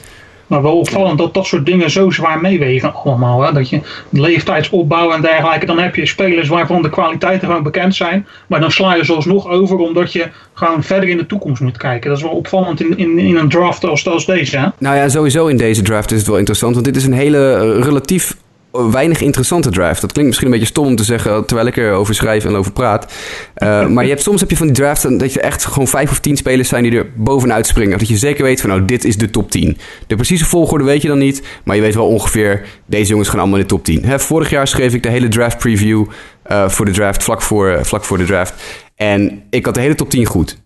Maar 0.50 0.62
wel 0.62 0.78
opvallend 0.78 1.18
dat 1.18 1.34
dat 1.34 1.46
soort 1.46 1.66
dingen 1.66 1.90
zo 1.90 2.10
zwaar 2.10 2.40
meewegen 2.40 2.94
allemaal. 2.94 3.42
Hè? 3.42 3.52
Dat 3.52 3.68
je 3.68 3.80
leeftijdsopbouw 4.08 5.12
en 5.12 5.20
dergelijke, 5.20 5.66
dan 5.66 5.78
heb 5.78 5.96
je 5.96 6.06
spelers 6.06 6.48
waarvan 6.48 6.82
de 6.82 6.90
kwaliteiten 6.90 7.48
gewoon 7.48 7.62
bekend 7.62 7.94
zijn. 7.94 8.26
Maar 8.46 8.60
dan 8.60 8.70
sla 8.70 8.94
je 8.94 9.04
ze 9.04 9.14
alsnog 9.14 9.48
over 9.48 9.78
omdat 9.78 10.12
je 10.12 10.28
gewoon 10.54 10.82
verder 10.82 11.08
in 11.08 11.16
de 11.16 11.26
toekomst 11.26 11.62
moet 11.62 11.76
kijken. 11.76 12.08
Dat 12.08 12.18
is 12.18 12.24
wel 12.24 12.32
opvallend 12.32 12.80
in, 12.80 12.98
in, 12.98 13.18
in 13.18 13.36
een 13.36 13.48
draft 13.48 13.84
als, 13.84 14.08
als 14.08 14.26
deze. 14.26 14.58
Hè? 14.58 14.66
Nou 14.78 14.96
ja, 14.96 15.08
sowieso 15.08 15.46
in 15.46 15.56
deze 15.56 15.82
draft 15.82 16.10
is 16.10 16.18
het 16.18 16.26
wel 16.26 16.38
interessant. 16.38 16.72
Want 16.72 16.86
dit 16.86 16.96
is 16.96 17.04
een 17.04 17.12
hele 17.12 17.54
eh, 17.54 17.84
relatief 17.84 18.36
weinig 18.72 19.20
interessante 19.20 19.70
draft. 19.70 20.00
Dat 20.00 20.12
klinkt 20.12 20.30
misschien 20.30 20.52
een 20.52 20.58
beetje 20.58 20.72
stom 20.72 20.86
om 20.86 20.96
te 20.96 21.04
zeggen 21.04 21.46
terwijl 21.46 21.68
ik 21.68 21.76
erover 21.76 22.14
schrijf 22.14 22.44
en 22.44 22.54
over 22.54 22.72
praat. 22.72 23.12
Uh, 23.56 23.86
maar 23.94 24.04
je 24.04 24.10
hebt, 24.10 24.22
soms 24.22 24.40
heb 24.40 24.50
je 24.50 24.56
van 24.56 24.66
die 24.66 24.76
drafts 24.76 25.02
dat 25.02 25.32
je 25.32 25.40
echt 25.40 25.64
gewoon 25.64 25.88
vijf 25.88 26.10
of 26.10 26.20
tien 26.20 26.36
spelers 26.36 26.68
zijn 26.68 26.82
die 26.82 26.92
er 26.92 27.06
bovenuit 27.16 27.66
springen. 27.66 27.98
Dat 27.98 28.08
je 28.08 28.16
zeker 28.16 28.44
weet 28.44 28.60
van 28.60 28.70
nou, 28.70 28.84
dit 28.84 29.04
is 29.04 29.16
de 29.16 29.30
top 29.30 29.50
10. 29.50 29.78
De 30.06 30.16
precieze 30.16 30.44
volgorde 30.44 30.84
weet 30.84 31.02
je 31.02 31.08
dan 31.08 31.18
niet, 31.18 31.42
maar 31.64 31.76
je 31.76 31.82
weet 31.82 31.94
wel 31.94 32.06
ongeveer 32.06 32.66
deze 32.86 33.10
jongens 33.10 33.28
gaan 33.28 33.38
allemaal 33.38 33.58
in 33.58 33.62
de 33.62 33.68
top 33.68 33.84
10. 33.84 34.04
Hè, 34.04 34.18
vorig 34.18 34.50
jaar 34.50 34.68
schreef 34.68 34.94
ik 34.94 35.02
de 35.02 35.10
hele 35.10 35.28
draft 35.28 35.58
preview 35.58 36.06
uh, 36.50 36.68
voor 36.68 36.84
de 36.84 36.92
draft, 36.92 37.22
vlak 37.22 37.42
voor, 37.42 37.70
uh, 37.70 37.82
vlak 37.82 38.04
voor 38.04 38.18
de 38.18 38.24
draft. 38.24 38.54
En 38.94 39.42
ik 39.50 39.64
had 39.64 39.74
de 39.74 39.80
hele 39.80 39.94
top 39.94 40.10
10 40.10 40.26
goed. 40.26 40.58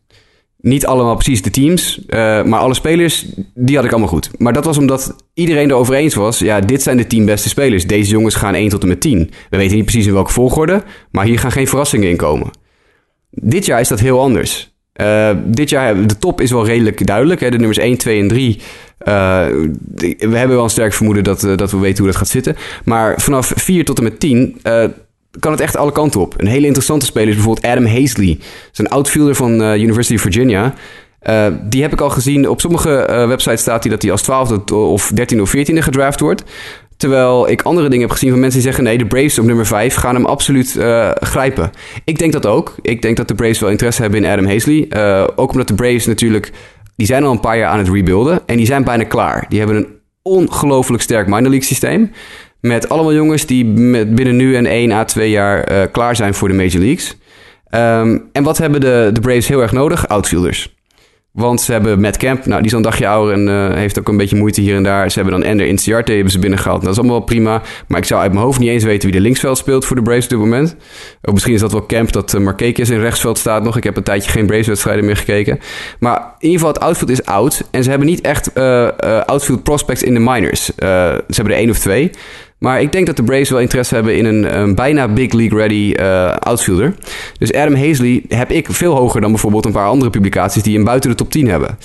Niet 0.64 0.86
allemaal 0.86 1.14
precies 1.14 1.42
de 1.42 1.50
teams, 1.50 1.98
uh, 2.06 2.42
maar 2.42 2.60
alle 2.60 2.74
spelers, 2.74 3.26
die 3.54 3.76
had 3.76 3.84
ik 3.84 3.90
allemaal 3.90 4.08
goed. 4.08 4.30
Maar 4.38 4.52
dat 4.52 4.64
was 4.64 4.78
omdat 4.78 5.16
iedereen 5.34 5.70
erover 5.70 5.94
eens 5.94 6.14
was, 6.14 6.38
ja, 6.38 6.60
dit 6.60 6.82
zijn 6.82 6.96
de 6.96 7.06
tien 7.06 7.24
beste 7.24 7.48
spelers. 7.48 7.86
Deze 7.86 8.10
jongens 8.10 8.34
gaan 8.34 8.54
1 8.54 8.68
tot 8.68 8.82
en 8.82 8.88
met 8.88 9.00
10. 9.00 9.30
We 9.50 9.56
weten 9.56 9.76
niet 9.76 9.84
precies 9.84 10.06
in 10.06 10.12
welke 10.12 10.32
volgorde, 10.32 10.82
maar 11.10 11.24
hier 11.24 11.38
gaan 11.38 11.52
geen 11.52 11.68
verrassingen 11.68 12.08
in 12.08 12.16
komen. 12.16 12.50
Dit 13.30 13.66
jaar 13.66 13.80
is 13.80 13.88
dat 13.88 14.00
heel 14.00 14.20
anders. 14.20 14.74
Uh, 15.00 15.30
dit 15.44 15.70
jaar, 15.70 16.06
de 16.06 16.18
top 16.18 16.40
is 16.40 16.50
wel 16.50 16.66
redelijk 16.66 17.06
duidelijk. 17.06 17.40
Hè? 17.40 17.50
De 17.50 17.58
nummers 17.58 17.78
1, 17.78 17.96
2 17.96 18.20
en 18.20 18.28
3. 18.28 18.58
Uh, 18.58 19.46
we 20.18 20.36
hebben 20.36 20.56
wel 20.56 20.64
een 20.64 20.70
sterk 20.70 20.92
vermoeden 20.92 21.24
dat, 21.24 21.40
dat 21.40 21.70
we 21.70 21.78
weten 21.78 21.98
hoe 21.98 22.06
dat 22.06 22.16
gaat 22.16 22.28
zitten. 22.28 22.56
Maar 22.84 23.20
vanaf 23.20 23.52
4 23.56 23.84
tot 23.84 23.98
en 23.98 24.04
met 24.04 24.20
10 24.20 24.60
kan 25.38 25.52
het 25.52 25.60
echt 25.60 25.76
alle 25.76 25.92
kanten 25.92 26.20
op. 26.20 26.34
Een 26.36 26.46
hele 26.46 26.66
interessante 26.66 27.06
speler 27.06 27.28
is 27.28 27.34
bijvoorbeeld 27.34 27.66
Adam 27.66 27.86
Hazley. 27.86 28.38
Zijn 28.72 28.88
outfielder 28.88 29.34
van 29.34 29.62
uh, 29.62 29.82
University 29.82 30.14
of 30.14 30.20
Virginia. 30.20 30.74
Uh, 31.22 31.46
die 31.62 31.82
heb 31.82 31.92
ik 31.92 32.00
al 32.00 32.10
gezien. 32.10 32.48
Op 32.48 32.60
sommige 32.60 33.06
uh, 33.10 33.26
websites 33.26 33.60
staat 33.60 33.82
hij 33.82 33.92
dat 33.92 34.02
hij 34.02 34.10
als 34.10 34.22
12e 34.22 34.74
of 34.74 35.10
13e 35.20 35.40
of 35.40 35.56
14e 35.56 35.78
gedraft 35.78 36.20
wordt. 36.20 36.42
Terwijl 36.96 37.48
ik 37.48 37.62
andere 37.62 37.88
dingen 37.88 38.04
heb 38.04 38.12
gezien 38.12 38.30
van 38.30 38.40
mensen 38.40 38.60
die 38.60 38.68
zeggen: 38.68 38.84
nee, 38.84 38.98
de 38.98 39.06
Braves 39.06 39.38
op 39.38 39.44
nummer 39.44 39.66
5 39.66 39.94
gaan 39.94 40.14
hem 40.14 40.24
absoluut 40.24 40.78
grijpen. 41.14 41.70
Ik 42.04 42.18
denk 42.18 42.32
dat 42.32 42.46
ook. 42.46 42.74
Ik 42.82 43.02
denk 43.02 43.16
dat 43.16 43.28
de 43.28 43.34
Braves 43.34 43.60
wel 43.60 43.70
interesse 43.70 44.02
hebben 44.02 44.24
in 44.24 44.30
Adam 44.30 44.46
Hazley. 44.46 44.88
ook 45.36 45.50
omdat 45.50 45.68
de 45.68 45.74
Braves 45.74 46.06
natuurlijk. 46.06 46.52
Die 46.96 47.06
zijn 47.06 47.24
al 47.24 47.30
een 47.30 47.40
paar 47.40 47.58
jaar 47.58 47.70
aan 47.70 47.78
het 47.78 47.88
rebuilden. 47.88 48.40
En 48.46 48.56
die 48.56 48.66
zijn 48.66 48.84
bijna 48.84 49.04
klaar. 49.04 49.46
Die 49.48 49.58
hebben 49.58 49.76
een 49.76 49.88
ongelooflijk 50.22 51.02
sterk 51.02 51.26
minor 51.26 51.42
league 51.42 51.62
systeem. 51.62 52.10
Met 52.64 52.88
allemaal 52.88 53.14
jongens 53.14 53.46
die 53.46 53.64
binnen 54.04 54.36
nu 54.36 54.56
en 54.56 54.66
1 54.66 54.92
à 54.92 55.04
2 55.04 55.30
jaar 55.30 55.72
uh, 55.72 55.82
klaar 55.92 56.16
zijn 56.16 56.34
voor 56.34 56.48
de 56.48 56.54
Major 56.54 56.78
Leagues. 56.78 57.16
Um, 57.70 58.28
en 58.32 58.42
wat 58.42 58.58
hebben 58.58 58.80
de, 58.80 59.10
de 59.12 59.20
Braves 59.20 59.48
heel 59.48 59.62
erg 59.62 59.72
nodig? 59.72 60.08
Outfielders. 60.08 60.74
Want 61.32 61.60
ze 61.60 61.72
hebben 61.72 62.00
Matt 62.00 62.16
Camp, 62.16 62.46
nou 62.46 62.56
die 62.56 62.66
is 62.66 62.72
al 62.72 62.78
een 62.78 62.84
dagje 62.84 63.08
ouder 63.08 63.34
en 63.34 63.48
uh, 63.48 63.76
heeft 63.76 63.98
ook 63.98 64.08
een 64.08 64.16
beetje 64.16 64.36
moeite 64.36 64.60
hier 64.60 64.76
en 64.76 64.82
daar. 64.82 65.10
Ze 65.10 65.20
hebben 65.20 65.40
dan 65.40 65.48
Ender 65.48 65.66
Inciarte 65.66 66.12
hebben 66.12 66.32
ze 66.32 66.38
binnengehaald. 66.38 66.82
Dat 66.82 66.92
is 66.92 66.98
allemaal 66.98 67.20
prima. 67.20 67.62
Maar 67.88 67.98
ik 67.98 68.04
zou 68.04 68.20
uit 68.20 68.32
mijn 68.32 68.44
hoofd 68.44 68.58
niet 68.58 68.68
eens 68.68 68.84
weten 68.84 69.08
wie 69.08 69.16
de 69.16 69.22
linksveld 69.22 69.58
speelt 69.58 69.84
voor 69.84 69.96
de 69.96 70.02
Braves 70.02 70.24
op 70.24 70.30
dit 70.30 70.38
moment. 70.38 70.76
Of 71.22 71.32
misschien 71.32 71.54
is 71.54 71.60
dat 71.60 71.72
wel 71.72 71.86
Camp 71.86 72.12
dat 72.12 72.34
uh, 72.34 72.40
Marquez 72.40 72.90
in 72.90 73.00
rechtsveld 73.00 73.38
staat 73.38 73.64
nog. 73.64 73.76
Ik 73.76 73.84
heb 73.84 73.96
een 73.96 74.02
tijdje 74.02 74.30
geen 74.30 74.46
Braves 74.46 74.66
wedstrijden 74.66 75.04
meer 75.04 75.16
gekeken. 75.16 75.58
Maar 75.98 76.18
in 76.18 76.24
ieder 76.38 76.58
geval 76.58 76.72
het 76.72 76.82
outfield 76.82 77.10
is 77.10 77.24
oud. 77.24 77.68
En 77.70 77.82
ze 77.82 77.90
hebben 77.90 78.08
niet 78.08 78.20
echt 78.20 78.54
outfield 79.26 79.62
prospects 79.62 80.02
in 80.02 80.14
de 80.14 80.20
minors. 80.20 80.64
ze 80.64 81.22
hebben 81.26 81.52
er 81.52 81.60
één 81.60 81.70
of 81.70 81.78
twee. 81.78 82.10
Maar 82.58 82.80
ik 82.80 82.92
denk 82.92 83.06
dat 83.06 83.16
de 83.16 83.22
Braves 83.22 83.50
wel 83.50 83.60
interesse 83.60 83.94
hebben 83.94 84.16
in 84.16 84.24
een, 84.24 84.58
een 84.58 84.74
bijna 84.74 85.08
big 85.08 85.32
league 85.32 85.58
ready 85.58 85.94
uh, 86.00 86.32
outfielder. 86.32 86.94
Dus 87.38 87.52
Adam 87.52 87.74
Hazley 87.74 88.22
heb 88.28 88.50
ik 88.50 88.66
veel 88.70 88.94
hoger 88.94 89.20
dan 89.20 89.30
bijvoorbeeld 89.30 89.64
een 89.64 89.72
paar 89.72 89.88
andere 89.88 90.10
publicaties 90.10 90.62
die 90.62 90.74
hem 90.74 90.84
buiten 90.84 91.10
de 91.10 91.16
top 91.16 91.30
10 91.30 91.48
hebben. 91.48 91.78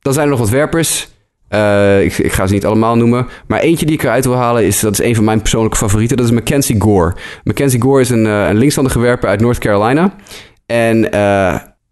Dan 0.00 0.12
zijn 0.12 0.24
er 0.24 0.30
nog 0.30 0.40
wat 0.40 0.50
werpers. 0.50 1.08
Uh, 1.50 2.04
ik, 2.04 2.18
ik, 2.18 2.32
ga 2.32 2.46
ze 2.46 2.52
niet 2.52 2.66
allemaal 2.66 2.96
noemen. 2.96 3.26
Maar 3.46 3.60
eentje 3.60 3.86
die 3.86 3.94
ik 3.94 4.02
eruit 4.02 4.24
wil 4.24 4.34
halen 4.34 4.64
is, 4.64 4.80
dat 4.80 4.92
is 4.92 5.06
een 5.06 5.14
van 5.14 5.24
mijn 5.24 5.40
persoonlijke 5.40 5.76
favorieten. 5.76 6.16
Dat 6.16 6.26
is 6.26 6.32
Mackenzie 6.32 6.80
Gore. 6.80 7.14
Mackenzie 7.44 7.82
Gore 7.82 8.00
is 8.00 8.10
een, 8.10 8.24
uh, 8.24 8.48
een 8.48 8.56
linkshandige 8.56 8.98
werper 8.98 9.28
uit 9.28 9.40
North 9.40 9.58
Carolina. 9.58 10.14
En 10.66 11.04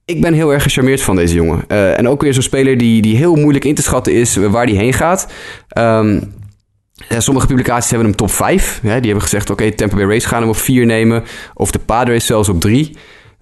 ik 0.05 0.20
ben 0.20 0.32
heel 0.32 0.53
erg 0.53 0.62
gecharmeerd 0.62 1.03
van 1.03 1.16
deze 1.16 1.35
jongen. 1.35 1.68
en 1.97 2.09
ook 2.09 2.22
weer 2.22 2.35
zo'n 2.35 2.43
speler 2.43 2.78
die, 2.78 3.03
die 3.03 3.16
heel 3.16 3.35
moeilijk 3.35 3.64
in 3.64 3.74
te 3.74 3.82
schatten 3.82 4.12
is 4.12 4.37
waar 4.37 4.66
die 4.66 4.76
heen 4.76 4.93
gaat. 4.93 5.26
Um, 5.78 6.32
sommige 7.19 7.47
publicaties 7.47 7.91
hebben 7.91 8.09
hem 8.09 8.17
top 8.17 8.31
5. 8.31 8.79
die 8.83 8.91
hebben 8.91 9.23
gezegd, 9.23 9.51
oké, 9.51 9.63
okay, 9.63 9.75
Tampa 9.75 9.97
Bay 9.97 10.05
Race 10.05 10.29
gaan 10.29 10.41
hem 10.41 10.49
op 10.49 10.57
4 10.57 10.87
nemen. 10.87 11.25
Of 11.55 11.71
de 11.71 11.79
Padres 11.79 12.27
zelfs 12.27 12.49
op 12.49 12.61
3. 12.61 12.97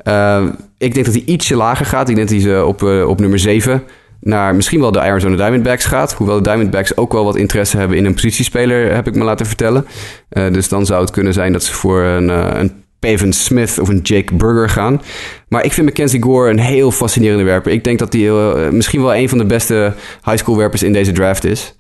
Uh, 0.05 0.45
ik 0.79 0.95
denk 0.95 1.07
dat 1.07 1.15
hij 1.15 1.23
ietsje 1.27 1.57
lager 1.57 1.87
gaat. 1.87 2.09
Ik 2.09 2.17
denk 2.17 2.29
dat 2.29 2.43
hij 2.43 2.63
op, 2.63 2.83
uh, 2.83 3.09
op 3.09 3.21
nummer 3.21 3.39
7 3.39 3.83
naar 4.21 4.55
misschien 4.55 4.81
wel 4.81 4.93
de 4.93 5.01
Arizona 5.01 5.37
Diamondbacks 5.37 5.85
gaat. 5.85 6.13
Hoewel 6.13 6.37
de 6.37 6.43
Diamondbacks 6.43 6.97
ook 6.97 7.13
wel 7.13 7.25
wat 7.25 7.37
interesse 7.37 7.77
hebben 7.77 7.97
in 7.97 8.05
een 8.05 8.15
positiespeler, 8.15 8.95
heb 8.95 9.07
ik 9.07 9.15
me 9.15 9.25
laten 9.25 9.47
vertellen. 9.47 9.87
Uh, 10.31 10.53
dus 10.53 10.69
dan 10.69 10.87
zou 10.87 11.01
het 11.01 11.11
kunnen 11.11 11.33
zijn 11.33 11.53
dat 11.53 11.65
ze 11.65 11.73
voor 11.73 12.03
een, 12.03 12.29
een 12.29 13.33
Smith 13.33 13.79
of 13.79 13.89
een 13.89 14.01
Jake 14.03 14.35
Burger 14.35 14.69
gaan. 14.69 15.03
Maar 15.49 15.65
ik 15.65 15.73
vind 15.73 15.87
Mackenzie 15.87 16.23
Gore 16.23 16.51
een 16.51 16.59
heel 16.59 16.91
fascinerende 16.91 17.45
werper. 17.45 17.73
Ik 17.73 17.85
denk 17.85 17.99
dat 17.99 18.13
hij 18.13 18.31
misschien 18.71 19.03
wel 19.03 19.15
een 19.15 19.29
van 19.29 19.39
de 19.39 19.47
beste 19.47 19.95
high 20.25 20.39
school 20.39 20.57
werpers 20.57 20.83
in 20.83 20.93
deze 20.93 21.13
draft 21.13 21.45
is. 21.45 21.75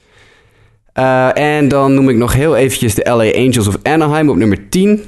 Uh, 0.95 1.39
en 1.39 1.69
dan 1.69 1.95
noem 1.95 2.09
ik 2.09 2.17
nog 2.17 2.33
heel 2.33 2.57
eventjes 2.57 2.95
de 2.95 3.05
LA 3.05 3.45
Angels 3.45 3.69
of 3.69 3.77
Anaheim 3.83 4.31
op 4.31 4.37
nummer 4.37 4.69
10. 4.69 5.05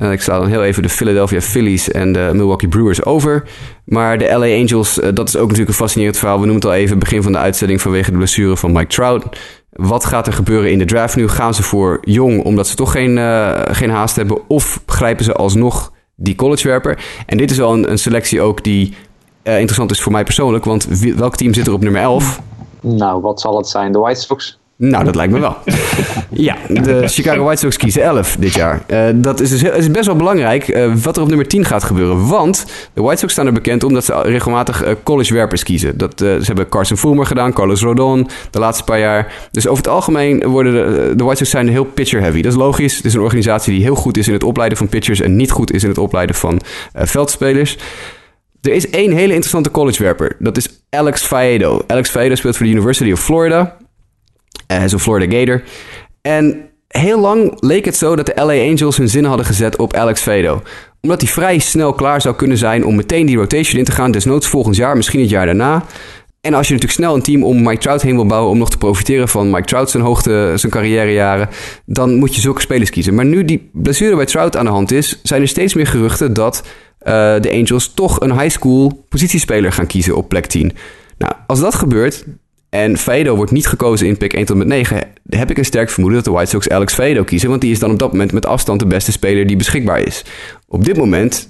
Uh, 0.00 0.12
ik 0.12 0.20
sla 0.20 0.38
dan 0.38 0.48
heel 0.48 0.64
even 0.64 0.82
de 0.82 0.88
Philadelphia 0.88 1.40
Phillies 1.40 1.90
en 1.90 2.12
de 2.12 2.30
Milwaukee 2.32 2.68
Brewers 2.68 3.04
over. 3.04 3.48
Maar 3.84 4.18
de 4.18 4.24
LA 4.24 4.56
Angels, 4.60 4.98
uh, 4.98 5.08
dat 5.14 5.28
is 5.28 5.36
ook 5.36 5.42
natuurlijk 5.42 5.68
een 5.68 5.74
fascinerend 5.74 6.16
verhaal. 6.16 6.40
We 6.40 6.46
noemen 6.46 6.62
het 6.62 6.70
al 6.70 6.78
even 6.78 6.98
begin 6.98 7.22
van 7.22 7.32
de 7.32 7.38
uitzending 7.38 7.80
vanwege 7.80 8.10
de 8.10 8.16
blessure 8.16 8.56
van 8.56 8.72
Mike 8.72 8.86
Trout. 8.86 9.24
Wat 9.70 10.04
gaat 10.04 10.26
er 10.26 10.32
gebeuren 10.32 10.70
in 10.70 10.78
de 10.78 10.84
draft 10.84 11.16
nu? 11.16 11.28
Gaan 11.28 11.54
ze 11.54 11.62
voor 11.62 11.98
jong 12.00 12.42
omdat 12.42 12.66
ze 12.66 12.74
toch 12.74 12.92
geen, 12.92 13.18
geen 13.74 13.90
haast 13.90 14.16
hebben? 14.16 14.48
Of 14.48 14.82
grijpen 14.86 15.24
ze 15.24 15.32
alsnog 15.32 15.92
die 16.16 16.34
collegewerper? 16.34 17.04
En 17.26 17.36
dit 17.36 17.50
is 17.50 17.56
wel 17.56 17.72
een, 17.72 17.90
een 17.90 17.98
selectie 17.98 18.40
ook 18.40 18.64
die 18.64 18.94
interessant 19.42 19.90
is 19.90 20.00
voor 20.00 20.12
mij 20.12 20.24
persoonlijk. 20.24 20.64
Want 20.64 20.84
welk 21.16 21.36
team 21.36 21.54
zit 21.54 21.66
er 21.66 21.72
op 21.72 21.80
nummer 21.80 22.00
11? 22.00 22.40
Nou, 22.80 23.20
wat 23.20 23.40
zal 23.40 23.56
het 23.56 23.68
zijn? 23.68 23.92
De 23.92 23.98
White 23.98 24.20
Sox? 24.20 24.60
Nou, 24.88 25.04
dat 25.04 25.14
lijkt 25.14 25.32
me 25.32 25.40
wel. 25.40 25.56
ja, 26.48 26.56
de 26.68 27.08
Chicago 27.08 27.44
White 27.44 27.60
Sox 27.60 27.76
kiezen 27.76 28.02
11 28.02 28.36
dit 28.38 28.54
jaar. 28.54 28.82
Uh, 28.88 29.08
dat 29.14 29.40
is, 29.40 29.50
dus, 29.50 29.62
is 29.62 29.90
best 29.90 30.06
wel 30.06 30.16
belangrijk 30.16 30.68
uh, 30.68 30.94
wat 30.94 31.16
er 31.16 31.22
op 31.22 31.28
nummer 31.28 31.46
10 31.46 31.64
gaat 31.64 31.84
gebeuren. 31.84 32.28
Want 32.28 32.66
de 32.94 33.02
White 33.02 33.18
Sox 33.20 33.32
staan 33.32 33.46
er 33.46 33.52
bekend 33.52 33.84
omdat 33.84 34.04
ze 34.04 34.22
regelmatig 34.22 34.84
uh, 34.86 34.92
collegewerpers 35.02 35.62
kiezen. 35.62 35.98
Dat, 35.98 36.12
ze 36.18 36.42
hebben 36.42 36.68
Carson 36.68 36.96
Fulmer 36.96 37.26
gedaan, 37.26 37.52
Carlos 37.52 37.82
Rodon 37.82 38.28
de 38.50 38.58
laatste 38.58 38.84
paar 38.84 38.98
jaar. 38.98 39.48
Dus 39.50 39.66
over 39.66 39.84
het 39.84 39.92
algemeen 39.92 40.46
worden 40.46 40.72
de, 40.72 41.16
de 41.16 41.24
White 41.24 41.38
Sox 41.38 41.50
zijn 41.50 41.68
heel 41.68 41.84
pitcher-heavy. 41.84 42.42
Dat 42.42 42.52
is 42.52 42.58
logisch. 42.58 42.96
Het 42.96 43.04
is 43.04 43.14
een 43.14 43.20
organisatie 43.20 43.72
die 43.72 43.82
heel 43.82 43.94
goed 43.94 44.16
is 44.16 44.26
in 44.26 44.32
het 44.32 44.44
opleiden 44.44 44.78
van 44.78 44.88
pitchers... 44.88 45.20
en 45.20 45.36
niet 45.36 45.50
goed 45.50 45.72
is 45.72 45.82
in 45.82 45.88
het 45.88 45.98
opleiden 45.98 46.36
van 46.36 46.60
veldspelers. 46.94 47.78
Er 48.62 48.72
is 48.72 48.90
één 48.90 49.12
hele 49.12 49.32
interessante 49.32 49.70
collegewerper. 49.70 50.36
Dat 50.38 50.56
is 50.56 50.68
Alex 50.90 51.22
Faedo. 51.22 51.82
Alex 51.86 52.10
Faedo 52.10 52.34
speelt 52.34 52.56
voor 52.56 52.66
de 52.66 52.72
University 52.72 53.12
of 53.12 53.20
Florida... 53.20 53.76
Hij 54.76 54.84
is 54.84 54.94
Florida 54.94 55.38
Gator. 55.38 55.62
En 56.22 56.68
heel 56.88 57.20
lang 57.20 57.52
leek 57.60 57.84
het 57.84 57.96
zo 57.96 58.16
dat 58.16 58.26
de 58.26 58.32
LA 58.34 58.70
Angels 58.70 58.96
hun 58.96 59.08
zin 59.08 59.24
hadden 59.24 59.46
gezet 59.46 59.76
op 59.76 59.94
Alex 59.94 60.22
Vedo. 60.22 60.62
Omdat 61.00 61.20
hij 61.20 61.30
vrij 61.30 61.58
snel 61.58 61.92
klaar 61.92 62.20
zou 62.20 62.34
kunnen 62.34 62.56
zijn 62.56 62.84
om 62.84 62.94
meteen 62.94 63.26
die 63.26 63.36
rotation 63.36 63.78
in 63.78 63.84
te 63.84 63.92
gaan. 63.92 64.10
Desnoods 64.10 64.48
volgend 64.48 64.76
jaar, 64.76 64.96
misschien 64.96 65.20
het 65.20 65.30
jaar 65.30 65.46
daarna. 65.46 65.84
En 66.40 66.54
als 66.54 66.68
je 66.68 66.74
natuurlijk 66.74 67.00
snel 67.00 67.14
een 67.14 67.22
team 67.22 67.44
om 67.44 67.62
Mike 67.62 67.78
Trout 67.80 68.02
heen 68.02 68.14
wil 68.14 68.26
bouwen... 68.26 68.50
om 68.50 68.58
nog 68.58 68.70
te 68.70 68.78
profiteren 68.78 69.28
van 69.28 69.50
Mike 69.50 69.64
Trout 69.66 69.90
zijn 69.90 70.02
hoogte, 70.02 70.52
zijn 70.56 70.72
carrièrejaren... 70.72 71.48
dan 71.86 72.14
moet 72.14 72.34
je 72.34 72.40
zulke 72.40 72.60
spelers 72.60 72.90
kiezen. 72.90 73.14
Maar 73.14 73.24
nu 73.24 73.44
die 73.44 73.70
blessure 73.72 74.16
bij 74.16 74.26
Trout 74.26 74.56
aan 74.56 74.64
de 74.64 74.70
hand 74.70 74.92
is... 74.92 75.20
zijn 75.22 75.42
er 75.42 75.48
steeds 75.48 75.74
meer 75.74 75.86
geruchten 75.86 76.32
dat 76.32 76.62
uh, 76.64 77.12
de 77.40 77.50
Angels 77.52 77.94
toch 77.94 78.20
een 78.20 78.38
high 78.38 78.50
school 78.50 79.04
positiespeler 79.08 79.72
gaan 79.72 79.86
kiezen 79.86 80.16
op 80.16 80.28
plek 80.28 80.46
10. 80.46 80.72
Nou, 81.18 81.32
als 81.46 81.60
dat 81.60 81.74
gebeurt, 81.74 82.24
en 82.74 82.96
Vedo 82.96 83.36
wordt 83.36 83.52
niet 83.52 83.66
gekozen 83.66 84.06
in 84.06 84.16
pick 84.16 84.32
1 84.32 84.44
tot 84.44 84.56
met 84.56 84.66
9. 84.66 85.12
Heb 85.28 85.50
ik 85.50 85.58
een 85.58 85.64
sterk 85.64 85.90
vermoeden 85.90 86.22
dat 86.22 86.32
de 86.32 86.38
White 86.38 86.50
Sox 86.50 86.68
Alex 86.68 86.94
Vedo 86.94 87.24
kiezen. 87.24 87.48
Want 87.48 87.60
die 87.60 87.70
is 87.70 87.78
dan 87.78 87.90
op 87.90 87.98
dat 87.98 88.12
moment 88.12 88.32
met 88.32 88.46
afstand 88.46 88.80
de 88.80 88.86
beste 88.86 89.12
speler 89.12 89.46
die 89.46 89.56
beschikbaar 89.56 90.00
is. 90.00 90.24
Op 90.68 90.84
dit 90.84 90.96
moment 90.96 91.48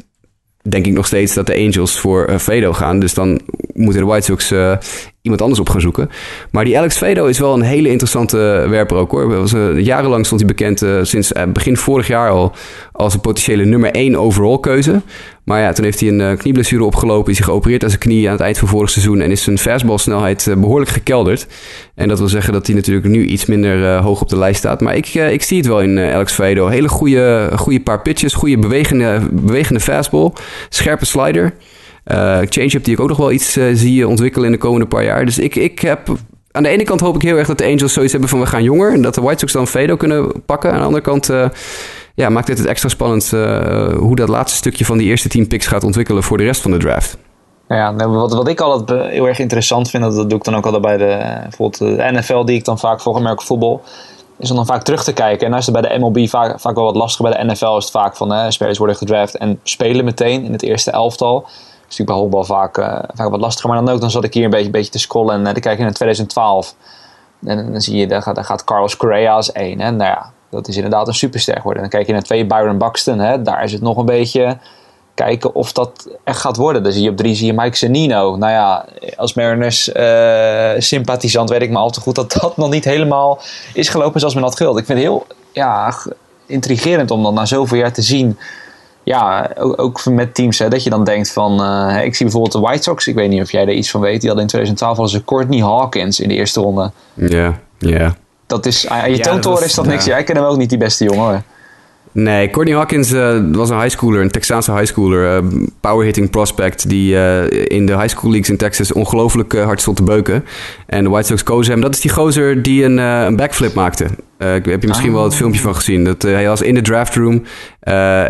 denk 0.63 0.87
ik 0.87 0.93
nog 0.93 1.07
steeds 1.07 1.35
dat 1.35 1.47
de 1.47 1.57
Angels 1.57 1.99
voor 1.99 2.31
uh, 2.31 2.39
Vedo 2.39 2.73
gaan. 2.73 2.99
Dus 2.99 3.15
dan 3.15 3.41
moeten 3.75 4.03
de 4.03 4.09
White 4.09 4.25
Sox 4.25 4.53
uh, 4.53 4.77
iemand 5.21 5.43
anders 5.43 5.61
op 5.61 5.69
gaan 5.69 5.81
zoeken. 5.81 6.11
Maar 6.51 6.65
die 6.65 6.79
Alex 6.79 6.99
Vedo 6.99 7.27
is 7.27 7.39
wel 7.39 7.55
een 7.55 7.63
hele 7.63 7.89
interessante 7.89 8.37
werper 8.69 8.97
ook 8.97 9.11
hoor. 9.11 9.29
Was, 9.29 9.55
jarenlang 9.77 10.27
stond 10.27 10.41
hij 10.41 10.55
bekend, 10.55 11.07
sinds 11.09 11.33
begin 11.53 11.77
vorig 11.77 12.07
jaar 12.07 12.31
al, 12.31 12.53
als 12.93 13.15
een 13.15 13.21
potentiële 13.21 13.65
nummer 13.65 13.91
1 13.91 14.17
overall 14.17 14.61
keuze. 14.61 15.01
Maar 15.45 15.61
ja, 15.61 15.73
toen 15.73 15.85
heeft 15.85 16.01
hij 16.01 16.09
een 16.09 16.21
uh, 16.21 16.37
knieblessure 16.37 16.85
opgelopen, 16.85 17.33
is 17.33 17.39
hij 17.39 17.47
geopereerd 17.47 17.83
aan 17.83 17.89
zijn 17.89 18.01
knie 18.01 18.27
aan 18.27 18.33
het 18.33 18.43
eind 18.43 18.59
van 18.59 18.69
vorig 18.69 18.91
seizoen 18.91 19.21
en 19.21 19.31
is 19.31 19.43
zijn 19.43 19.59
fastballsnelheid 19.59 20.47
uh, 20.47 20.57
behoorlijk 20.57 20.91
gekelderd. 20.91 21.47
En 21.95 22.09
dat 22.09 22.19
wil 22.19 22.29
zeggen 22.29 22.53
dat 22.53 22.67
hij 22.67 22.77
natuurlijk 22.77 23.07
nu 23.07 23.25
iets 23.25 23.47
minder 23.47 23.79
uh, 23.79 24.03
hoog 24.05 24.21
op 24.21 24.29
de 24.29 24.39
lijst 24.39 24.59
staat. 24.59 24.81
Maar 24.81 24.97
ik, 24.97 25.15
ik 25.15 25.43
zie 25.43 25.57
het 25.57 25.67
wel 25.67 25.81
in 25.81 25.99
Alex 25.99 26.33
Vedo. 26.33 26.67
Hele 26.67 26.89
goede, 26.89 27.51
goede 27.57 27.81
paar 27.81 28.03
pitches, 28.03 28.35
goede 28.35 28.59
bewegende, 28.59 29.21
bewegende 29.33 29.81
fastball, 29.81 30.33
scherpe 30.69 31.05
slider. 31.05 31.55
change-up 32.45 32.85
die 32.85 32.95
ik 32.95 33.01
ook 33.01 33.09
nog 33.09 33.17
wel 33.17 33.33
iets 33.33 33.59
zie 33.73 34.09
ontwikkelen 34.09 34.47
in 34.47 34.53
de 34.53 34.59
komende 34.59 34.87
paar 34.87 35.05
jaar. 35.05 35.25
Dus 35.25 35.39
ik, 35.39 35.57
ik 35.57 35.79
heb 35.79 36.09
aan 36.51 36.63
de 36.63 36.69
ene 36.69 36.85
kant 36.85 37.01
hoop 37.01 37.15
ik 37.15 37.23
heel 37.23 37.37
erg 37.37 37.47
dat 37.47 37.59
de 37.59 37.65
Angels 37.65 37.93
zoiets 37.93 38.13
hebben 38.13 38.31
van 38.31 38.41
we 38.41 38.47
gaan 38.47 38.63
jonger. 38.63 38.93
En 38.93 39.03
dat 39.03 39.15
de 39.15 39.21
White 39.21 39.39
Sox 39.39 39.53
dan 39.53 39.67
Vedo 39.67 39.97
kunnen 39.97 40.45
pakken. 40.45 40.71
Aan 40.73 40.79
de 40.79 40.85
andere 40.85 41.03
kant 41.03 41.31
ja, 42.15 42.29
maakt 42.29 42.47
dit 42.47 42.59
het 42.59 42.67
extra 42.67 42.89
spannend 42.89 43.31
uh, 43.35 43.95
hoe 43.95 44.17
dat 44.17 44.29
laatste 44.29 44.57
stukje 44.57 44.85
van 44.85 44.99
die 44.99 45.09
eerste 45.09 45.29
team 45.29 45.49
picks 45.49 45.67
gaat 45.67 45.85
ontwikkelen 45.85 46.23
voor 46.23 46.39
de 46.39 46.45
rest 46.45 46.61
van 46.61 46.71
de 46.71 46.77
draft. 46.77 47.17
Ja, 47.69 47.95
wat, 47.95 48.33
wat 48.33 48.49
ik 48.49 48.61
altijd 48.61 49.11
heel 49.11 49.27
erg 49.27 49.39
interessant 49.39 49.91
vind, 49.91 50.03
dat, 50.03 50.31
doe 50.31 50.39
ik 50.39 50.45
dan 50.45 50.57
ook 50.57 50.65
altijd 50.65 50.83
bij 50.83 50.97
de, 50.97 51.41
bijvoorbeeld 51.43 51.79
de 51.79 52.11
NFL, 52.13 52.45
die 52.45 52.57
ik 52.57 52.65
dan 52.65 52.79
vaak 52.79 53.01
volg, 53.01 53.17
American 53.17 53.47
voetbal, 53.47 53.83
is 54.39 54.51
om 54.51 54.57
dan 54.57 54.67
vaak 54.67 54.83
terug 54.83 55.05
te 55.05 55.13
kijken. 55.13 55.47
En 55.47 55.53
als 55.53 55.67
het 55.67 55.81
bij 55.81 55.91
de 55.91 55.99
MLB 55.99 56.29
vaak, 56.29 56.61
vaak 56.61 56.75
wel 56.75 56.85
wat 56.85 56.97
lastiger, 56.97 57.31
bij 57.31 57.39
de 57.39 57.53
NFL 57.53 57.77
is 57.77 57.85
het 57.85 57.93
vaak 57.93 58.17
van 58.17 58.33
hè, 58.33 58.51
spelers 58.51 58.79
worden 58.79 58.97
gedraft 58.97 59.37
en 59.37 59.61
spelen 59.63 60.05
meteen 60.05 60.45
in 60.45 60.53
het 60.53 60.63
eerste 60.63 60.91
elftal. 60.91 61.41
Dat 61.41 61.51
is 61.51 61.99
natuurlijk 61.99 62.09
bij 62.09 62.17
honkbal 62.17 62.45
vaak, 62.45 62.79
uh, 62.79 62.99
vaak 63.15 63.31
wat 63.31 63.41
lastiger. 63.41 63.71
Maar 63.71 63.85
dan 63.85 63.95
ook, 63.95 64.01
dan 64.01 64.11
zat 64.11 64.25
ik 64.25 64.35
hier 64.35 64.45
een 64.45 64.51
beetje, 64.51 64.67
een 64.67 64.73
beetje 64.73 64.91
te 64.91 64.99
scrollen 64.99 65.35
en 65.35 65.41
uh, 65.41 65.45
dan 65.45 65.61
kijk 65.61 65.77
je 65.77 65.83
naar 65.83 65.93
2012. 65.93 66.75
En 67.45 67.73
dan 67.73 67.81
zie 67.81 67.97
je, 67.97 68.07
daar 68.07 68.23
gaat, 68.23 68.47
gaat 68.47 68.65
Carlos 68.65 68.97
Correa 68.97 69.35
als 69.35 69.53
één. 69.53 69.81
Hè? 69.81 69.91
Nou 69.91 70.11
ja, 70.11 70.32
dat 70.53 70.69
is 70.69 70.77
inderdaad 70.77 71.09
een 71.09 71.15
superster 71.15 71.57
geworden. 71.57 71.83
En 71.83 71.89
dan 71.91 71.99
kijk 71.99 72.07
je 72.07 72.13
naar 72.13 72.23
twee 72.23 72.47
Byron 72.47 72.79
Buxton. 72.79 73.19
Hè, 73.19 73.43
daar 73.43 73.65
is 73.65 73.73
het 73.73 73.83
nog 73.83 73.97
een 73.97 74.05
beetje 74.05 74.59
kijken 75.15 75.55
of 75.55 75.73
dat 75.73 76.09
echt 76.25 76.41
gaat 76.41 76.57
worden. 76.57 76.83
Dan 76.83 76.93
zie 76.93 77.03
je 77.03 77.11
op 77.11 77.17
drie 77.17 77.35
zie 77.35 77.47
je 77.47 77.53
Mike 77.53 77.77
Zanino. 77.77 78.37
Nou 78.37 78.53
ja, 78.53 78.87
als 79.17 79.35
Mariners 79.35 79.89
uh, 79.89 80.71
sympathisant 80.79 81.51
weet 81.51 81.63
ik 81.63 81.71
maar 81.71 81.83
al 81.83 81.91
te 81.91 82.01
goed 82.01 82.15
dat 82.15 82.33
dat 82.41 82.57
nog 82.57 82.71
niet 82.71 82.85
helemaal 82.85 83.41
is 83.75 83.89
gelopen 83.89 84.21
zoals 84.21 84.35
men 84.35 84.43
had 84.43 84.57
gewild. 84.57 84.79
Ik 84.79 84.85
vind 84.85 84.99
het 84.99 85.09
heel 85.09 85.27
ja, 85.53 85.95
intrigerend 86.47 87.11
om 87.11 87.23
dan 87.23 87.35
na 87.35 87.47
zoveel 87.47 87.79
jaar 87.79 87.93
te 87.93 88.03
zien. 88.03 88.39
Ja, 89.05 89.51
ook, 89.57 90.05
met 90.05 90.35
teams, 90.35 90.59
hè, 90.59 90.69
dat 90.69 90.83
je 90.83 90.91
dan 90.91 91.05
denkt 91.05 91.33
van... 91.33 91.61
Uh, 91.61 92.05
ik 92.05 92.15
zie 92.15 92.25
bijvoorbeeld 92.25 92.53
de 92.53 92.61
White 92.61 92.83
Sox, 92.83 93.07
ik 93.07 93.15
weet 93.15 93.29
niet 93.29 93.43
of 93.43 93.53
jij 93.53 93.63
er 93.63 93.73
iets 93.73 93.91
van 93.91 94.01
weet. 94.01 94.21
Die 94.21 94.29
hadden 94.29 94.43
in 94.43 94.49
2012 94.49 94.99
al 94.99 95.09
ze 95.09 95.25
Courtney 95.25 95.61
Hawkins 95.61 96.21
in 96.21 96.29
de 96.29 96.35
eerste 96.35 96.61
ronde. 96.61 96.91
Ja, 97.15 97.59
ja. 97.79 98.15
Dat 98.53 98.67
is, 98.67 98.89
aan 98.89 99.11
je 99.11 99.17
ja, 99.17 99.23
toontoren 99.23 99.65
is 99.65 99.75
dat 99.75 99.87
niks. 99.87 100.05
Jij 100.05 100.25
kent 100.25 100.39
hem 100.39 100.47
ook 100.47 100.57
niet 100.57 100.69
die 100.69 100.79
beste 100.79 101.05
jongen 101.05 101.25
hoor. 101.25 101.43
Nee, 102.15 102.51
Courtney 102.51 102.77
Hawkins 102.77 103.13
uh, 103.13 103.39
was 103.53 103.71
een 103.71 103.81
highschooler, 103.81 104.21
een 104.21 104.31
Texaanse 104.31 104.73
highschooler. 104.73 105.43
Uh, 105.43 105.51
powerhitting 105.81 106.31
prospect 106.31 106.89
die 106.89 107.15
uh, 107.15 107.51
in 107.51 107.87
de 107.87 107.97
high 107.97 108.09
school 108.09 108.31
leagues 108.31 108.51
in 108.51 108.57
Texas 108.57 108.93
ongelooflijk 108.93 109.59
hard 109.59 109.81
stond 109.81 109.97
te 109.97 110.03
beuken. 110.03 110.45
En 110.87 111.05
de 111.05 111.11
White 111.11 111.27
Sox 111.27 111.43
kozen 111.43 111.73
hem. 111.73 111.83
Dat 111.83 111.95
is 111.95 112.01
die 112.01 112.11
gozer 112.11 112.63
die 112.63 112.85
een, 112.85 112.99
een 112.99 113.37
backflip 113.37 113.75
maakte. 113.75 114.07
heb 114.39 114.65
je 114.65 114.89
misschien 114.89 115.13
wel 115.13 115.25
het 115.25 115.35
filmpje 115.35 115.61
van 115.61 115.75
gezien. 115.75 116.05
Dat, 116.05 116.23
hij 116.23 116.49
was 116.49 116.63
in 116.63 116.75
de 116.75 116.83
draft 116.83 117.15
room. 117.15 117.43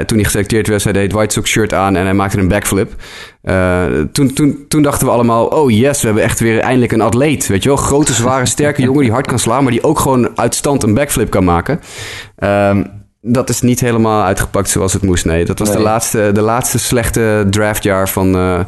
toen 0.07 0.17
hij 0.17 0.25
geselecteerd 0.25 0.67
werd, 0.67 0.85
hij 0.85 0.93
deed 0.93 1.13
White 1.13 1.35
Sox 1.35 1.51
shirt 1.51 1.75
aan 1.75 1.97
en 1.97 2.05
hij 2.05 2.15
maakte 2.15 2.39
een 2.39 2.49
backflip. 2.49 2.93
toen, 4.13 4.33
toen, 4.33 4.65
toen 4.69 4.83
dachten 4.83 5.07
we 5.07 5.13
allemaal, 5.13 5.47
oh 5.47 5.71
yes, 5.71 6.01
we 6.01 6.07
hebben 6.07 6.25
echt 6.25 6.41
weer 6.41 6.59
eindelijk 6.61 6.93
een 6.93 7.01
atleet. 7.01 7.47
Weet 7.47 7.63
je 7.63 7.69
wel, 7.69 7.79
grote, 7.79 8.13
zware, 8.13 8.47
sterke 8.47 8.83
jongen 8.83 9.03
die 9.03 9.13
hard 9.13 9.27
kan 9.27 9.39
slaan, 9.39 9.63
maar 9.63 9.73
die 9.73 9.85
ook 9.85 9.99
gewoon 9.99 10.39
uit 10.39 10.55
stand 10.55 10.83
een 10.83 10.95
backflip 10.95 11.31
kan 11.31 11.45
maken. 11.45 11.81
Ehm, 12.37 12.83
dat 13.25 13.49
is 13.49 13.61
niet 13.61 13.81
helemaal 13.81 14.25
uitgepakt 14.25 14.71
zoals 14.71 14.93
het 14.93 15.03
moest. 15.03 15.25
Nee, 15.25 15.45
dat 15.45 15.59
was 15.59 15.71
de, 15.71 15.81
laatste, 15.81 16.31
de 16.33 16.41
laatste 16.41 16.79
slechte 16.79 17.47
draftjaar 17.51 18.09
van, 18.09 18.37
uh, 18.37 18.61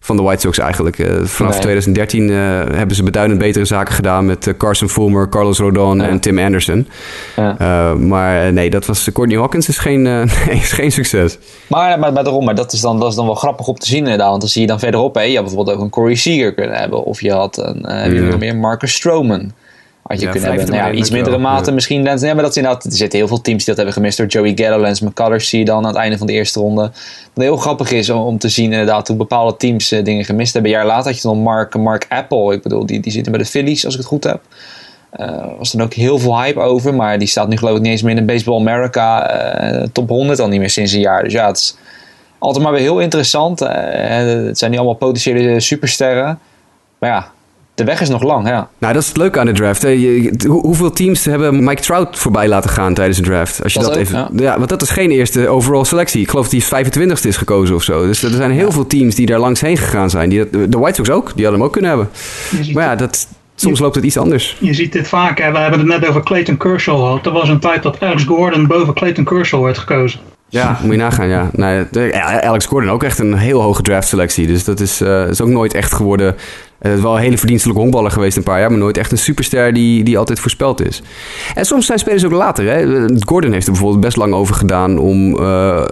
van 0.00 0.16
de 0.16 0.22
White 0.22 0.40
Sox 0.40 0.58
eigenlijk. 0.58 0.98
Uh, 0.98 1.24
vanaf 1.24 1.54
2013 1.54 2.28
uh, 2.28 2.36
hebben 2.72 2.96
ze 2.96 3.02
beduidend 3.02 3.38
betere 3.38 3.64
zaken 3.64 3.94
gedaan 3.94 4.26
met 4.26 4.54
Carson 4.56 4.88
Fulmer, 4.88 5.28
Carlos 5.28 5.58
Rodon 5.58 6.02
en 6.02 6.20
Tim 6.20 6.38
Anderson. 6.38 6.88
Ja. 7.36 7.94
maar 7.94 8.52
nee, 8.52 8.70
dat 8.70 8.86
was 8.86 9.08
Courtney 9.12 9.38
Hawkins 9.38 9.68
is 9.68 9.78
geen, 9.78 10.02
nee, 10.02 10.26
is 10.46 10.72
geen 10.72 10.92
succes. 10.92 11.38
Maar, 11.66 11.98
maar, 11.98 12.12
maar 12.12 12.24
daarom, 12.24 12.44
maar 12.44 12.54
dat 12.54 12.72
is, 12.72 12.80
dan, 12.80 13.00
dat 13.00 13.10
is 13.10 13.16
dan 13.16 13.26
wel 13.26 13.34
grappig 13.34 13.66
om 13.66 13.78
te 13.78 13.86
zien 13.86 13.98
inderdaad. 13.98 14.28
Want 14.28 14.40
dan 14.40 14.50
zie 14.50 14.60
je 14.60 14.66
dan 14.66 14.78
verderop, 14.78 15.14
hè, 15.14 15.22
je 15.22 15.34
had 15.34 15.44
bijvoorbeeld 15.44 15.76
ook 15.76 15.82
een 15.82 15.90
Corey 15.90 16.14
Seager 16.14 16.54
kunnen 16.54 16.76
hebben. 16.76 17.04
Of 17.04 17.20
je 17.20 17.32
had 17.32 17.58
een, 17.58 18.26
nog 18.28 18.38
meer 18.38 18.56
Marcus 18.56 18.94
Stroman. 18.94 19.52
Je 20.18 20.28
kunnen 20.28 20.48
hebben. 20.48 20.70
Nou 20.70 20.92
ja, 20.92 20.98
iets 20.98 21.10
mindere 21.10 21.38
mate 21.38 21.72
misschien. 21.72 22.02
Ja, 22.02 22.34
maar 22.34 22.42
dat 22.42 22.50
is 22.50 22.56
inderdaad, 22.56 22.84
er 22.84 22.92
zitten 22.92 23.18
heel 23.18 23.28
veel 23.28 23.40
teams 23.40 23.58
die 23.58 23.66
dat 23.66 23.76
hebben 23.76 23.94
gemist 23.94 24.16
door 24.16 24.26
Joey 24.26 24.52
Gallo, 24.54 24.78
Lance 24.78 25.04
McCullers 25.04 25.48
zie 25.48 25.58
je 25.58 25.64
dan 25.64 25.76
aan 25.76 25.84
het 25.84 25.96
einde 25.96 26.18
van 26.18 26.26
de 26.26 26.32
eerste 26.32 26.60
ronde. 26.60 26.80
Wat 27.34 27.44
heel 27.44 27.56
grappig 27.56 27.90
is 27.90 28.10
om, 28.10 28.38
te 28.38 28.48
zien 28.48 28.72
inderdaad 28.72 29.08
hoe 29.08 29.16
bepaalde 29.16 29.56
teams 29.56 29.92
uh, 29.92 30.04
dingen 30.04 30.24
gemist 30.24 30.52
hebben. 30.52 30.70
Een 30.70 30.76
jaar 30.76 30.86
later 30.86 31.10
had 31.10 31.22
je 31.22 31.28
dan 31.28 31.38
Mark, 31.38 31.76
Mark 31.76 32.06
Apple. 32.08 32.52
Ik 32.52 32.62
bedoel, 32.62 32.86
die, 32.86 33.00
die 33.00 33.12
zitten 33.12 33.32
bij 33.32 33.40
de 33.40 33.48
Phillies 33.48 33.84
als 33.84 33.94
ik 33.94 34.00
het 34.00 34.08
goed 34.08 34.24
heb. 34.24 34.40
Uh, 35.20 35.44
was 35.58 35.72
dan 35.72 35.82
ook 35.82 35.94
heel 35.94 36.18
veel 36.18 36.40
hype 36.40 36.60
over. 36.60 36.94
Maar 36.94 37.18
die 37.18 37.28
staat 37.28 37.48
nu 37.48 37.56
geloof 37.56 37.76
ik 37.76 37.82
niet 37.82 37.90
eens 37.90 38.02
meer 38.02 38.16
in 38.16 38.26
de 38.26 38.32
Baseball 38.32 38.58
America 38.58 39.34
uh, 39.72 39.82
top 39.92 40.08
100 40.08 40.38
al 40.38 40.48
niet 40.48 40.60
meer 40.60 40.70
sinds 40.70 40.92
een 40.92 41.00
jaar. 41.00 41.22
Dus 41.22 41.32
ja, 41.32 41.46
het 41.46 41.56
is 41.56 41.76
altijd 42.38 42.64
maar 42.64 42.72
weer 42.72 42.82
heel 42.82 43.00
interessant. 43.00 43.60
het 43.60 44.58
zijn 44.58 44.70
nu 44.70 44.76
allemaal 44.76 44.94
potentiële 44.94 45.60
supersterren. 45.60 46.38
Maar 46.98 47.10
ja, 47.10 47.30
de 47.80 47.86
weg 47.86 48.00
is 48.00 48.08
nog 48.08 48.22
lang, 48.22 48.48
ja. 48.48 48.68
Nou, 48.78 48.92
dat 48.92 49.02
is 49.02 49.08
het 49.08 49.16
leuke 49.16 49.38
aan 49.38 49.46
de 49.46 49.52
draft. 49.52 49.86
hoeveel 50.46 50.90
teams 50.90 51.24
hebben 51.24 51.64
Mike 51.64 51.82
Trout 51.82 52.18
voorbij 52.18 52.48
laten 52.48 52.70
gaan 52.70 52.94
tijdens 52.94 53.18
de 53.18 53.24
draft? 53.24 53.62
Als 53.62 53.72
je 53.72 53.80
dat, 53.80 53.96
even, 53.96 54.28
ja. 54.36 54.56
want 54.56 54.68
dat 54.68 54.82
is 54.82 54.90
geen 54.90 55.10
eerste 55.10 55.48
overall 55.48 55.84
selectie. 55.84 56.20
Ik 56.20 56.30
geloof 56.30 56.48
dat 56.48 56.70
hij 56.70 56.84
25ste 56.84 57.26
is 57.26 57.36
gekozen 57.36 57.74
of 57.74 57.82
zo. 57.82 58.06
Dus 58.06 58.22
er 58.22 58.30
zijn 58.30 58.50
heel 58.50 58.72
veel 58.72 58.86
teams 58.86 59.14
die 59.14 59.26
daar 59.26 59.38
langs 59.38 59.60
heen 59.60 59.76
gegaan 59.76 60.10
zijn. 60.10 60.28
Die, 60.28 60.50
de 60.50 60.78
White 60.78 60.94
Sox 60.94 61.10
ook, 61.10 61.32
die 61.34 61.44
hadden 61.44 61.52
hem 61.52 61.62
ook 61.62 61.72
kunnen 61.72 61.90
hebben. 61.90 62.08
Maar 62.72 62.84
ja, 62.84 62.96
dat, 62.96 63.28
soms 63.54 63.78
loopt 63.78 63.94
het 63.94 64.04
iets 64.04 64.16
anders. 64.16 64.56
Je 64.60 64.74
ziet 64.74 64.92
dit 64.92 65.08
vaak. 65.08 65.38
Hè. 65.38 65.52
We 65.52 65.58
hebben 65.58 65.78
het 65.78 65.88
net 65.88 66.08
over 66.08 66.22
Clayton 66.22 66.56
Kershaw 66.56 66.96
gehad. 66.96 67.26
Er 67.26 67.32
was 67.32 67.48
een 67.48 67.60
tijd 67.60 67.82
dat 67.82 68.00
Alex 68.00 68.24
Gordon 68.24 68.66
boven 68.66 68.94
Clayton 68.94 69.24
Kershaw 69.24 69.64
werd 69.64 69.78
gekozen. 69.78 70.20
Ja, 70.48 70.78
moet 70.82 70.90
je 70.90 70.96
nagaan, 70.96 71.28
ja. 71.28 71.50
Alex 72.40 72.66
Gordon 72.66 72.90
ook 72.90 73.02
echt 73.02 73.18
een 73.18 73.34
heel 73.34 73.60
hoge 73.60 73.82
draftselectie. 73.82 74.46
Dus 74.46 74.64
dat 74.64 74.80
is, 74.80 75.00
eh, 75.00 75.28
is 75.28 75.40
ook 75.40 75.48
nooit 75.48 75.74
echt 75.74 75.92
geworden... 75.92 76.36
Het 76.80 76.96
is 76.96 77.02
wel 77.02 77.14
een 77.14 77.22
hele 77.22 77.38
verdienstelijke 77.38 77.82
honkballer 77.82 78.10
geweest 78.10 78.36
een 78.36 78.42
paar 78.42 78.60
jaar... 78.60 78.70
maar 78.70 78.78
nooit 78.78 78.96
echt 78.96 79.12
een 79.12 79.18
superster 79.18 79.72
die, 79.72 80.04
die 80.04 80.18
altijd 80.18 80.40
voorspeld 80.40 80.86
is. 80.86 81.02
En 81.54 81.64
soms 81.64 81.86
zijn 81.86 81.98
spelers 81.98 82.24
ook 82.24 82.32
later. 82.32 82.64
Hè? 82.64 83.06
Gordon 83.18 83.52
heeft 83.52 83.66
er 83.66 83.72
bijvoorbeeld 83.72 84.00
best 84.00 84.16
lang 84.16 84.34
over 84.34 84.54
gedaan... 84.54 84.98
om 84.98 85.38
eh, 85.38 85.84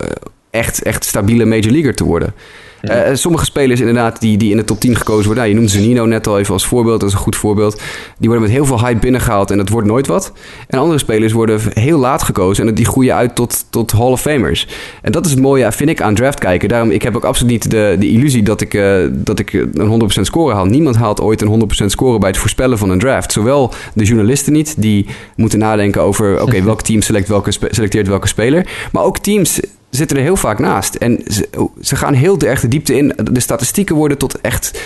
echt, 0.51 0.83
echt 0.83 1.05
stabiele 1.05 1.45
major 1.45 1.71
leaguer 1.71 1.95
te 1.95 2.05
worden. 2.05 2.35
Eh, 2.81 3.15
sommige 3.15 3.45
spelers 3.45 3.81
inderdaad 3.81 4.21
die, 4.21 4.37
die 4.37 4.51
in 4.51 4.57
de 4.57 4.65
top 4.65 4.81
10 4.81 4.97
gekozen 4.97 5.25
worden. 5.25 5.37
Nou, 5.37 5.49
je 5.49 5.55
noemde 5.55 5.71
Zanino 5.71 6.05
net 6.05 6.27
al 6.27 6.39
even 6.39 6.53
als 6.53 6.67
voorbeeld. 6.67 7.01
Dat 7.01 7.09
is 7.09 7.15
een 7.15 7.21
goed 7.21 7.37
voorbeeld. 7.37 7.81
Die 8.19 8.29
worden 8.29 8.41
met 8.41 8.51
heel 8.51 8.65
veel 8.67 8.81
hype 8.81 8.99
binnengehaald 8.99 9.51
en 9.51 9.57
dat 9.57 9.69
wordt 9.69 9.87
nooit 9.87 10.07
wat. 10.07 10.33
En 10.69 10.79
andere 10.79 10.99
spelers 10.99 11.33
worden 11.33 11.61
heel 11.73 11.99
laat 11.99 12.23
gekozen 12.23 12.69
en 12.69 12.75
die 12.75 12.87
groeien 12.87 13.15
uit 13.15 13.35
tot, 13.35 13.65
tot 13.71 13.93
Hall 13.93 14.11
of 14.11 14.21
Famers. 14.21 14.67
En 15.03 15.13
dat 15.13 15.25
is 15.25 15.31
het 15.31 15.41
mooie, 15.41 15.73
vind 15.73 15.91
ik, 15.91 16.03
aan 16.03 16.15
draft 16.15 16.39
kijken. 16.39 16.69
Daarom, 16.69 16.91
ik 16.91 17.03
heb 17.03 17.17
ook 17.17 17.25
absoluut 17.25 17.53
niet 17.53 17.71
de, 17.71 17.97
de 17.99 18.09
illusie 18.09 18.43
dat 18.43 18.61
ik, 18.61 18.75
eh, 18.75 18.97
dat 19.11 19.39
ik 19.39 19.53
een 19.53 20.11
100% 20.19 20.21
score 20.21 20.55
haal. 20.55 20.65
Niemand 20.65 20.97
haalt 20.97 21.21
ooit 21.21 21.41
een 21.41 21.49
100% 21.83 21.85
score 21.87 22.19
bij 22.19 22.29
het 22.29 22.39
voorspellen 22.39 22.79
van 22.79 22.91
een 22.91 22.99
draft. 22.99 23.33
Zowel 23.33 23.73
de 23.95 24.05
journalisten 24.05 24.53
niet, 24.53 24.75
die 24.79 25.07
moeten 25.37 25.59
nadenken 25.59 26.03
over... 26.03 26.43
oké, 26.43 26.63
welk 26.63 26.83
team 26.83 27.03
select 27.03 27.29
welke 27.29 27.53
selecteert 27.71 28.09
welke 28.09 28.29
speler. 28.29 28.67
Maar 28.93 29.03
ook 29.03 29.19
teams 29.19 29.61
zitten 29.91 30.17
er 30.17 30.23
heel 30.23 30.37
vaak 30.37 30.59
naast. 30.59 30.95
En 30.95 31.21
ze, 31.27 31.69
ze 31.81 31.97
gaan 31.97 32.15
heel 32.15 32.39
erg 32.39 32.61
de 32.61 32.69
diepte 32.69 32.97
in. 32.97 33.13
De 33.33 33.41
statistieken 33.41 33.97
worden 33.97 34.19
tot 34.19 34.41
echt 34.41 34.81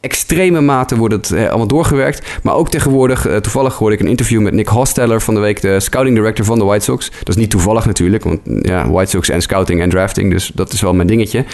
extreme 0.00 0.60
mate 0.60 0.96
wordt 0.96 1.14
het 1.14 1.32
allemaal 1.32 1.66
doorgewerkt. 1.66 2.26
Maar 2.42 2.54
ook 2.54 2.68
tegenwoordig, 2.68 3.26
eh, 3.26 3.36
toevallig 3.36 3.74
hoorde 3.74 3.94
ik 3.94 4.00
een 4.00 4.08
interview 4.08 4.40
met 4.40 4.52
Nick 4.52 4.68
Hosteller 4.68 5.20
van 5.20 5.34
de 5.34 5.40
week, 5.40 5.60
de 5.60 5.80
scouting 5.80 6.16
director 6.16 6.44
van 6.44 6.58
de 6.58 6.64
White 6.64 6.84
Sox. 6.84 7.10
Dat 7.18 7.28
is 7.28 7.36
niet 7.36 7.50
toevallig 7.50 7.86
natuurlijk, 7.86 8.24
want 8.24 8.40
ja, 8.44 8.90
White 8.90 9.10
Sox 9.10 9.28
en 9.28 9.42
scouting 9.42 9.80
en 9.80 9.90
drafting, 9.90 10.30
dus 10.30 10.50
dat 10.54 10.72
is 10.72 10.80
wel 10.80 10.94
mijn 10.94 11.08
dingetje. 11.08 11.44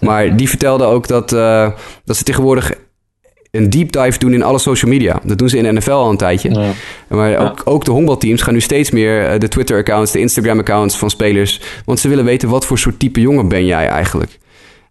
Maar 0.00 0.36
die 0.36 0.48
vertelde 0.48 0.84
ook 0.84 1.08
dat, 1.08 1.32
eh, 1.32 1.70
dat 2.04 2.16
ze 2.16 2.24
tegenwoordig 2.24 2.72
een 3.50 3.70
deep 3.70 3.92
dive 3.92 4.18
doen 4.18 4.32
in 4.32 4.42
alle 4.42 4.58
social 4.58 4.90
media. 4.90 5.20
Dat 5.24 5.38
doen 5.38 5.48
ze 5.48 5.56
in 5.56 5.62
de 5.62 5.72
NFL 5.72 5.90
al 5.90 6.10
een 6.10 6.16
tijdje. 6.16 6.50
Ja. 6.50 6.70
Maar 7.08 7.36
ook, 7.36 7.60
ook 7.64 7.84
de 7.84 7.90
honkbalteams 7.90 8.42
gaan 8.42 8.52
nu 8.52 8.60
steeds 8.60 8.90
meer 8.90 9.26
eh, 9.26 9.38
de 9.38 9.48
Twitter-accounts, 9.48 10.12
de 10.12 10.18
Instagram-accounts 10.18 10.98
van 10.98 11.10
spelers. 11.10 11.60
Want 11.84 11.98
ze 11.98 12.08
willen 12.08 12.24
weten 12.24 12.48
wat 12.48 12.66
voor 12.66 12.78
soort 12.78 12.98
type 12.98 13.20
jongen 13.20 13.48
ben 13.48 13.66
jij 13.66 13.88
eigenlijk. 13.88 14.38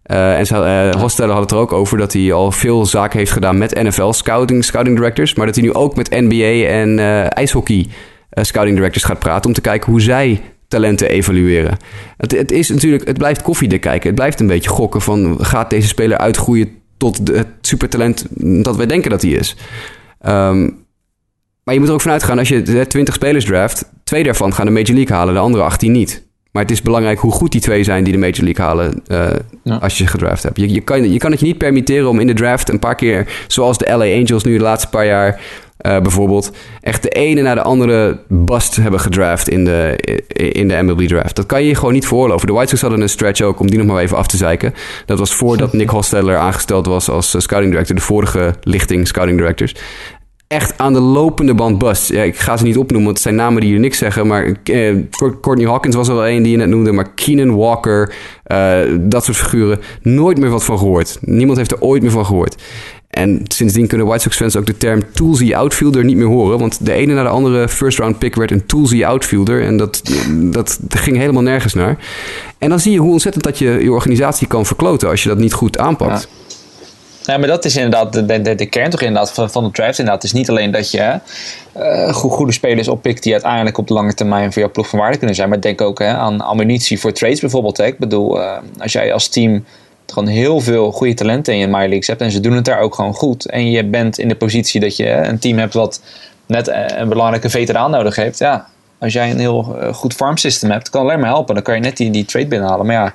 Eh, 0.02 0.38
en 0.38 0.46
ze, 0.46 0.56
eh 0.56 1.00
Hosteller 1.00 1.32
had 1.32 1.42
het 1.42 1.50
er 1.50 1.56
ook 1.56 1.72
over 1.72 1.98
dat 1.98 2.12
hij 2.12 2.32
al 2.32 2.52
veel 2.52 2.86
zaken 2.86 3.18
heeft 3.18 3.32
gedaan 3.32 3.58
met 3.58 3.82
NFL 3.82 4.12
scouting, 4.12 4.64
scouting 4.64 4.96
directors. 4.96 5.34
Maar 5.34 5.46
dat 5.46 5.54
hij 5.54 5.64
nu 5.64 5.72
ook 5.72 5.96
met 5.96 6.10
NBA 6.10 6.68
en 6.68 6.98
ijshockey 7.28 7.86
scouting 8.30 8.76
directors 8.76 9.04
gaat 9.04 9.18
praten 9.18 9.46
om 9.46 9.52
te 9.52 9.60
kijken 9.60 9.90
hoe 9.90 10.00
zij 10.00 10.40
talenten 10.68 11.08
evalueren. 11.08 11.76
Het, 12.16 12.32
het 12.32 12.52
is 12.52 12.68
natuurlijk, 12.68 13.06
het 13.06 13.18
blijft 13.18 13.42
koffiedik 13.42 13.80
kijken. 13.80 14.06
Het 14.06 14.14
blijft 14.14 14.40
een 14.40 14.46
beetje 14.46 14.70
gokken 14.70 15.00
van 15.00 15.36
gaat 15.40 15.70
deze 15.70 15.88
speler 15.88 16.18
uitgroeien 16.18 16.79
tot 17.00 17.28
het 17.28 17.46
supertalent 17.60 18.26
dat 18.64 18.76
wij 18.76 18.86
denken 18.86 19.10
dat 19.10 19.22
hij 19.22 19.30
is. 19.30 19.56
Ehm, 20.18 20.62
maar 21.64 21.74
je 21.74 21.80
moet 21.80 21.88
er 21.88 21.94
ook 21.94 22.00
vanuit 22.00 22.22
gaan, 22.22 22.38
als 22.38 22.48
je 22.48 22.62
eh, 22.62 22.80
20 22.80 23.14
spelers 23.14 23.44
draft, 23.44 23.84
twee 24.04 24.22
daarvan 24.22 24.54
gaan 24.54 24.66
de 24.66 24.72
Major 24.72 24.94
League 24.94 25.16
halen, 25.16 25.34
de 25.34 25.40
andere 25.40 25.64
18 25.64 25.92
niet. 25.92 26.28
Maar 26.52 26.62
het 26.62 26.70
is 26.70 26.82
belangrijk 26.82 27.18
hoe 27.18 27.32
goed 27.32 27.52
die 27.52 27.60
twee 27.60 27.84
zijn 27.84 28.04
die 28.04 28.12
de 28.12 28.18
Major 28.18 28.44
League 28.44 28.64
halen 28.64 29.02
eh, 29.06 29.26
Ja. 29.64 29.76
als 29.76 29.98
je 29.98 30.04
ze 30.04 30.10
gedraft 30.10 30.42
hebt. 30.42 30.56
Je, 30.56 30.72
je, 30.72 30.80
kan, 30.80 31.12
je 31.12 31.18
kan 31.18 31.30
het 31.30 31.40
je 31.40 31.46
niet 31.46 31.58
permitteren 31.58 32.08
om 32.08 32.20
in 32.20 32.26
de 32.26 32.34
draft 32.34 32.68
een 32.68 32.78
paar 32.78 32.94
keer, 32.94 33.26
zoals 33.46 33.78
de 33.78 33.86
LA 33.88 34.04
Angels 34.04 34.44
nu 34.44 34.56
de 34.56 34.62
laatste 34.62 34.88
paar 34.88 35.06
jaar 35.06 35.40
eh, 35.76 36.00
bijvoorbeeld, 36.00 36.52
echt 36.80 37.02
de 37.02 37.08
ene 37.08 37.42
na 37.42 37.54
de 37.54 37.62
andere 37.62 38.18
bust 38.28 38.76
hebben 38.76 39.00
gedraft 39.00 39.48
in 39.48 39.64
de, 39.64 39.96
in 40.52 40.68
de 40.68 40.82
MLB 40.82 41.00
draft. 41.00 41.36
Dat 41.36 41.46
kan 41.46 41.62
je 41.62 41.68
je 41.68 41.74
gewoon 41.74 41.92
niet 41.92 42.06
veroorloven. 42.06 42.46
De 42.46 42.52
White 42.52 42.68
Sox 42.68 42.80
hadden 42.80 43.00
een 43.00 43.08
stretch 43.08 43.40
ook, 43.40 43.60
om 43.60 43.70
die 43.70 43.78
nog 43.78 43.86
maar 43.86 44.02
even 44.02 44.16
af 44.16 44.26
te 44.26 44.36
zeiken. 44.36 44.74
Dat 45.06 45.18
was 45.18 45.34
voordat 45.34 45.72
Nick 45.80 45.88
Hosteller 45.88 46.36
aangesteld 46.36 46.86
was 46.86 47.08
als 47.10 47.34
eh, 47.34 47.40
scouting 47.40 47.70
director, 47.72 47.96
de 47.96 48.02
vorige 48.02 48.54
lichting 48.62 49.06
scouting 49.06 49.38
directors 49.38 49.74
echt 50.50 50.78
aan 50.78 50.92
de 50.92 51.00
lopende 51.00 51.54
band 51.54 51.78
bust. 51.78 52.08
Ja, 52.08 52.22
ik 52.22 52.36
ga 52.36 52.56
ze 52.56 52.64
niet 52.64 52.76
opnoemen, 52.76 53.04
want 53.04 53.16
het 53.16 53.26
zijn 53.26 53.34
namen 53.34 53.60
die 53.60 53.72
je 53.72 53.78
niks 53.78 53.98
zeggen. 53.98 54.26
Maar 54.26 54.56
eh, 54.64 54.94
Courtney 55.40 55.68
Hawkins 55.68 55.94
was 55.94 56.08
er 56.08 56.14
wel 56.14 56.28
een 56.28 56.42
die 56.42 56.52
je 56.52 56.56
net 56.56 56.68
noemde. 56.68 56.92
Maar 56.92 57.10
Keenan 57.14 57.56
Walker, 57.56 58.14
eh, 58.42 58.78
dat 59.00 59.24
soort 59.24 59.36
figuren. 59.36 59.80
Nooit 60.02 60.38
meer 60.38 60.50
wat 60.50 60.64
van 60.64 60.78
gehoord. 60.78 61.18
Niemand 61.20 61.58
heeft 61.58 61.72
er 61.72 61.80
ooit 61.80 62.02
meer 62.02 62.10
van 62.10 62.26
gehoord. 62.26 62.62
En 63.10 63.40
sindsdien 63.44 63.86
kunnen 63.86 64.06
White 64.06 64.22
Sox 64.22 64.36
fans 64.36 64.56
ook 64.56 64.66
de 64.66 64.76
term 64.76 65.02
toolsy 65.12 65.54
outfielder 65.54 66.04
niet 66.04 66.16
meer 66.16 66.26
horen. 66.26 66.58
Want 66.58 66.86
de 66.86 66.92
ene 66.92 67.14
na 67.14 67.22
de 67.22 67.28
andere 67.28 67.68
first 67.68 67.98
round 67.98 68.18
pick 68.18 68.34
werd 68.34 68.50
een 68.50 68.66
toolsy 68.66 69.04
outfielder. 69.04 69.62
En 69.62 69.76
dat, 69.76 70.02
dat 70.50 70.80
ging 70.90 71.16
helemaal 71.16 71.42
nergens 71.42 71.74
naar. 71.74 71.98
En 72.58 72.68
dan 72.68 72.80
zie 72.80 72.92
je 72.92 72.98
hoe 72.98 73.12
ontzettend 73.12 73.44
dat 73.44 73.58
je 73.58 73.78
je 73.82 73.92
organisatie 73.92 74.46
kan 74.46 74.66
verkloten 74.66 75.08
als 75.08 75.22
je 75.22 75.28
dat 75.28 75.38
niet 75.38 75.52
goed 75.52 75.78
aanpakt. 75.78 76.28
Maar 77.26 77.46
dat 77.46 77.64
is 77.64 77.76
inderdaad 77.76 78.12
de, 78.12 78.40
de, 78.42 78.54
de 78.54 78.66
kern 78.66 78.90
toch 78.90 79.00
inderdaad 79.00 79.32
van, 79.32 79.50
van 79.50 79.64
de 79.64 79.70
draft. 79.70 79.98
Inderdaad. 79.98 80.22
Het 80.22 80.32
is 80.32 80.38
niet 80.38 80.48
alleen 80.48 80.70
dat 80.70 80.90
je 80.90 81.20
go- 82.12 82.28
goede 82.28 82.52
spelers 82.52 82.88
oppikt 82.88 83.22
die 83.22 83.32
uiteindelijk 83.32 83.78
op 83.78 83.86
de 83.86 83.94
lange 83.94 84.14
termijn 84.14 84.52
voor 84.52 84.62
jouw 84.62 84.70
ploeg 84.70 84.88
van 84.88 84.98
waarde 84.98 85.16
kunnen 85.16 85.36
zijn. 85.36 85.48
Maar 85.48 85.60
denk 85.60 85.80
ook 85.80 85.98
hè, 85.98 86.08
aan 86.08 86.40
ammunitie 86.40 87.00
voor 87.00 87.12
trades 87.12 87.40
bijvoorbeeld. 87.40 87.78
Ik 87.78 87.98
bedoel, 87.98 88.42
eh, 88.42 88.58
als 88.78 88.92
jij 88.92 89.12
als 89.12 89.28
team 89.28 89.64
gewoon 90.06 90.28
heel 90.28 90.60
veel 90.60 90.92
goede 90.92 91.14
talenten 91.14 91.52
in 91.54 91.58
je 91.58 91.68
leagues 91.68 92.06
hebt 92.06 92.20
en 92.20 92.30
ze 92.30 92.40
doen 92.40 92.52
het 92.52 92.64
daar 92.64 92.80
ook 92.80 92.94
gewoon 92.94 93.14
goed. 93.14 93.46
En 93.46 93.70
je 93.70 93.84
bent 93.84 94.18
in 94.18 94.28
de 94.28 94.36
positie 94.36 94.80
dat 94.80 94.96
je 94.96 95.10
een 95.10 95.38
team 95.38 95.58
hebt 95.58 95.74
wat 95.74 96.00
net 96.46 96.68
eh, 96.68 96.84
een 96.98 97.08
belangrijke 97.08 97.50
veteraan 97.50 97.90
nodig 97.90 98.16
heeft. 98.16 98.38
Ja, 98.38 98.66
als 98.98 99.12
jij 99.12 99.30
een 99.30 99.38
heel 99.38 99.76
goed 99.92 100.14
farm 100.14 100.36
system 100.36 100.70
hebt, 100.70 100.90
kan 100.90 101.02
alleen 101.02 101.20
maar 101.20 101.28
helpen. 101.28 101.54
Dan 101.54 101.64
kan 101.64 101.74
je 101.74 101.80
net 101.80 101.96
die, 101.96 102.10
die 102.10 102.24
trade 102.24 102.46
binnenhalen. 102.46 102.86
Maar 102.86 102.94
ja, 102.94 103.14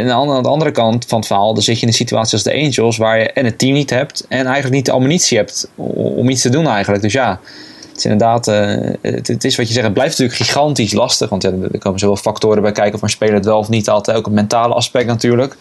andere- 0.00 0.36
aan 0.36 0.42
de 0.42 0.48
andere 0.48 0.70
kant 0.70 1.04
van 1.06 1.18
het 1.18 1.26
verhaal, 1.26 1.54
dan 1.54 1.62
zit 1.62 1.74
je 1.76 1.82
in 1.82 1.88
een 1.88 1.94
situatie 1.94 2.32
als 2.32 2.42
de 2.42 2.54
Angels, 2.54 2.96
waar 2.96 3.18
je 3.18 3.30
en 3.30 3.44
het 3.44 3.58
team 3.58 3.72
niet 3.72 3.90
hebt 3.90 4.24
en 4.28 4.44
eigenlijk 4.44 4.74
niet 4.74 4.86
de 4.86 4.92
ammunitie 4.92 5.36
hebt 5.38 5.70
om 6.14 6.28
iets 6.28 6.42
te 6.42 6.48
doen 6.48 6.66
eigenlijk. 6.66 7.02
Dus 7.02 7.12
ja, 7.12 7.40
het 7.88 7.96
is 7.96 8.04
inderdaad, 8.04 8.48
eh, 8.48 9.12
het, 9.12 9.44
is 9.44 9.56
wat 9.56 9.66
je 9.66 9.72
zegt, 9.72 9.84
het 9.84 9.94
blijft 9.94 10.18
natuurlijk 10.18 10.48
gigantisch 10.48 10.92
lastig, 10.92 11.28
want 11.28 11.44
er 11.44 11.78
komen 11.78 11.98
zoveel 11.98 12.16
factoren 12.16 12.62
bij 12.62 12.72
kijken 12.72 12.94
of 12.94 13.02
een 13.02 13.08
speler 13.08 13.34
het 13.34 13.44
wel 13.44 13.58
of 13.58 13.68
niet 13.68 13.88
altijd, 13.88 14.16
ook 14.16 14.24
het 14.24 14.34
mentale 14.34 14.74
aspect 14.74 15.06
natuurlijk, 15.06 15.56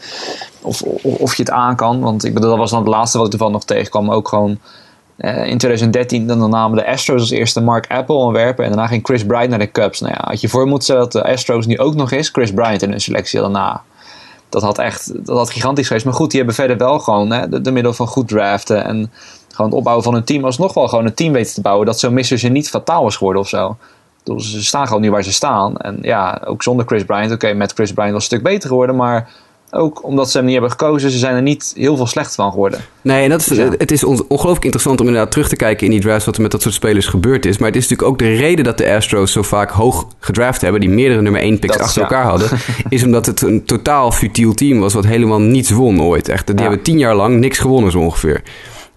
of, 0.62 0.82
of, 0.82 1.04
of 1.04 1.36
je 1.36 1.44
het 1.44 1.52
aan 1.52 1.76
kan, 1.76 2.00
want 2.00 2.26
ik 2.26 2.34
bedoel, 2.34 2.50
dat 2.50 2.60
was 2.60 2.70
dan 2.70 2.80
het 2.80 2.88
laatste 2.88 3.18
wat 3.18 3.28
ik 3.28 3.34
ervan 3.34 3.52
nog 3.52 3.66
tegenkwam, 3.66 4.12
ook 4.12 4.28
gewoon 4.28 4.60
eh, 5.18 5.48
in 5.48 5.58
2013 5.58 6.28
dan 6.28 6.50
namen 6.50 6.78
de 6.78 6.88
Astros 6.88 7.22
als 7.22 7.30
eerste 7.30 7.62
Mark 7.62 7.92
Apple 7.92 8.16
ontwerpen 8.16 8.64
en 8.64 8.72
daarna 8.72 8.88
ging 8.88 9.06
Chris 9.06 9.26
Bryant 9.26 9.50
naar 9.50 9.60
de 9.60 9.72
Cubs. 9.72 10.00
Nou 10.00 10.14
ja, 10.14 10.22
had 10.24 10.42
je 10.42 10.50
voor 10.50 10.66
moeten 10.66 10.84
stellen 10.84 11.02
dat 11.02 11.12
de 11.12 11.24
Astros 11.24 11.66
nu 11.66 11.78
ook 11.78 11.96
nog 11.96 12.12
eens 12.12 12.30
Chris 12.30 12.54
Bryant 12.54 12.82
in 12.82 12.90
hun 12.90 13.02
selectie 13.02 13.40
nou, 13.40 13.78
dat 14.52 14.62
had 14.62 14.78
echt 14.78 15.26
dat 15.26 15.38
had 15.38 15.50
gigantisch 15.50 15.88
geweest. 15.88 16.06
Maar 16.06 16.14
goed, 16.14 16.30
die 16.30 16.38
hebben 16.38 16.56
verder 16.56 16.78
wel 16.78 17.00
gewoon 17.00 17.32
hè, 17.32 17.50
de, 17.50 17.62
de 17.62 17.72
middel 17.72 17.94
van 17.94 18.08
goed 18.08 18.28
draften 18.28 18.86
en 18.86 19.12
gewoon 19.50 19.70
het 19.70 19.80
opbouwen 19.80 20.04
van 20.04 20.14
een 20.14 20.24
team 20.24 20.46
alsnog 20.46 20.74
wel 20.74 20.88
gewoon 20.88 21.06
een 21.06 21.14
team 21.14 21.34
weten 21.34 21.54
te 21.54 21.62
bouwen 21.62 21.86
dat 21.86 22.00
zo'n 22.00 22.14
misser 22.14 22.50
niet 22.50 22.70
fataal 22.70 23.08
is 23.08 23.16
geworden 23.16 23.42
of 23.42 23.48
zo. 23.48 23.78
Bedoel, 24.24 24.40
Ze 24.40 24.64
staan 24.64 24.88
gewoon 24.88 25.02
nu 25.02 25.12
waar 25.12 25.24
ze 25.24 25.34
staan. 25.34 25.78
En 25.78 25.98
ja, 26.02 26.42
ook 26.46 26.64
zonder 26.64 26.86
Chris 26.86 27.06
Bryant. 27.06 27.32
Oké, 27.32 27.54
met 27.54 27.74
Chris 27.74 27.94
Bryant 27.94 28.14
was 28.14 28.24
het 28.24 28.32
een 28.32 28.38
stuk 28.38 28.54
beter 28.54 28.70
geworden. 28.70 28.96
Maar 28.96 29.30
ook 29.72 30.04
omdat 30.04 30.32
ze 30.32 30.36
hem 30.38 30.46
niet 30.46 30.54
hebben 30.54 30.72
gekozen, 30.72 31.12
ze 31.12 31.18
zijn 31.18 31.36
er 31.36 31.42
niet 31.42 31.74
heel 31.76 31.96
veel 31.96 32.08
slecht 32.08 32.36
van 32.36 32.52
geworden. 32.52 32.80
Nee, 33.02 33.24
en 33.24 33.30
dat 33.30 33.40
is, 33.40 33.48
Ja. 33.58 33.70
het 33.78 33.92
is 33.92 34.04
on- 34.04 34.26
ongelooflijk 34.28 34.64
interessant 34.64 35.00
om 35.02 35.08
inderdaad 35.08 35.32
terug 35.32 35.48
te 35.50 35.56
kijken 35.56 35.86
in 35.86 35.92
die 35.92 36.02
drafts 36.02 36.26
wat 36.26 36.36
er 36.36 36.42
met 36.42 36.52
dat 36.52 36.62
soort 36.62 36.74
spelers 36.74 37.06
gebeurd 37.06 37.46
is. 37.46 37.58
Maar 37.58 37.68
het 37.68 37.76
is 37.78 37.82
natuurlijk 37.88 38.10
ook 38.10 38.18
de 38.20 38.36
reden 38.36 38.66
dat 38.66 38.78
de 38.78 38.94
Astros 38.94 39.32
zo 39.32 39.42
vaak 39.42 39.70
hoog 39.72 40.08
gedraft 40.20 40.62
hebben, 40.62 40.82
die 40.82 40.90
meerdere 40.90 41.22
nummer 41.22 41.42
1 41.42 41.60
picks 41.60 41.78
Dat 41.78 41.86
achter 41.86 42.02
ja. 42.02 42.08
elkaar 42.08 42.26
hadden, 42.30 42.50
is 42.90 43.04
omdat 43.04 43.26
het 43.26 43.42
een 43.42 43.64
totaal 43.66 44.12
futiel 44.12 44.54
team 44.54 44.80
was 44.80 44.94
wat 44.94 45.06
helemaal 45.06 45.40
niets 45.42 45.70
won 45.72 46.02
ooit. 46.02 46.30
Echt, 46.30 46.48
die 46.48 46.56
Ja. 46.56 46.62
hebben 46.62 46.82
tien 46.82 46.98
jaar 46.98 47.16
lang 47.16 47.40
niks 47.40 47.58
gewonnen 47.60 47.92
zo 47.92 48.00
ongeveer. 48.00 48.42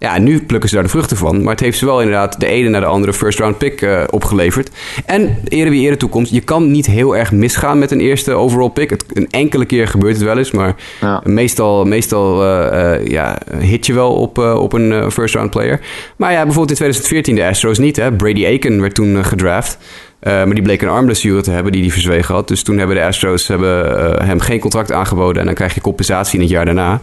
Ja, 0.05 0.17
nu 0.19 0.43
plukken 0.43 0.69
ze 0.69 0.75
daar 0.75 0.83
de 0.83 0.89
vruchten 0.89 1.17
van. 1.17 1.41
Maar 1.43 1.51
het 1.51 1.59
heeft 1.59 1.77
ze 1.77 1.85
wel 1.85 1.99
inderdaad 2.01 2.39
de 2.39 2.45
ene 2.45 2.69
naar 2.69 2.81
de 2.81 2.87
andere 2.87 3.13
first 3.13 3.39
round 3.39 3.57
pick 3.57 3.81
eh, 3.81 4.03
opgeleverd. 4.09 4.69
En 5.05 5.37
eerder 5.47 5.71
wie 5.73 5.81
eerder 5.81 5.97
toekomst. 5.97 6.31
Je 6.31 6.41
kan 6.41 6.71
niet 6.71 6.85
heel 6.85 7.17
erg 7.17 7.31
misgaan 7.31 7.79
met 7.79 7.91
een 7.91 7.99
eerste 7.99 8.33
overall 8.33 8.69
pick. 8.69 8.89
Het, 8.89 9.05
een 9.13 9.27
enkele 9.29 9.65
keer 9.65 9.87
gebeurt 9.87 10.15
het 10.15 10.23
wel 10.23 10.37
eens. 10.37 10.51
Maar 10.51 10.75
Ja. 11.01 11.21
meestal, 11.23 11.85
meestal 11.85 12.43
eh, 12.43 12.93
eh, 12.93 13.07
ja, 13.07 13.37
hit 13.57 13.85
je 13.85 13.93
wel 13.93 14.13
op, 14.13 14.37
op 14.37 14.73
een 14.73 15.11
first 15.11 15.35
round 15.35 15.49
player. 15.49 15.79
Maar 16.17 16.31
ja, 16.31 16.43
bijvoorbeeld 16.43 16.69
in 16.69 16.75
2014 16.75 17.35
de 17.35 17.45
Astros 17.45 17.77
niet. 17.77 17.95
Hè? 17.95 18.11
Brady 18.11 18.45
Aiken 18.45 18.81
werd 18.81 18.95
toen 18.95 19.25
gedraft. 19.25 19.77
Maar 20.19 20.53
die 20.53 20.61
bleek 20.61 20.81
een 20.81 20.89
armblessure 20.89 21.41
te 21.41 21.51
hebben 21.51 21.71
die 21.71 21.81
hij 21.81 21.91
verzwegen 21.91 22.35
had. 22.35 22.47
Dus 22.47 22.63
toen 22.63 22.77
hebben 22.77 22.95
de 22.95 23.03
Astros 23.03 23.47
hebben, 23.47 23.85
hem 24.25 24.39
geen 24.39 24.59
contract 24.59 24.91
aangeboden. 24.91 25.39
En 25.39 25.45
dan 25.45 25.55
krijg 25.55 25.73
je 25.73 25.81
compensatie 25.81 26.35
in 26.35 26.41
het 26.41 26.49
jaar 26.49 26.65
daarna. 26.65 27.01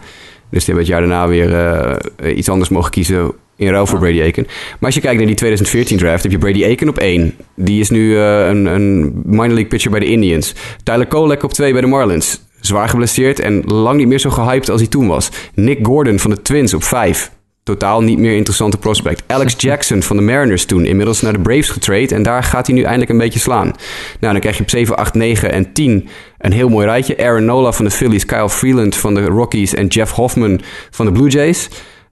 Dus 0.53 0.65
die 0.65 0.74
hebben 0.74 0.77
het 0.85 0.87
jaar 0.87 1.01
daarna 1.01 1.29
weer 1.29 1.55
eh, 1.55 2.37
iets 2.37 2.49
anders 2.49 2.69
mogen 2.70 2.91
kiezen 2.91 3.33
in 3.57 3.69
ruil 3.69 3.87
voor 3.87 3.99
Brady 3.99 4.20
Aiken. 4.20 4.45
Maar 4.47 4.79
als 4.81 4.95
je 4.95 5.01
kijkt 5.01 5.16
naar 5.16 5.27
die 5.27 5.37
2014 5.37 5.99
draft, 5.99 6.23
heb 6.23 6.33
je 6.33 6.39
Brady 6.39 6.65
Aiken 6.65 6.89
op 6.89 6.99
1. 6.99 7.35
Die 7.57 7.81
is 7.81 7.91
nu 7.91 8.16
eh, 8.16 8.47
een, 8.47 8.66
een 8.66 9.23
minor 9.24 9.47
league 9.47 9.66
pitcher 9.66 9.91
bij 9.91 10.01
de 10.01 10.07
Indians. 10.07 10.55
Tyler 10.83 11.07
Kolek 11.07 11.43
op 11.43 11.53
2 11.53 11.73
bij 11.73 11.81
de 11.81 11.87
Marlins. 11.87 12.41
Zwaar 12.61 12.89
geblesseerd 12.89 13.41
en 13.41 13.62
lang 13.65 13.99
niet 13.99 14.09
meer 14.09 14.19
zo 14.19 14.31
gehyped 14.31 14.70
als 14.70 14.81
hij 14.81 14.91
toen 14.91 15.07
was. 15.07 15.31
Nick 15.55 15.79
Gordon 15.87 16.19
van 16.19 16.31
de 16.31 16.43
Twins 16.43 16.74
op 16.74 16.83
5. 16.83 17.31
Totaal 17.62 18.01
niet 18.01 18.18
meer 18.18 18.36
interessante 18.36 18.78
prospect. 18.78 19.22
Alex 19.26 19.55
Jackson 19.56 20.02
van 20.02 20.16
de 20.16 20.22
Mariners 20.22 20.64
toen, 20.64 20.84
inmiddels 20.84 21.20
naar 21.20 21.32
de 21.32 21.40
Braves 21.40 21.68
getrade. 21.68 22.14
En 22.14 22.22
daar 22.22 22.43
gaat 22.43 22.66
hij 22.66 22.76
nu 22.76 22.82
eindelijk 22.82 23.10
een 23.10 23.18
beetje 23.18 23.39
slaan. 23.39 23.72
Nou, 24.20 24.32
dan 24.32 24.40
krijg 24.40 24.56
je 24.56 24.62
op 24.62 24.70
7, 24.70 24.97
8, 24.97 25.14
9 25.14 25.52
en 25.52 25.72
10 25.72 26.09
een 26.39 26.52
heel 26.52 26.68
mooi 26.68 26.86
rijtje. 26.86 27.18
Aaron 27.18 27.44
Nola 27.44 27.72
van 27.72 27.84
de 27.84 27.90
Phillies, 27.90 28.26
Kyle 28.26 28.51
Freeland 28.51 28.97
van 28.97 29.14
de 29.14 29.24
Rockies 29.24 29.74
en 29.74 29.86
Jeff 29.86 30.12
Hoffman 30.12 30.60
van 30.90 31.06
de 31.06 31.12
Blue 31.12 31.28
Jays. 31.28 31.68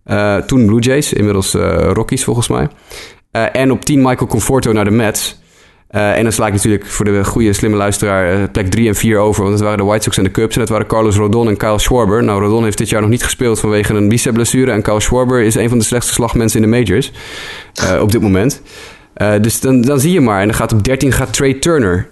Uh, 0.06 0.36
toen 0.36 0.66
Blue 0.66 0.80
Jays, 0.80 1.12
inmiddels 1.12 1.54
uh, 1.54 1.90
Rockies 1.92 2.24
volgens 2.24 2.48
mij. 2.48 2.68
Uh, 3.32 3.44
en 3.52 3.72
op 3.72 3.84
10 3.84 4.02
Michael 4.02 4.26
Conforto 4.26 4.72
naar 4.72 4.84
de 4.84 4.90
Mets. 4.90 5.39
Uh, 5.94 6.16
en 6.16 6.22
dan 6.22 6.32
sla 6.32 6.46
ik 6.46 6.52
natuurlijk 6.52 6.86
voor 6.86 7.04
de 7.04 7.24
goede, 7.24 7.52
slimme 7.52 7.76
luisteraar 7.76 8.34
uh, 8.34 8.42
plek 8.52 8.70
3 8.70 8.88
en 8.88 8.94
4 8.94 9.18
over. 9.18 9.42
Want 9.42 9.54
het 9.54 9.62
waren 9.62 9.78
de 9.78 9.84
White 9.84 10.02
Sox 10.02 10.16
en 10.16 10.24
de 10.24 10.30
Cubs. 10.30 10.54
En 10.54 10.60
dat 10.60 10.68
waren 10.68 10.86
Carlos 10.86 11.16
Rodon 11.16 11.48
en 11.48 11.56
Kyle 11.56 11.78
Schwarber. 11.78 12.24
Nou, 12.24 12.40
Rodon 12.40 12.64
heeft 12.64 12.78
dit 12.78 12.88
jaar 12.88 13.00
nog 13.00 13.10
niet 13.10 13.24
gespeeld 13.24 13.60
vanwege 13.60 13.94
een 13.94 14.08
bicep-blessure. 14.08 14.70
En 14.70 14.82
Kyle 14.82 15.00
Schwarber 15.00 15.40
is 15.40 15.54
een 15.54 15.68
van 15.68 15.78
de 15.78 15.84
slechtste 15.84 16.12
slagmensen 16.12 16.62
in 16.62 16.70
de 16.70 16.76
majors. 16.78 17.12
Uh, 17.82 18.02
op 18.02 18.12
dit 18.12 18.20
moment. 18.20 18.62
dus 19.40 19.60
dan, 19.60 19.80
dan 19.80 20.00
zie 20.00 20.12
je 20.12 20.20
maar. 20.20 20.40
En 20.40 20.46
dan 20.46 20.56
gaat 20.56 20.72
op 20.72 20.84
13 20.84 21.12
gaat 21.12 21.32
Trey 21.32 21.54
Turner. 21.54 22.08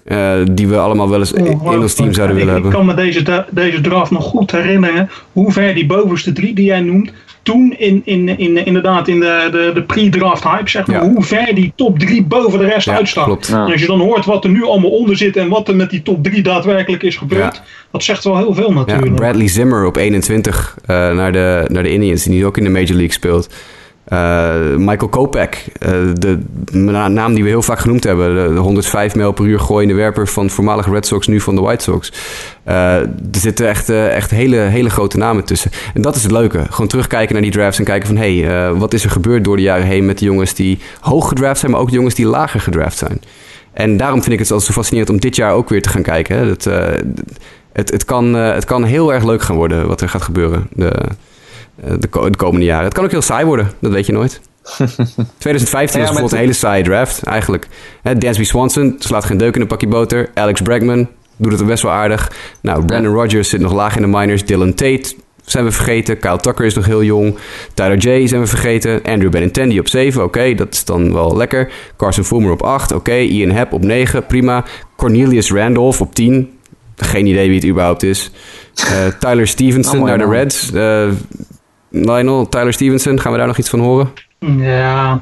die 0.53 0.69
we 0.69 0.79
allemaal 0.79 1.09
wel 1.09 1.19
eens 1.19 1.33
oh, 1.33 1.73
in 1.73 1.81
ons 1.81 1.95
team 1.95 2.13
zouden 2.13 2.37
willen 2.37 2.53
hebben. 2.53 2.71
Ik 2.71 2.77
kan 2.77 2.87
me 2.87 2.95
deze, 2.95 3.45
deze 3.51 3.81
draft 3.81 4.11
nog 4.11 4.25
goed 4.25 4.51
herinneren. 4.51 5.11
Hoe 5.33 5.53
ver 5.53 5.75
die 5.75 5.87
bovenste 5.87 6.33
drie 6.33 6.55
die 6.55 6.65
jij 6.65 6.81
noemt 6.81 7.11
toen 7.49 7.75
in, 7.79 8.03
in, 8.05 8.39
in, 8.39 8.66
inderdaad 8.66 9.09
in 9.09 9.20
de, 9.20 9.49
de, 9.51 9.70
de 9.75 9.83
pre-draft 9.83 10.43
hype, 10.43 10.70
zeg 10.70 10.87
maar, 10.87 11.05
ja. 11.05 11.11
hoe 11.11 11.23
ver 11.23 11.55
die 11.55 11.73
top 11.75 11.99
3 11.99 12.23
boven 12.23 12.59
de 12.59 12.65
rest 12.65 12.87
ja, 12.87 12.95
uitstak. 12.95 13.45
Ja. 13.45 13.65
En 13.65 13.73
als 13.73 13.81
je 13.81 13.87
dan 13.87 14.01
hoort 14.01 14.25
wat 14.25 14.45
er 14.45 14.51
nu 14.51 14.65
allemaal 14.65 14.91
onder 14.91 15.16
zit 15.16 15.37
en 15.37 15.49
wat 15.49 15.69
er 15.69 15.77
met 15.77 15.91
die 15.91 16.03
top 16.03 16.25
3 16.25 16.43
daadwerkelijk 16.43 17.03
is 17.03 17.16
gebeurd, 17.16 17.62
dat 17.91 18.03
zegt 18.03 18.25
wel 18.25 18.37
heel 18.37 18.55
veel 18.55 18.73
natuurlijk. 18.73 19.15
Bradley 19.15 19.49
Zimmer 19.49 19.87
op 19.87 19.97
21 19.97 20.77
uh, 20.83 20.87
naar, 21.12 21.33
de, 21.33 21.65
naar 21.69 21.83
de 21.83 21.91
Indians, 21.93 22.23
die 22.23 22.33
nu 22.33 22.47
ook 22.47 22.57
in 22.57 22.65
de 22.65 22.70
Major 22.70 22.97
League 22.97 23.12
speelt. 23.12 23.49
Uh, 24.13 24.77
Michael 24.77 25.09
Kopech, 25.09 25.69
uh, 25.87 25.91
de 26.15 26.39
naam 27.09 27.35
die 27.35 27.43
we 27.43 27.49
heel 27.49 27.63
vaak 27.63 27.79
genoemd 27.79 28.05
hebben. 28.05 28.55
De 28.55 28.61
105 28.61 29.15
mijl 29.15 29.33
per 29.33 29.45
uur 29.45 29.61
gooiende 29.61 29.95
werper 29.95 30.29
van 30.29 30.51
voormalige 30.51 30.91
Red 30.91 31.07
Sox, 31.07 31.27
nu 31.27 31.41
van 31.41 31.55
de 31.55 31.61
White 31.61 31.83
Sox. 31.85 32.13
Uh, 32.69 32.95
er 32.95 33.09
zitten 33.31 33.69
echt, 33.69 33.89
echt 33.89 34.31
hele, 34.31 34.57
hele 34.57 34.91
grote 34.91 35.19
namen 35.19 35.45
tussen. 35.45 35.71
En 35.95 36.03
dat 36.03 36.17
is 36.17 36.23
het 36.23 36.33
leuke. 36.33 36.67
Gewoon 36.71 36.87
terugkijken 36.89 37.33
naar 37.33 37.43
die 37.43 37.51
drafts 37.51 37.79
en 37.79 37.85
kijken 37.85 38.09
van... 38.09 38.17
hé, 38.17 38.41
hey, 38.41 38.73
wat 38.75 38.95
is 38.95 39.05
er 39.05 39.11
gebeurd 39.11 39.45
door 39.45 39.57
de 39.57 39.63
jaren 39.63 39.87
heen 39.87 40.07
met 40.07 40.19
de 40.19 40.25
jongens 40.25 40.55
die 40.55 40.79
hoog 41.01 41.29
gedraft 41.29 41.61
zijn... 41.61 41.73
maar 41.73 41.81
ook 41.81 41.89
de 41.89 41.97
jongens 41.97 42.15
die 42.15 42.27
lager 42.27 42.61
gedraft 42.61 42.99
zijn. 42.99 43.21
En 43.73 43.97
daarom 43.97 44.23
vind 44.23 44.33
ik 44.33 44.39
het 44.39 44.49
zo 44.49 44.61
fascinerend 44.61 45.11
om 45.11 45.21
dit 45.21 45.37
jaar 45.37 45.53
ook 45.53 45.69
weer 45.69 45.83
te 45.83 45.89
gaan 45.89 46.03
kijken. 46.03 46.37
Hè. 46.37 46.49
Dat, 46.49 46.65
het, 47.73 47.91
het, 47.91 48.05
kan, 48.05 48.35
het 48.35 48.65
kan 48.65 48.85
heel 48.85 49.13
erg 49.13 49.25
leuk 49.25 49.43
gaan 49.43 49.57
worden 49.57 49.87
wat 49.87 50.01
er 50.01 50.09
gaat 50.09 50.23
gebeuren. 50.23 50.69
De, 50.73 50.93
de, 51.85 51.99
de, 52.31 52.37
komende 52.37 52.67
jaren. 52.67 52.85
Het 52.85 52.95
kan 52.95 53.05
ook 53.05 53.11
heel 53.11 53.23
saai 53.23 53.45
worden, 53.45 53.71
dat 53.79 53.93
weet 53.93 54.07
je 54.07 54.13
nooit. 54.13 54.41
2015 55.39 55.77
ja, 55.79 55.83
was 55.83 55.93
bijvoorbeeld 55.93 56.33
een 56.33 56.39
hele 56.39 56.53
saaie 56.53 56.83
draft, 56.83 57.23
eigenlijk. 57.23 57.69
Dansby 58.19 58.45
Swanson 58.45 58.97
slaat 58.99 59.25
geen 59.25 59.37
deuk 59.39 59.55
in 59.55 59.61
een 59.61 59.67
pakje 59.67 59.89
boter. 59.89 60.31
Alex 60.35 60.61
Bregman 60.61 61.09
doet 61.37 61.53
het 61.53 61.67
best 61.67 61.83
wel 61.83 61.93
aardig. 61.93 62.33
Nou, 62.61 62.85
Brandon 62.85 63.15
Rogers 63.15 63.49
zit 63.49 63.61
nog 63.61 63.73
laag 63.73 63.97
in 63.97 64.03
de 64.03 64.09
minors. 64.09 64.45
Dylan 64.45 64.75
Tate 64.75 65.15
zijn 65.51 65.65
we 65.65 65.71
vergeten. 65.71 66.19
Kyle 66.19 66.41
Tucker 66.41 66.65
is 66.65 66.75
nog 66.75 66.87
heel 66.87 67.03
jong. 67.03 67.39
Tyler 67.75 67.97
J 67.97 68.27
zijn 68.27 68.41
we 68.41 68.47
vergeten. 68.47 69.03
Andrew 69.03 69.31
Benintendi 69.31 69.79
op 69.79 69.89
7. 69.89 70.23
Oké, 70.23 70.55
dat 70.55 70.75
is 70.75 70.85
dan 70.85 71.13
wel 71.13 71.37
lekker. 71.37 71.73
Carson 71.97 72.25
Fulmer 72.25 72.51
op 72.51 72.63
8. 72.63 72.93
Oké, 72.93 73.17
Ian 73.17 73.51
Happ 73.51 73.73
op 73.73 73.85
9. 73.85 74.27
Prima. 74.27 74.65
Cornelius 74.97 75.53
Randolph 75.53 76.01
op 76.01 76.15
10. 76.15 76.51
Geen 76.97 77.27
idee 77.27 77.47
wie 77.47 77.59
het 77.59 77.69
überhaupt 77.69 78.03
is. 78.03 78.31
Uh, 78.77 79.07
Tyler 79.19 79.47
Stevenson 79.57 79.99
oh, 79.99 80.05
naar 80.05 80.19
de 80.19 80.29
Reds. 80.29 80.71
Uh, 80.75 81.09
Lionel, 81.90 82.48
Tyler 82.48 82.73
Stevenson, 82.73 83.20
gaan 83.20 83.32
we 83.32 83.39
daar 83.39 83.47
nog 83.47 83.59
iets 83.59 83.70
van 83.70 83.81
horen? 83.81 84.09
Ja, 84.59 85.20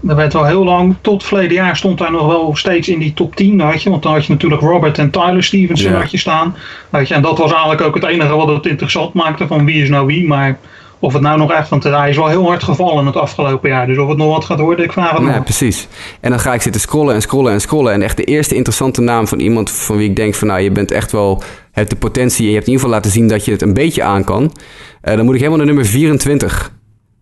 dat 0.00 0.16
werd 0.16 0.32
wel 0.32 0.44
heel 0.44 0.64
lang. 0.64 0.96
Tot 1.00 1.24
verleden 1.24 1.54
jaar 1.54 1.76
stond 1.76 1.98
hij 1.98 2.10
nog 2.10 2.26
wel 2.26 2.56
steeds 2.56 2.88
in 2.88 2.98
die 2.98 3.14
top 3.14 3.36
10. 3.36 3.60
Had 3.60 3.82
je, 3.82 3.90
want 3.90 4.02
dan 4.02 4.12
had 4.12 4.26
je 4.26 4.32
natuurlijk 4.32 4.62
Robert 4.62 4.98
en 4.98 5.10
Tyler 5.10 5.44
Stevenson 5.44 5.92
ja. 5.92 5.98
had 5.98 6.10
je 6.10 6.18
staan. 6.18 6.56
Weet 6.90 7.08
je, 7.08 7.14
en 7.14 7.22
dat 7.22 7.38
was 7.38 7.50
eigenlijk 7.50 7.80
ook 7.80 7.94
het 7.94 8.04
enige 8.04 8.36
wat 8.36 8.48
het 8.48 8.66
interessant 8.66 9.14
maakte 9.14 9.46
van 9.46 9.64
wie 9.64 9.82
is 9.82 9.88
nou 9.88 10.06
wie. 10.06 10.26
Maar 10.26 10.58
of 11.02 11.12
het 11.12 11.22
nou 11.22 11.38
nog 11.38 11.52
echt, 11.52 11.68
want 11.68 11.82
hij 11.82 12.10
is 12.10 12.16
wel 12.16 12.28
heel 12.28 12.46
hard 12.46 12.62
gevallen 12.62 13.06
het 13.06 13.16
afgelopen 13.16 13.70
jaar. 13.70 13.86
Dus 13.86 13.98
of 13.98 14.08
het 14.08 14.18
nog 14.18 14.28
wat 14.28 14.44
gaat 14.44 14.60
worden, 14.60 14.84
ik 14.84 14.92
vraag 14.92 15.10
het 15.10 15.20
ja, 15.20 15.34
nog. 15.34 15.44
precies. 15.44 15.88
En 16.20 16.30
dan 16.30 16.40
ga 16.40 16.54
ik 16.54 16.62
zitten 16.62 16.80
scrollen 16.80 17.14
en 17.14 17.22
scrollen 17.22 17.52
en 17.52 17.60
scrollen. 17.60 17.92
En 17.92 18.02
echt 18.02 18.16
de 18.16 18.24
eerste 18.24 18.54
interessante 18.54 19.00
naam 19.00 19.26
van 19.26 19.40
iemand 19.40 19.70
van 19.70 19.96
wie 19.96 20.08
ik 20.08 20.16
denk 20.16 20.34
van 20.34 20.48
nou, 20.48 20.60
je 20.60 20.70
bent 20.70 20.90
echt 20.90 21.12
wel, 21.12 21.42
hebt 21.72 21.90
de 21.90 21.96
potentie 21.96 22.44
en 22.44 22.48
je 22.48 22.54
hebt 22.54 22.66
in 22.66 22.72
ieder 22.72 22.84
geval 22.84 23.00
laten 23.00 23.10
zien 23.10 23.28
dat 23.28 23.44
je 23.44 23.50
het 23.50 23.62
een 23.62 23.74
beetje 23.74 24.02
aan 24.02 24.24
kan. 24.24 24.42
Uh, 24.42 25.16
dan 25.16 25.24
moet 25.24 25.34
ik 25.34 25.40
helemaal 25.40 25.58
naar 25.58 25.66
nummer 25.66 25.86
24. 25.86 26.72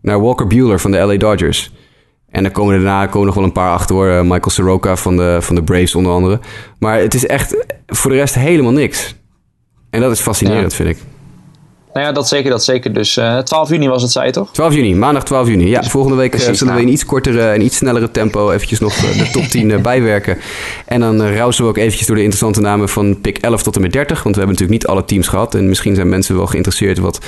Naar 0.02 0.20
Walker 0.20 0.46
Bueller 0.46 0.80
van 0.80 0.90
de 0.90 0.98
LA 0.98 1.16
Dodgers. 1.16 1.72
En 2.28 2.42
dan 2.42 2.52
komen 2.52 2.74
er 2.74 2.82
daarna 2.82 3.06
komen 3.06 3.26
nog 3.26 3.34
wel 3.34 3.44
een 3.44 3.52
paar 3.52 3.72
achter 3.72 3.94
hoor. 3.94 4.08
Uh, 4.08 4.20
Michael 4.20 4.50
Soroka 4.50 4.96
van 4.96 5.16
de, 5.16 5.38
van 5.40 5.54
de 5.54 5.62
Braves 5.62 5.94
onder 5.94 6.12
andere. 6.12 6.40
Maar 6.78 6.98
het 6.98 7.14
is 7.14 7.26
echt 7.26 7.64
voor 7.86 8.10
de 8.10 8.16
rest 8.16 8.34
helemaal 8.34 8.72
niks. 8.72 9.14
En 9.90 10.00
dat 10.00 10.12
is 10.12 10.20
fascinerend, 10.20 10.70
ja. 10.70 10.76
vind 10.76 10.88
ik. 10.88 11.04
Nou 11.92 12.06
ja, 12.06 12.12
dat 12.12 12.28
zeker, 12.28 12.50
dat 12.50 12.64
zeker. 12.64 12.92
Dus 12.92 13.16
uh, 13.16 13.38
12 13.38 13.68
juni 13.68 13.88
was 13.88 14.02
het, 14.02 14.10
zei 14.10 14.26
je 14.26 14.32
toch? 14.32 14.52
12 14.52 14.74
juni, 14.74 14.94
maandag 14.94 15.24
12 15.24 15.48
juni. 15.48 15.68
Ja, 15.68 15.82
volgende 15.82 16.16
week 16.16 16.30
Precies, 16.30 16.58
zullen 16.58 16.74
we 16.74 16.80
in 16.80 16.88
iets 16.88 17.04
kortere 17.04 17.48
en 17.48 17.62
iets 17.62 17.76
snellere 17.76 18.10
tempo 18.10 18.50
eventjes 18.50 18.80
nog 18.80 18.94
de 18.94 19.28
top 19.32 19.42
10 19.42 19.82
bijwerken. 19.82 20.38
En 20.86 21.00
dan 21.00 21.22
uh, 21.22 21.36
rousen 21.36 21.64
we 21.64 21.70
ook 21.70 21.76
eventjes 21.76 22.06
door 22.06 22.16
de 22.16 22.22
interessante 22.22 22.60
namen 22.60 22.88
van 22.88 23.20
pick 23.20 23.38
11 23.38 23.62
tot 23.62 23.76
en 23.76 23.82
met 23.82 23.92
30. 23.92 24.22
Want 24.22 24.34
we 24.34 24.40
hebben 24.40 24.60
natuurlijk 24.60 24.82
niet 24.82 24.96
alle 24.96 25.04
teams 25.04 25.28
gehad. 25.28 25.54
En 25.54 25.68
misschien 25.68 25.94
zijn 25.94 26.08
mensen 26.08 26.36
wel 26.36 26.46
geïnteresseerd 26.46 26.98
wat 26.98 27.18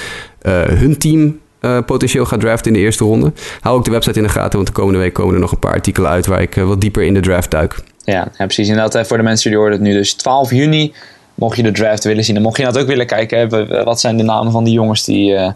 uh, 0.43 0.63
hun 0.63 0.99
team 0.99 1.41
uh, 1.61 1.79
potentieel 1.87 2.25
gaat 2.25 2.41
draften 2.41 2.73
in 2.73 2.79
de 2.79 2.85
eerste 2.85 3.05
ronde. 3.05 3.33
Hou 3.61 3.77
ook 3.77 3.85
de 3.85 3.91
website 3.91 4.19
in 4.19 4.25
de 4.25 4.33
gaten, 4.33 4.53
want 4.53 4.67
de 4.67 4.73
komende 4.73 4.99
week 4.99 5.13
komen 5.13 5.35
er 5.35 5.41
nog 5.41 5.53
een 5.53 5.59
paar 5.59 5.73
artikelen 5.73 6.11
uit 6.11 6.27
waar 6.27 6.43
ik 6.43 6.55
wat 6.55 6.81
dieper 6.81 7.03
in 7.03 7.15
de 7.15 7.21
draft 7.21 7.51
duik. 7.51 7.77
Ja, 8.05 8.29
ja 8.39 8.45
precies. 8.45 8.69
Inderdaad, 8.69 9.07
voor 9.07 9.17
de 9.17 9.23
mensen 9.23 9.51
die 9.51 9.59
horen 9.59 9.73
het 9.73 9.83
nu. 9.83 9.93
Dus 9.93 10.15
12 10.15 10.51
juni, 10.51 10.93
mocht 11.43 11.57
je 11.57 11.63
de 11.63 11.71
draft 11.71 12.05
willen 12.05 12.25
zien. 12.25 12.37
En 12.37 12.43
mocht 12.43 12.57
je 12.57 12.65
dat 12.65 12.79
ook 12.79 12.87
willen 12.87 13.07
kijken, 13.07 13.39
hè, 13.39 13.85
wat 13.85 14.01
zijn 14.01 14.17
de 14.17 14.23
namen 14.23 14.53
van 14.53 14.65
die 14.65 14.73
jongens 14.73 15.05
die, 15.05 15.33
uh, 15.33 15.51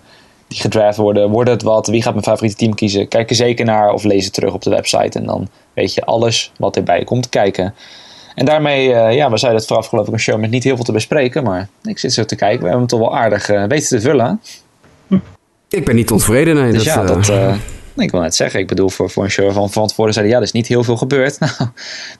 die 0.49 0.61
gedraft 0.61 0.97
worden? 0.97 1.31
Wordt 1.31 1.51
het 1.51 1.63
wat? 1.63 1.87
Wie 1.87 2.03
gaat 2.03 2.13
mijn 2.13 2.25
favoriete 2.25 2.57
team 2.57 2.75
kiezen? 2.75 3.09
Kijk 3.09 3.31
er 3.31 3.37
zeker 3.37 3.65
naar 3.65 3.93
of 3.93 4.05
lees 4.05 4.25
het 4.25 4.33
terug 4.33 4.55
op 4.55 4.63
de 4.63 4.71
website. 4.71 5.19
En 5.19 5.27
dan 5.27 5.49
weet 5.73 5.95
je 5.95 6.05
alles 6.05 6.53
wat 6.59 6.77
erbij 6.77 7.05
komt 7.05 7.29
kijken. 7.29 7.75
En 8.35 8.45
daarmee, 8.45 8.89
uh, 8.89 9.15
ja, 9.15 9.31
we 9.31 9.39
zeiden 9.39 9.61
het 9.61 9.69
vooraf 9.69 9.87
geloof 9.87 10.07
ik 10.07 10.13
een 10.13 10.19
show 10.19 10.41
met 10.41 10.51
niet 10.51 10.65
heel 10.65 10.75
veel 10.75 10.85
te 10.85 10.93
bespreken. 10.93 11.43
Maar 11.43 11.69
ik 11.83 11.99
zit 11.99 12.13
zo 12.13 12.25
te 12.25 12.37
kijken. 12.37 12.59
We 12.59 12.69
hebben 12.69 12.89
hem 12.89 12.99
toch 12.99 13.01
wel 13.01 13.17
aardig 13.17 13.51
uh, 13.51 13.65
weten 13.65 13.89
te 13.89 14.01
vullen. 14.01 14.41
Ik 15.69 15.85
ben 15.85 15.95
niet 15.95 16.11
ontevreden, 16.11 16.55
nee. 16.55 16.73
Dus 16.73 16.85
dat, 16.85 16.95
ja, 16.95 17.03
dat, 17.05 17.59
ik 18.05 18.11
wil 18.11 18.21
net 18.21 18.35
zeggen. 18.35 18.61
Ik 18.61 18.67
bedoel, 18.67 18.89
voor, 18.89 19.11
voor 19.11 19.25
een 19.25 19.31
show 19.31 19.53
van, 19.53 19.71
van 19.71 19.87
tevoren 19.87 20.13
zeiden 20.13 20.35
ja, 20.35 20.41
er 20.41 20.47
is 20.47 20.53
niet 20.53 20.67
heel 20.67 20.85
veel 20.85 20.97
gebeurd. 20.97 21.39
Nou, 21.47 21.71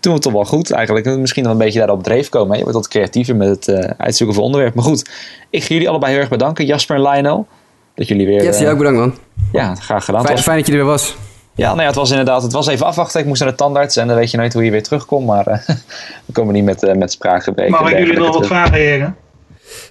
doen 0.01 0.15
we 0.15 0.21
toch 0.21 0.33
wel 0.33 0.45
goed 0.45 0.71
eigenlijk. 0.71 1.19
Misschien 1.19 1.43
nog 1.43 1.53
een 1.53 1.59
beetje 1.59 1.79
daarop 1.79 2.03
dreef 2.03 2.29
komen. 2.29 2.51
Hè? 2.51 2.57
Je 2.57 2.63
wordt 2.63 2.77
wat 2.77 2.89
creatiever 2.89 3.37
met 3.37 3.49
het 3.49 3.69
uh, 3.69 3.91
uitzoeken 3.99 4.37
van 4.37 4.45
onderwerp. 4.45 4.75
Maar 4.75 4.85
goed, 4.85 5.11
ik 5.51 5.63
ga 5.63 5.75
jullie 5.75 5.89
allebei 5.89 6.13
heel 6.13 6.21
erg 6.21 6.31
bedanken. 6.31 6.67
Jasper 6.67 6.97
en 6.97 7.03
Lionel. 7.03 7.47
Dat 7.95 8.09
jullie 8.09 8.27
weer... 8.27 8.43
Yes, 8.43 8.61
uh, 8.61 8.71
ook 8.71 8.79
bedankt 8.79 8.99
man. 8.99 9.15
Ja, 9.53 9.75
graag 9.75 10.05
gedaan. 10.05 10.25
Fijn, 10.25 10.39
fijn 10.39 10.57
dat 10.57 10.67
je 10.67 10.73
er 10.73 10.79
weer 10.79 10.87
was. 10.87 11.17
Ja, 11.55 11.69
nou 11.69 11.81
ja, 11.81 11.87
het 11.87 11.95
was 11.95 12.11
inderdaad, 12.11 12.43
het 12.43 12.53
was 12.53 12.67
even 12.67 12.87
afwachten. 12.87 13.21
Ik 13.21 13.27
moest 13.27 13.41
naar 13.41 13.51
de 13.51 13.57
tandarts 13.57 13.97
en 13.97 14.07
dan 14.07 14.17
weet 14.17 14.31
je 14.31 14.37
nooit 14.37 14.53
hoe 14.53 14.65
je 14.65 14.71
weer 14.71 14.83
terugkomt. 14.83 15.27
Maar 15.27 15.49
uh, 15.49 15.59
we 16.27 16.33
komen 16.33 16.55
niet 16.55 16.65
met, 16.65 16.83
uh, 16.83 16.93
met 16.93 17.13
spraakgebreken. 17.13 17.73
Mag 17.73 17.91
ik 17.91 17.99
jullie 17.99 18.19
nog 18.19 18.39
wat 18.39 18.47
vragen, 18.47 18.75
heren? 18.75 19.17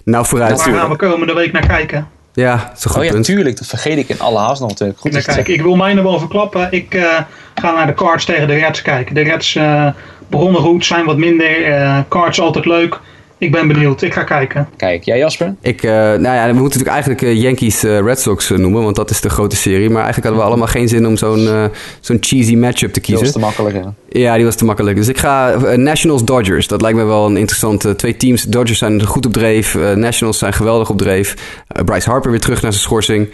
Nou, 0.04 0.26
vooruit. 0.26 0.64
Waar 0.64 0.74
gaan 0.74 0.90
we 0.90 0.96
komende 0.96 1.34
week 1.34 1.52
naar 1.52 1.66
kijken? 1.66 2.08
Ja, 2.36 2.72
goed 2.80 2.96
oh 2.96 3.04
ja, 3.04 3.10
punt. 3.10 3.24
tuurlijk. 3.24 3.56
Dat 3.56 3.66
vergeet 3.66 3.98
ik 3.98 4.08
in 4.08 4.20
alle 4.20 4.38
haast 4.38 4.60
nog 4.60 4.70
natuurlijk. 4.70 4.98
Goed 4.98 5.24
kijk, 5.24 5.48
ik 5.48 5.62
wil 5.62 5.76
mij 5.76 5.94
nog 5.94 6.04
wel 6.04 6.18
verklappen. 6.18 6.68
Ik 6.70 6.94
uh, 6.94 7.20
ga 7.54 7.72
naar 7.72 7.86
de 7.86 7.94
cards 7.94 8.24
tegen 8.24 8.48
de 8.48 8.54
Reds 8.54 8.82
kijken. 8.82 9.14
De 9.14 9.22
Reds 9.22 9.54
uh, 9.54 9.88
begonnen 10.28 10.60
goed, 10.60 10.84
zijn 10.84 11.04
wat 11.04 11.16
minder. 11.16 11.68
Uh, 11.68 11.98
cards 12.08 12.40
altijd 12.40 12.64
leuk. 12.64 13.00
Ik 13.38 13.52
ben 13.52 13.68
benieuwd. 13.68 14.02
Ik 14.02 14.12
ga 14.12 14.24
kijken. 14.24 14.68
Kijk, 14.76 15.04
jij 15.04 15.18
Jasper? 15.18 15.54
Ik, 15.60 15.82
uh, 15.82 15.92
nou 15.92 16.22
ja, 16.22 16.46
we 16.46 16.52
moeten 16.52 16.62
natuurlijk 16.62 16.90
eigenlijk 16.90 17.22
uh, 17.22 17.42
Yankees 17.42 17.84
uh, 17.84 18.00
Red 18.00 18.20
Sox 18.20 18.50
noemen, 18.50 18.82
want 18.82 18.96
dat 18.96 19.10
is 19.10 19.20
de 19.20 19.28
grote 19.28 19.56
serie. 19.56 19.90
Maar 19.90 20.02
eigenlijk 20.02 20.24
hadden 20.24 20.42
we 20.42 20.48
allemaal 20.48 20.66
geen 20.66 20.88
zin 20.88 21.06
om 21.06 21.16
zo'n 21.16 21.70
zo'n 22.00 22.16
cheesy 22.20 22.56
matchup 22.56 22.92
te 22.92 23.00
kiezen. 23.00 23.24
Die 23.24 23.32
was 23.32 23.42
te 23.42 23.62
makkelijk, 23.62 23.84
ja. 23.84 23.94
Ja, 24.20 24.34
die 24.34 24.44
was 24.44 24.56
te 24.56 24.64
makkelijk. 24.64 24.96
Dus 24.96 25.08
ik 25.08 25.18
ga 25.18 25.56
Nationals 25.76 26.24
Dodgers. 26.24 26.68
Dat 26.68 26.80
lijkt 26.82 26.98
me 26.98 27.04
wel 27.04 27.26
een 27.26 27.36
interessante 27.36 27.96
twee 27.96 28.16
teams. 28.16 28.42
Dodgers 28.42 28.78
zijn 28.78 29.04
goed 29.04 29.26
op 29.26 29.32
dreef. 29.32 29.74
Nationals 29.94 30.38
zijn 30.38 30.52
geweldig 30.52 30.90
op 30.90 30.98
dreef. 30.98 31.62
Bryce 31.84 32.10
Harper 32.10 32.30
weer 32.30 32.40
terug 32.40 32.62
naar 32.62 32.72
zijn 32.72 32.84
schorsing. 32.84 33.28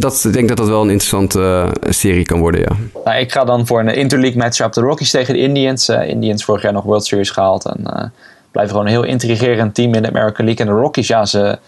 dat, 0.00 0.24
ik 0.24 0.32
denk 0.32 0.48
dat 0.48 0.56
dat 0.56 0.68
wel 0.68 0.82
een 0.82 0.90
interessante 0.90 1.66
serie 1.88 2.24
kan 2.24 2.40
worden, 2.40 2.60
ja. 2.60 3.00
Nou, 3.04 3.18
ik 3.18 3.32
ga 3.32 3.44
dan 3.44 3.66
voor 3.66 3.80
een 3.80 3.94
interleague 3.94 4.38
matchup 4.38 4.72
de 4.72 4.80
Rockies 4.80 5.10
tegen 5.10 5.34
de 5.34 5.40
Indians. 5.40 5.88
Indians 5.88 6.44
vorig 6.44 6.62
jaar 6.62 6.72
nog 6.72 6.84
World 6.84 7.06
Series 7.06 7.30
gehaald 7.30 7.64
en 7.64 8.12
blijven 8.50 8.74
gewoon 8.74 8.86
een 8.86 8.92
heel 8.92 9.10
intrigerend 9.10 9.74
team 9.74 9.94
in 9.94 10.02
de 10.02 10.08
American 10.08 10.44
League. 10.44 10.66
En 10.66 10.72
de 10.72 10.80
Rockies, 10.80 11.06
ja, 11.06 11.24
ze, 11.24 11.58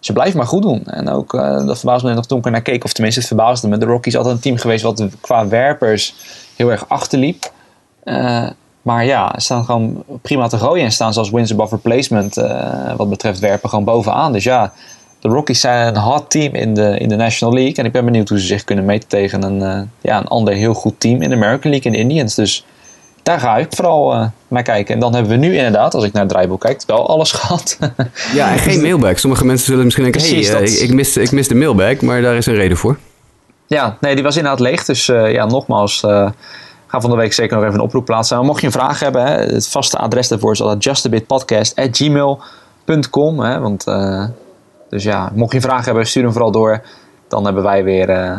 ze 0.00 0.12
blijven 0.12 0.36
maar 0.36 0.46
goed 0.46 0.62
doen. 0.62 0.84
En 0.86 1.08
ook, 1.08 1.34
uh, 1.34 1.66
dat 1.66 1.78
verbaasde 1.78 2.08
me 2.08 2.14
nog 2.14 2.26
toen 2.26 2.38
ik 2.38 2.44
er 2.44 2.50
naar 2.50 2.62
keek. 2.62 2.84
Of 2.84 2.92
tenminste, 2.92 3.20
het 3.20 3.28
verbaasde 3.28 3.68
me. 3.68 3.78
De 3.78 3.86
Rockies 3.86 4.16
altijd 4.16 4.34
een 4.34 4.40
team 4.40 4.56
geweest 4.56 4.82
wat 4.82 5.06
qua 5.20 5.48
werpers 5.48 6.14
heel 6.56 6.70
erg 6.70 6.88
achterliep. 6.88 7.50
Uh, 8.04 8.46
maar 8.82 9.04
ja, 9.04 9.32
ze 9.34 9.40
staan 9.40 9.64
gewoon 9.64 10.04
prima 10.22 10.46
te 10.46 10.58
gooien. 10.58 10.84
En 10.84 10.92
staan 10.92 11.12
zelfs 11.12 11.30
wins 11.30 11.52
above 11.52 11.74
replacement 11.74 12.38
uh, 12.38 12.94
wat 12.96 13.08
betreft 13.08 13.38
werpen 13.38 13.68
gewoon 13.68 13.84
bovenaan. 13.84 14.32
Dus 14.32 14.44
ja, 14.44 14.72
de 15.20 15.28
Rockies 15.28 15.60
zijn 15.60 15.94
een 15.94 16.02
hot 16.02 16.30
team 16.30 16.54
in 16.54 16.74
de, 16.74 16.98
in 16.98 17.08
de 17.08 17.16
National 17.16 17.54
League. 17.54 17.74
En 17.74 17.84
ik 17.84 17.92
ben 17.92 18.04
benieuwd 18.04 18.28
hoe 18.28 18.40
ze 18.40 18.46
zich 18.46 18.64
kunnen 18.64 18.84
meten 18.84 19.08
tegen 19.08 19.42
een, 19.42 19.90
ja, 20.00 20.18
een 20.18 20.26
ander 20.28 20.54
heel 20.54 20.74
goed 20.74 21.00
team 21.00 21.22
in 21.22 21.30
de 21.30 21.36
American 21.36 21.70
League 21.70 21.92
in 21.92 21.92
de 21.92 21.98
Indians. 21.98 22.34
Dus 22.34 22.64
daar 23.26 23.40
ga 23.40 23.56
ik 23.56 23.66
vooral 23.70 24.14
uh, 24.14 24.26
naar 24.48 24.62
kijken. 24.62 24.94
En 24.94 25.00
dan 25.00 25.14
hebben 25.14 25.32
we 25.32 25.38
nu 25.38 25.56
inderdaad, 25.56 25.94
als 25.94 26.04
ik 26.04 26.12
naar 26.12 26.22
het 26.22 26.30
draaiboek 26.30 26.60
kijk, 26.60 26.82
wel 26.86 27.08
alles 27.08 27.32
gehad. 27.38 27.78
ja, 28.32 28.52
en 28.52 28.58
geen 28.58 28.80
mailbag. 28.80 29.18
Sommige 29.18 29.44
mensen 29.44 29.66
zullen 29.66 29.84
misschien 29.84 30.04
denken, 30.04 30.22
hé, 30.22 30.42
hey, 30.42 30.62
uh, 30.62 30.82
ik, 30.82 30.92
mis, 30.92 31.16
ik 31.16 31.32
mis 31.32 31.48
de 31.48 31.54
mailbag, 31.54 32.00
maar 32.00 32.22
daar 32.22 32.36
is 32.36 32.46
een 32.46 32.54
reden 32.54 32.76
voor. 32.76 32.98
Ja, 33.66 33.96
nee, 34.00 34.14
die 34.14 34.24
was 34.24 34.36
inderdaad 34.36 34.60
leeg. 34.60 34.84
Dus 34.84 35.06
ja, 35.06 35.44
nogmaals, 35.44 36.00
ga 36.86 37.00
van 37.00 37.10
de 37.10 37.16
week 37.16 37.32
zeker 37.32 37.56
nog 37.56 37.64
even 37.64 37.78
een 37.78 37.84
oproep 37.84 38.04
plaatsen. 38.04 38.36
Maar 38.36 38.46
mocht 38.46 38.60
je 38.60 38.66
een 38.66 38.72
vraag 38.72 39.00
hebben, 39.00 39.26
hè, 39.26 39.32
het 39.32 39.68
vaste 39.68 39.98
adres 39.98 40.28
daarvoor 40.28 40.52
is 40.52 40.60
altijd 40.60 40.84
justabitpodcast.gmail.com. 40.84 43.36
Want, 43.36 43.86
uh, 43.86 44.24
dus 44.88 45.02
ja, 45.02 45.30
mocht 45.34 45.50
je 45.50 45.56
een 45.56 45.62
vraag 45.62 45.84
hebben, 45.84 46.06
stuur 46.06 46.22
hem 46.22 46.32
vooral 46.32 46.50
door. 46.50 46.82
Dan 47.28 47.44
hebben 47.44 47.62
wij 47.62 47.84
weer 47.84 48.10
uh, 48.10 48.38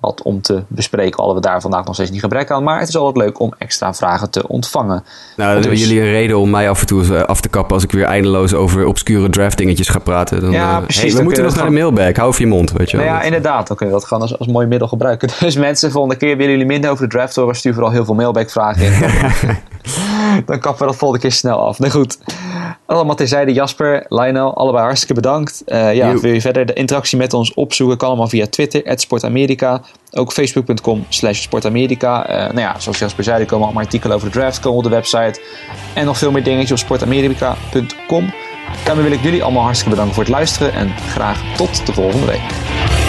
wat 0.00 0.22
om 0.22 0.40
te 0.40 0.62
bespreken. 0.68 1.18
Alhoewel 1.18 1.42
we 1.42 1.48
daar 1.48 1.60
vandaag 1.60 1.84
nog 1.84 1.94
steeds 1.94 2.10
niet 2.10 2.20
gebrek 2.20 2.50
aan. 2.50 2.62
Maar 2.62 2.78
het 2.78 2.88
is 2.88 2.96
altijd 2.96 3.24
leuk 3.24 3.40
om 3.40 3.54
extra 3.58 3.94
vragen 3.94 4.30
te 4.30 4.48
ontvangen. 4.48 5.04
Nou, 5.36 5.52
hebben 5.52 5.76
jullie 5.76 6.00
een 6.00 6.10
reden 6.10 6.38
om 6.38 6.50
mij 6.50 6.70
af 6.70 6.80
en 6.80 6.86
toe 6.86 7.16
eh, 7.16 7.22
af 7.22 7.40
te 7.40 7.48
kappen 7.48 7.74
als 7.74 7.84
ik 7.84 7.92
weer 7.92 8.04
eindeloos 8.04 8.54
over 8.54 8.86
obscure 8.86 9.28
draft 9.28 9.58
dingetjes 9.58 9.88
ga 9.88 9.98
praten. 9.98 10.40
Dan, 10.40 10.50
ja, 10.50 10.80
precies. 10.80 11.02
Hey, 11.02 11.12
we 11.12 11.22
moeten 11.22 11.44
nog 11.44 11.54
naar 11.54 11.64
de 11.64 11.70
mailbag. 11.70 12.16
Hou 12.16 12.30
even 12.30 12.44
je 12.44 12.50
mond, 12.50 12.72
weet 12.72 12.90
je 12.90 12.96
wel. 12.96 13.06
Nou 13.06 13.18
ja, 13.18 13.24
inderdaad. 13.24 13.66
Dan 13.66 13.76
kunnen 13.76 13.94
we 13.94 14.00
dat 14.00 14.08
gewoon 14.08 14.22
als, 14.22 14.38
als 14.38 14.48
mooi 14.48 14.66
middel 14.66 14.88
gebruiken. 14.88 15.28
Dus 15.40 15.56
mensen, 15.56 15.90
volgende 15.90 16.16
keer 16.16 16.36
willen 16.36 16.50
jullie 16.50 16.66
minder 16.66 16.90
over 16.90 17.08
de 17.08 17.16
draft 17.16 17.36
horen. 17.36 17.54
Stuur 17.54 17.72
vooral 17.72 17.90
heel 17.92 18.04
veel 18.04 18.14
mailback 18.14 18.50
vragen 18.50 18.82
in. 18.82 18.92
dan 20.46 20.58
kappen 20.58 20.78
we 20.78 20.86
dat 20.86 20.96
volgende 20.96 21.22
keer 21.22 21.32
snel 21.32 21.66
af. 21.66 21.78
Nou 21.78 21.92
goed. 21.92 22.18
Allemaal 22.86 23.14
terzijde. 23.14 23.52
Jasper, 23.52 24.04
Lionel, 24.08 24.56
allebei 24.56 24.84
hartstikke 24.84 25.14
bedankt. 25.14 25.62
Uh, 25.66 25.94
ja, 25.94 26.18
wil 26.18 26.32
je 26.32 26.40
verder 26.40 26.66
de 26.66 26.72
interactie 26.72 27.18
met 27.18 27.34
ons 27.34 27.54
opzoeken? 27.54 27.96
Kan 27.96 28.08
allemaal 28.08 28.28
via 28.28 28.46
Twitter, 28.46 28.98
@sportamerika. 28.98 29.82
Ook 30.10 30.32
facebook.com 30.32 31.06
slash 31.08 31.42
sportamerika. 31.42 32.30
Uh, 32.30 32.36
nou 32.36 32.60
ja, 32.60 32.78
zoals 32.78 32.98
Jasper 32.98 33.24
zei, 33.24 33.40
er 33.40 33.46
komen 33.46 33.64
allemaal 33.64 33.84
artikelen 33.84 34.16
over 34.16 34.30
de 34.30 34.38
draft 34.38 34.60
komen 34.60 34.78
op 34.78 34.84
de 34.84 34.90
website. 34.90 35.40
En 35.94 36.04
nog 36.04 36.18
veel 36.18 36.30
meer 36.30 36.44
dingetjes 36.44 36.70
op 36.70 36.78
sportamerika.com. 36.78 38.32
Daarmee 38.84 39.04
wil 39.04 39.12
ik 39.12 39.22
jullie 39.22 39.42
allemaal 39.42 39.62
hartstikke 39.62 39.90
bedanken 39.90 40.14
voor 40.14 40.24
het 40.24 40.32
luisteren. 40.32 40.72
En 40.72 40.90
graag 40.90 41.56
tot 41.56 41.86
de 41.86 41.92
volgende 41.92 42.26
week. 42.26 42.99